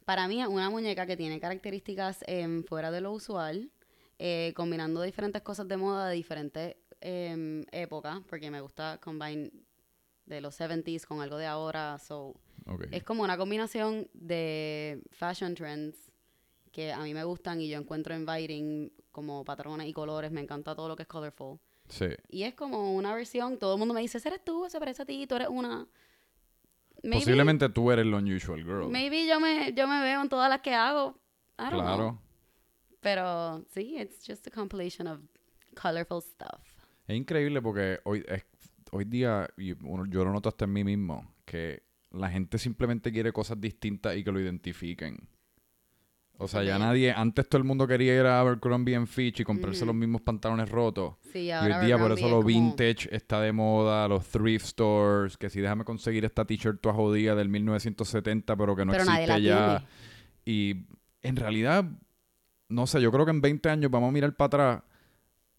Para 0.06 0.28
mí 0.28 0.41
es 0.41 0.47
una 0.47 0.69
muñeca 0.69 1.06
que 1.06 1.17
tiene 1.17 1.39
características 1.39 2.23
em, 2.28 2.63
fuera 2.63 2.91
de 2.91 3.02
lo 3.02 3.12
usual, 3.13 3.71
eh, 4.19 4.54
combinando 4.56 5.02
diferentes 5.02 5.41
cosas 5.41 5.67
de 5.67 5.78
moda 5.78 6.10
de 6.10 6.15
diferentes 6.15 6.76
em, 7.02 7.65
épocas, 7.71 8.19
porque 8.30 8.52
me 8.52 8.62
gusta 8.62 9.00
combine 9.02 9.52
de 10.27 10.39
los 10.41 10.59
70s 10.59 11.05
con 11.05 11.21
algo 11.21 11.37
de 11.37 11.45
ahora, 11.47 11.97
so 11.99 12.35
Ok. 12.67 12.85
es 12.91 13.03
como 13.03 13.23
una 13.23 13.37
combinación 13.37 14.07
de 14.13 15.01
fashion 15.11 15.55
trends 15.55 15.95
que 16.71 16.91
a 16.91 16.99
mí 16.99 17.13
me 17.13 17.23
gustan 17.23 17.59
y 17.61 17.69
yo 17.69 17.79
encuentro 17.79 18.13
inviting 18.15 18.91
como 19.11 19.43
patrones 19.43 19.87
y 19.87 19.93
colores, 19.93 20.31
me 20.31 20.41
encanta 20.41 20.75
todo 20.75 20.87
lo 20.89 20.95
que 20.95 21.03
es 21.03 21.07
colorful. 21.07 21.59
Sí. 21.89 22.07
Y 22.29 22.43
es 22.43 22.53
como 22.53 22.93
una 22.93 23.15
versión, 23.15 23.57
todo 23.57 23.73
el 23.73 23.79
mundo 23.79 23.93
me 23.93 24.01
dice, 24.01 24.17
"Ese 24.19 24.27
eres 24.27 24.43
tú, 24.43 24.67
se 24.69 24.77
parece 24.79 25.01
a 25.01 25.05
ti, 25.05 25.25
tú 25.25 25.35
eres 25.35 25.47
una... 25.49 25.87
Maybe- 27.03 27.19
Posiblemente 27.23 27.69
tú 27.69 27.91
eres 27.91 28.05
la 28.05 28.17
Unusual 28.17 28.63
Girl. 28.63 28.89
Maybe 28.89 29.25
yo 29.27 29.39
me, 29.39 29.71
yo 29.73 29.87
me 29.87 30.01
veo 30.01 30.21
en 30.21 30.29
todas 30.29 30.49
las 30.49 30.61
que 30.61 30.73
hago. 30.73 31.17
I 31.57 31.63
don't 31.63 31.71
know. 31.71 31.81
claro. 31.83 32.21
Pero 32.99 33.63
sí, 33.73 33.97
it's 33.97 34.25
just 34.27 34.45
a 34.47 34.51
compilation 34.51 35.07
of 35.07 35.19
colorful 35.81 36.21
stuff. 36.21 36.59
Es 37.07 37.15
increíble 37.15 37.61
porque 37.61 37.99
hoy, 38.03 38.25
es- 38.27 38.45
hoy 38.91 39.06
día, 39.06 39.47
y 39.58 39.71
uno- 39.86 40.06
yo 40.08 40.23
lo 40.26 40.32
noto 40.32 40.50
hasta 40.50 40.65
en 40.65 40.73
mí 40.73 40.84
mismo, 40.84 41.34
que 41.45 41.84
la 42.12 42.30
gente 42.30 42.58
simplemente 42.58 43.12
quiere 43.12 43.32
cosas 43.34 43.60
distintas 43.60 44.15
y 44.15 44.23
que 44.23 44.32
lo 44.32 44.39
identifiquen. 44.39 45.28
O 46.39 46.47
sea, 46.47 46.62
ya 46.63 46.78
nadie, 46.78 47.12
antes 47.12 47.50
todo 47.50 47.58
el 47.58 47.63
mundo 47.63 47.88
quería 47.88 48.13
ir 48.19 48.26
a 48.28 48.39
Abercrombie 48.39 48.95
and 48.95 49.08
Fitch 49.08 49.39
y 49.39 49.43
comprarse 49.43 49.80
Ujú. 49.80 49.88
los 49.88 49.95
mismos 49.95 50.21
pantalones 50.21 50.69
rotos. 50.69 51.15
Sí, 51.34 51.47
Y 51.47 51.52
hoy 51.52 51.86
día 51.86 51.97
por 51.97 52.12
eso 52.12 52.26
es 52.26 52.32
lo 52.32 52.38
como- 52.38 52.43
vintage 52.47 53.10
está 53.12 53.41
de 53.41 53.52
moda, 53.52 54.08
los 54.08 54.28
thrift 54.28 54.67
stores, 54.67 55.36
que 55.36 55.50
si 55.50 55.62
déjame 55.62 55.84
conseguir 55.84 56.26
esta 56.26 56.45
t-shirt 56.45 56.80
toda 56.80 56.93
jodida 56.93 57.34
del 57.34 57.50
1970 57.50 58.56
pero 58.56 58.76
que 58.76 58.86
no 58.86 58.91
pero 58.91 59.04
existe 59.06 59.41
ya. 59.41 59.80
tiene. 59.80 59.86
Y 60.45 60.86
en 61.23 61.36
realidad, 61.38 61.86
no 62.69 62.86
sé, 62.86 63.02
yo 63.02 63.12
creo 63.12 63.26
que 63.26 63.32
en 63.32 63.41
20 63.41 63.69
años 63.69 63.89
vamos 63.89 64.10
a 64.10 64.12
mirar 64.12 64.36
para 64.36 64.45
atrás 64.45 64.84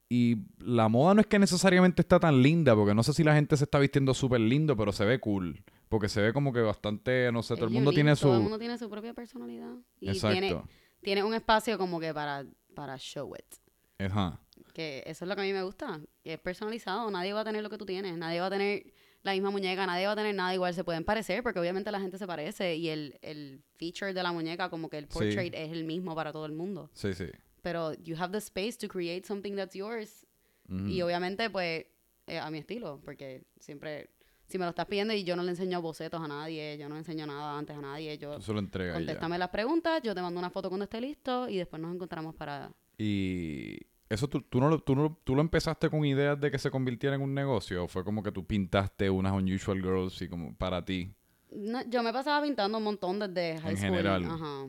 y 0.09 0.37
la 0.59 0.89
moda 0.89 1.15
no 1.15 1.21
es 1.21 1.27
que 1.27 1.39
necesariamente 1.39 2.03
está 2.03 2.19
tan 2.19 2.43
linda, 2.43 2.75
porque 2.75 2.95
no 2.95 3.03
sé 3.03 3.13
si 3.13 3.23
la 3.25 3.35
gente 3.35 3.57
se 3.57 3.65
está 3.65 3.79
vistiendo 3.79 4.15
súper 4.15 4.41
lindo, 4.41 4.77
pero 4.77 4.93
se 4.93 5.05
ve 5.05 5.19
cool. 5.21 5.63
Porque 5.89 6.09
se 6.09 6.21
ve 6.21 6.33
como 6.33 6.53
que 6.53 6.61
bastante, 6.61 7.31
no 7.33 7.43
sé, 7.43 7.55
todo 7.55 7.67
el 7.67 7.71
mundo 7.73 7.93
tiene 7.93 8.15
Todo 8.17 8.33
el 8.33 8.39
su... 8.39 8.43
mundo 8.43 8.59
tiene 8.59 8.77
su 8.79 8.89
propia 8.91 9.15
personalidad. 9.15 9.75
Y 10.01 10.09
Exacto. 10.11 10.33
tiene, 10.39 10.63
tiene 11.03 11.23
un 11.25 11.35
espacio 11.35 11.79
como 11.79 11.99
que 12.01 12.13
para, 12.13 12.45
para 12.75 12.97
show 12.99 13.35
it. 13.35 13.57
Ajá. 13.99 14.41
Que 14.75 15.03
eso 15.07 15.25
es 15.25 15.29
lo 15.29 15.35
que 15.35 15.41
a 15.43 15.45
mí 15.45 15.53
me 15.53 15.63
gusta. 15.63 16.01
Que 16.23 16.35
es 16.35 16.39
personalizado. 16.41 17.11
Nadie 17.11 17.33
va 17.33 17.41
a 17.41 17.45
tener 17.45 17.63
lo 17.63 17.71
que 17.71 17.79
tú 17.79 17.87
tienes. 17.87 18.17
Nadie 18.17 18.41
va 18.41 18.47
a 18.47 18.51
tener 18.51 18.93
la 19.23 19.33
misma 19.33 19.51
muñeca. 19.51 19.87
Nadie 19.87 20.07
va 20.07 20.13
a 20.13 20.17
tener 20.17 20.35
nada 20.35 20.55
igual. 20.55 20.73
Se 20.75 20.85
pueden 20.85 21.05
parecer 21.05 21.43
porque 21.43 21.59
obviamente 21.59 21.91
la 21.91 22.01
gente 22.01 22.19
se 22.19 22.27
parece. 22.27 22.77
Y 22.77 22.89
el, 22.91 23.19
el 23.23 23.63
feature 23.77 24.13
de 24.13 24.23
la 24.23 24.31
muñeca, 24.31 24.69
como 24.71 24.89
que 24.89 24.99
el 24.99 25.05
Sí. 25.07 25.11
portrait 25.15 25.55
es 25.55 25.73
el 25.73 25.85
mismo 25.85 26.15
para 26.15 26.33
todo 26.33 26.47
el 26.47 26.53
mundo. 26.53 26.91
Sí, 26.93 27.13
sí. 27.15 27.27
Pero 27.63 27.95
you 27.95 28.17
have 28.17 28.33
the 28.33 28.39
space 28.41 28.77
to 28.79 28.89
create 28.89 29.27
something 29.27 29.55
that's 29.57 29.75
yours. 29.75 30.27
Ujú. 30.69 30.87
Y 30.87 31.03
obviamente, 31.03 31.51
pues, 31.51 31.87
eh, 32.27 32.39
a 32.39 32.51
mi 32.51 32.59
estilo, 32.59 33.01
porque 33.05 33.45
siempre, 33.59 34.11
si 34.47 34.59
me 34.59 34.65
lo 34.65 34.71
estás 34.71 34.87
pidiendo 34.87 35.15
y 35.15 35.25
yo 35.25 35.35
no 35.37 35.43
le 35.43 35.51
enseño 35.51 35.81
bocetos 35.83 36.21
a 36.21 36.29
nadie, 36.29 36.77
yo 36.79 36.89
no 36.89 36.95
le 36.95 37.01
enseño 37.01 37.27
nada 37.27 37.59
antes 37.59 37.77
a 37.77 37.81
nadie, 37.81 38.17
yo 38.19 38.37
Tú 38.37 38.43
se 38.43 38.53
lo 38.53 38.59
entregas 38.59 38.97
y 38.97 39.01
ya. 39.01 39.07
contéstame 39.07 39.39
las 39.39 39.49
preguntas, 39.49 40.01
yo 40.03 40.15
te 40.15 40.21
mando 40.23 40.39
una 40.39 40.51
foto 40.51 40.69
cuando 40.69 40.85
esté 40.85 41.01
listo 41.01 41.49
y 41.49 41.57
después 41.57 41.81
nos 41.81 41.95
encontramos 41.95 42.35
para... 42.35 42.71
Y 42.97 43.79
eso 44.09 44.29
tú, 44.29 44.43
tú, 44.43 44.61
no 44.61 44.69
lo, 44.69 44.79
tú, 44.81 44.95
no- 44.95 45.19
tú 45.25 45.35
lo 45.35 45.41
empezaste 45.41 45.89
con 45.91 46.05
ideas 46.05 46.39
de 46.41 46.51
que 46.51 46.59
se 46.59 46.71
convirtiera 46.71 47.17
en 47.17 47.23
un 47.23 47.35
negocio 47.35 47.85
o 47.85 47.89
fue 47.89 48.05
como 48.05 48.23
que 48.23 48.33
tú 48.33 48.47
pintaste 48.47 49.09
unas 49.11 49.33
Unusual 49.33 49.81
Girls 49.83 50.21
y 50.23 50.29
como 50.29 50.55
para 50.55 50.85
ti. 50.85 51.15
No, 51.51 51.83
yo 51.89 52.03
me 52.03 52.13
pasaba 52.13 52.45
pintando 52.45 52.77
un 52.79 52.85
montón 52.85 53.19
desde 53.19 53.59
high 53.61 53.71
En 53.71 53.77
school. 53.79 53.89
general. 53.91 54.25
Ajá. 54.25 54.69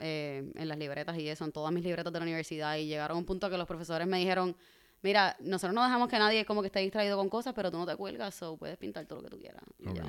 Eh, 0.00 0.52
en 0.54 0.68
las 0.68 0.78
libretas 0.78 1.18
y 1.18 1.28
eso, 1.28 1.44
en 1.44 1.50
todas 1.50 1.72
mis 1.72 1.82
libretas 1.82 2.12
de 2.12 2.18
la 2.20 2.24
universidad. 2.24 2.76
Y 2.76 2.86
llegaron 2.86 3.16
a 3.16 3.18
un 3.18 3.24
punto 3.24 3.50
que 3.50 3.58
los 3.58 3.66
profesores 3.66 4.06
me 4.06 4.18
dijeron, 4.18 4.56
mira, 5.02 5.36
nosotros 5.40 5.74
no 5.74 5.82
dejamos 5.82 6.08
que 6.08 6.18
nadie 6.18 6.44
como 6.44 6.60
que 6.60 6.66
esté 6.66 6.78
distraído 6.80 7.16
con 7.16 7.28
cosas, 7.28 7.52
pero 7.52 7.70
tú 7.70 7.78
no 7.78 7.86
te 7.86 7.96
cuelgas, 7.96 8.34
so 8.34 8.56
puedes 8.56 8.76
pintar 8.76 9.06
todo 9.06 9.20
lo 9.20 9.24
que 9.24 9.30
tú 9.30 9.40
quieras. 9.40 9.62
Y 9.78 9.86
yo, 9.86 10.04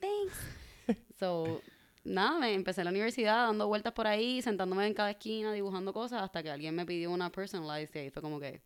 thanks. 0.00 0.38
so, 1.18 1.60
nada, 2.04 2.38
me 2.38 2.54
empecé 2.54 2.80
en 2.80 2.86
la 2.86 2.90
universidad 2.90 3.46
dando 3.46 3.66
vueltas 3.66 3.92
por 3.92 4.06
ahí, 4.06 4.40
sentándome 4.40 4.86
en 4.86 4.94
cada 4.94 5.10
esquina, 5.10 5.52
dibujando 5.52 5.92
cosas, 5.92 6.22
hasta 6.22 6.42
que 6.42 6.50
alguien 6.50 6.74
me 6.74 6.86
pidió 6.86 7.10
una 7.10 7.30
personalized 7.30 7.94
y 7.96 7.98
ahí 7.98 8.10
fue 8.10 8.22
como 8.22 8.40
que, 8.40 8.62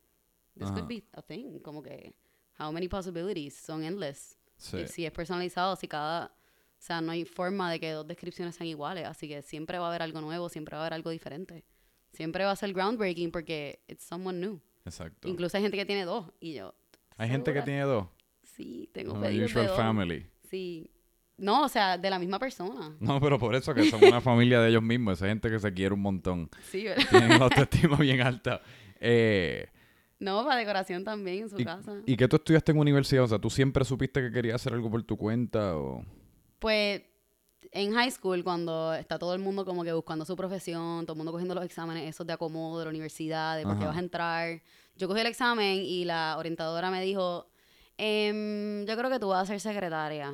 this 0.56 0.70
could 0.70 0.86
be 0.86 1.02
a 1.12 1.22
thing, 1.22 1.58
como 1.58 1.82
que, 1.82 2.14
how 2.58 2.70
many 2.70 2.86
possibilities, 2.88 3.54
son 3.54 3.82
endless. 3.82 4.38
Sí. 4.56 4.86
Si 4.88 5.06
es 5.06 5.12
personalizado, 5.12 5.74
si 5.76 5.86
cada, 5.86 6.32
o 6.78 6.80
sea, 6.80 7.00
no 7.00 7.10
hay 7.12 7.24
forma 7.24 7.70
de 7.72 7.80
que 7.80 7.90
dos 7.90 8.06
descripciones 8.06 8.54
sean 8.54 8.68
iguales, 8.68 9.04
así 9.06 9.28
que 9.28 9.42
siempre 9.42 9.78
va 9.78 9.86
a 9.86 9.88
haber 9.88 10.02
algo 10.02 10.20
nuevo, 10.20 10.48
siempre 10.48 10.74
va 10.76 10.82
a 10.82 10.86
haber 10.86 10.94
algo 10.94 11.10
diferente. 11.10 11.64
Siempre 12.12 12.44
va 12.44 12.52
a 12.52 12.56
ser 12.56 12.72
groundbreaking 12.72 13.30
porque 13.30 13.80
it's 13.88 14.04
someone 14.04 14.38
new. 14.38 14.60
Exacto. 14.84 15.28
Incluso 15.28 15.56
hay 15.56 15.62
gente 15.64 15.76
que 15.76 15.84
tiene 15.84 16.04
dos 16.04 16.30
y 16.40 16.54
yo. 16.54 16.74
Hay 17.16 17.28
gente 17.28 17.52
que 17.52 17.62
tiene 17.62 17.82
dos. 17.82 18.06
Sí, 18.42 18.88
tengo 18.92 19.14
No, 19.14 19.20
pedidos 19.20 19.52
de 19.52 19.66
dos. 19.66 19.76
family. 19.76 20.26
Sí. 20.48 20.90
No, 21.36 21.64
o 21.64 21.68
sea, 21.68 21.98
de 21.98 22.10
la 22.10 22.18
misma 22.18 22.38
persona. 22.38 22.96
No, 22.98 23.20
pero 23.20 23.38
por 23.38 23.54
eso 23.54 23.74
que 23.74 23.84
son 23.90 24.02
una 24.02 24.20
familia 24.22 24.60
de 24.60 24.70
ellos 24.70 24.82
mismos. 24.82 25.18
Esa 25.18 25.26
gente 25.28 25.50
que 25.50 25.58
se 25.58 25.72
quiere 25.74 25.94
un 25.94 26.00
montón. 26.00 26.48
Sí, 26.70 26.84
¿verdad? 26.84 27.04
Tienen 27.10 27.28
la 27.38 27.44
autoestima 27.44 27.96
bien 27.98 28.20
alta. 28.22 28.60
Eh, 29.00 29.66
No, 30.18 30.42
para 30.44 30.56
decoración 30.58 31.04
también 31.04 31.42
en 31.44 31.48
su 31.50 31.60
y, 31.60 31.64
casa. 31.64 32.00
¿Y 32.06 32.16
qué 32.16 32.26
tú 32.26 32.36
estudiaste 32.36 32.72
en 32.72 32.78
universidad? 32.78 33.24
O 33.24 33.28
sea, 33.28 33.38
¿tú 33.38 33.50
siempre 33.50 33.84
supiste 33.84 34.20
que 34.22 34.32
querías 34.32 34.56
hacer 34.56 34.72
algo 34.72 34.90
por 34.90 35.02
tu 35.04 35.16
cuenta? 35.16 35.76
O... 35.76 36.04
Pues 36.58 37.02
en 37.72 37.92
high 37.92 38.10
school, 38.10 38.42
cuando 38.44 38.94
está 38.94 39.18
todo 39.18 39.34
el 39.34 39.40
mundo 39.40 39.64
como 39.64 39.84
que 39.84 39.92
buscando 39.92 40.24
su 40.24 40.36
profesión, 40.36 41.04
todo 41.04 41.12
el 41.14 41.18
mundo 41.18 41.32
cogiendo 41.32 41.54
los 41.54 41.64
exámenes, 41.64 42.08
esos 42.08 42.26
de 42.26 42.32
acomodo 42.32 42.78
de 42.78 42.84
la 42.86 42.90
universidad, 42.90 43.56
de 43.56 43.64
por 43.64 43.78
qué 43.78 43.84
vas 43.86 43.96
a 43.96 44.00
entrar. 44.00 44.62
Yo 44.96 45.06
cogí 45.08 45.20
el 45.20 45.26
examen 45.26 45.78
y 45.84 46.04
la 46.04 46.36
orientadora 46.38 46.90
me 46.90 47.02
dijo, 47.02 47.46
"Em, 47.96 48.84
yo 48.86 48.96
creo 48.96 49.10
que 49.10 49.18
tú 49.18 49.28
vas 49.28 49.42
a 49.42 49.46
ser 49.46 49.60
secretaria. 49.60 50.32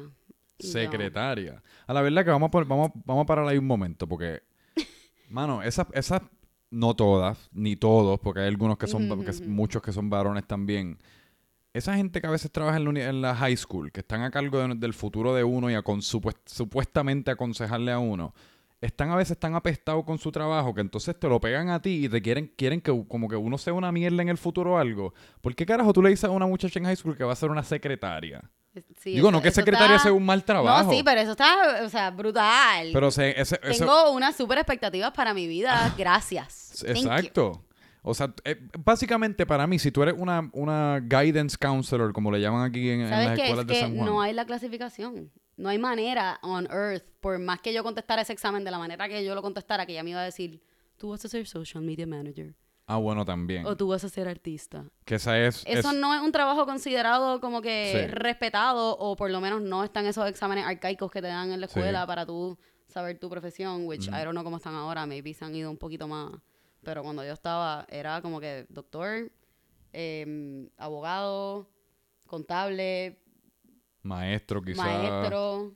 Y 0.58 0.66
yo, 0.66 0.72
Secretaria. 0.72 1.62
A 1.86 1.92
la 1.92 2.00
verdad 2.02 2.24
que 2.24 2.30
vamos 2.30 2.48
a, 2.48 2.50
pon- 2.50 2.68
vamos, 2.68 2.90
vamos 3.04 3.24
a 3.24 3.26
parar 3.26 3.48
ahí 3.48 3.58
un 3.58 3.66
momento, 3.66 4.06
porque, 4.06 4.42
mano, 5.28 5.62
esas, 5.62 5.86
esas, 5.92 6.22
no 6.70 6.94
todas, 6.94 7.48
ni 7.52 7.76
todos, 7.76 8.20
porque 8.20 8.40
hay 8.40 8.48
algunos 8.48 8.78
que 8.78 8.86
son, 8.86 9.08
que- 9.24 9.32
muchos 9.48 9.82
que 9.82 9.92
son 9.92 10.08
varones 10.10 10.46
también. 10.46 10.98
Esa 11.74 11.94
gente 11.96 12.20
que 12.20 12.26
a 12.26 12.30
veces 12.30 12.50
trabaja 12.50 12.78
en 12.78 12.84
la, 12.94 13.04
en 13.04 13.20
la 13.20 13.34
high 13.34 13.56
school, 13.56 13.90
que 13.92 14.00
están 14.00 14.22
a 14.22 14.30
cargo 14.30 14.58
de- 14.66 14.74
del 14.76 14.94
futuro 14.94 15.34
de 15.34 15.44
uno 15.44 15.68
y 15.70 15.74
a 15.74 15.82
con, 15.82 16.00
supuest- 16.00 16.38
supuestamente 16.46 17.30
aconsejarle 17.32 17.90
a 17.92 17.98
uno, 17.98 18.32
están 18.80 19.10
a 19.10 19.16
veces 19.16 19.38
tan 19.38 19.54
apestados 19.54 20.04
con 20.04 20.18
su 20.18 20.30
trabajo 20.30 20.72
que 20.74 20.80
entonces 20.82 21.18
te 21.18 21.28
lo 21.28 21.40
pegan 21.40 21.70
a 21.70 21.80
ti 21.82 22.04
y 22.04 22.08
te 22.08 22.22
quieren, 22.22 22.52
quieren 22.56 22.80
que 22.80 22.92
como 23.08 23.28
que 23.28 23.36
uno 23.36 23.58
sea 23.58 23.72
una 23.72 23.90
mierda 23.90 24.22
en 24.22 24.28
el 24.28 24.38
futuro 24.38 24.74
o 24.74 24.78
algo. 24.78 25.14
¿Por 25.40 25.54
qué 25.56 25.66
carajo 25.66 25.92
tú 25.92 26.00
le 26.02 26.10
dices 26.10 26.24
a 26.24 26.30
una 26.30 26.46
muchacha 26.46 26.78
en 26.78 26.84
high 26.84 26.96
school 26.96 27.16
que 27.16 27.24
va 27.24 27.32
a 27.32 27.36
ser 27.36 27.50
una 27.50 27.62
secretaria? 27.64 28.42
Sí, 29.00 29.12
Digo, 29.14 29.28
eso- 29.28 29.32
no 29.32 29.42
que 29.42 29.50
secretaria 29.52 29.96
está- 29.96 30.02
sea 30.04 30.12
un 30.12 30.24
mal 30.26 30.44
trabajo. 30.44 30.84
No, 30.84 30.90
sí, 30.96 31.02
pero 31.04 31.20
eso 31.20 31.30
está, 31.32 31.80
o 31.84 31.88
sea, 31.88 32.10
brutal. 32.10 32.90
Pero 32.92 33.10
se- 33.10 33.30
ese, 33.40 33.58
ese- 33.62 33.78
Tengo 33.80 34.10
unas 34.12 34.36
super 34.36 34.58
expectativas 34.58 35.12
para 35.12 35.32
mi 35.34 35.46
vida. 35.48 35.92
Gracias. 35.98 36.84
Exacto. 36.86 37.64
O 38.06 38.12
sea, 38.12 38.34
eh, 38.44 38.68
básicamente 38.78 39.46
para 39.46 39.66
mí, 39.66 39.78
si 39.78 39.90
tú 39.90 40.02
eres 40.02 40.14
una, 40.18 40.50
una 40.52 41.00
guidance 41.00 41.56
counselor, 41.58 42.12
como 42.12 42.30
le 42.30 42.38
llaman 42.40 42.68
aquí 42.70 42.90
en, 42.90 43.00
en 43.00 43.08
¿Sabes 43.08 43.26
las? 43.28 43.38
Es 43.38 43.44
escuelas 43.44 43.66
de 43.66 43.72
que 43.74 43.80
San 43.80 43.94
Juan. 43.96 44.06
no 44.06 44.20
hay 44.20 44.32
la 44.34 44.44
clasificación. 44.44 45.32
No 45.56 45.68
hay 45.70 45.78
manera 45.78 46.38
on 46.42 46.66
earth, 46.70 47.04
por 47.20 47.38
más 47.38 47.60
que 47.60 47.72
yo 47.72 47.82
contestara 47.82 48.20
ese 48.22 48.32
examen 48.34 48.62
de 48.64 48.70
la 48.70 48.78
manera 48.78 49.08
que 49.08 49.24
yo 49.24 49.34
lo 49.34 49.40
contestara, 49.42 49.86
que 49.86 49.92
ella 49.92 50.02
me 50.02 50.10
iba 50.10 50.20
a 50.20 50.24
decir, 50.24 50.60
tú 50.98 51.10
vas 51.10 51.24
a 51.24 51.28
ser 51.28 51.46
social 51.46 51.82
media 51.82 52.06
manager 52.06 52.54
Ah, 52.86 52.96
bueno, 52.98 53.24
también. 53.24 53.64
o 53.64 53.74
tú 53.76 53.88
vas 53.88 54.04
a 54.04 54.10
ser 54.10 54.28
artista. 54.28 54.84
Que 55.06 55.14
esa 55.14 55.38
es... 55.40 55.62
Eso 55.66 55.90
es- 55.92 55.96
no 55.96 56.14
es 56.14 56.20
un 56.20 56.32
trabajo 56.32 56.66
considerado 56.66 57.40
como 57.40 57.62
que 57.62 57.90
Sí. 58.10 58.14
respetado 58.14 58.98
o 58.98 59.16
por 59.16 59.30
lo 59.30 59.40
menos 59.40 59.62
no 59.62 59.82
están 59.82 60.04
esos 60.04 60.28
exámenes 60.28 60.66
arcaicos 60.66 61.10
que 61.10 61.22
te 61.22 61.28
dan 61.28 61.50
en 61.52 61.60
la 61.62 61.68
Sí. 61.68 61.78
escuela 61.78 62.06
para 62.06 62.26
tú 62.26 62.58
saber 62.86 63.18
tu 63.18 63.30
profesión, 63.30 63.86
which 63.86 64.08
Ujú. 64.08 64.14
I 64.16 64.24
don't 64.24 64.32
know 64.32 64.44
cómo 64.44 64.58
están 64.58 64.74
ahora, 64.74 65.06
maybe 65.06 65.32
se 65.32 65.44
han 65.44 65.54
ido 65.54 65.70
un 65.70 65.78
poquito 65.78 66.06
más. 66.06 66.32
Pero 66.84 67.02
cuando 67.02 67.24
yo 67.24 67.32
estaba 67.32 67.86
era 67.90 68.20
como 68.22 68.40
que 68.40 68.66
doctor, 68.68 69.30
em, 69.92 70.68
abogado, 70.76 71.68
contable, 72.26 73.18
Maestro, 74.02 74.62
quizás. 74.62 74.84
maestro, 74.84 75.72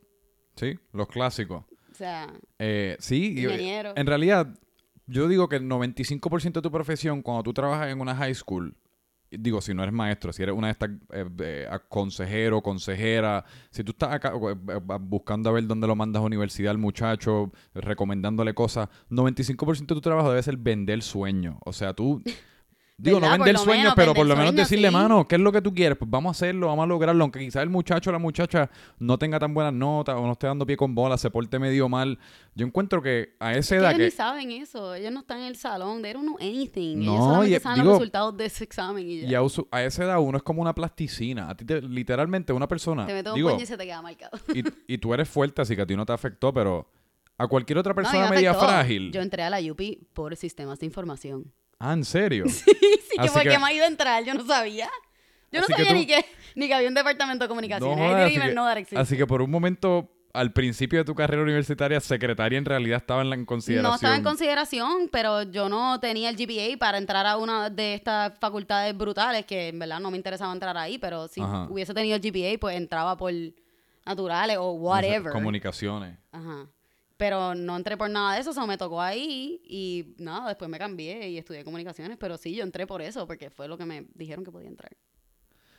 Sí, 0.57 0.79
los 0.93 1.09
clásicos. 1.09 1.65
o 1.91 1.95
sea, 1.95 2.33
Eh, 2.59 2.97
sí, 3.01 3.39
ingeniero. 3.41 3.93
en 3.97 4.07
realidad, 4.07 4.49
yo 5.07 5.29
digo 5.29 5.49
que 5.49 5.57
el 5.57 5.65
95% 5.69 6.61
de 6.61 6.63
tu 6.63 6.71
profesión, 6.71 7.23
cuando 7.23 7.43
tú 7.45 7.53
trabajas 7.55 7.89
en 7.91 8.01
una 8.01 8.15
high 8.15 8.35
school, 8.35 8.77
digo, 9.31 9.61
si 9.61 9.75
no 9.75 9.83
eres 9.83 9.95
maestro, 9.95 10.33
si 10.33 10.43
eres 10.43 10.55
una 10.55 10.69
de 10.69 10.73
estas 10.73 10.91
eh, 11.13 11.29
eh, 11.41 11.69
consejero, 11.89 12.63
consejera, 12.63 13.45
si 13.71 13.85
tú 13.85 13.93
estás 13.93 14.13
acá 14.13 14.33
eh, 14.35 14.57
eh, 14.69 14.81
buscando 15.01 15.51
a 15.51 15.53
ver 15.53 15.67
dónde 15.67 15.87
lo 15.87 15.97
mandas 15.97 16.21
a 16.21 16.25
universidad 16.25 16.71
al 16.71 16.79
muchacho, 16.79 17.53
recomendándole 17.75 18.55
cosas, 18.55 18.89
95% 19.11 19.79
de 19.79 19.87
tu 19.87 20.01
trabajo 20.01 20.31
debe 20.31 20.43
ser 20.43 20.57
vender 20.57 21.03
sueños. 21.03 21.57
O 21.65 21.73
sea, 21.73 21.95
tú... 21.95 22.23
Digo, 23.01 23.21
no 23.21 23.31
vender 23.31 23.57
sueños, 23.59 23.83
menos, 23.85 23.95
pero 23.95 24.13
por 24.13 24.27
lo 24.27 24.35
menos 24.35 24.57
decirle, 24.57 24.89
sí. 24.89 24.93
mano, 24.95 25.29
¿qué 25.29 25.37
es 25.37 25.41
lo 25.41 25.53
que 25.53 25.63
tú 25.63 25.73
quieres? 25.73 25.97
Pues 25.97 26.11
vamos 26.11 26.31
a 26.31 26.33
hacerlo, 26.33 26.67
vamos 26.67 26.83
a 26.83 26.87
lograrlo. 26.89 27.23
Aunque 27.23 27.39
quizás 27.39 27.63
el 27.63 27.71
muchacho 27.71 28.11
o 28.11 28.13
la 28.13 28.19
muchacha 28.19 28.69
no 28.99 29.17
tenga 29.21 29.39
tan 29.39 29.55
buenas 29.55 29.73
notas 29.73 30.17
o 30.17 30.23
no 30.27 30.33
esté 30.33 30.49
dando 30.49 30.67
pie 30.67 30.77
con 30.77 30.97
bola, 30.97 31.17
se 31.17 31.31
porte 31.31 31.61
medio 31.61 31.89
mal. 31.89 32.19
Yo 32.57 32.67
encuentro 32.67 33.01
que 33.01 33.37
a 33.39 33.53
esa 33.55 33.77
edad 33.77 33.91
ellos 33.93 33.99
que... 33.99 34.05
ni 34.07 34.11
saben 34.11 34.51
eso, 34.51 34.97
ellos 34.97 35.13
no 35.13 35.21
están 35.21 35.39
en 35.39 35.45
el 35.47 35.55
salón, 35.55 36.03
they 36.03 36.13
don't 36.13 36.27
know 36.27 36.37
anything. 36.41 36.97
No, 36.97 37.13
ellos 37.13 37.25
solamente 37.25 37.57
y- 37.57 37.61
saben 37.61 37.77
digo- 37.83 37.91
los 37.91 37.99
resultados 38.01 38.37
de 38.37 38.45
ese 38.47 38.65
examen 38.65 39.09
y 39.09 39.21
ya. 39.21 39.29
Y 39.29 39.35
a, 39.37 39.43
usu- 39.43 39.69
a 39.71 39.85
esa 39.85 40.03
edad 40.03 40.19
uno 40.19 40.37
es 40.37 40.43
como 40.43 40.61
una 40.61 40.75
plasticina. 40.75 41.49
A 41.51 41.57
ti 41.57 41.65
te- 41.65 41.81
literalmente 41.83 42.53
una 42.53 42.67
persona... 42.67 43.07
te 43.07 43.17
un 43.31 43.35
digo, 43.37 43.51
puño 43.53 43.63
y 43.63 43.67
se 43.67 43.77
te 43.77 43.85
queda 43.85 44.03
marcado. 44.03 44.37
y, 44.53 44.65
y 44.93 44.99
tú 44.99 45.15
eres 45.15 45.29
fuerte, 45.29 45.63
así 45.63 45.77
que 45.77 45.83
a 45.83 45.87
ti 45.87 45.95
no 45.95 46.05
te 46.05 46.13
afectó, 46.13 46.53
pero 46.53 46.91
a 47.37 47.47
cualquier 47.47 47.79
otra 47.79 47.93
No, 47.93 47.95
persona 47.95 48.25
me 48.29 48.35
media 48.35 48.51
afectó. 48.51 48.67
frágil... 48.67 49.13
Yo 49.13 49.21
entré 49.23 49.45
a 49.45 49.51
la 49.51 49.61
UPI 49.61 50.09
por 50.15 50.35
sistemas 50.35 50.81
de 50.81 50.87
información. 50.87 51.53
Ah, 51.79 51.93
¿en 51.93 52.05
serio? 52.05 52.45
sí, 52.49 52.65
que 53.21 53.29
por 53.31 53.43
que- 53.43 53.49
qué 53.51 53.59
me 53.59 53.75
iba 53.75 53.85
a 53.85 53.89
entrar, 53.89 54.25
yo 54.25 54.35
no 54.35 54.45
sabía. 54.45 54.89
Yo 55.51 55.61
no 55.61 55.65
Así 55.65 55.75
que 55.75 55.85
sabía 55.85 55.89
tú- 55.93 55.95
ni, 55.99 56.07
que, 56.07 56.25
ni 56.57 56.67
que 56.69 56.75
había 56.75 56.89
un 56.89 56.95
departamento 56.95 57.45
de 57.45 57.49
comunicaciones. 57.49 57.97
No 57.97 58.05
didn't 58.05 58.21
así 58.27 58.35
que- 58.75 58.79
existed. 58.81 58.97
Así 59.01 59.17
que 59.17 59.27
por 59.27 59.41
un 59.43 59.51
momento, 59.51 60.11
al 60.35 60.53
principio 60.53 60.99
de 60.99 61.05
tu 61.05 61.15
carrera 61.15 61.43
universitaria, 61.43 62.01
secretaria 62.01 62.59
en 62.59 62.65
realidad 62.65 62.99
estaba 62.99 63.23
en 63.23 63.31
la 63.31 63.35
en 63.37 63.47
consideración. 63.47 63.91
No 63.91 63.95
estaba 63.95 64.17
en 64.17 64.23
consideración, 64.23 65.09
pero 65.11 65.43
yo 65.45 65.69
no 65.69 65.99
tenía 66.01 66.29
el 66.29 66.37
GPA 66.37 66.77
para 66.79 66.99
entrar 66.99 67.25
a 67.27 67.37
una 67.39 67.71
de 67.71 67.95
estas 67.95 68.39
facultades 68.39 68.95
brutales 68.97 69.47
que 69.47 69.69
en 69.69 69.79
verdad 69.79 70.01
no 70.01 70.11
me 70.11 70.17
interesaba 70.19 70.53
entrar 70.53 70.77
ahí, 70.77 70.99
pero 70.99 71.29
si 71.29 71.41
Ajá. 71.41 71.67
hubiese 71.71 71.95
tenido 71.95 72.17
el 72.17 72.21
GPA, 72.23 72.59
pues 72.61 72.77
entraba 72.77 73.17
por 73.17 73.33
naturales 74.05 74.57
o 74.59 74.65
No 74.65 74.71
whatever. 74.73 75.33
comunicaciones. 75.33 76.19
Ajá. 76.33 76.67
Pero 77.19 77.55
no 77.55 77.77
entré 77.77 77.97
por 77.97 78.09
nada 78.09 78.35
de 78.35 78.41
eso, 78.41 78.53
eso 78.53 78.67
me 78.67 78.79
tocó 78.79 79.03
ahí 79.03 79.61
y 79.65 80.15
nada, 80.19 80.49
después 80.49 80.71
me 80.71 80.79
cambié 80.79 81.29
y 81.29 81.37
estudié 81.37 81.65
comunicaciones, 81.65 82.17
pero 82.17 82.39
sí, 82.39 82.55
yo 82.55 82.63
entré 82.63 82.87
por 82.87 83.03
eso, 83.03 83.27
porque 83.27 83.51
fue 83.51 83.67
lo 83.69 83.77
que 83.77 83.85
me 83.85 84.07
dijeron 84.15 84.45
que 84.45 84.53
podía 84.53 84.69
entrar. 84.69 84.97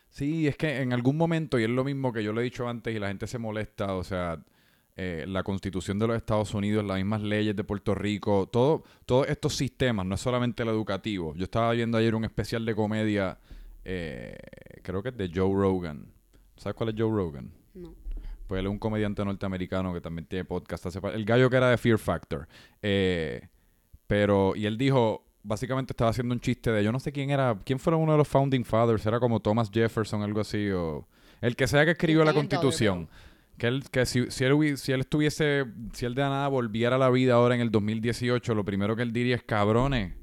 Sí, 0.10 0.48
es 0.48 0.58
que 0.58 0.82
en 0.82 0.92
algún 0.92 1.16
momento, 1.16 1.58
y 1.58 1.64
es 1.64 1.70
lo 1.70 1.86
mismo 1.86 2.12
que 2.12 2.24
yo 2.24 2.34
lo 2.34 2.42
he 2.42 2.44
dicho 2.44 2.68
antes 2.68 2.94
y 2.94 3.00
la 3.00 3.08
gente 3.08 3.26
se 3.26 3.38
molesta, 3.38 3.96
o 3.96 4.04
sea, 4.04 4.44
eh, 4.98 5.24
la 5.30 5.44
constitución 5.44 5.98
de 5.98 6.08
los 6.08 6.18
Estados 6.18 6.54
Unidos, 6.54 6.84
las 6.84 6.98
mismas 6.98 7.22
leyes 7.22 7.56
de 7.56 7.64
Puerto 7.64 7.96
Rico, 7.96 8.50
todo, 8.52 8.84
todos 9.06 9.30
estos 9.30 9.56
sistemas, 9.56 10.06
no 10.06 10.16
es 10.16 10.22
solamente 10.22 10.64
el 10.64 10.70
educativo. 10.70 11.34
Yo 11.36 11.46
estaba 11.46 11.72
viendo 11.72 11.98
ayer 11.98 12.16
un 12.16 12.26
especial 12.26 12.66
de 12.66 12.76
comedia, 12.76 13.40
eh, 13.86 14.36
creo 14.84 15.02
que 15.02 15.10
es 15.10 15.18
de 15.18 15.32
Joe 15.34 15.54
Rogan. 15.54 16.12
¿Sabes 16.58 16.76
cuál 16.76 16.90
es 16.90 16.96
Joe 16.98 17.10
Rogan? 17.10 17.59
Pues 18.50 18.62
él 18.62 18.66
es 18.66 18.72
un 18.72 18.80
comediante 18.80 19.24
norteamericano 19.24 19.94
que 19.94 20.02
también 20.02 20.26
tiene 20.26 20.44
podcast. 20.44 20.84
hace 20.88 21.00
el 21.14 21.24
gallo 21.24 21.52
que 21.52 21.58
era 21.58 21.70
de 21.70 21.78
Fear 21.78 22.00
Factor. 22.00 22.48
Eh, 22.82 23.48
pero, 24.08 24.56
y 24.56 24.66
él 24.66 24.76
dijo, 24.76 25.24
básicamente 25.44 25.94
estaba 25.94 26.10
haciendo 26.10 26.34
un 26.34 26.42
chiste 26.42 26.72
de, 26.72 26.84
yo 26.84 26.92
no 26.92 27.00
sé 27.00 27.12
quién 27.12 27.30
era, 27.30 27.56
quién 27.64 27.78
fue 27.78 27.94
uno 27.94 28.14
de 28.14 28.18
los 28.18 28.28
Founding 28.28 28.66
Fathers, 28.66 29.06
era 29.06 29.20
como 29.20 29.40
Thomas 29.40 29.70
Jefferson, 29.72 30.24
algo 30.24 30.42
así, 30.42 30.68
o 30.72 31.08
el 31.42 31.56
que 31.56 31.68
sea 31.68 31.86
que 31.86 31.92
escribió 31.92 32.26
la 32.26 32.34
constitución. 32.34 33.08
Que 33.60 33.68
él, 33.68 33.84
que 33.92 34.08
si, 34.08 34.32
si, 34.32 34.44
él, 34.46 34.78
si 34.80 34.94
él 34.94 35.02
estuviese, 35.02 35.66
si 35.94 36.08
él 36.08 36.16
de 36.16 36.24
la 36.24 36.30
nada 36.30 36.48
volviera 36.48 36.96
a 36.96 37.00
la 37.00 37.12
vida 37.12 37.36
ahora 37.36 37.54
en 37.54 37.62
el 37.62 37.70
2018, 37.70 38.56
lo 38.56 38.66
primero 38.66 38.96
que 38.96 39.04
él 39.04 39.14
diría 39.14 39.36
es, 39.36 39.44
cabrones, 39.44 40.14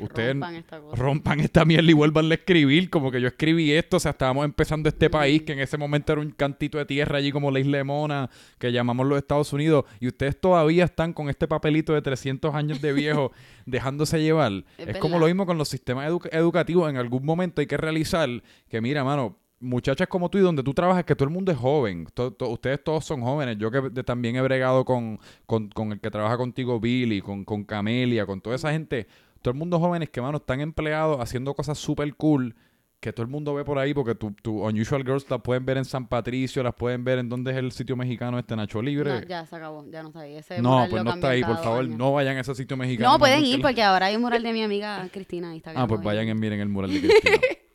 ustedes 0.00 0.30
Rompan 0.34 0.54
esta 0.54 0.80
cosa. 0.80 0.96
rompan 1.02 1.40
esta 1.40 1.64
mierda 1.64 1.90
y 1.90 1.94
vuelvan 1.94 2.30
a 2.30 2.34
escribir, 2.34 2.90
como 2.90 3.10
que 3.10 3.20
yo 3.20 3.28
escribí 3.28 3.72
esto, 3.72 3.96
o 3.96 4.00
sea, 4.00 4.12
estábamos 4.12 4.44
empezando 4.44 4.88
este 4.88 5.10
país, 5.10 5.42
que 5.42 5.52
en 5.52 5.60
ese 5.60 5.76
momento 5.78 6.12
era 6.12 6.20
un 6.22 6.30
cantito 6.30 6.78
de 6.78 6.84
tierra 6.86 7.18
allí 7.18 7.32
como 7.32 7.50
la 7.50 7.60
isla 7.60 7.78
de 7.78 7.84
Mona, 7.84 8.30
que 8.58 8.72
llamamos 8.72 9.06
los 9.06 9.18
Estados 9.18 9.52
Unidos, 9.52 9.84
y 10.00 10.08
ustedes 10.08 10.40
todavía 10.40 10.84
están 10.84 11.12
con 11.12 11.28
este 11.28 11.48
papelito 11.48 11.92
de 11.94 12.02
300 12.02 12.54
años 12.54 12.80
de 12.80 12.92
viejo 12.92 13.32
dejándose 13.66 14.20
llevar. 14.20 14.52
Es, 14.78 14.88
Es 14.88 14.96
como 14.98 15.18
lo 15.18 15.26
mismo 15.26 15.46
con 15.46 15.58
los 15.58 15.68
sistemas 15.68 16.10
edu- 16.10 16.28
educativos, 16.32 16.88
en 16.90 16.96
algún 16.96 17.24
momento 17.24 17.60
hay 17.60 17.66
que 17.66 17.76
realizar 17.76 18.28
que, 18.68 18.80
mira, 18.80 19.04
mano, 19.04 19.36
muchachas 19.60 20.06
como 20.06 20.28
tú 20.30 20.38
y 20.38 20.40
donde 20.40 20.62
tú 20.62 20.72
trabajas, 20.72 21.04
que 21.04 21.16
todo 21.16 21.24
el 21.28 21.34
mundo 21.34 21.50
es 21.50 21.58
joven, 21.58 22.06
To- 22.14 22.32
to- 22.32 22.48
ustedes 22.48 22.82
todos 22.84 23.04
son 23.04 23.22
jóvenes, 23.22 23.58
yo 23.58 23.72
que 23.72 23.80
de- 23.90 24.04
también 24.04 24.36
he 24.36 24.40
bregado 24.40 24.84
con, 24.84 25.18
con, 25.46 25.68
con 25.70 25.90
el 25.90 25.98
que 26.00 26.12
trabaja 26.12 26.36
contigo, 26.36 26.78
Billy, 26.78 27.20
con, 27.20 27.44
con 27.44 27.64
Camelia, 27.64 28.24
con 28.24 28.40
toda 28.40 28.54
esa 28.54 28.70
gente, 28.70 29.08
todo 29.42 29.52
el 29.52 29.58
mundo 29.58 29.78
jóvenes 29.80 30.10
que, 30.10 30.20
mano, 30.20 30.38
están 30.38 30.60
empleados 30.60 31.18
haciendo 31.20 31.54
cosas 31.54 31.78
súper 31.78 32.14
cool 32.14 32.54
que 33.00 33.12
todo 33.12 33.22
el 33.22 33.30
mundo 33.30 33.54
ve 33.54 33.64
por 33.64 33.78
ahí, 33.78 33.94
porque 33.94 34.16
tu, 34.16 34.32
tu 34.32 34.64
Unusual 34.66 35.04
Girls 35.04 35.30
las 35.30 35.40
pueden 35.40 35.64
ver 35.64 35.76
en 35.76 35.84
San 35.84 36.08
Patricio, 36.08 36.64
las 36.64 36.74
pueden 36.74 37.04
ver 37.04 37.20
en 37.20 37.28
donde 37.28 37.52
es 37.52 37.56
el 37.56 37.70
sitio 37.70 37.94
mexicano 37.96 38.40
este 38.40 38.56
Nacho 38.56 38.82
Libre. 38.82 39.20
No, 39.20 39.26
ya 39.26 39.46
se 39.46 39.54
acabó, 39.54 39.84
ya 39.88 40.02
no 40.02 40.08
está 40.08 40.20
ahí. 40.22 40.34
Ese 40.36 40.60
No, 40.60 40.70
mural 40.70 40.90
pues 40.90 41.04
no 41.04 41.14
está 41.14 41.28
ahí, 41.28 41.44
por 41.44 41.58
favor, 41.58 41.84
años. 41.84 41.96
no 41.96 42.12
vayan 42.12 42.36
a 42.38 42.40
ese 42.40 42.56
sitio 42.56 42.76
mexicano. 42.76 43.12
No, 43.12 43.18
pueden 43.20 43.44
ir 43.44 43.58
la- 43.60 43.62
porque 43.68 43.82
ahora 43.84 44.06
hay 44.06 44.16
un 44.16 44.22
mural 44.22 44.42
de 44.42 44.52
mi 44.52 44.62
amiga 44.64 45.08
Cristina 45.12 45.54
y 45.54 45.58
está 45.58 45.72
Ah, 45.76 45.86
pues 45.86 46.02
vayan 46.02 46.28
y 46.28 46.34
miren 46.34 46.58
el 46.58 46.68
mural 46.68 46.92
de 46.92 47.00
Cristina. 47.00 47.36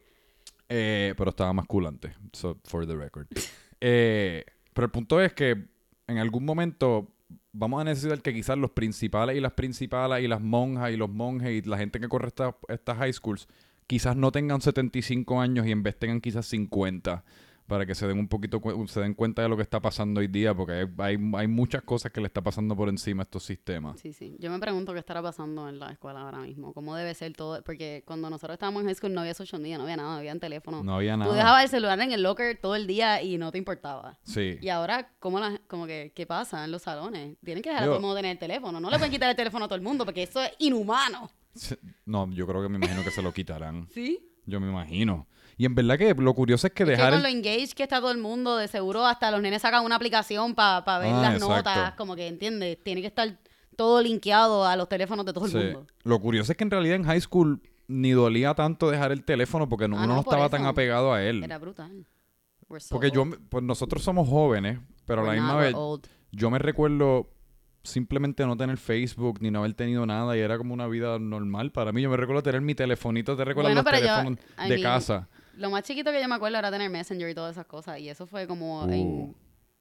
Eh, 0.69 1.13
pero 1.17 1.29
estaba 1.29 1.53
más 1.53 1.65
cool 1.67 1.85
antes, 1.85 2.13
so, 2.31 2.57
for 2.63 2.87
the 2.87 2.95
record. 2.95 3.27
Eh, 3.79 4.43
pero 4.73 4.85
el 4.85 4.91
punto 4.91 5.21
es 5.21 5.33
que 5.33 5.67
en 6.07 6.17
algún 6.17 6.45
momento 6.45 7.12
vamos 7.53 7.81
a 7.81 7.83
necesitar 7.85 8.21
que 8.21 8.33
quizás 8.33 8.57
los 8.57 8.71
principales 8.71 9.37
y 9.37 9.39
las 9.39 9.53
principales 9.53 10.23
y 10.23 10.27
las 10.27 10.41
monjas 10.41 10.91
y 10.91 10.97
los 10.97 11.09
monjes 11.09 11.51
y 11.51 11.67
la 11.67 11.77
gente 11.77 11.99
que 11.99 12.09
corre 12.09 12.27
esta- 12.27 12.55
estas 12.67 12.97
high 12.97 13.13
schools 13.13 13.47
quizás 13.87 14.15
no 14.15 14.31
tengan 14.31 14.59
75 14.61 15.39
años 15.39 15.65
y 15.67 15.71
en 15.71 15.83
vez 15.83 15.97
tengan 15.97 16.19
quizás 16.21 16.45
50 16.47 17.23
para 17.67 17.85
que 17.85 17.95
se 17.95 18.05
den 18.07 18.19
un 18.19 18.27
poquito 18.27 18.61
se 18.87 18.99
den 18.99 19.13
cuenta 19.13 19.41
de 19.41 19.49
lo 19.49 19.55
que 19.55 19.63
está 19.63 19.79
pasando 19.81 20.19
hoy 20.19 20.27
día 20.27 20.53
porque 20.53 20.73
hay, 20.73 20.87
hay, 20.97 21.17
hay 21.35 21.47
muchas 21.47 21.81
cosas 21.83 22.11
que 22.11 22.19
le 22.19 22.27
está 22.27 22.41
pasando 22.41 22.75
por 22.75 22.89
encima 22.89 23.21
a 23.21 23.25
estos 23.25 23.43
sistemas. 23.43 23.99
Sí, 23.99 24.11
sí. 24.13 24.35
Yo 24.39 24.51
me 24.51 24.59
pregunto 24.59 24.91
qué 24.93 24.99
estará 24.99 25.21
pasando 25.21 25.69
en 25.69 25.79
la 25.79 25.91
escuela 25.91 26.21
ahora 26.21 26.39
mismo. 26.39 26.73
¿Cómo 26.73 26.95
debe 26.95 27.13
ser 27.13 27.33
todo? 27.33 27.63
Porque 27.63 28.03
cuando 28.05 28.29
nosotros 28.29 28.55
estábamos 28.55 28.81
en 28.81 28.87
high 28.87 28.95
school 28.95 29.13
no 29.13 29.21
había 29.21 29.33
social 29.33 29.61
media, 29.61 29.77
no 29.77 29.83
había 29.83 29.97
nada, 29.97 30.11
no 30.13 30.17
había 30.17 30.37
teléfono. 30.39 30.83
No 30.83 30.95
había 30.95 31.15
nada. 31.15 31.31
Tú 31.31 31.35
dejabas 31.35 31.63
el 31.63 31.69
celular 31.69 31.99
en 32.01 32.11
el 32.11 32.21
locker 32.23 32.57
todo 32.57 32.75
el 32.75 32.85
día 32.87 33.21
y 33.21 33.37
no 33.37 33.51
te 33.51 33.57
importaba. 33.57 34.17
Sí. 34.23 34.57
Y 34.61 34.69
ahora, 34.69 35.09
¿cómo 35.19 35.39
la, 35.39 35.59
como 35.67 35.85
que, 35.85 36.11
¿qué 36.15 36.25
pasa 36.25 36.65
en 36.65 36.71
los 36.71 36.81
salones? 36.81 37.37
Tienen 37.43 37.63
que 37.63 37.69
dejar 37.69 37.83
a 37.83 37.85
Yo- 37.85 37.91
todo 37.91 37.97
el 37.97 38.01
mundo 38.01 38.15
tener 38.15 38.31
el 38.31 38.39
teléfono. 38.39 38.79
No 38.79 38.89
le 38.89 38.97
pueden 38.97 39.11
quitar 39.11 39.29
el 39.29 39.35
teléfono 39.35 39.65
a 39.65 39.67
todo 39.67 39.75
el 39.77 39.81
mundo 39.83 40.05
porque 40.05 40.23
eso 40.23 40.41
es 40.41 40.51
inhumano. 40.59 41.29
No, 42.05 42.29
yo 42.31 42.47
creo 42.47 42.61
que 42.63 42.69
me 42.69 42.77
imagino 42.77 43.03
que 43.03 43.11
se 43.11 43.21
lo 43.21 43.31
quitarán. 43.33 43.87
¿Sí? 43.93 44.19
Yo 44.45 44.59
me 44.59 44.67
imagino. 44.69 45.27
Y 45.57 45.65
en 45.65 45.75
verdad 45.75 45.97
que 45.97 46.13
lo 46.15 46.33
curioso 46.33 46.67
es 46.67 46.73
que 46.73 46.83
Es 46.83 46.87
que 46.87 46.91
dejar... 46.91 47.09
con 47.11 47.17
el- 47.17 47.23
lo 47.23 47.29
engaged 47.29 47.73
que 47.73 47.83
está 47.83 47.99
todo 47.99 48.11
el 48.11 48.17
mundo, 48.17 48.57
de 48.57 48.67
seguro 48.67 49.05
hasta 49.05 49.29
los 49.31 49.41
nenes 49.41 49.61
sacan 49.61 49.85
una 49.85 49.95
aplicación 49.95 50.55
para 50.55 50.81
ver 50.99 51.13
Ah, 51.13 51.21
las 51.21 51.33
exacto. 51.35 51.55
notas. 51.55 51.93
Como 51.93 52.15
que, 52.15 52.27
¿entiendes? 52.27 52.77
Tiene 52.83 53.01
que 53.01 53.07
estar 53.07 53.37
todo 53.75 54.01
linkeado 54.01 54.65
a 54.65 54.75
los 54.75 54.87
teléfonos 54.89 55.25
de 55.25 55.33
todo 55.33 55.45
el 55.45 55.53
mundo. 55.73 55.87
Lo 56.03 56.19
curioso 56.19 56.51
es 56.51 56.57
que 56.57 56.63
en 56.63 56.71
realidad 56.71 56.95
en 56.95 57.03
high 57.05 57.21
school 57.21 57.61
ni 57.87 58.11
dolía 58.11 58.53
tanto 58.55 58.89
dejar 58.89 59.11
el 59.11 59.23
teléfono 59.23 59.67
porque 59.69 59.85
Ah, 59.85 59.89
uno 59.89 60.07
no, 60.07 60.19
estaba 60.21 60.49
tan 60.49 60.65
apegado 60.65 61.13
a 61.13 61.21
él. 61.23 61.43
Era 61.43 61.57
brutal. 61.57 62.05
So 62.79 62.95
Porque 62.95 63.11
yo, 63.11 63.21
old. 63.23 63.31
me- 63.31 63.37
pues 63.49 63.63
nosotros 63.63 64.01
somos 64.03 64.27
jóvenes, 64.27 64.79
pero 65.05 65.21
a 65.21 65.25
la 65.27 65.33
misma 65.33 65.55
vez 65.57 65.75
old. 65.75 66.07
yo 66.31 66.49
me 66.49 66.57
recuerdo 66.57 67.29
simplemente 67.83 68.45
no 68.45 68.55
tener 68.55 68.77
Facebook 68.77 69.39
ni 69.41 69.51
no 69.51 69.59
haber 69.59 69.73
tenido 69.73 70.05
nada 70.05 70.35
y 70.37 70.39
era 70.39 70.57
como 70.57 70.73
una 70.73 70.87
vida 70.87 71.19
normal 71.19 71.71
para 71.71 71.91
mí. 71.91 72.01
Yo 72.01 72.09
me 72.09 72.17
recuerdo 72.17 72.41
tener 72.41 72.61
mi 72.61 72.73
telefonito, 72.75 73.35
te 73.35 73.43
recuerdas 73.45 73.73
Bueno, 73.75 73.89
los 73.89 73.99
yo- 74.01 74.07
teléfonos 74.07 74.39
I 74.57 74.69
de 74.69 74.77
mean, 74.77 74.81
casa. 74.81 75.27
Lo 75.53 75.69
más 75.69 75.83
chiquito 75.83 76.11
que 76.11 76.21
yo 76.21 76.27
me 76.27 76.35
acuerdo 76.35 76.57
era 76.57 76.71
tener 76.71 76.89
Messenger 76.89 77.29
y 77.29 77.35
todas 77.35 77.51
esas 77.53 77.65
cosas. 77.65 77.99
Y 77.99 78.09
eso 78.09 78.25
fue 78.27 78.47
como 78.47 78.83
Uh. 78.85 78.91
en 78.91 79.35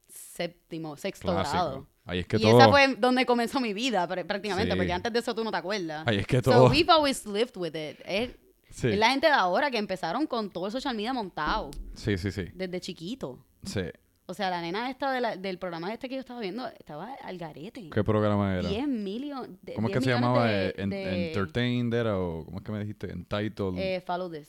séptimo, 0.07 0.95
sexto 0.97 1.31
Clásico. 1.31 1.51
grado. 1.53 1.87
Ahí 2.05 2.19
es 2.19 2.27
que 2.27 2.37
y 2.37 2.41
todo... 2.41 2.59
esa 2.59 2.69
fue 2.69 2.95
donde 2.95 3.25
comenzó 3.25 3.59
mi 3.59 3.73
vida, 3.73 4.07
pr- 4.07 4.25
prácticamente, 4.25 4.71
Sí. 4.73 4.77
porque 4.77 4.93
antes 4.93 5.13
de 5.13 5.19
eso 5.19 5.33
tú 5.33 5.43
no 5.43 5.51
te 5.51 5.57
acuerdas. 5.57 6.05
Ahí 6.07 6.17
es 6.17 6.27
que 6.27 6.37
So 6.41 6.51
todo... 6.51 6.69
we've 6.69 6.91
always 6.91 7.25
lived 7.25 7.55
with 7.55 7.75
it. 7.75 7.99
Es, 8.05 8.31
Sí. 8.69 8.89
es 8.89 8.97
la 8.97 9.11
gente 9.11 9.27
de 9.27 9.33
ahora 9.33 9.69
que 9.69 9.77
empezaron 9.77 10.25
con 10.27 10.49
todo 10.49 10.65
el 10.65 10.71
social 10.71 10.95
media 10.95 11.13
montado 11.13 11.69
sí, 11.93 12.17
sí, 12.17 12.31
sí. 12.31 12.45
desde 12.55 12.81
chiquito. 12.81 13.45
Sí. 13.63 13.81
O 14.25 14.33
sea, 14.33 14.49
la 14.49 14.61
nena 14.61 14.89
esta 14.89 15.11
de 15.11 15.21
la- 15.21 15.35
del 15.37 15.59
programa 15.59 15.93
este 15.93 16.09
que 16.09 16.15
yo 16.15 16.21
estaba 16.21 16.39
viendo 16.39 16.67
estaba 16.79 17.13
al 17.23 17.37
garete. 17.37 17.89
¿Qué 17.91 18.03
programa 18.03 18.57
era? 18.57 18.67
10 18.67 18.87
millones. 18.87 19.57
¿Cómo 19.75 19.89
es 19.89 19.93
que 19.93 20.01
se 20.01 20.09
llamaba? 20.09 20.51
En- 20.51 20.91
Entertained 20.93 21.93
era 21.93 22.17
o 22.17 22.43
¿cómo 22.45 22.57
es 22.59 22.63
que 22.63 22.71
me 22.71 22.79
dijiste? 22.79 23.11
Entitled. 23.11 23.77
Eh, 23.77 24.01
follow 24.05 24.29
this. 24.31 24.47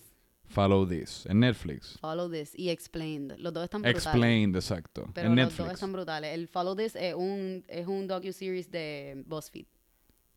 Follow 0.55 0.86
This. 0.86 1.26
En 1.26 1.40
Netflix. 1.40 1.98
Follow 2.00 2.30
this 2.30 2.52
y 2.59 2.70
Explained. 2.70 3.36
Los 3.38 3.52
dos 3.52 3.64
están 3.64 3.82
brutales. 3.82 4.07
Explained, 4.07 4.57
exacto. 4.57 5.11
Pero 5.12 5.28
en 5.28 5.36
los 5.36 5.44
Netflix. 5.46 5.64
dos 5.66 5.74
están 5.74 5.92
brutales. 5.92 6.32
El 6.34 6.48
Follow 6.48 6.76
This 6.76 6.94
es 6.96 7.14
un, 7.14 7.64
es 7.68 7.86
un 7.86 8.07
docu-series 8.09 8.70
de 8.70 9.22
BuzzFeed. 9.26 9.66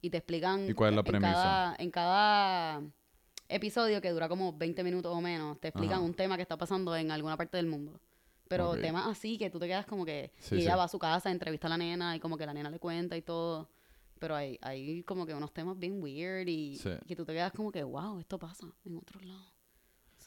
Y 0.02 0.10
te 0.10 0.18
explican... 0.18 0.70
¿Y 0.70 0.74
cuál 0.74 0.92
es 0.92 0.96
la 0.96 1.00
en 1.02 1.06
premisa? 1.06 1.34
Cada, 1.34 1.76
en 1.80 1.92
cada 1.92 2.82
episodio, 3.50 4.02
que 4.02 4.10
dura 4.12 4.28
como 4.30 4.54
20 4.58 4.84
minutos 4.84 5.12
o 5.16 5.22
menos, 5.22 5.60
te 5.60 5.70
explican 5.70 5.98
Ajá. 5.98 6.06
un 6.06 6.14
tema 6.14 6.36
que 6.36 6.42
está 6.44 6.58
pasando 6.58 6.96
en 6.96 7.12
alguna 7.12 7.38
parte 7.38 7.58
del 7.58 7.68
mundo. 7.68 8.00
Pero 8.48 8.72
Ok. 8.72 8.82
temas 8.82 9.08
así 9.08 9.38
que 9.38 9.50
tú 9.50 9.60
te 9.60 9.68
quedas 9.68 9.86
como 9.86 10.06
que... 10.06 10.32
Sí, 10.40 10.56
y 10.56 10.62
ella 10.62 10.74
sí. 10.74 10.78
va 10.78 10.84
a 10.86 10.88
su 10.88 11.00
casa, 11.00 11.32
entrevista 11.32 11.68
a 11.68 11.72
la 11.72 11.78
nena 11.78 12.16
y 12.16 12.20
como 12.20 12.38
que 12.38 12.46
la 12.46 12.54
nena 12.54 12.70
le 12.70 12.80
cuenta 12.80 13.18
y 13.18 13.22
todo. 13.22 13.70
Pero 14.20 14.36
hay, 14.36 14.58
hay 14.62 15.04
como 15.04 15.26
que 15.26 15.34
unos 15.34 15.54
temas 15.54 15.78
bien 15.78 16.02
weird 16.02 16.48
y 16.48 16.76
Sí. 16.78 16.90
que 17.08 17.16
tú 17.16 17.26
te 17.26 17.34
quedas 17.34 17.52
como 17.52 17.72
que, 17.72 17.84
wow, 17.84 18.20
esto 18.20 18.40
pasa 18.40 18.66
en 18.86 18.98
otros 18.98 19.24
lados. 19.26 19.54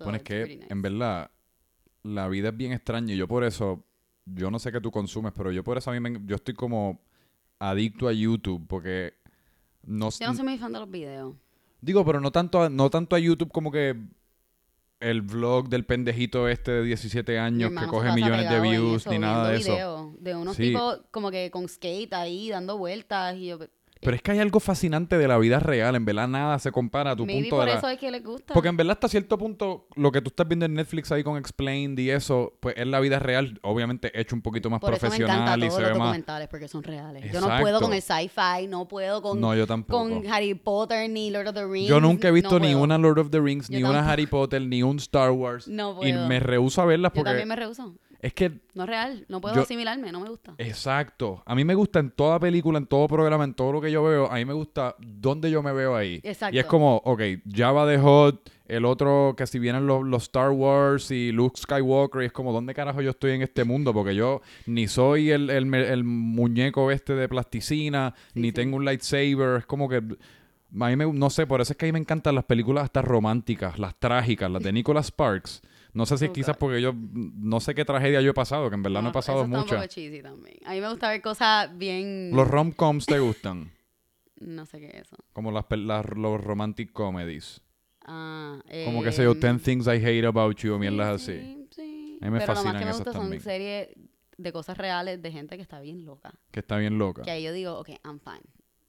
So, 0.01 0.05
Bueno, 0.05 0.17
es 0.17 0.23
que 0.23 0.47
nice. 0.57 0.67
en 0.71 0.83
verdad 0.83 1.31
la 2.03 2.27
vida 2.29 2.49
es 2.49 2.57
bien 2.57 2.73
extraña 2.73 3.13
y 3.13 3.17
yo 3.19 3.29
por 3.29 3.45
eso, 3.45 3.85
yo 4.25 4.51
no 4.51 4.59
sé 4.59 4.73
qué 4.73 4.81
tú 4.81 4.91
consumes, 4.91 5.33
pero 5.37 5.53
yo 5.53 5.63
por 5.63 5.77
eso 5.77 5.91
a 5.91 5.95
mí 5.95 6.01
me, 6.01 6.19
yo 6.25 6.37
estoy 6.37 6.55
como 6.55 7.01
adicto 7.59 8.09
a 8.09 8.13
YouTube 8.13 8.67
porque 8.67 9.13
no, 9.85 10.09
Yo 10.11 10.27
no 10.29 10.35
soy 10.35 10.45
muy 10.45 10.57
fan 10.59 10.73
de 10.73 10.79
los 10.81 10.91
videos. 10.91 11.35
digo, 11.83 12.05
pero 12.07 12.19
no 12.21 12.33
tanto 12.33 12.63
a, 12.63 12.71
no 12.71 12.89
tanto 12.89 13.15
a 13.15 13.19
YouTube 13.19 13.53
como 13.53 13.71
que 13.71 13.95
el 15.01 15.21
vlog 15.23 15.69
del 15.69 15.85
pendejito 15.85 16.49
este 16.49 16.71
de 16.73 16.83
17 16.85 17.33
Mi 17.33 17.39
años 17.39 17.73
que 17.79 17.87
coge 17.87 18.13
millones 18.15 18.49
de 18.51 18.61
views 18.61 19.03
eso, 19.03 19.11
ni 19.11 19.19
nada 19.19 19.49
de 19.51 19.57
eso. 19.59 20.15
De 20.19 20.35
unos 20.35 20.57
Sí. 20.57 20.63
tipos 20.69 21.03
como 21.11 21.31
que 21.31 21.51
con 21.51 21.69
skate 21.69 22.13
ahí 22.15 22.49
dando 22.49 22.79
vueltas 22.79 23.37
y 23.37 23.47
yo... 23.49 23.59
Pero 24.01 24.17
es 24.17 24.23
que 24.23 24.31
hay 24.33 24.39
algo 24.39 24.61
fascinante 24.61 25.19
de 25.19 25.29
la 25.29 25.37
vida 25.37 25.61
real, 25.61 25.95
en 25.95 26.07
verdad 26.07 26.27
nada 26.27 26.59
se 26.59 26.73
compara 26.73 27.11
a 27.11 27.17
tu 27.17 27.27
Maybe 27.27 27.43
punto 27.43 27.57
por 27.57 27.67
de 27.67 27.73
la... 27.73 27.79
eso 27.79 27.89
es 27.91 27.99
que 27.99 28.11
les 28.11 28.25
gusta. 28.25 28.55
Porque 28.55 28.71
en 28.71 28.77
verdad 28.79 28.93
hasta 28.93 29.09
cierto 29.09 29.37
punto 29.37 29.87
lo 29.95 30.11
que 30.11 30.23
tú 30.23 30.29
estás 30.31 30.49
viendo 30.49 30.65
en 30.65 30.73
Netflix 30.73 31.13
ahí 31.13 31.23
con 31.23 31.37
Explained 31.37 31.99
y 31.99 32.11
eso, 32.11 32.55
pues 32.61 32.77
es 32.79 32.87
la 32.87 32.99
vida 33.01 33.19
real, 33.19 33.59
obviamente 33.63 34.19
hecho 34.19 34.35
un 34.35 34.41
poquito 34.41 34.71
más 34.71 34.81
por 34.81 34.95
eso 34.95 35.07
me 35.09 35.17
encanta 35.17 35.55
profesional 35.55 35.59
y 35.59 35.69
todos 35.69 35.75
se 35.75 35.81
los 35.83 35.91
ve 35.91 35.99
más... 35.99 36.07
documentales 36.09 36.49
porque 36.49 36.69
son 36.69 36.83
reales. 36.83 37.31
Yo 37.31 37.41
no 37.43 37.61
puedo 37.61 37.81
con 37.81 37.93
el 37.93 38.01
sci-fi, 38.01 38.67
no 38.69 38.89
puedo 38.89 39.21
con, 39.21 39.39
No, 39.39 39.55
yo 39.55 39.67
tampoco. 39.67 40.09
con 40.09 40.27
Harry 40.33 40.55
Potter 40.55 41.11
ni 41.11 41.31
Lord 41.31 41.49
of 41.49 41.55
the 41.55 41.67
Rings. 41.67 41.89
Yo 41.89 42.01
nunca 42.01 42.29
he 42.29 42.31
visto 42.31 42.59
no 42.59 42.61
ni 42.61 42.73
puedo. 42.73 42.85
una 42.85 42.97
Lord 42.97 43.19
of 43.19 43.31
the 43.31 43.41
Rings, 43.41 43.69
Yo 43.69 43.77
ni 43.77 43.85
una. 43.85 44.11
Harry 44.11 44.27
Potter, 44.27 44.63
ni 44.63 44.83
un 44.83 44.97
Star 44.97 45.31
Wars. 45.31 45.69
No 45.69 45.93
y 46.03 46.11
puedo. 46.13 46.27
me 46.27 46.41
rehuso 46.41 46.81
a 46.81 46.87
verlas 46.87 47.13
Yo 47.13 47.17
porque 47.17 47.29
también 47.29 47.49
me 47.49 47.57
rehuso. 47.57 47.95
Es 48.23 48.33
que 48.35 48.51
No 48.75 48.85
es 48.85 48.89
real. 48.89 49.25
No 49.29 49.41
puedo 49.41 49.55
Yo- 49.57 49.63
asimilarme, 49.63 50.13
no 50.13 50.21
me 50.21 50.29
gusta. 50.29 50.55
Exacto. 50.59 51.43
A 51.47 51.55
mí 51.55 51.65
me 51.65 51.75
gusta 51.75 51.99
en 52.01 52.11
toda 52.11 52.39
película, 52.39 52.79
en 52.79 52.87
todo 52.87 53.09
programa, 53.09 53.45
en 53.45 53.55
todo 53.55 53.73
lo 53.73 53.81
que 53.81 53.91
yo 53.91 54.03
veo, 54.03 54.31
a 54.31 54.35
mí 54.37 54.45
me 54.45 54.53
gusta 54.53 54.95
dónde 54.99 55.51
yo 55.51 55.63
me 55.63 55.73
veo 55.73 55.97
ahí. 55.97 56.21
Exacto. 56.23 56.55
Y 56.57 56.59
es 56.59 56.67
como, 56.67 56.97
ok, 57.05 57.21
Java 57.55 57.87
the 57.87 57.99
Hot, 57.99 58.51
el 58.67 58.85
otro 58.85 59.35
que 59.37 59.47
si 59.47 59.59
vienen 59.59 59.87
los, 59.87 60.05
los 60.07 60.25
Star 60.25 60.51
Wars 60.51 61.11
y 61.11 61.33
Luke 61.33 61.59
Skywalker, 61.61 62.23
y 62.23 62.27
es 62.27 62.33
como, 62.33 62.53
¿dónde 62.53 62.73
carajo 62.75 63.01
yo 63.03 63.11
estoy 63.11 63.33
en 63.33 63.43
este 63.43 63.65
mundo? 63.65 63.93
Porque 63.93 64.15
yo 64.15 64.43
ni 64.67 64.87
soy 64.87 65.31
el, 65.31 65.51
el, 65.51 65.73
el 65.75 66.05
muñeco 66.05 66.91
este 66.91 67.15
de 67.15 67.29
plasticina, 67.29 68.15
Sí, 68.35 68.41
ni 68.41 68.49
sí. 68.49 68.53
tengo 68.53 68.77
un 68.77 68.85
lightsaber, 68.85 69.59
es 69.59 69.67
como 69.67 69.89
que... 69.89 69.97
A 70.81 70.87
mí 70.89 70.95
me, 70.95 71.05
no 71.13 71.31
sé, 71.31 71.49
por 71.49 71.61
eso 71.61 71.73
es 71.73 71.77
que 71.77 71.87
a 71.87 71.89
mí 71.89 71.93
me 71.93 71.99
encantan 71.99 72.37
las 72.37 72.45
películas 72.45 72.85
hasta 72.85 73.03
románticas, 73.03 73.77
las 73.81 73.99
trágicas, 73.99 74.49
las 74.49 74.63
de 74.63 74.73
Nicholas 74.73 75.07
Sparks. 75.07 75.63
No 75.93 76.07
sé 76.07 76.19
si 76.19 76.25
es 76.27 76.31
Oh, 76.31 76.35
quizás 76.35 76.57
God. 76.57 76.61
porque 76.61 76.81
yo 76.83 76.93
no 76.95 77.61
sé 77.61 77.75
qué 77.75 77.85
tragedia 77.85 78.21
yo 78.21 78.31
he 78.31 78.35
pasado, 78.35 78.69
que 78.71 78.75
en 78.77 78.83
verdad 78.83 79.03
no, 79.03 79.09
he 79.11 79.13
pasado 79.13 79.43
también. 79.43 79.59
A 80.65 80.73
mí 80.73 80.81
me 80.81 80.89
gusta 80.89 81.09
ver 81.11 81.21
cosas 81.23 81.77
bien... 81.77 82.31
Los 82.33 82.47
rom-coms 82.49 83.07
te 83.07 83.19
gustan, 83.19 83.73
No 84.41 84.65
sé 84.67 84.79
qué 84.81 84.87
es 84.89 84.95
eso. 85.03 85.17
como 85.33 85.51
las, 85.53 85.65
las- 85.71 86.09
los 86.17 86.43
romantic 86.43 86.93
comedies. 86.93 87.61
Ah, 88.07 88.63
Como 88.87 89.03
que 89.03 89.13
sé 89.13 89.23
yo, 89.25 89.33
em, 89.33 89.41
10 89.41 89.63
Things 89.63 89.87
I 89.87 89.91
Hate 90.05 90.25
About 90.27 90.57
You, 90.57 90.75
o 90.75 90.79
mierdas 90.79 91.21
Sí, 91.23 91.33
así. 91.33 91.41
sí, 91.43 91.69
sí. 91.71 92.19
A 92.23 92.25
mí 92.27 92.31
me 92.31 92.39
Pero 92.39 92.55
lo 92.55 92.55
más 92.55 92.65
fascinan 92.65 92.79
que 92.81 92.85
me 92.87 92.93
gusta 92.93 93.13
son 93.13 93.41
series 93.41 93.89
de 94.39 94.53
cosas 94.53 94.79
reales 94.79 95.21
de 95.21 95.31
gente 95.33 95.57
que 95.57 95.63
está 95.63 95.81
bien 95.81 96.05
loca. 96.07 96.33
Que 96.51 96.61
está 96.61 96.79
bien 96.79 96.99
loca. 96.99 97.23
Que 97.23 97.31
ahí 97.31 97.43
yo 97.43 97.53
digo, 97.53 97.79
ok, 97.79 97.91
I'm 98.05 98.19
fine. 98.21 98.41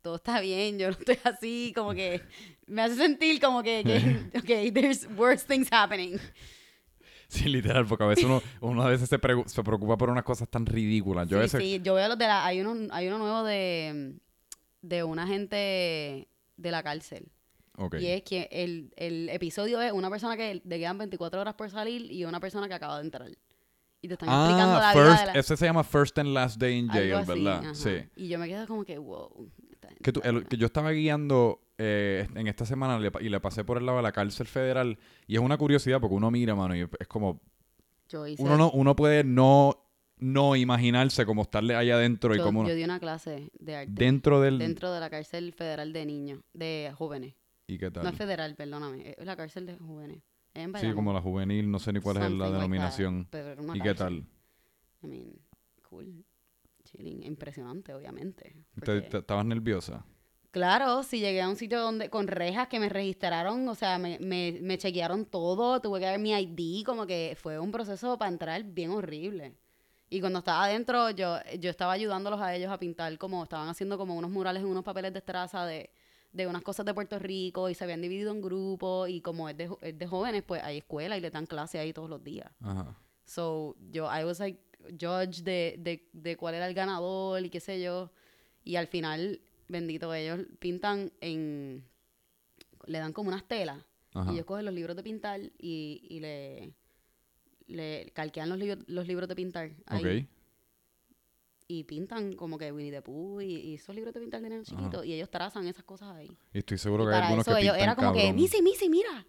Todo 0.02 0.16
está 0.16 0.40
bien, 0.40 0.80
yo 0.80 0.88
no 0.90 0.98
estoy 0.98 1.18
así, 1.26 1.74
como 1.76 1.94
que 1.94 2.22
me 2.68 2.82
hace 2.82 2.96
sentir 2.96 3.40
como 3.42 3.62
que, 3.62 3.84
que 3.84 4.38
ok, 4.70 4.74
there's 4.74 5.08
worse 5.18 5.46
things 5.46 5.68
happening. 5.72 6.18
Sí, 7.44 7.46
literal, 7.48 7.86
porque 7.86 8.04
a 8.04 8.08
veces 8.08 8.26
uno, 8.26 8.42
uno 8.60 8.84
a 8.84 8.90
veces 8.90 9.08
se, 9.08 9.18
se 9.46 9.64
preocupa 9.64 9.98
por 9.98 10.10
unas 10.10 10.26
cosas 10.26 10.50
tan 10.50 10.66
ridículas. 10.66 11.30
Yo 11.30 11.38
sí, 11.38 11.42
veces... 11.42 11.62
sí, 11.62 11.80
yo 11.82 11.94
veo 11.94 12.10
los 12.10 12.18
de 12.18 12.28
la, 12.28 12.46
hay 12.46 12.60
uno, 12.60 12.88
hay 12.92 13.08
uno 13.08 13.20
nuevo 13.20 13.44
de, 13.44 14.16
de 14.82 15.04
una 15.04 15.26
gente 15.28 16.28
de 16.58 16.72
la 16.72 16.84
cárcel. 16.84 17.32
Ok. 17.78 17.96
Y 18.02 18.08
es 18.08 18.24
que 18.24 18.50
el, 18.52 18.94
el 18.98 19.30
episodio 19.30 19.82
es 19.82 19.94
una 19.94 20.10
persona 20.10 20.36
que 20.36 20.62
le 20.62 20.78
quedan 20.78 20.98
24 20.98 21.40
horas 21.40 21.54
por 21.54 21.70
salir 21.70 22.12
y 22.12 22.26
una 22.26 22.42
persona 22.42 22.68
que 22.68 22.74
acaba 22.74 22.98
de 22.98 23.06
entrar. 23.06 23.30
Y 24.02 24.08
te 24.08 24.16
están 24.16 24.28
explicando 24.28 24.78
Ah, 24.78 24.94
la 24.94 24.94
vida 24.94 25.20
de 25.20 25.26
la... 25.28 25.34
ese 25.34 25.56
se 25.56 25.66
llama 25.66 25.84
First 25.86 26.18
and 26.18 26.34
Last 26.34 26.60
Day 26.60 26.80
in 26.80 26.90
Jail, 26.90 27.14
algo 27.14 27.32
así, 27.32 27.44
¿verdad? 27.44 27.64
ajá. 27.64 27.76
Sí. 27.76 28.10
Y 28.16 28.28
yo 28.28 28.40
me 28.40 28.48
quedo 28.50 28.68
como 28.68 28.84
que, 28.84 28.98
wow. 28.98 29.50
Que, 30.02 30.12
tú- 30.12 30.22
el- 30.24 30.46
que 30.48 30.58
yo 30.58 30.66
estaba 30.66 30.92
guiando 30.92 31.62
eh, 31.78 32.28
en 32.36 32.48
esta 32.48 32.66
semana 32.66 33.00
le 33.00 33.12
y 33.22 33.30
le 33.30 33.40
pasé 33.40 33.64
por 33.64 33.78
el 33.78 33.86
lado 33.86 33.98
de 33.98 34.04
la 34.04 34.12
cárcel 34.12 34.48
federal 34.48 34.98
y 35.28 35.36
es 35.36 35.42
una 35.42 35.58
curiosidad 35.58 36.00
porque 36.00 36.16
uno 36.16 36.30
mira, 36.32 36.54
mano, 36.56 36.76
y 36.76 36.82
es 37.00 37.08
como 37.08 37.42
Yo 38.10 38.28
hice- 38.28 38.42
uno 38.44 38.58
no 38.58 38.72
uno 38.72 38.96
puede 38.96 39.24
no 39.24 39.78
no 40.18 40.56
imaginarse 40.56 41.26
como 41.26 41.42
estarle 41.42 41.76
allá 41.76 41.96
adentro 41.96 42.36
y 42.36 42.38
yo, 42.38 42.44
como 42.44 42.68
yo 42.68 42.76
di 42.76 42.84
una 42.84 43.00
clase 43.00 43.50
de 43.60 43.76
arte 43.76 43.92
dentro 43.92 44.40
del 44.42 44.60
dentro 44.60 44.92
de 44.92 45.00
la 45.00 45.10
cárcel 45.10 45.52
federal 45.54 45.94
de 45.94 46.06
niños, 46.06 46.42
de 46.54 46.92
jóvenes. 46.96 47.34
y 47.68 47.78
qué 47.80 47.90
tal. 47.90 48.04
No 48.04 48.10
es 48.10 48.16
federal, 48.18 48.54
perdóname, 48.56 49.16
es 49.18 49.26
la 49.26 49.36
cárcel 49.36 49.66
de 49.66 49.78
jóvenes. 49.78 50.22
En 50.54 50.76
Sí, 50.76 50.92
como 50.94 51.14
la 51.14 51.22
juvenil, 51.22 51.72
no 51.72 51.80
sé 51.80 51.94
ni 51.94 52.02
cuál 52.02 52.18
es 52.18 52.24
Something 52.24 52.38
la 52.38 52.46
like 52.46 52.52
that, 52.54 52.62
denominación. 52.62 53.28
pero 53.32 53.48
era 53.54 53.62
una 53.62 53.78
¿Y 53.78 53.80
qué 53.82 53.94
tal? 53.96 54.26
I 55.02 55.08
mean, 55.08 55.32
cool. 55.90 56.24
Chilling. 56.92 57.24
Impresionante, 57.24 57.94
obviamente. 57.94 58.56
¿Te- 58.76 59.02
porque- 59.02 59.18
¿Estabas 59.18 59.46
nerviosa? 59.46 60.06
Claro, 60.52 61.02
si 61.04 61.20
llegué 61.22 61.42
a 61.42 61.48
un 61.48 61.56
sitio 61.56 61.80
donde 61.80 62.10
con 62.10 62.28
rejas 62.28 62.68
que 62.68 62.78
me 62.80 62.90
registraron, 62.90 63.66
o 63.70 63.76
sea, 63.76 63.98
me, 63.98 64.20
me, 64.20 64.60
me 64.62 64.78
chequearon 64.78 65.26
todo, 65.26 65.80
tuve 65.80 66.00
que 66.02 66.06
dar 66.08 66.20
mi 66.20 66.32
ID, 66.34 66.84
como 66.86 67.08
que 67.08 67.38
fue 67.42 67.58
un 67.58 67.72
proceso 67.72 68.18
para 68.18 68.30
entrar 68.30 68.62
bien 68.66 68.92
horrible. 68.92 69.56
Y 70.10 70.20
cuando 70.20 70.40
estaba 70.40 70.66
adentro, 70.66 71.10
yo, 71.12 71.38
yo 71.58 71.70
estaba 71.70 71.94
ayudándolos 71.94 72.42
a 72.42 72.54
ellos 72.54 72.70
a 72.70 72.78
pintar, 72.78 73.18
como 73.18 73.44
estaban 73.44 73.70
haciendo 73.70 73.98
como 73.98 74.14
unos 74.14 74.30
murales 74.30 74.62
en 74.62 74.68
unos 74.68 74.84
papeles 74.84 75.14
de 75.14 75.20
estraza 75.20 75.66
de, 75.66 75.90
de 76.34 76.48
unas 76.48 76.64
cosas 76.64 76.86
de 76.86 76.94
Puerto 76.94 77.18
Rico 77.18 77.70
y 77.70 77.74
se 77.74 77.86
habían 77.86 78.02
dividido 78.02 78.34
en 78.34 78.42
grupos 78.42 79.08
y 79.08 79.22
como 79.22 79.48
es 79.48 79.56
de, 79.56 79.70
es 79.80 79.98
de 79.98 80.06
jóvenes, 80.08 80.44
pues 80.46 80.62
hay 80.64 80.80
escuela 80.80 81.18
y 81.18 81.22
le 81.22 81.32
dan 81.32 81.46
clase 81.46 81.80
ahí 81.80 81.94
todos 81.94 82.10
los 82.10 82.22
días. 82.22 82.52
Ajá. 82.60 82.94
So, 83.24 83.78
yo, 83.90 84.10
I 84.14 84.26
was 84.26 84.40
like, 84.42 84.60
judge 85.00 85.44
de, 85.44 85.76
de, 85.80 86.08
de 86.14 86.38
cuál 86.38 86.56
era 86.56 86.68
el 86.68 86.74
ganador 86.74 87.44
y 87.44 87.50
qué 87.50 87.60
sé 87.60 87.82
yo. 87.82 88.12
Y 88.64 88.76
al 88.76 88.88
final, 88.88 89.42
bendito, 89.68 90.14
ellos 90.14 90.40
pintan 90.60 91.12
en. 91.22 91.84
Le 92.86 93.00
dan 93.00 93.14
como 93.14 93.30
unas 93.30 93.48
telas. 93.48 93.84
Ajá. 94.14 94.32
Y 94.32 94.36
ellos 94.36 94.46
cogen 94.46 94.66
los 94.66 94.74
libros 94.74 94.96
de 94.96 95.04
pintar 95.04 95.40
y, 95.58 96.06
y 96.10 96.20
le. 96.20 96.74
Le 97.68 98.12
calquean 98.14 98.50
los, 98.50 98.58
libros 98.58 98.84
los 98.88 99.08
libros 99.08 99.30
de 99.30 99.36
pintar. 99.36 99.72
Ahí, 99.86 100.24
Ok. 100.24 100.28
Y 101.68 101.86
pintan 101.86 102.34
como 102.34 102.58
que 102.58 102.70
Winnie 102.70 102.92
the 102.92 103.02
Pooh 103.02 103.40
y, 103.40 103.46
y 103.56 103.76
esos 103.76 103.96
libros 103.96 104.14
de 104.14 104.20
pintar 104.20 104.42
de 104.42 104.50
nene 104.50 104.66
chiquito. 104.66 105.06
Y 105.06 105.14
ellos 105.14 105.30
trazan 105.30 105.66
esas 105.68 105.86
cosas 105.86 106.10
ahí. 106.14 106.30
Y 106.54 106.58
estoy 106.58 106.78
seguro 106.78 107.06
Y 107.06 107.08
que 107.08 107.14
hay 107.16 107.22
algunos 107.22 107.48
eso 107.48 107.56
que 107.56 107.62
ellos 107.62 107.76
pintan 107.76 107.90
era 107.90 107.96
como 107.96 108.12
que. 108.14 108.34
Missy, 108.34 108.62
Missy, 108.62 108.90
mira. 108.90 109.26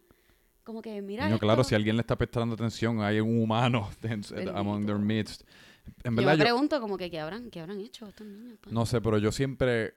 Como 0.64 0.80
que, 0.82 1.00
mira. 1.02 1.24
Coño, 1.24 1.38
claro, 1.38 1.62
esto". 1.62 1.70
si 1.70 1.74
alguien 1.74 1.96
le 1.96 2.02
está 2.02 2.16
prestando 2.16 2.54
atención, 2.54 3.00
hay 3.02 3.20
un 3.20 3.42
humano 3.42 3.90
among 4.54 4.84
their 4.86 4.98
midst. 4.98 5.42
En 6.04 6.12
yo 6.14 6.16
verdad, 6.18 6.32
me 6.32 6.38
yo, 6.38 6.44
pregunto 6.44 6.80
como 6.80 6.96
que, 6.96 7.10
¿qué 7.10 7.18
habrán, 7.20 7.50
qué 7.50 7.60
habrán 7.60 7.80
hecho 7.80 8.06
estos 8.06 8.26
niños? 8.26 8.58
pa? 8.60 8.70
no 8.70 8.86
sé, 8.86 9.00
pero 9.00 9.18
yo 9.18 9.32
siempre, 9.32 9.94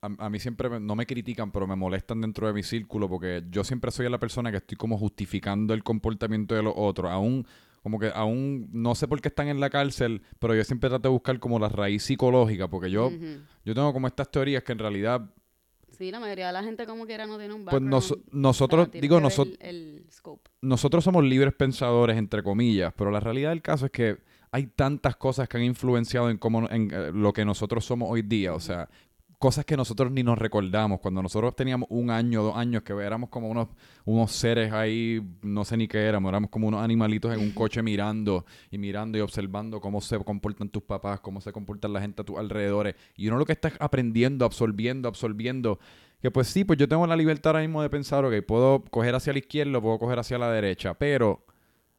a, 0.00 0.08
a 0.26 0.30
mí 0.30 0.38
siempre, 0.40 0.70
me- 0.70 0.80
no 0.80 0.96
me 0.96 1.04
critican, 1.06 1.52
pero 1.52 1.66
me 1.66 1.76
molestan 1.76 2.20
dentro 2.22 2.46
de 2.46 2.54
mi 2.54 2.62
círculo 2.62 3.08
porque 3.08 3.44
yo 3.50 3.62
siempre 3.64 3.90
soy 3.90 4.08
la 4.08 4.18
persona 4.18 4.50
que 4.50 4.56
estoy 4.58 4.76
como 4.76 4.96
justificando 4.96 5.74
el 5.74 5.82
comportamiento 5.84 6.54
de 6.54 6.62
los 6.62 6.72
otros. 6.76 7.10
Aún, 7.10 7.46
como 7.82 7.98
que 7.98 8.10
aún, 8.14 8.68
no 8.72 8.94
sé 8.94 9.06
por 9.06 9.20
qué 9.20 9.28
están 9.28 9.48
en 9.48 9.60
la 9.60 9.68
cárcel, 9.68 10.22
pero 10.38 10.54
yo 10.54 10.64
siempre 10.64 10.88
trato 10.88 11.08
de 11.08 11.12
buscar 11.12 11.38
como 11.38 11.58
la 11.58 11.68
raíz 11.68 12.02
psicológica 12.04 12.68
porque 12.68 12.90
yo, 12.90 13.08
Ujú. 13.08 13.40
yo 13.66 13.74
tengo 13.74 13.92
como 13.92 14.06
estas 14.06 14.30
teorías 14.30 14.62
que 14.62 14.72
en 14.72 14.78
realidad, 14.78 15.28
Sí, 15.96 16.10
la 16.10 16.18
mayoría 16.20 16.48
de 16.48 16.52
la 16.52 16.62
gente 16.62 16.86
como 16.86 17.06
quiera 17.06 17.26
no 17.26 17.38
tiene 17.38 17.54
un 17.54 17.64
pues 17.64 17.82
nos- 17.82 18.16
nosotros, 18.32 18.90
digo, 18.92 19.20
nosotros... 19.20 19.56
El, 19.60 19.76
el 19.98 20.04
scope. 20.10 20.50
nosotros 20.60 21.04
somos 21.04 21.22
libres 21.24 21.52
pensadores, 21.54 22.16
entre 22.16 22.42
comillas, 22.42 22.92
pero 22.96 23.10
la 23.10 23.20
realidad 23.20 23.50
del 23.50 23.62
caso 23.62 23.86
es 23.86 23.92
que 23.92 24.18
hay 24.50 24.66
tantas 24.66 25.16
cosas 25.16 25.48
que 25.48 25.56
han 25.56 25.62
influenciado 25.64 26.28
en 26.30 26.36
cómo 26.38 26.68
en 26.70 26.90
eh, 26.92 27.10
lo 27.12 27.32
que 27.32 27.44
nosotros 27.44 27.84
somos 27.84 28.08
hoy 28.10 28.22
día. 28.22 28.54
O 28.54 28.60
sea, 28.60 28.88
cosas 29.42 29.64
que 29.64 29.76
nosotros 29.76 30.12
ni 30.12 30.22
nos 30.22 30.38
recordamos. 30.38 31.00
Cuando 31.00 31.20
nosotros 31.20 31.56
teníamos 31.56 31.88
un 31.90 32.10
año, 32.10 32.44
dos 32.44 32.56
años, 32.56 32.84
que 32.84 32.92
éramos 32.92 33.28
como 33.28 33.48
unos, 33.48 33.66
unos 34.04 34.30
seres 34.30 34.72
ahí, 34.72 35.20
no 35.42 35.64
sé 35.64 35.76
ni 35.76 35.88
qué 35.88 35.98
éramos, 35.98 36.28
éramos 36.28 36.48
como 36.48 36.68
unos 36.68 36.80
animalitos 36.80 37.34
en 37.34 37.40
un 37.40 37.50
coche 37.50 37.82
mirando 37.82 38.46
y 38.70 38.78
mirando 38.78 39.18
y 39.18 39.20
observando 39.20 39.80
cómo 39.80 40.00
se 40.00 40.16
comportan 40.20 40.68
tus 40.68 40.84
papás, 40.84 41.18
cómo 41.18 41.40
se 41.40 41.50
comportan 41.50 41.92
la 41.92 42.00
gente 42.00 42.22
a 42.22 42.24
tus 42.24 42.38
alrededores. 42.38 42.94
Y 43.16 43.26
uno 43.26 43.36
lo 43.36 43.44
que 43.44 43.50
está 43.50 43.72
aprendiendo, 43.80 44.44
absorbiendo, 44.44 45.08
absorbiendo. 45.08 45.80
Que 46.20 46.30
pues 46.30 46.46
sí, 46.46 46.62
pues 46.62 46.78
yo 46.78 46.86
tengo 46.86 47.04
la 47.08 47.16
libertad 47.16 47.50
ahora 47.50 47.62
mismo 47.62 47.82
de 47.82 47.90
pensar, 47.90 48.24
ok, 48.24 48.46
puedo 48.46 48.84
coger 48.92 49.16
hacia 49.16 49.32
la 49.32 49.40
izquierda, 49.40 49.80
puedo 49.80 49.98
coger 49.98 50.20
hacia 50.20 50.38
la 50.38 50.52
derecha, 50.52 50.94
pero 50.94 51.44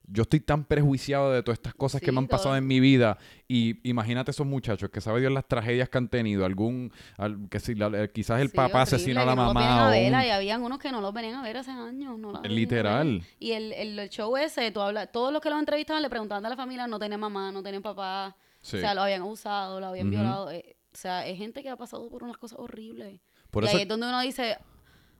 yo 0.06 0.24
estoy 0.24 0.39
tan 0.41 0.66
prejuiciado 0.66 1.32
de 1.32 1.41
todas 1.43 1.58
estas 1.60 1.74
cosas 1.76 2.01
que 2.01 2.08
Sí, 2.08 2.12
me 2.12 2.20
han 2.20 2.28
pasado 2.28 2.49
todo. 2.49 2.58
en 2.58 2.68
mi 2.68 2.80
vida. 2.80 3.18
Y 3.47 3.88
imagínate 3.88 4.32
esos 4.32 4.45
muchachos 4.45 4.89
que 4.89 4.99
sabe 5.01 5.22
Dios 5.22 5.32
las 5.32 5.47
tragedias 5.47 5.88
que 5.89 5.97
han 5.97 6.10
tenido. 6.10 6.45
Algún, 6.45 6.91
al- 7.18 7.47
que 7.49 7.60
si 7.60 7.74
la- 7.76 7.88
eh, 8.04 8.12
quizás 8.14 8.41
el 8.41 8.49
Sí, 8.49 8.56
papá 8.58 8.82
asesinó 8.82 9.22
a 9.22 9.26
la 9.26 9.32
que 9.32 9.36
no 9.38 9.43
los 9.45 9.54
mamá. 9.54 9.88
a 9.88 9.89
ver, 9.91 10.14
un- 10.14 10.22
y 10.22 10.30
habían 10.30 10.62
unos 10.62 10.80
que 10.80 10.91
no 10.91 10.99
los 11.01 11.14
venían 11.14 11.36
a 11.36 11.43
ver 11.43 11.58
hace 11.58 11.72
años. 11.72 12.18
No 12.20 12.41
Literal. 12.43 13.24
Y 13.39 13.51
el, 13.51 13.72
el, 13.74 13.97
el 13.99 14.10
show 14.10 14.36
ese, 14.38 14.72
tú 14.72 14.82
hablas, 14.82 15.12
todos 15.12 15.32
los 15.32 15.41
que 15.41 15.49
los 15.49 15.60
entrevistaban 15.60 16.01
le 16.01 16.10
preguntaban 16.10 16.45
a 16.45 16.49
la 16.49 16.56
familia, 16.58 16.86
no 16.88 16.99
tenían 16.99 17.20
mamá, 17.20 17.51
no 17.51 17.64
tenían 17.64 17.82
papá. 17.82 18.36
Sí. 18.62 18.78
O 18.78 18.80
sea, 18.80 18.93
lo 18.93 19.01
habían 19.04 19.22
abusado, 19.22 19.80
lo 19.80 19.88
habían 19.88 20.08
Ujú. 20.08 20.16
violado. 20.18 20.51
eh, 20.51 20.76
o 20.93 20.95
sea, 20.97 21.26
es 21.26 21.38
gente 21.38 21.64
que 21.64 21.70
ha 21.70 21.76
pasado 21.76 22.08
por 22.10 22.24
unas 22.24 22.38
cosas 22.38 22.60
horribles. 22.60 23.20
Por 23.51 23.64
y 23.64 23.68
eso. 23.68 23.78
ahí 23.78 23.84
es 23.84 23.88
donde 23.89 24.08
uno 24.08 24.22
dice, 24.22 24.58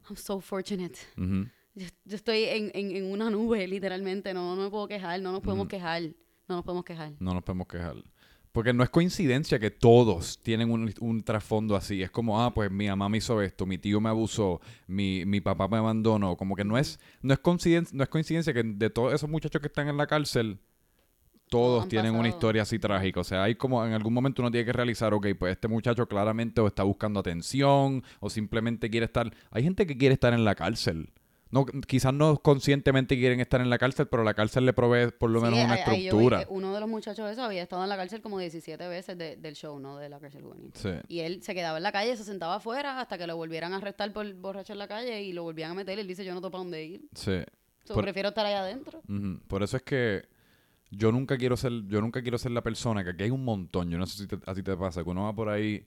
I'm 0.08 0.18
so 0.18 0.40
fortunate. 0.40 0.96
Ujú. 1.18 1.48
Yo, 1.76 1.88
yo 2.06 2.16
estoy 2.16 2.44
en, 2.44 2.72
en, 2.74 2.96
en 2.96 3.12
una 3.12 3.30
nube, 3.30 3.68
literalmente. 3.68 4.34
No, 4.34 4.56
no 4.56 4.64
me 4.64 4.70
puedo 4.70 4.88
quejar, 4.88 5.22
no 5.22 5.32
nos 5.32 5.42
podemos 5.42 5.68
quejar. 5.68 6.04
No 6.48 6.56
nos 6.56 6.64
podemos 6.64 6.86
quejar. 6.86 7.14
No 7.20 7.34
nos 7.34 7.44
podemos 7.44 7.68
quejar. 7.68 7.96
Porque 8.52 8.72
no 8.72 8.84
es 8.84 8.90
coincidencia 8.92 9.58
que 9.58 9.72
todos 9.72 10.40
tienen 10.44 10.70
un, 10.70 10.94
un 11.00 11.24
trasfondo 11.24 11.76
así. 11.76 12.04
Es 12.04 12.12
como, 12.12 12.40
ah, 12.40 12.54
pues 12.54 12.70
mi 12.70 12.88
mamá 12.88 13.10
me 13.10 13.18
hizo 13.18 13.42
esto, 13.42 13.66
mi 13.66 13.80
tío 13.80 14.00
me 14.00 14.10
abusó, 14.10 14.62
mi, 14.86 15.26
mi 15.26 15.42
papá 15.42 15.68
me 15.68 15.78
abandonó. 15.78 16.38
Como 16.38 16.56
que 16.56 16.64
no 16.64 16.78
es, 16.78 17.00
no 17.24 17.34
es 17.34 17.40
coincidencia, 17.40 17.98
no 17.98 18.04
es 18.04 18.10
coincidencia 18.10 18.54
que 18.54 18.62
de 18.62 18.90
todos 18.92 19.12
esos 19.12 19.28
muchachos 19.28 19.60
que 19.60 19.68
están 19.68 19.88
en 19.88 19.98
la 19.98 20.06
cárcel, 20.06 20.60
todos 21.50 21.84
han 21.84 21.90
tienen 21.90 22.14
una 22.14 22.30
historia 22.30 22.62
así 22.62 22.78
trágica. 22.78 23.22
O 23.22 23.24
sea, 23.24 23.42
hay 23.42 23.56
como 23.56 23.84
en 23.84 23.94
algún 23.94 24.14
momento 24.14 24.44
uno 24.44 24.52
tiene 24.52 24.66
que 24.66 24.74
realizar, 24.74 25.16
ok, 25.16 25.30
pues 25.40 25.54
este 25.54 25.68
muchacho 25.68 26.08
claramente 26.08 26.62
o 26.62 26.68
está 26.68 26.84
buscando 26.84 27.20
atención 27.20 28.04
o 28.20 28.30
simplemente 28.30 28.88
quiere 28.92 29.08
estar. 29.08 29.34
Hay 29.50 29.64
gente 29.64 29.88
que 29.88 29.98
quiere 29.98 30.14
estar 30.14 30.32
en 30.32 30.46
la 30.46 30.54
cárcel. 30.54 31.10
No, 31.54 31.66
quizás 31.66 32.14
no 32.14 32.38
conscientemente 32.40 33.16
quieren 33.16 33.40
estar 33.40 33.62
en 33.62 33.70
la 33.70 33.78
cárcel, 33.78 34.08
pero 34.08 34.24
la 34.24 34.34
cárcel 34.34 34.66
le 34.66 34.74
provee 34.74 35.12
por 35.12 35.30
lo 35.30 35.40
Sí, 35.40 35.46
menos 35.46 35.60
una 35.64 35.74
ahí- 35.76 36.06
estructura. 36.08 36.46
uno 36.50 36.74
de 36.74 36.80
los 36.80 36.90
muchachos 36.90 37.30
esos 37.30 37.44
había 37.46 37.62
estado 37.62 37.84
en 37.84 37.90
la 37.90 37.96
cárcel 37.96 38.22
como 38.22 38.40
17 38.40 38.88
veces 38.88 39.18
de- 39.18 39.38
del 39.38 39.54
show, 39.56 39.78
¿no? 39.80 39.98
De 39.98 40.10
la 40.10 40.20
cárcel 40.20 40.42
juvenil. 40.42 40.72
Sí. 40.74 40.90
Y 41.08 41.20
él 41.20 41.44
se 41.44 41.54
quedaba 41.54 41.78
en 41.78 41.84
la 41.84 41.92
calle, 41.92 42.18
se 42.18 42.24
sentaba 42.24 42.56
afuera 42.56 43.00
hasta 43.00 43.18
que 43.20 43.28
lo 43.28 43.36
volvieran 43.38 43.72
a 43.74 43.78
arrestar 43.78 44.12
por 44.12 44.34
borracho 44.34 44.74
en 44.74 44.80
la 44.80 44.88
calle 44.88 45.22
y 45.22 45.32
lo 45.32 45.44
volvían 45.44 45.72
a 45.72 45.74
meter. 45.76 45.98
Y 45.98 46.02
él 46.02 46.08
dice, 46.08 46.26
yo 46.26 46.34
no 46.34 46.42
para 46.42 46.58
dónde 46.58 46.84
ir. 46.84 47.02
Sí. 47.14 47.40
So, 47.86 47.94
Por- 47.94 48.04
prefiero 48.04 48.30
estar 48.30 48.46
ahí 48.46 48.54
adentro. 48.56 49.02
Por 49.48 49.62
eso 49.62 49.78
es 49.78 49.84
que 49.84 50.24
yo 50.90 51.12
nunca 51.12 51.38
quiero 51.38 51.56
ser, 51.56 51.72
yo 51.88 52.02
nunca 52.02 52.22
quiero 52.22 52.38
ser 52.38 52.52
la 52.52 52.62
persona 52.64 53.04
que 53.04 53.12
aquí 53.12 53.24
hay 53.26 53.30
un 53.32 53.44
montón. 53.46 53.90
Yo 53.92 53.98
no 53.98 54.06
sé 54.08 54.24
si 54.24 54.28
te- 54.28 54.40
a 54.50 54.54
ti 54.56 54.64
te 54.64 54.76
pasa, 54.76 55.04
que 55.04 55.10
uno 55.10 55.24
va 55.26 55.36
por 55.36 55.50
ahí 55.50 55.86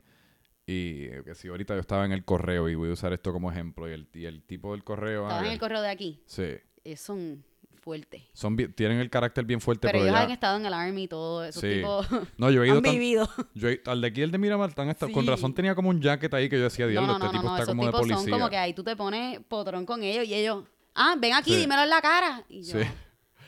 y 0.67 1.05
eh, 1.05 1.23
que 1.25 1.35
si 1.35 1.49
ahorita 1.49 1.75
yo 1.75 1.81
estaba 1.81 2.05
en 2.05 2.13
el 2.13 2.25
correo 2.25 2.69
y 2.69 2.75
voy 2.75 2.91
a 2.91 2.93
usar 2.93 3.13
esto 3.13 3.33
como 3.33 3.51
ejemplo 3.53 3.89
y 3.89 3.93
el, 3.93 4.09
y 4.15 4.25
el 4.25 4.43
tipo 4.43 4.73
del 4.73 4.83
correo, 4.85 5.25
ah, 5.27 5.29
Estaban 5.29 5.47
en 5.47 5.53
el 5.53 5.59
correo 5.59 5.81
de 5.83 5.91
aquí. 5.91 6.21
sí, 6.27 6.43
Eh, 6.85 6.97
son 6.97 7.45
fuertes. 7.81 8.23
son 8.33 8.57
bi- 8.57 8.67
tienen 8.69 8.99
el 8.99 9.09
carácter 9.09 9.45
bien 9.45 9.61
fuerte, 9.61 9.83
Pero 9.87 9.93
pero, 10.01 10.05
ellos 10.07 10.19
ya, 10.19 10.25
han 10.25 10.31
estado 10.33 10.57
en 10.59 10.67
el 10.67 10.75
Army 10.75 11.05
y 11.05 11.09
todo. 11.09 11.45
Esos 11.45 11.61
Sí. 11.63 11.75
tipos 11.75 12.07
no, 12.39 12.51
yo 12.51 12.65
he 12.65 12.67
ido 12.67 12.79
han 12.79 12.83
tan- 12.83 12.93
vivido. 12.93 13.29
yo 13.55 13.69
he- 13.69 13.81
al 13.87 14.01
de 14.01 14.09
aquí 14.09 14.23
el 14.23 14.33
de 14.33 14.39
Miramar 14.39 14.75
tan 14.75 14.93
con 15.13 15.25
razón 15.27 15.55
tenía 15.55 15.75
como 15.77 15.91
un 15.91 16.01
jacket 16.03 16.35
ahí 16.35 16.49
que 16.49 16.57
yo 16.59 16.65
decía, 16.65 16.87
diablo, 16.89 17.07
no, 17.07 17.15
este 17.15 17.27
no, 17.27 17.33
tipo 17.33 17.45
está 17.45 17.57
Esos 17.63 17.69
como 17.69 17.87
de 17.87 17.93
policía. 17.93 18.17
son 18.19 18.31
como 18.31 18.51
que 18.51 18.57
ahí 18.57 18.75
tú 18.75 18.83
te 18.83 18.97
pones 18.97 19.39
potrón 19.47 19.87
con 19.87 20.03
ellos 20.03 20.27
y 20.27 20.35
ellos, 20.35 20.65
ah, 20.97 21.15
ven 21.17 21.33
aquí, 21.35 21.53
Sí. 21.53 21.61
dímelo 21.61 21.83
en 21.85 21.91
la 21.91 22.01
cara. 22.03 22.45
Y 22.49 22.63
yo, 22.63 22.81
Sí. 22.81 22.87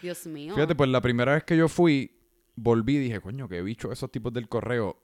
Dios 0.02 0.24
mío. 0.28 0.54
Fíjate, 0.54 0.76
pues 0.76 0.88
la 0.88 1.00
primera 1.00 1.34
vez 1.34 1.42
que 1.42 1.56
yo 1.56 1.68
fui, 1.68 2.12
volví 2.54 2.94
y 2.94 2.98
dije, 3.00 3.20
coño, 3.20 3.48
qué 3.48 3.60
bicho 3.62 3.90
esos 3.90 4.08
tipos 4.12 4.32
del 4.32 4.48
correo. 4.48 4.96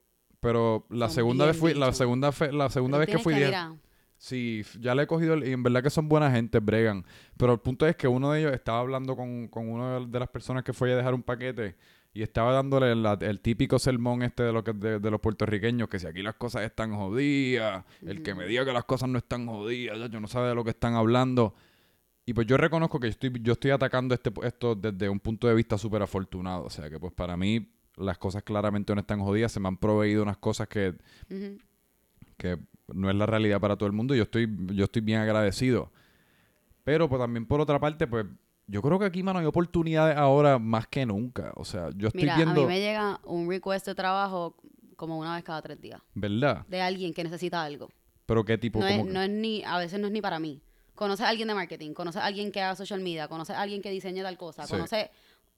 Pero 0.45 0.87
la 0.91 1.07
Son 1.09 1.15
segunda 1.15 1.47
vez 1.47 1.57
fui, 1.57 1.73
la 1.75 1.93
segunda, 1.93 2.31
fe- 2.31 2.53
la 2.53 2.69
segunda 2.71 2.99
vez 2.99 3.09
que 3.09 3.19
fui, 3.19 3.33
dije, 3.35 3.47
Sí, 4.17 4.63
ya 4.81 4.95
le 4.95 5.03
he 5.03 5.07
cogido 5.07 5.35
el- 5.35 5.49
y 5.49 5.53
en 5.53 5.63
verdad 5.63 5.83
que 5.83 5.91
son 5.91 6.09
buena 6.09 6.31
gente, 6.31 6.59
bregan. 6.61 7.05
Pero 7.37 7.53
el 7.53 7.59
punto 7.61 7.87
es 7.87 7.97
que 7.97 8.07
uno 8.09 8.31
de 8.33 8.41
ellos 8.41 8.53
estaba 8.53 8.79
hablando 8.79 9.17
con, 9.17 9.49
con 9.49 9.69
una 9.69 10.01
de 10.01 10.19
las 10.21 10.29
personas 10.29 10.63
que 10.63 10.73
fue 10.73 10.93
a 10.93 10.97
dejar 10.97 11.15
un 11.15 11.23
paquete 11.23 11.75
y 12.15 12.23
estaba 12.23 12.53
dándole 12.53 12.93
el 12.93 13.41
típico 13.41 13.79
sermón 13.79 14.23
este 14.23 14.45
de, 14.45 14.53
lo 14.53 14.63
que, 14.63 14.73
de, 14.73 14.99
de 15.01 15.11
los 15.11 15.21
puertorriqueños, 15.21 15.89
que 15.89 15.99
si 15.99 16.07
aquí 16.07 16.23
las 16.23 16.35
cosas 16.37 16.63
están 16.63 16.95
jodidas, 16.95 17.85
el 18.07 18.23
que 18.23 18.35
me 18.35 18.47
diga 18.47 18.65
que 18.65 18.73
las 18.73 18.85
cosas 18.85 19.09
no 19.09 19.19
están 19.19 19.47
jodidas, 19.47 20.11
yo 20.11 20.21
no 20.21 20.29
sabe 20.29 20.49
de 20.49 20.55
lo 20.55 20.63
que 20.63 20.71
están 20.71 20.95
hablando. 20.95 21.55
Y 22.25 22.33
pues 22.33 22.47
yo 22.47 22.57
reconozco 22.57 23.01
que 23.01 23.09
yo 23.09 23.11
estoy, 23.11 23.33
yo 23.43 23.55
estoy 23.55 23.73
atacando 23.73 24.15
este, 24.15 24.33
esto 24.45 24.75
desde 24.75 25.09
un 25.09 25.21
punto 25.21 25.49
de 25.49 25.55
vista 25.55 25.77
súper 25.77 26.01
afortunado. 26.03 26.65
O 26.65 26.71
sea 26.71 26.89
que 26.89 26.99
pues 27.01 27.13
para 27.13 27.37
mí 27.37 27.69
las 27.97 28.19
cosas 28.19 28.43
claramente 28.43 28.95
no 28.95 29.01
están 29.01 29.21
jodidas, 29.21 29.53
se 29.53 29.61
me 29.61 29.69
han 29.69 29.77
proveído 29.77 30.23
unas 30.23 30.37
cosas 30.39 30.69
que 30.69 30.95
que 32.37 32.59
no 32.89 33.09
es 33.11 33.17
la 33.17 33.27
realidad 33.27 33.61
para 33.61 33.77
todo 33.77 33.87
el 33.87 33.93
mundo 33.93 34.15
y 34.15 34.19
yo 34.19 34.25
estoy, 34.25 34.49
yo 34.73 34.85
estoy 34.85 35.03
bien 35.03 35.21
agradecido. 35.21 35.93
Pero 36.83 37.09
pues, 37.09 37.21
también 37.21 37.47
por 37.47 37.61
otra 37.61 37.79
parte, 37.79 38.07
pues 38.07 38.27
yo 38.67 38.83
creo 38.83 38.99
que 38.99 39.07
aquí, 39.07 39.23
mano, 39.23 39.39
hay 39.39 39.47
oportunidades 39.47 40.17
ahora 40.17 40.59
más 40.59 40.87
que 40.89 41.07
nunca. 41.07 41.53
O 41.57 41.65
sea, 41.65 41.91
yo 41.97 42.09
estoy 42.09 42.23
Mira, 42.23 42.35
a 42.35 42.37
viendo, 42.39 42.61
mí 42.63 42.67
me 42.67 42.81
llega 42.81 43.21
un 43.25 43.49
request 43.49 43.87
de 43.87 43.95
trabajo 43.95 44.57
como 44.97 45.19
una 45.19 45.35
vez 45.35 45.45
cada 45.45 45.61
tres 45.63 45.81
días 45.81 46.01
¿verdad? 46.15 46.65
de 46.69 46.81
alguien 46.81 47.15
que 47.15 47.25
necesita 47.25 47.63
algo. 47.63 47.89
Pero 48.27 48.45
qué 48.45 48.59
tipo, 48.59 48.81
No 48.81 48.87
es, 48.87 48.97
que- 49.05 49.05
no 49.13 49.23
es 49.23 49.31
ni, 49.31 49.63
a 49.65 49.79
veces 49.79 49.99
no 50.01 50.07
es 50.09 50.13
ni 50.13 50.21
para 50.21 50.39
mí. 50.39 50.61
Conoces 50.95 51.27
a 51.27 51.29
alguien 51.29 51.49
de 51.49 51.55
marketing, 51.55 51.93
conoces 51.93 52.23
a 52.23 52.27
alguien 52.27 52.53
que 52.53 52.61
haga 52.61 52.77
social 52.77 53.01
media, 53.01 53.27
conoces 53.29 53.57
a 53.57 53.61
alguien 53.63 53.83
que 53.83 53.91
diseña 53.91 54.23
tal 54.23 54.37
cosa, 54.39 54.65
Sí. 54.67 54.73
conoces, 54.73 55.09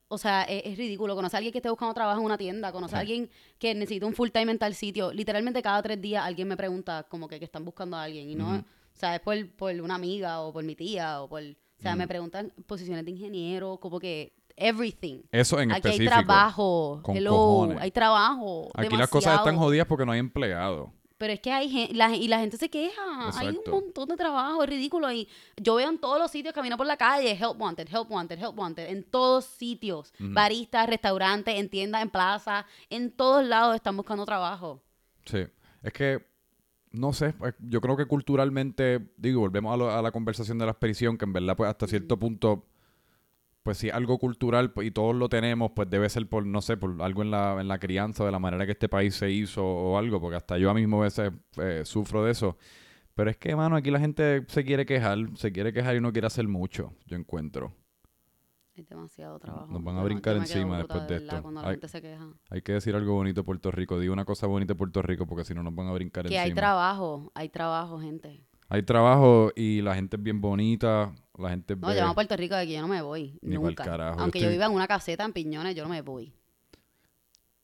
o 0.09 0.19
sea, 0.19 0.43
es, 0.45 0.63
es 0.65 0.79
ridículo. 0.79 1.15
Conoces 1.15 1.35
a 1.35 1.39
alguien 1.39 1.53
que 1.53 1.59
esté 1.59 1.69
buscando 1.71 1.95
trabajo 1.95 2.21
en 2.21 2.27
una 2.27 2.39
tienda, 2.39 2.73
conoces 2.73 2.95
a 2.97 3.01
alguien 3.01 3.29
que 3.59 3.75
necesita 3.75 4.07
un 4.07 4.15
full 4.15 4.31
time 4.31 4.53
en 4.53 4.59
tal 4.59 4.75
sitio. 4.75 5.13
Literalmente 5.13 5.63
cada 5.63 5.83
tres 5.83 6.01
días 6.01 6.25
alguien 6.25 6.49
me 6.49 6.57
pregunta 6.57 7.05
como 7.09 7.29
que, 7.29 7.39
que 7.39 7.45
están 7.45 7.65
buscando 7.65 7.97
a 7.97 8.03
alguien 8.05 8.29
y 8.31 8.35
no, 8.35 8.57
o 8.57 8.65
sea, 8.99 9.15
es 9.17 9.21
por, 9.21 9.49
por 9.57 9.73
una 9.81 9.95
amiga 9.97 10.41
o 10.41 10.53
por 10.53 10.65
mi 10.65 10.75
tía 10.75 11.21
o 11.23 11.29
por, 11.29 11.43
O 11.43 11.83
sea, 11.83 11.95
me 11.97 12.07
preguntan 12.09 12.53
posiciones 12.67 13.05
de 13.05 13.11
ingeniero, 13.11 13.79
como 13.79 13.99
que 14.01 14.33
everything. 14.57 15.23
Eso 15.31 15.61
en 15.61 15.71
Aquí 15.71 15.89
hay 15.89 15.95
específico. 15.97 16.11
trabajo. 16.25 17.01
Con 17.03 17.17
Hello, 17.17 17.31
cojones. 17.33 17.79
hay 17.83 17.91
trabajo. 17.91 18.71
Aquí 18.75 18.97
las 18.97 19.11
cosas 19.11 19.37
están 19.39 19.57
jodidas 19.57 19.87
porque 19.87 20.07
no 20.07 20.13
hay 20.13 20.19
empleados. 20.21 20.89
Pero 21.19 21.33
es 21.33 21.41
que 21.41 21.51
hay 21.51 21.71
gente, 21.71 21.95
y 22.17 22.29
la 22.29 22.39
gente 22.39 22.57
se 22.59 22.69
queja. 22.69 23.03
Hay 23.39 23.49
un 23.49 23.71
montón 23.71 24.09
de 24.09 24.17
trabajo, 24.17 24.63
es 24.63 24.69
ridículo. 24.69 25.11
Y 25.11 25.27
yo 25.57 25.77
veo 25.77 25.89
en 25.89 25.99
todos 25.99 26.19
los 26.19 26.31
sitios, 26.31 26.53
camino 26.53 26.77
por 26.77 26.87
la 26.87 26.97
calle, 26.99 27.31
help 27.33 27.59
wanted, 27.61 27.89
help 27.91 28.11
wanted, 28.11 28.39
help 28.39 28.59
wanted. 28.59 28.89
En 28.91 29.03
todos 29.03 29.47
sitios. 29.47 30.13
Baristas, 30.19 30.87
restaurantes, 30.89 31.55
en 31.55 31.71
tiendas, 31.71 32.03
en 32.03 32.11
plazas. 32.11 32.67
En 32.91 33.11
todos 33.11 33.45
lados 33.47 33.75
están 33.77 33.97
buscando 33.97 34.27
trabajo. 34.27 34.83
Sí. 35.25 35.39
Es 35.83 35.93
que, 35.93 36.27
no 36.93 37.13
sé, 37.13 37.33
pues, 37.33 37.55
yo 37.61 37.81
creo 37.81 37.97
que 37.97 38.05
culturalmente, 38.07 39.01
digo, 39.17 39.41
volvemos 39.41 39.73
a, 39.73 39.77
lo- 39.77 39.91
a 39.91 40.03
la 40.03 40.13
conversación 40.13 40.59
de 40.59 40.67
la 40.67 40.73
expedición, 40.73 41.17
que 41.17 41.25
en 41.25 41.33
verdad, 41.33 41.57
pues 41.57 41.71
hasta 41.71 41.87
cierto 41.87 42.19
punto, 42.19 42.67
pues 43.67 43.79
si 43.79 43.91
algo 43.91 44.17
cultural 44.21 44.71
pues, 44.71 44.87
y 44.87 44.93
todos 44.93 45.13
lo 45.17 45.29
tenemos, 45.29 45.73
pues 45.75 45.91
debe 45.91 46.09
ser 46.09 46.29
por, 46.29 46.47
no 46.47 46.63
sé, 46.63 46.77
por 46.77 47.03
algo 47.03 47.23
en 47.23 47.33
la, 47.33 47.61
en 47.61 47.67
la 47.67 47.81
crianza, 47.81 48.25
de 48.25 48.31
la 48.31 48.39
manera 48.39 48.65
que 48.65 48.71
este 48.71 48.89
país 48.89 49.17
se 49.17 49.29
hizo 49.29 49.67
o 49.67 49.99
algo, 49.99 50.21
porque 50.21 50.37
hasta 50.37 50.57
yo 50.57 50.71
a 50.71 50.75
mismo 50.75 51.01
a 51.01 51.07
veces 51.07 51.33
eh, 51.57 51.83
sufro 51.85 52.23
de 52.25 52.31
eso. 52.31 52.57
Pero 53.15 53.29
es 53.29 53.37
que, 53.39 53.57
mano, 53.57 53.75
aquí 53.75 53.91
la 53.91 53.99
gente 53.99 54.45
se 54.47 54.65
quiere 54.65 54.87
quejar, 54.87 55.19
se 55.35 55.51
quiere 55.51 55.73
quejar 55.73 55.97
y 55.97 56.01
no 56.01 56.13
quiere 56.13 56.29
hacer 56.29 56.47
mucho, 56.47 56.93
yo 57.07 57.17
encuentro. 57.17 57.75
Hay 58.77 58.85
demasiado 58.85 59.41
trabajo. 59.41 59.73
Nos 59.73 59.83
van 59.83 59.97
a 59.97 60.05
brincar 60.05 60.37
encima 60.37 60.79
después 60.79 61.09
de 61.09 61.17
esto. 61.17 61.43
Cuando 61.43 61.61
la 61.61 61.67
Ay. 61.69 61.75
gente 61.75 61.89
se 61.89 62.01
queja. 62.01 62.29
Hay 62.51 62.63
que 62.63 62.73
decir 62.75 62.95
algo 62.95 63.15
bonito 63.15 63.43
Puerto 63.43 63.73
Rico, 63.73 63.99
di 63.99 64.07
una 64.07 64.25
cosa 64.25 64.47
bonita 64.47 64.77
Puerto 64.77 65.03
Rico, 65.03 65.27
porque 65.27 65.45
si 65.45 65.55
no 65.55 65.65
nos 65.65 65.75
van 65.75 65.89
a 65.89 65.93
brincar 65.93 66.23
Que 66.27 66.37
encima. 66.37 66.43
hay 66.45 66.53
trabajo, 66.55 67.33
hay 67.35 67.49
trabajo, 67.49 67.99
gente. 67.99 68.45
Hay 68.69 68.83
trabajo 68.83 69.53
y 69.55 69.81
la 69.83 69.95
gente 69.95 70.17
es 70.17 70.23
bien 70.23 70.41
bonita, 70.41 71.15
la 71.39 71.51
gente 71.51 71.75
es 71.75 71.81
No, 71.81 71.95
yo 71.95 72.07
a 72.07 72.15
Puerto 72.15 72.37
Rico 72.37 72.55
de 72.57 72.63
aquí 72.63 72.73
yo 72.75 72.81
no 72.83 72.89
me 72.89 73.01
voy. 73.03 73.39
Ni 73.43 73.55
nunca. 73.57 73.85
carajo, 73.85 74.21
Aunque 74.21 74.41
yo 74.41 74.47
estoy- 74.47 74.55
viva 74.57 74.67
en 74.67 74.73
una 74.73 74.87
caseta 74.89 75.25
en 75.25 75.33
Piñones, 75.33 75.75
yo 75.77 75.85
no 75.85 75.91
me 75.91 76.03
voy. 76.03 76.33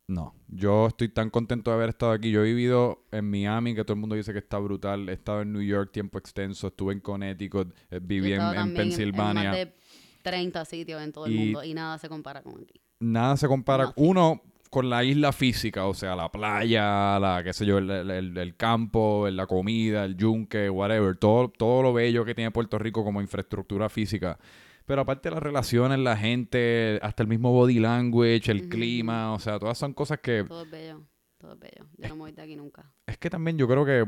No, 0.09 0.35
yo 0.49 0.89
estoy 0.89 1.09
tan 1.09 1.31
contento 1.31 1.71
de 1.71 1.77
haber 1.77 1.89
estado 1.91 2.13
aquí. 2.13 2.31
Yo 2.31 2.41
he 2.43 2.45
vivido 2.45 3.05
en 3.13 3.31
Miami, 3.31 3.75
que 3.75 3.83
todo 3.85 3.95
el 3.95 4.01
mundo 4.01 4.15
dice 4.17 4.33
que 4.33 4.41
está 4.41 4.59
brutal. 4.59 5.09
He 5.09 5.13
estado 5.13 5.43
en 5.43 5.53
New 5.53 5.63
York 5.63 5.91
tiempo 5.93 6.19
extenso, 6.19 6.67
estuve 6.69 6.93
en 6.93 7.01
Connecticut, 7.01 7.73
eh, 7.91 7.99
viví 8.03 8.33
en, 8.33 8.41
en 8.43 8.75
Pensilvania. 8.75 9.43
En 9.43 9.49
más 9.49 9.57
de 9.57 9.75
30 10.23 10.65
sitios 10.67 11.01
en 11.03 11.13
todo 11.13 11.27
el 11.27 11.33
Y- 11.33 11.39
mundo 11.39 11.65
y 11.65 11.73
nada 11.73 11.99
se 11.99 12.09
compara 12.09 12.43
con 12.43 12.61
aquí. 12.61 12.81
Nada 13.01 13.37
se 13.37 13.49
compara, 13.49 13.85
Nothing. 13.87 14.05
uno, 14.09 14.43
con 14.73 14.89
la 14.89 15.05
isla 15.05 15.33
física, 15.33 15.85
o 15.87 15.93
sea, 15.93 16.17
la 16.17 16.33
playa, 16.33 17.19
la, 17.21 17.43
qué 17.45 17.53
sé 17.53 17.67
yo, 17.67 17.77
el, 17.77 17.91
el- 17.91 18.11
el- 18.11 18.39
el 18.39 18.57
campo, 18.57 19.29
la 19.29 19.47
comida, 19.47 20.07
el 20.07 20.17
yunque, 20.17 20.71
whatever. 20.71 21.15
Todo, 21.19 21.51
todo 21.51 21.83
lo 21.83 21.93
bello 21.93 22.25
que 22.25 22.35
tiene 22.35 22.51
Puerto 22.51 22.79
Rico 22.79 23.05
como 23.05 23.21
infraestructura 23.21 23.91
física. 23.91 24.39
Pero 24.87 25.03
aparte 25.03 25.31
las 25.31 25.43
relaciones, 25.43 25.99
la 25.99 26.17
gente, 26.17 26.99
hasta 27.03 27.23
el 27.23 27.29
mismo 27.29 27.53
body 27.53 27.81
language, 27.81 28.51
el 28.51 28.71
clima, 28.71 29.35
o 29.35 29.39
sea, 29.39 29.59
todas 29.59 29.77
son 29.77 29.93
cosas 29.93 30.21
que 30.21 30.43
Todo 30.45 30.63
es 30.63 30.71
bello, 30.71 31.03
todo 31.37 31.53
es 31.53 31.59
bello. 31.61 31.87
Yo 31.99 32.09
no 32.09 32.15
me 32.15 32.21
voy 32.23 32.33
de 32.33 32.41
aquí 32.41 32.57
nunca. 32.57 32.91
Es 33.07 33.19
que 33.19 33.29
también 33.29 33.59
yo 33.59 33.69
creo 33.69 33.85
que, 33.85 34.07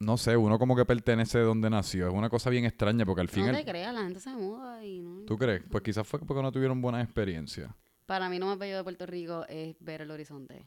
no 0.00 0.16
sé, 0.16 0.36
uno 0.36 0.58
como 0.58 0.74
que 0.74 0.84
pertenece 0.86 1.38
de 1.38 1.44
donde 1.44 1.70
nació. 1.70 2.08
Es 2.08 2.14
una 2.14 2.28
cosa 2.28 2.50
bien 2.50 2.64
extraña 2.64 3.06
porque 3.06 3.20
al 3.20 3.28
fin... 3.28 3.46
No 3.46 3.52
te 3.52 3.64
creas, 3.64 3.94
la 3.94 4.02
gente 4.02 4.18
se 4.18 4.30
muda 4.34 4.84
y 4.84 4.98
no. 5.00 5.20
¿Tú 5.24 5.38
crees? 5.38 5.62
Pues 5.70 5.84
quizás 5.84 6.04
fue 6.04 6.18
porque 6.18 6.42
no 6.42 6.50
tuvieron 6.50 6.82
buenas 6.82 7.04
experiencias. 7.04 7.70
Para 8.08 8.30
mí 8.30 8.38
lo 8.38 8.46
más 8.46 8.56
bello 8.56 8.78
de 8.78 8.82
Puerto 8.84 9.04
Rico 9.04 9.44
es 9.50 9.76
ver 9.80 10.00
el 10.00 10.10
horizonte, 10.10 10.64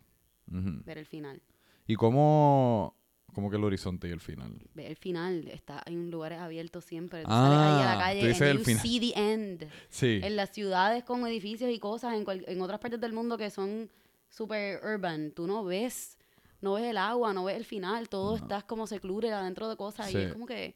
Ujú. 0.52 0.84
ver 0.86 1.00
el 1.00 1.08
final. 1.08 1.42
¿Y 1.88 1.96
cómo, 1.96 2.96
cómo 3.34 3.50
que 3.50 3.58
el 3.58 3.64
horizonte 3.64 4.08
y 4.08 4.12
el 4.12 4.20
final? 4.20 4.60
Ver 4.76 4.92
el 4.92 4.96
final, 4.96 5.48
está 5.48 5.82
en 5.88 6.12
lugares 6.12 6.38
abiertos 6.40 6.86
siempre. 6.86 7.24
Tú 7.24 7.30
Ah, 7.32 7.48
sales 7.48 7.58
ahí 7.60 7.82
a 7.82 7.86
la 7.86 7.94
tú 7.94 8.00
calle 8.00 8.28
dices 8.28 8.42
and 8.44 8.52
el 8.52 8.58
you 8.60 8.64
final. 8.64 8.82
see 8.84 9.00
the 9.00 9.20
end. 9.20 9.68
Sí. 9.90 10.20
En 10.24 10.36
las 10.36 10.52
ciudades 10.52 11.04
con 11.04 11.26
edificios 11.26 11.72
y 11.72 11.80
cosas, 11.80 12.14
en, 12.14 12.26
cual- 12.26 12.46
en 12.48 12.62
otras 12.62 12.80
partes 12.80 13.02
del 13.02 13.12
mundo 13.14 13.40
que 13.40 13.50
son 13.50 13.90
super 14.30 14.80
urban, 14.86 15.32
tú 15.32 15.48
no 15.48 15.64
ves, 15.64 16.20
no 16.62 16.74
ves 16.74 16.84
el 16.84 16.98
agua, 17.00 17.34
no 17.34 17.46
ves 17.46 17.58
el 17.58 17.66
final, 17.66 18.08
todo 18.08 18.36
estás 18.36 18.66
como 18.66 18.86
secluded 18.86 19.32
adentro 19.32 19.68
de 19.68 19.78
cosas 19.78 20.10
y 20.10 20.12
Sí. 20.12 20.18
es 20.20 20.32
como 20.34 20.46
que 20.46 20.76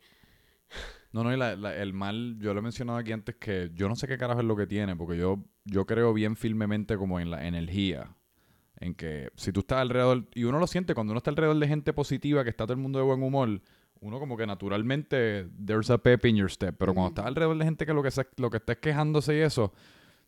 No, 1.16 1.24
no, 1.24 1.34
y 1.34 1.38
la- 1.38 1.55
la- 1.55 1.74
el 1.78 1.93
mal, 1.93 2.36
yo 2.39 2.53
lo 2.53 2.59
he 2.59 2.61
mencionado 2.61 2.99
aquí 2.99 3.13
antes 3.13 3.36
que 3.36 3.72
yo 3.74 3.88
no 3.88 3.95
sé 3.95 4.05
qué 4.05 4.18
carajo 4.18 4.41
es 4.41 4.45
lo 4.45 4.57
que 4.57 4.68
tiene, 4.68 4.97
porque 4.97 5.18
yo, 5.18 5.39
yo 5.63 5.86
creo 5.86 6.13
bien 6.13 6.36
firmemente 6.36 6.97
como 6.97 7.22
en 7.22 7.32
la 7.32 7.47
energía. 7.47 8.13
En 8.82 8.93
que 8.95 9.30
si 9.38 9.53
tú 9.53 9.61
estás 9.61 9.78
alrededor, 9.80 10.28
y 10.36 10.43
uno 10.43 10.59
lo 10.59 10.68
siente 10.68 10.93
cuando 10.93 11.11
uno 11.13 11.20
está 11.20 11.30
alrededor 11.30 11.57
de 11.57 11.68
gente 11.70 11.93
positiva, 11.93 12.43
que 12.43 12.49
está 12.49 12.66
todo 12.66 12.74
el 12.74 12.80
mundo 12.82 12.99
de 12.99 13.05
buen 13.05 13.24
humor, 13.24 13.61
uno 14.01 14.20
como 14.20 14.36
que 14.36 14.45
naturalmente, 14.45 15.47
there's 15.66 15.89
a 15.89 15.97
pep 15.97 16.26
in 16.26 16.36
your 16.36 16.51
step. 16.51 16.76
Pero 16.78 16.93
cuando 16.93 17.07
estás 17.11 17.26
alrededor 17.28 17.57
de 17.57 17.63
gente 17.63 17.86
que 17.86 17.93
lo 17.93 18.03
que, 18.03 18.11
se- 18.11 18.28
lo 18.36 18.49
que 18.49 18.57
está 18.57 18.74
es 18.74 18.80
quejándose 18.80 19.38
y 19.38 19.39
eso, 19.39 19.72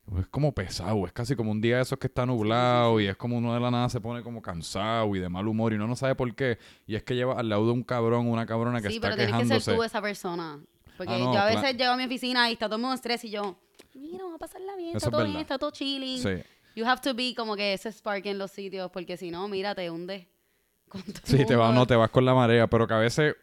pues 0.06 0.22
es 0.22 0.28
como 0.30 0.54
pesado, 0.54 1.06
es 1.06 1.12
casi 1.12 1.36
como 1.36 1.52
un 1.52 1.60
día 1.60 1.76
de 1.76 1.82
esos 1.82 2.00
que 2.00 2.08
está 2.08 2.26
nublado 2.26 3.02
y 3.02 3.08
es 3.08 3.18
como 3.18 3.38
uno 3.38 3.54
de 3.54 3.60
la 3.60 3.70
nada 3.70 3.90
se 3.90 4.00
pone 4.00 4.24
como 4.24 4.42
cansado 4.42 5.14
y 5.18 5.20
de 5.20 5.28
mal 5.28 5.46
humor 5.50 5.74
y 5.74 5.76
uno 5.76 5.86
no 5.86 5.98
sabe 5.98 6.16
por 6.16 6.34
qué. 6.34 6.58
Y 6.86 6.96
es 6.96 7.04
que 7.04 7.14
lleva 7.14 7.38
al 7.38 7.50
lado 7.50 7.66
de 7.66 7.74
un 7.74 7.84
cabrón, 7.84 8.28
una 8.28 8.46
cabrona 8.46 8.80
que 8.82 8.88
sí, 8.88 8.96
está 8.96 9.08
pero 9.10 9.16
tienes 9.18 9.34
que 9.34 9.38
quejándose. 9.44 9.66
ser 9.66 9.76
tú 9.76 9.84
esa 9.84 10.02
persona. 10.02 10.62
Porque 10.98 11.14
Ah, 11.14 11.18
no, 11.20 11.34
yo 11.34 11.40
a 11.40 11.46
veces 11.46 11.78
llego 11.78 11.92
a 11.92 11.98
mi 11.98 12.04
oficina 12.06 12.50
y 12.50 12.54
está 12.54 12.66
todo 12.68 12.76
el 12.76 12.82
mundo 12.82 12.94
en 12.94 12.96
estrés 12.96 13.24
y 13.26 13.30
yo, 13.30 13.56
mira, 13.94 14.24
vamos 14.24 14.36
a 14.36 14.40
pasarla 14.40 14.76
bien, 14.76 14.90
Eso 14.90 14.98
está 14.98 15.08
es 15.08 15.12
todo 15.12 15.24
bien, 15.26 15.38
está 15.38 15.58
todo 15.58 15.72
chilling. 15.72 16.22
Sí. 16.22 16.44
You 16.76 16.86
have 16.86 17.02
to 17.02 17.14
be 17.14 17.34
como 17.36 17.56
que 17.56 17.74
ese 17.74 17.92
spark 17.92 18.26
en 18.26 18.38
los 18.38 18.52
sitios, 18.52 18.92
porque 18.92 19.18
si 19.18 19.32
no, 19.32 19.48
mira, 19.48 19.74
te 19.76 19.90
hunde. 19.90 20.28
con 20.90 21.02
todo 21.02 21.22
Sí, 21.24 21.46
te 21.46 21.56
vas, 21.56 21.74
no, 21.74 21.86
te 21.86 21.96
vas 21.96 22.10
con 22.10 22.26
la 22.26 22.34
marea, 22.34 22.68
pero 22.68 22.88
que 22.88 22.94
a 22.94 22.98
veces 23.00 23.36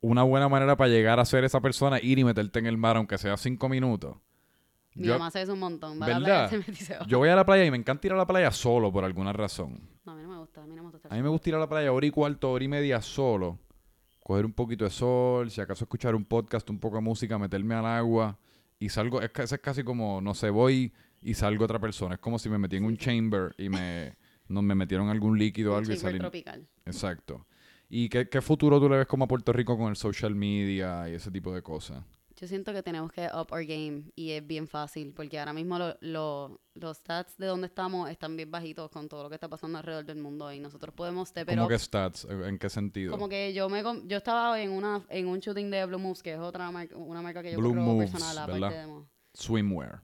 una 0.00 0.22
buena 0.22 0.48
manera 0.48 0.76
para 0.76 0.88
llegar 0.88 1.20
a 1.20 1.24
ser 1.24 1.44
esa 1.44 1.60
persona 1.60 1.98
es 1.98 2.04
ir 2.04 2.18
y 2.18 2.24
meterte 2.24 2.58
en 2.58 2.66
el 2.66 2.76
mar, 2.78 2.96
aunque 2.96 3.18
sea 3.18 3.36
cinco 3.36 3.68
minutos. 3.68 4.16
Mi 4.94 5.06
Yo, 5.06 5.12
mamá 5.12 5.28
hace 5.28 5.42
eso 5.42 5.52
un 5.52 5.60
montón. 5.60 6.00
Va 6.00 6.06
a 6.06 6.08
la 6.08 6.18
¿Verdad? 6.18 6.48
playa, 6.50 6.74
se 6.76 6.98
va. 6.98 7.06
yo 7.06 7.18
voy 7.18 7.28
a 7.28 7.36
la 7.36 7.44
playa 7.46 7.64
y 7.64 7.70
me 7.70 7.76
encanta 7.76 8.06
ir 8.08 8.12
a 8.12 8.16
la 8.16 8.26
playa 8.26 8.50
solo 8.50 8.90
por 8.92 9.04
alguna 9.04 9.32
razón. 9.32 9.80
No, 10.04 10.12
a 10.12 10.14
mí 10.16 10.22
no 10.22 10.28
me 10.30 10.38
gusta, 10.38 10.62
a 10.62 10.66
mí 10.66 10.74
no 10.74 10.82
me 10.82 10.88
gusta 10.88 10.96
estar 10.98 11.12
A 11.12 11.14
mí 11.14 11.22
me 11.22 11.28
gusta 11.28 11.48
ir 11.48 11.54
a 11.54 11.58
la 11.58 11.68
playa 11.68 11.92
hora 11.92 12.06
y 12.06 12.10
cuarto, 12.10 12.50
hora 12.50 12.64
y 12.64 12.68
media 12.68 13.00
solo, 13.00 13.58
coger 14.30 14.46
un 14.46 14.52
poquito 14.52 14.84
de 14.84 14.90
sol, 14.90 15.50
si 15.50 15.60
acaso 15.60 15.82
escuchar 15.82 16.14
un 16.14 16.24
podcast, 16.24 16.70
un 16.70 16.78
poco 16.78 16.94
de 16.98 17.02
música, 17.02 17.36
meterme 17.36 17.74
al 17.74 17.84
agua 17.84 18.38
y 18.78 18.88
salgo, 18.88 19.20
es, 19.20 19.32
es 19.34 19.58
casi 19.58 19.82
como, 19.82 20.20
no 20.20 20.34
sé, 20.34 20.50
voy 20.50 20.92
y 21.20 21.34
salgo 21.34 21.64
otra 21.64 21.80
persona. 21.80 22.14
Es 22.14 22.20
como 22.20 22.38
si 22.38 22.48
me 22.48 22.56
metí 22.56 22.76
en 22.76 22.84
un 22.84 22.96
chamber 22.96 23.52
y 23.58 23.68
me, 23.68 24.14
no, 24.48 24.62
me 24.62 24.76
metieron 24.76 25.08
algún 25.08 25.36
líquido 25.36 25.72
o 25.72 25.76
algo 25.76 25.92
y 25.92 25.96
salí. 25.96 26.20
tropical. 26.20 26.64
Exacto. 26.86 27.44
¿Y 27.88 28.08
qué, 28.08 28.28
qué 28.28 28.40
futuro 28.40 28.78
tú 28.78 28.88
le 28.88 28.98
ves 28.98 29.08
como 29.08 29.24
a 29.24 29.26
Puerto 29.26 29.52
Rico 29.52 29.76
con 29.76 29.88
el 29.88 29.96
social 29.96 30.36
media 30.36 31.08
y 31.08 31.14
ese 31.14 31.32
tipo 31.32 31.52
de 31.52 31.62
cosas? 31.62 32.04
Yo 32.40 32.48
siento 32.48 32.72
que 32.72 32.82
tenemos 32.82 33.12
que 33.12 33.26
up 33.26 33.48
our 33.52 33.64
game 33.66 34.04
y 34.16 34.30
es 34.30 34.46
bien 34.46 34.66
fácil 34.66 35.12
porque 35.12 35.38
ahora 35.38 35.52
mismo 35.52 35.78
lo- 35.78 35.94
lo- 36.00 36.60
los 36.74 36.96
stats 36.96 37.36
de 37.36 37.46
donde 37.46 37.66
estamos 37.66 38.08
están 38.08 38.34
bien 38.34 38.50
bajitos 38.50 38.90
con 38.90 39.08
todo 39.10 39.24
lo 39.24 39.28
que 39.28 39.34
está 39.34 39.48
pasando 39.48 39.76
alrededor 39.76 40.06
del 40.06 40.16
mundo 40.16 40.50
y 40.50 40.58
nosotros 40.58 40.94
podemos 40.94 41.30
it 41.36 41.46
¿Cómo 41.46 41.64
up. 41.64 41.68
que 41.68 41.78
stats? 41.78 42.24
¿En 42.24 42.58
qué 42.58 42.70
sentido? 42.70 43.12
Como 43.12 43.28
que 43.28 43.52
yo 43.52 43.68
me 43.68 43.82
yo 44.06 44.16
estaba 44.16 44.58
en 44.60 44.70
una 44.70 45.04
en 45.10 45.26
un 45.28 45.38
shooting 45.40 45.70
de 45.70 45.84
Blue 45.84 45.98
Moves 45.98 46.22
que 46.22 46.32
es 46.32 46.38
otra 46.38 46.70
marca, 46.70 46.96
una 46.96 47.20
marca 47.20 47.42
que 47.42 47.52
yo 47.52 47.58
Blue 47.58 47.74
Moves, 47.74 48.10
personal 48.10 48.38
aparte 48.38 48.60
¿verdad? 48.60 48.86
de 48.86 49.04
Swimwear. 49.34 50.02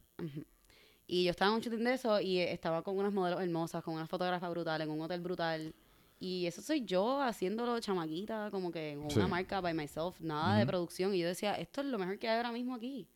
Y 1.06 1.24
yo 1.24 1.30
estaba 1.30 1.50
en 1.52 1.54
un 1.56 1.60
shooting 1.62 1.84
de 1.84 1.94
eso 1.94 2.20
y 2.20 2.40
estaba 2.40 2.82
con 2.82 2.98
unas 2.98 3.12
modelos 3.12 3.40
hermosas, 3.40 3.82
con 3.82 3.94
una 3.94 4.06
fotógrafa 4.06 4.48
brutal, 4.50 4.82
en 4.82 4.90
un 4.90 5.00
hotel 5.00 5.20
brutal. 5.20 5.74
Y 6.18 6.46
eso 6.46 6.62
soy 6.62 6.82
yo 6.84 7.20
haciéndolo 7.20 7.78
chamaquita, 7.80 8.48
como 8.50 8.70
que 8.72 8.96
con 8.98 9.10
Sí. 9.10 9.18
una 9.18 9.28
marca 9.28 9.60
by 9.60 9.74
myself, 9.74 10.18
nada 10.20 10.56
de 10.58 10.66
producción. 10.66 11.14
Y 11.14 11.18
yo 11.18 11.26
decía, 11.28 11.54
esto 11.54 11.82
es 11.82 11.86
lo 11.88 11.98
mejor 11.98 12.18
que 12.18 12.28
hay 12.28 12.36
ahora 12.36 12.52
mismo 12.52 12.74
aquí. 12.74 13.06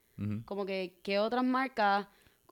Como 0.44 0.66
que, 0.66 1.00
¿qué 1.02 1.18
otras 1.18 1.42
marcas 1.42 2.06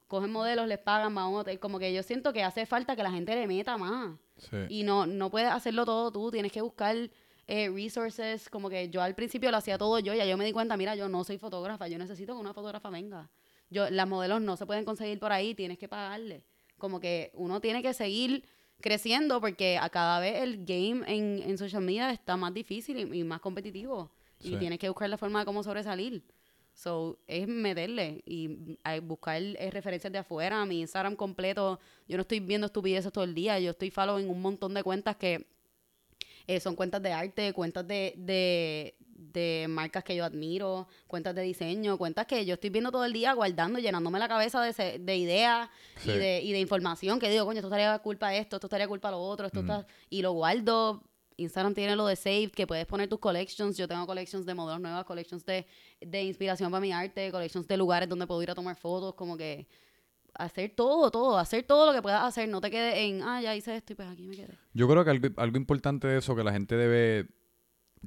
cogen 0.07 0.33
modelos, 0.33 0.67
les 0.67 0.79
pagan, 0.79 1.13
un 1.19 1.35
hotel? 1.35 1.59
Como 1.61 1.79
que 1.79 1.93
yo 1.93 2.03
siento 2.03 2.33
que 2.33 2.43
hace 2.43 2.65
falta 2.65 2.97
que 2.97 3.03
la 3.03 3.11
gente 3.11 3.35
le 3.35 3.47
meta 3.47 3.77
más. 3.77 4.17
Sí. 4.39 4.57
Y 4.71 4.83
no, 4.85 5.07
no 5.07 5.31
puedes 5.31 5.51
hacerlo 5.51 5.85
todo 5.85 6.11
tú, 6.11 6.31
tienes 6.31 6.51
que 6.51 6.63
buscar 6.63 6.97
eh, 7.47 7.69
resources. 7.69 8.49
Como 8.49 8.71
que 8.71 8.89
yo 8.89 9.03
al 9.03 9.15
principio 9.15 9.51
lo 9.51 9.59
hacía 9.59 9.77
todo 9.77 9.99
yo, 9.99 10.15
ya 10.15 10.25
yo 10.25 10.39
me 10.39 10.47
di 10.47 10.53
cuenta, 10.53 10.79
mira, 10.79 10.95
yo 10.97 11.11
no 11.11 11.25
soy 11.25 11.37
fotógrafa, 11.37 11.89
yo 11.89 11.99
necesito 11.99 12.33
que 12.35 12.41
una 12.41 12.55
fotógrafa 12.55 12.89
venga. 12.89 13.29
Yo, 13.69 13.91
las 13.91 14.09
modelos 14.09 14.41
no 14.41 14.57
se 14.57 14.65
pueden 14.65 14.87
conseguir 14.87 15.19
por 15.19 15.31
ahí, 15.33 15.55
tienes 15.55 15.77
que 15.77 15.89
pagarle. 15.89 16.45
Como 16.79 17.01
que 17.01 17.33
uno 17.35 17.61
tiene 17.61 17.83
que 17.83 17.93
seguir 17.93 18.47
creciendo 18.81 19.41
porque 19.41 19.79
a 19.79 19.89
cada 19.89 20.21
vez 20.21 20.43
el 20.43 20.65
game 20.65 21.03
en, 21.07 21.43
en 21.43 21.59
social 21.59 21.83
media 21.83 22.11
está 22.11 22.37
más 22.37 22.55
difícil 22.55 22.99
y, 22.99 23.21
y 23.21 23.25
más 23.25 23.41
competitivo. 23.41 24.11
Sí. 24.39 24.55
Y 24.55 24.57
tienes 24.57 24.79
que 24.79 24.89
buscar 24.89 25.11
la 25.11 25.19
forma 25.19 25.41
de 25.41 25.45
cómo 25.45 25.63
sobresalir. 25.63 26.23
So, 26.79 27.19
es 27.27 27.49
meterle 27.49 28.23
y 28.25 28.77
buscar 29.03 29.43
eh, 29.43 29.69
referencias 29.73 30.13
de 30.13 30.21
afuera. 30.21 30.65
Mi 30.65 30.81
Instagram 30.81 31.17
completo, 31.17 31.81
yo 32.07 32.17
no 32.17 32.21
estoy 32.21 32.39
viendo 32.39 32.69
estupideces 32.69 33.13
todo 33.13 33.25
el 33.25 33.35
día. 33.35 33.59
Yo 33.59 33.73
estoy 33.73 33.91
following 33.91 34.31
un 34.31 34.41
montón 34.41 34.75
de 34.75 34.85
cuentas 34.85 35.17
que 35.17 35.45
eh, 36.47 36.61
son 36.61 36.77
cuentas 36.77 37.03
de 37.03 37.13
arte, 37.13 37.53
cuentas 37.53 37.85
de, 37.85 38.15
de, 38.17 38.95
de 39.33 39.67
marcas 39.69 40.05
que 40.05 40.15
yo 40.17 40.25
admiro, 40.25 40.89
cuentas 41.07 41.35
de 41.35 41.43
diseño, 41.43 41.97
cuentas 41.99 42.27
que 42.27 42.45
yo 42.47 42.55
estoy 42.55 42.71
viendo 42.71 42.91
todo 42.91 43.05
el 43.05 43.13
día 43.13 43.33
guardando, 43.35 43.79
llenándome 43.79 44.19
la 44.19 44.29
cabeza 44.29 44.63
de, 44.63 44.73
se- 44.73 44.99
de 44.99 45.17
ideas 45.17 45.69
Sí. 45.97 46.11
y, 46.11 46.19
de, 46.19 46.41
y 46.43 46.53
de 46.53 46.61
información 46.61 47.19
que 47.19 47.29
digo, 47.31 47.45
coño, 47.45 47.59
esto 47.59 47.69
estaría 47.69 47.99
culpa 48.01 48.31
de 48.31 48.39
esto, 48.39 48.57
esto 48.57 48.67
estaría 48.67 48.89
culpa 48.89 49.09
de 49.09 49.13
lo 49.13 49.21
otro, 49.21 49.47
esto 49.47 49.63
Mm. 49.63 49.71
está... 49.71 49.87
Y 50.11 50.23
lo 50.23 50.33
guardo 50.33 51.03
Instagram 51.37 51.73
tiene 51.73 51.95
lo 51.95 52.05
de 52.07 52.17
Save, 52.17 52.51
que 52.51 52.67
puedes 52.67 52.85
poner 52.85 53.09
tus 53.09 53.21
collections. 53.21 53.77
Yo 53.77 53.87
tengo 53.87 54.05
collections 54.07 54.45
de 54.45 54.55
modelos 54.55 54.81
nuevas, 54.81 55.05
collections 55.05 55.45
de, 55.47 55.67
de 56.01 56.23
inspiración 56.25 56.69
para 56.71 56.81
mi 56.81 56.91
arte, 56.93 57.31
collections 57.31 57.69
de 57.69 57.77
lugares 57.77 58.09
donde 58.09 58.27
puedo 58.27 58.43
ir 58.43 58.51
a 58.51 58.57
tomar 58.57 58.75
fotos, 58.75 59.15
como 59.15 59.37
que 59.37 59.69
hacer 60.35 60.73
todo, 60.75 61.11
todo, 61.13 61.39
hacer 61.39 61.63
todo 61.65 61.87
lo 61.87 61.93
que 61.93 62.03
puedas 62.03 62.23
hacer. 62.25 62.49
No 62.49 62.61
te 62.61 62.71
quedes 62.73 62.97
en, 62.97 63.23
ah, 63.23 63.41
ya 63.41 63.55
hice 63.55 63.77
esto 63.77 63.93
y 63.93 63.97
pues 63.97 64.09
aquí 64.09 64.27
me 64.27 64.35
quedé. 64.37 64.49
Yo 64.73 64.89
creo 64.89 65.05
que 65.05 65.11
algo, 65.11 65.29
algo 65.37 65.57
importante 65.57 66.09
de 66.09 66.19
eso 66.19 66.35
que 66.35 66.43
la 66.43 66.53
gente 66.53 66.77
debe, 66.77 67.29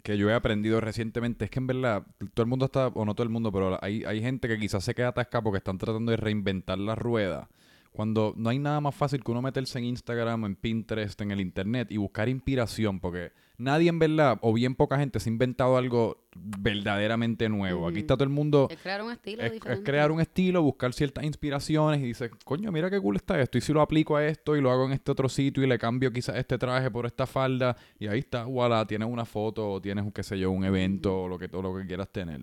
que 0.04 0.18
yo 0.18 0.30
he 0.30 0.34
aprendido 0.34 0.82
recientemente, 0.82 1.46
es 1.46 1.52
que 1.52 1.60
en 1.60 1.68
verdad 1.68 2.06
todo 2.34 2.44
el 2.44 2.50
mundo 2.50 2.66
está, 2.66 2.88
o 2.88 3.06
no 3.06 3.14
todo 3.14 3.24
el 3.24 3.30
mundo, 3.30 3.52
pero 3.52 3.78
hay, 3.84 4.04
hay 4.04 4.22
gente 4.22 4.48
que 4.48 4.58
quizás 4.58 4.84
se 4.84 4.96
queda 4.96 5.10
atascada 5.10 5.44
porque 5.44 5.58
están 5.58 5.78
tratando 5.78 6.12
de 6.12 6.18
reinventar 6.18 6.78
la 6.78 6.96
rueda. 6.96 7.50
Cuando 7.92 8.34
no 8.38 8.50
hay 8.50 8.60
nada 8.60 8.80
más 8.80 8.96
fácil 8.96 9.24
que 9.24 9.32
uno 9.32 9.42
meterse 9.42 9.80
en 9.80 9.86
Instagram, 9.86 10.46
en 10.46 10.56
Pinterest, 10.56 11.20
en 11.22 11.32
el 11.32 11.42
Internet 11.42 11.92
y 11.92 11.98
buscar 11.98 12.30
inspiración, 12.30 13.00
porque 13.00 13.32
nadie 13.62 13.90
en 13.90 14.00
verdad, 14.00 14.38
o 14.42 14.54
bien 14.54 14.76
poca 14.76 14.98
gente, 14.98 15.20
se 15.20 15.30
ha 15.30 15.32
inventado 15.34 15.78
algo 15.78 16.18
verdaderamente 16.36 17.48
nuevo. 17.50 17.88
Aquí 17.88 18.00
está 18.00 18.16
todo 18.16 18.24
el 18.24 18.30
mundo 18.30 18.68
Es 18.70 18.80
crear 18.80 19.02
un 19.02 19.12
estilo 19.12 19.42
es, 19.42 19.48
es 19.48 19.54
diferente. 19.54 19.84
crear 19.84 20.12
un 20.12 20.22
estilo, 20.22 20.62
buscar 20.62 20.94
ciertas 20.94 21.24
inspiraciones 21.24 22.02
y 22.02 22.04
dices, 22.04 22.32
coño, 22.44 22.72
mira 22.72 22.90
qué 22.90 23.00
cool 23.00 23.16
está 23.16 23.40
esto. 23.40 23.58
Y 23.58 23.62
si 23.62 23.74
lo 23.74 23.82
aplico 23.82 24.16
a 24.16 24.26
esto 24.26 24.56
y 24.56 24.62
lo 24.62 24.72
hago 24.72 24.86
en 24.86 24.94
este 24.94 25.12
otro 25.12 25.30
sitio 25.30 25.64
y 25.64 25.68
le 25.68 25.78
cambio 25.78 26.12
quizás 26.12 26.36
este 26.38 26.58
traje 26.58 26.90
por 26.90 27.06
esta 27.06 27.28
falda 27.28 27.76
y 28.00 28.08
ahí 28.08 28.20
está, 28.20 28.46
voilà, 28.46 28.86
tienes 28.86 29.08
una 29.08 29.26
foto 29.26 29.72
o 29.72 29.82
tienes, 29.82 30.06
qué 30.14 30.24
sé 30.24 30.40
yo, 30.40 30.52
un 30.52 30.64
evento 30.64 31.24
o 31.24 31.28
lo 31.28 31.38
que, 31.38 31.48
todo 31.48 31.62
lo 31.62 31.76
que 31.76 31.86
quieras 31.86 32.10
tener. 32.10 32.42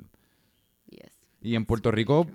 Yes. 0.91 1.19
Y 1.41 1.55
en 1.55 1.65
Puerto 1.65 1.91
Rico, 1.91 2.27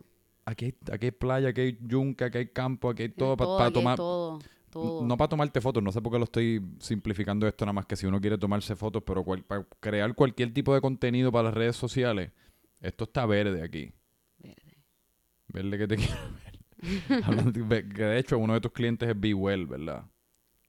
aquí 0.45 0.65
hay, 0.65 0.75
aquí 0.91 1.05
hay 1.07 1.11
playa, 1.11 1.49
aquí 1.49 1.61
hay 1.61 1.77
yunca, 1.81 2.25
aquí 2.25 2.39
hay 2.39 2.47
campo, 2.47 2.89
aquí 2.89 3.03
hay 3.03 3.09
todo 3.09 3.37
para 3.37 3.71
tomar. 3.71 3.97
todo, 3.97 4.39
todo. 4.73 5.05
No 5.05 5.17
para 5.17 5.29
tomarte 5.29 5.61
fotos, 5.61 5.81
no 5.83 5.91
sé 5.91 6.01
por 6.01 6.11
qué 6.11 6.17
lo 6.19 6.25
estoy 6.25 6.61
simplificando 6.79 7.47
esto, 7.47 7.65
nada 7.65 7.73
más 7.73 7.85
que 7.85 7.95
si 7.95 8.05
uno 8.05 8.19
quiere 8.19 8.37
tomarse 8.37 8.75
fotos, 8.75 9.03
pero 9.05 9.23
cual- 9.23 9.43
para 9.43 9.65
crear 9.79 10.13
cualquier 10.15 10.53
tipo 10.53 10.73
de 10.73 10.81
contenido 10.81 11.31
para 11.31 11.45
las 11.45 11.53
redes 11.53 11.75
sociales, 11.75 12.31
esto 12.81 13.03
está 13.05 13.25
verde 13.25 13.61
aquí. 13.63 13.93
Verde. 14.39 14.77
Verde 15.47 15.77
que 15.77 15.87
te 15.87 15.95
quiero 15.97 16.21
ver. 17.69 17.87
Que 17.89 18.03
de 18.03 18.19
hecho 18.19 18.37
uno 18.37 18.53
de 18.53 18.61
tus 18.61 18.71
clientes 18.71 19.07
es 19.09 19.19
Be 19.19 19.33
Well, 19.33 19.65
¿verdad? 19.67 20.05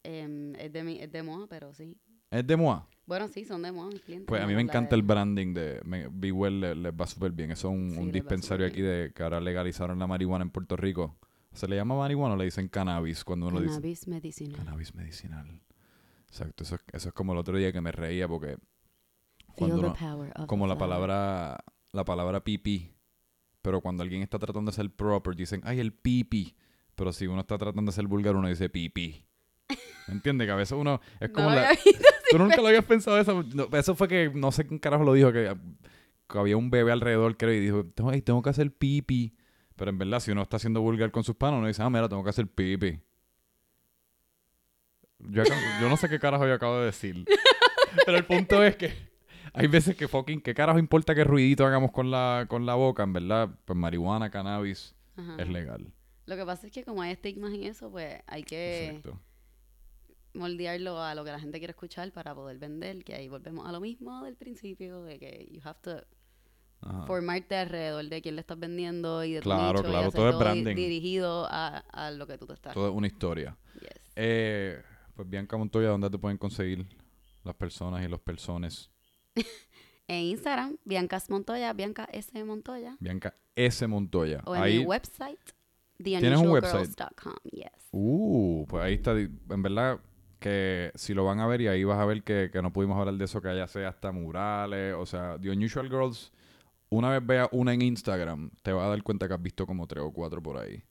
Em, 0.02 0.54
es, 0.56 0.72
de 0.72 0.84
mi, 0.84 1.00
es 1.00 1.10
de 1.10 1.22
moda, 1.22 1.46
pero 1.48 1.72
sí. 1.74 1.96
¿Es 2.30 2.46
de 2.46 2.56
Moa? 2.56 2.86
Bueno, 3.06 3.28
sí, 3.28 3.44
son 3.44 3.62
de 3.62 3.70
moda 3.70 3.90
mis 3.90 4.00
clientes. 4.02 4.26
Pues 4.26 4.42
a 4.42 4.46
mí 4.46 4.54
me 4.54 4.62
encanta 4.62 4.94
el 4.96 5.02
branding 5.02 5.54
de 5.54 5.80
me- 5.84 6.08
Be 6.10 6.32
Well, 6.32 6.60
le- 6.60 6.74
les, 6.74 6.92
va 6.92 7.06
súper 7.06 7.32
bien. 7.32 7.50
Eso 7.52 7.68
es 7.70 7.74
un, 7.74 7.90
Sí, 7.90 7.96
un 7.98 8.04
les 8.06 8.12
dispensario 8.14 8.66
aquí 8.66 8.80
de 8.80 9.12
que 9.14 9.22
ahora 9.22 9.40
legalizaron 9.40 9.98
la 9.98 10.06
marihuana 10.06 10.42
en 10.44 10.50
Puerto 10.50 10.76
Rico. 10.76 11.16
¿Se 11.54 11.68
le 11.68 11.76
llama 11.76 11.96
marihuana 11.96 12.34
o 12.34 12.36
le 12.36 12.44
dicen 12.44 12.68
cannabis 12.68 13.24
cuando 13.24 13.46
uno 13.46 13.60
dice? 13.60 13.74
Cannabis 13.74 14.06
medicinal. 14.08 14.56
Cannabis 14.56 14.94
medicinal. 14.94 15.60
Exacto, 16.28 16.64
eso, 16.64 16.74
es- 16.74 16.82
eso 16.92 17.08
es 17.08 17.14
como 17.14 17.32
el 17.32 17.38
otro 17.38 17.56
día 17.56 17.72
que 17.72 17.80
me 17.80 17.92
reía 17.92 18.26
porque 18.28 18.48
Feel 18.48 18.58
cuando 19.54 19.76
the 19.76 19.82
uno- 19.86 19.94
power 19.94 20.32
of 20.36 20.46
como 20.46 20.66
la 20.66 20.76
palabra 20.76 21.58
la 21.92 22.04
palabra 22.04 22.42
pipí, 22.42 22.92
pero 23.62 23.80
cuando 23.80 24.02
alguien 24.02 24.20
está 24.22 24.38
tratando 24.38 24.72
de 24.72 24.74
ser 24.74 24.90
proper 24.90 25.36
dicen, 25.36 25.60
"Ay, 25.64 25.78
el 25.78 25.92
pipí." 25.92 26.56
Pero 26.96 27.12
si 27.12 27.26
uno 27.28 27.40
está 27.40 27.56
tratando 27.56 27.90
de 27.90 27.94
ser 27.94 28.06
vulgar 28.08 28.34
uno 28.36 28.48
dice 28.48 28.68
pipí. 28.68 29.24
¿Me 30.08 30.14
entiendes? 30.14 30.46
Que 30.46 30.52
a 30.52 30.56
veces 30.56 30.76
uno 30.78 31.00
es 31.20 31.30
como 31.30 31.50
la. 31.50 31.70
Tú 32.30 32.38
nunca 32.38 32.56
lo 32.60 32.66
habías 32.66 32.84
pensado 32.84 33.16
eso. 33.18 33.44
No, 33.54 33.68
eso 33.72 33.94
fue 33.94 34.08
que 34.08 34.30
no 34.34 34.50
sé 34.52 34.66
quién 34.66 34.78
carajo 34.80 35.04
lo 35.04 35.12
dijo 35.12 35.32
que, 35.32 35.56
que 36.28 36.38
había 36.38 36.56
un 36.56 36.70
bebé 36.70 36.90
alrededor 36.92 37.36
creo 37.36 37.52
y 37.52 37.60
dijo, 37.60 37.84
"Tengo- 37.86 38.10
"Ay, 38.10 38.22
tengo 38.22 38.42
que 38.42 38.50
hacer 38.50 38.72
pipí." 38.76 39.36
Pero 39.76 39.90
en 39.90 39.98
verdad 39.98 40.20
si 40.20 40.30
uno 40.30 40.42
está 40.42 40.56
haciendo 40.56 40.80
vulgar 40.80 41.10
con 41.10 41.24
sus 41.24 41.34
panos 41.36 41.58
uno 41.58 41.66
dice, 41.68 41.82
"Ah, 41.82 41.90
mira, 41.90 42.08
tengo 42.08 42.22
que 42.24 42.30
hacer 42.30 42.46
pipí." 42.46 43.00
Yo, 45.18 45.42
acabo- 45.42 45.60
yo 45.80 45.88
no 45.88 45.96
sé 45.96 46.08
qué 46.08 46.18
carajo 46.18 46.46
yo 46.46 46.54
acabo 46.54 46.78
de 46.78 46.86
decir. 46.86 47.24
Pero 48.06 48.18
el 48.18 48.26
punto 48.26 48.62
es 48.62 48.76
que 48.76 48.92
hay 49.52 49.66
veces 49.68 49.96
que 49.96 50.08
fucking, 50.08 50.40
¿qué 50.40 50.54
carajo 50.54 50.78
importa 50.78 51.14
qué 51.14 51.24
ruidito 51.24 51.64
hagamos 51.66 51.92
con 51.92 52.10
la, 52.10 52.46
con 52.48 52.66
la 52.66 52.74
boca? 52.74 53.02
En 53.04 53.12
verdad, 53.12 53.48
pues 53.64 53.76
marihuana, 53.78 54.30
cannabis 54.30 54.94
Ajá. 55.16 55.36
es 55.38 55.48
legal. 55.48 55.92
Lo 56.26 56.36
que 56.36 56.44
pasa 56.44 56.66
es 56.66 56.72
que 56.72 56.84
como 56.84 57.02
hay 57.02 57.12
estigmas 57.12 57.52
y 57.54 57.66
eso, 57.66 57.90
pues 57.90 58.20
hay 58.26 58.42
que 58.42 58.88
Exacto. 58.88 59.20
moldearlo 60.34 61.00
a 61.02 61.14
lo 61.14 61.24
que 61.24 61.30
la 61.30 61.38
gente 61.40 61.58
quiere 61.58 61.70
escuchar 61.72 62.10
para 62.12 62.34
poder 62.34 62.58
vender, 62.58 63.04
que 63.04 63.14
ahí 63.14 63.28
volvemos 63.28 63.66
a 63.66 63.72
lo 63.72 63.80
mismo 63.80 64.22
del 64.24 64.36
principio, 64.36 65.02
de 65.04 65.18
que 65.18 65.48
you 65.52 65.60
have 65.64 65.78
to 65.82 66.02
Ajá. 66.86 67.06
formarte 67.06 67.56
alrededor 67.56 68.04
de 68.08 68.20
quién 68.22 68.34
le 68.36 68.40
estás 68.42 68.58
vendiendo 68.58 69.24
y 69.24 69.32
de 69.32 69.40
tu 69.40 69.44
Claro, 69.44 69.78
nicho, 69.78 69.88
y 69.88 69.90
claro, 69.90 70.08
hacer 70.08 70.18
todo 70.20 70.28
es 70.30 70.34
di- 70.34 70.40
branding. 70.40 70.76
dirigido 70.76 71.46
a, 71.50 71.78
a 71.78 72.10
lo 72.10 72.26
que 72.26 72.36
tú 72.38 72.46
te 72.46 72.52
estás. 72.54 72.74
Todo 72.74 72.88
es 72.88 72.94
una 72.94 73.06
historia. 73.06 73.56
Yes. 73.80 73.90
Eh, 74.16 74.82
pues 75.14 75.28
Bianca 75.28 75.56
Montoya, 75.56 75.88
¿dónde 75.88 76.10
te 76.10 76.18
pueden 76.18 76.38
conseguir 76.38 76.86
las 77.42 77.54
personas 77.54 78.04
y 78.04 78.08
los 78.08 78.20
personas? 78.20 78.90
En 80.06 80.20
Instagram, 80.24 80.76
Bianca 80.84 81.18
Montoya, 81.30 81.72
Bianca 81.72 82.06
S. 82.12 82.44
Montoya. 82.44 82.94
Bianca 83.00 83.34
S. 83.56 83.86
Montoya. 83.86 84.42
O 84.44 84.54
en 84.54 84.62
ahí, 84.62 84.78
mi 84.80 84.84
website, 84.84 85.40
¿Tienes 85.96 86.38
un 86.38 86.48
website? 86.50 86.90
Yes. 87.50 87.70
uh, 87.92 88.66
pues 88.68 88.84
ahí 88.84 88.94
está. 88.94 89.12
En 89.12 89.62
verdad 89.62 90.00
que 90.40 90.92
si 90.94 91.14
lo 91.14 91.24
van 91.24 91.40
a 91.40 91.46
ver 91.46 91.62
y 91.62 91.68
ahí 91.68 91.84
vas 91.84 91.98
a 91.98 92.04
ver 92.04 92.22
que, 92.22 92.50
que 92.52 92.60
no 92.60 92.70
pudimos 92.70 92.98
hablar 92.98 93.14
de 93.14 93.24
eso, 93.24 93.40
que 93.40 93.48
haya 93.48 93.66
sea 93.66 93.88
hasta 93.88 94.12
murales. 94.12 94.94
O 94.98 95.06
sea, 95.06 95.38
The 95.40 95.50
Unusual 95.52 95.88
Girls, 95.88 96.32
una 96.96 97.10
vez 97.10 97.26
vea 97.26 97.48
una 97.52 97.72
en 97.74 97.82
Instagram, 97.82 98.50
te 98.62 98.72
vas 98.72 98.84
a 98.86 98.88
dar 98.88 99.02
cuenta 99.02 99.26
que 99.28 99.34
has 99.34 99.42
visto 99.42 99.66
como 99.66 99.86
tres 99.86 100.02
o 100.04 100.12
cuatro 100.12 100.42
por 100.42 100.56
ahí. 100.58 100.82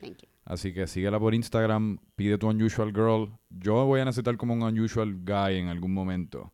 Thank 0.00 0.18
you. 0.22 0.28
Así 0.44 0.74
que 0.74 0.86
síguela 0.86 1.18
por 1.18 1.34
Instagram, 1.34 1.98
pide 2.16 2.36
tu 2.36 2.48
Unusual 2.48 2.92
Girl. 2.92 3.30
Yo 3.48 3.86
voy 3.86 4.00
a 4.00 4.04
necesitar 4.04 4.36
como 4.36 4.52
un 4.54 4.62
Unusual 4.62 5.14
Guy 5.24 5.56
en 5.56 5.68
algún 5.68 5.94
momento. 5.94 6.52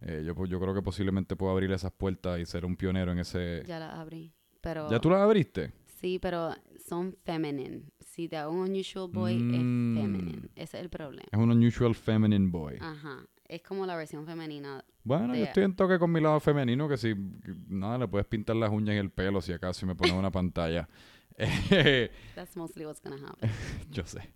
Eh, 0.00 0.22
yo, 0.24 0.34
yo 0.46 0.60
creo 0.60 0.74
que 0.74 0.82
posiblemente 0.82 1.34
puedo 1.34 1.50
abrir 1.52 1.72
esas 1.72 1.90
puertas 1.92 2.38
y 2.38 2.46
ser 2.46 2.64
un 2.64 2.76
pionero 2.76 3.10
en 3.12 3.18
ese... 3.18 3.62
Ya 3.66 3.78
la 3.80 4.00
abrí. 4.00 4.32
Pero 4.60 4.88
¿Ya 4.90 5.00
tú 5.00 5.10
las 5.10 5.20
abriste? 5.20 5.72
Sí, 6.00 6.18
pero 6.20 6.50
son 6.86 7.16
feminine. 7.24 7.82
Si 8.00 8.28
te 8.28 8.36
hago 8.36 8.52
un 8.52 8.60
unusual 8.70 9.10
boy, 9.10 9.36
Mm. 9.36 9.50
es 9.96 10.02
feminine. 10.02 10.48
Ese 10.54 10.76
es 10.76 10.82
el 10.84 10.90
problema. 10.90 11.26
Es 11.32 11.38
un 11.38 11.50
Unusual 11.50 11.94
Feminine 11.94 12.50
Boy. 12.50 12.76
Ajá. 12.80 13.26
Es 13.54 13.62
como 13.62 13.86
la 13.86 13.94
versión 13.94 14.26
femenina. 14.26 14.84
Bueno, 15.04 15.32
yo 15.36 15.44
estoy 15.44 15.62
en 15.62 15.76
toque 15.76 15.96
con 16.00 16.10
mi 16.10 16.20
lado 16.20 16.40
femenino, 16.40 16.88
que 16.88 16.96
si 16.96 17.14
nada, 17.68 17.98
le 17.98 18.08
puedes 18.08 18.26
pintar 18.26 18.56
las 18.56 18.68
uñas 18.68 18.96
y 18.96 18.98
el 18.98 19.10
pelo 19.12 19.40
si 19.40 19.52
acaso 19.52 19.86
y 19.86 19.88
me 19.88 19.94
pones 19.94 20.12
una 20.12 20.32
pantalla. 20.32 20.88
That's 22.34 22.56
mostly 22.56 22.84
what's 22.84 23.00
gonna 23.00 23.24
happen. 23.24 23.48
yo 23.90 24.04
sé. 24.06 24.34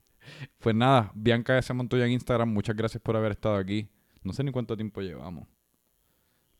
Pues 0.61 0.77
nada, 0.77 1.11
Bianca 1.17 1.59
S. 1.59 1.75
Montoya 1.75 2.05
en 2.07 2.13
Instagram, 2.13 2.49
muchas 2.49 2.77
gracias 2.77 3.03
por 3.03 3.17
haber 3.17 3.33
estado 3.33 3.57
aquí. 3.57 3.89
No 4.23 4.33
sé 4.33 4.45
ni 4.45 4.53
cuánto 4.53 4.77
tiempo 4.77 5.01
llevamos. 5.01 5.49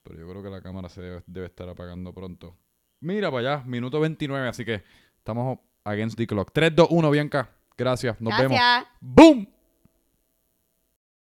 Pero 0.03 0.19
yo 0.19 0.29
creo 0.29 0.43
que 0.43 0.51
la 0.51 0.61
cámara 0.61 0.89
se 0.89 1.01
debe, 1.01 1.23
debe 1.29 1.47
estar 1.47 1.69
apagando 1.69 2.13
pronto. 2.13 2.57
Mira 2.99 3.31
para 3.31 3.55
allá, 3.55 3.65
minuto 3.67 4.01
29, 4.01 4.49
así 4.49 4.65
que 4.65 4.83
estamos 5.17 5.61
against 5.85 6.19
the 6.19 6.27
clock. 6.27 6.51
3, 6.53 6.75
2, 6.75 6.89
1, 6.91 7.11
Bianca. 7.13 7.51
Gracias, 7.77 8.21
nos 8.21 8.37
vemos. 8.37 8.59
¡Boom! 9.01 9.58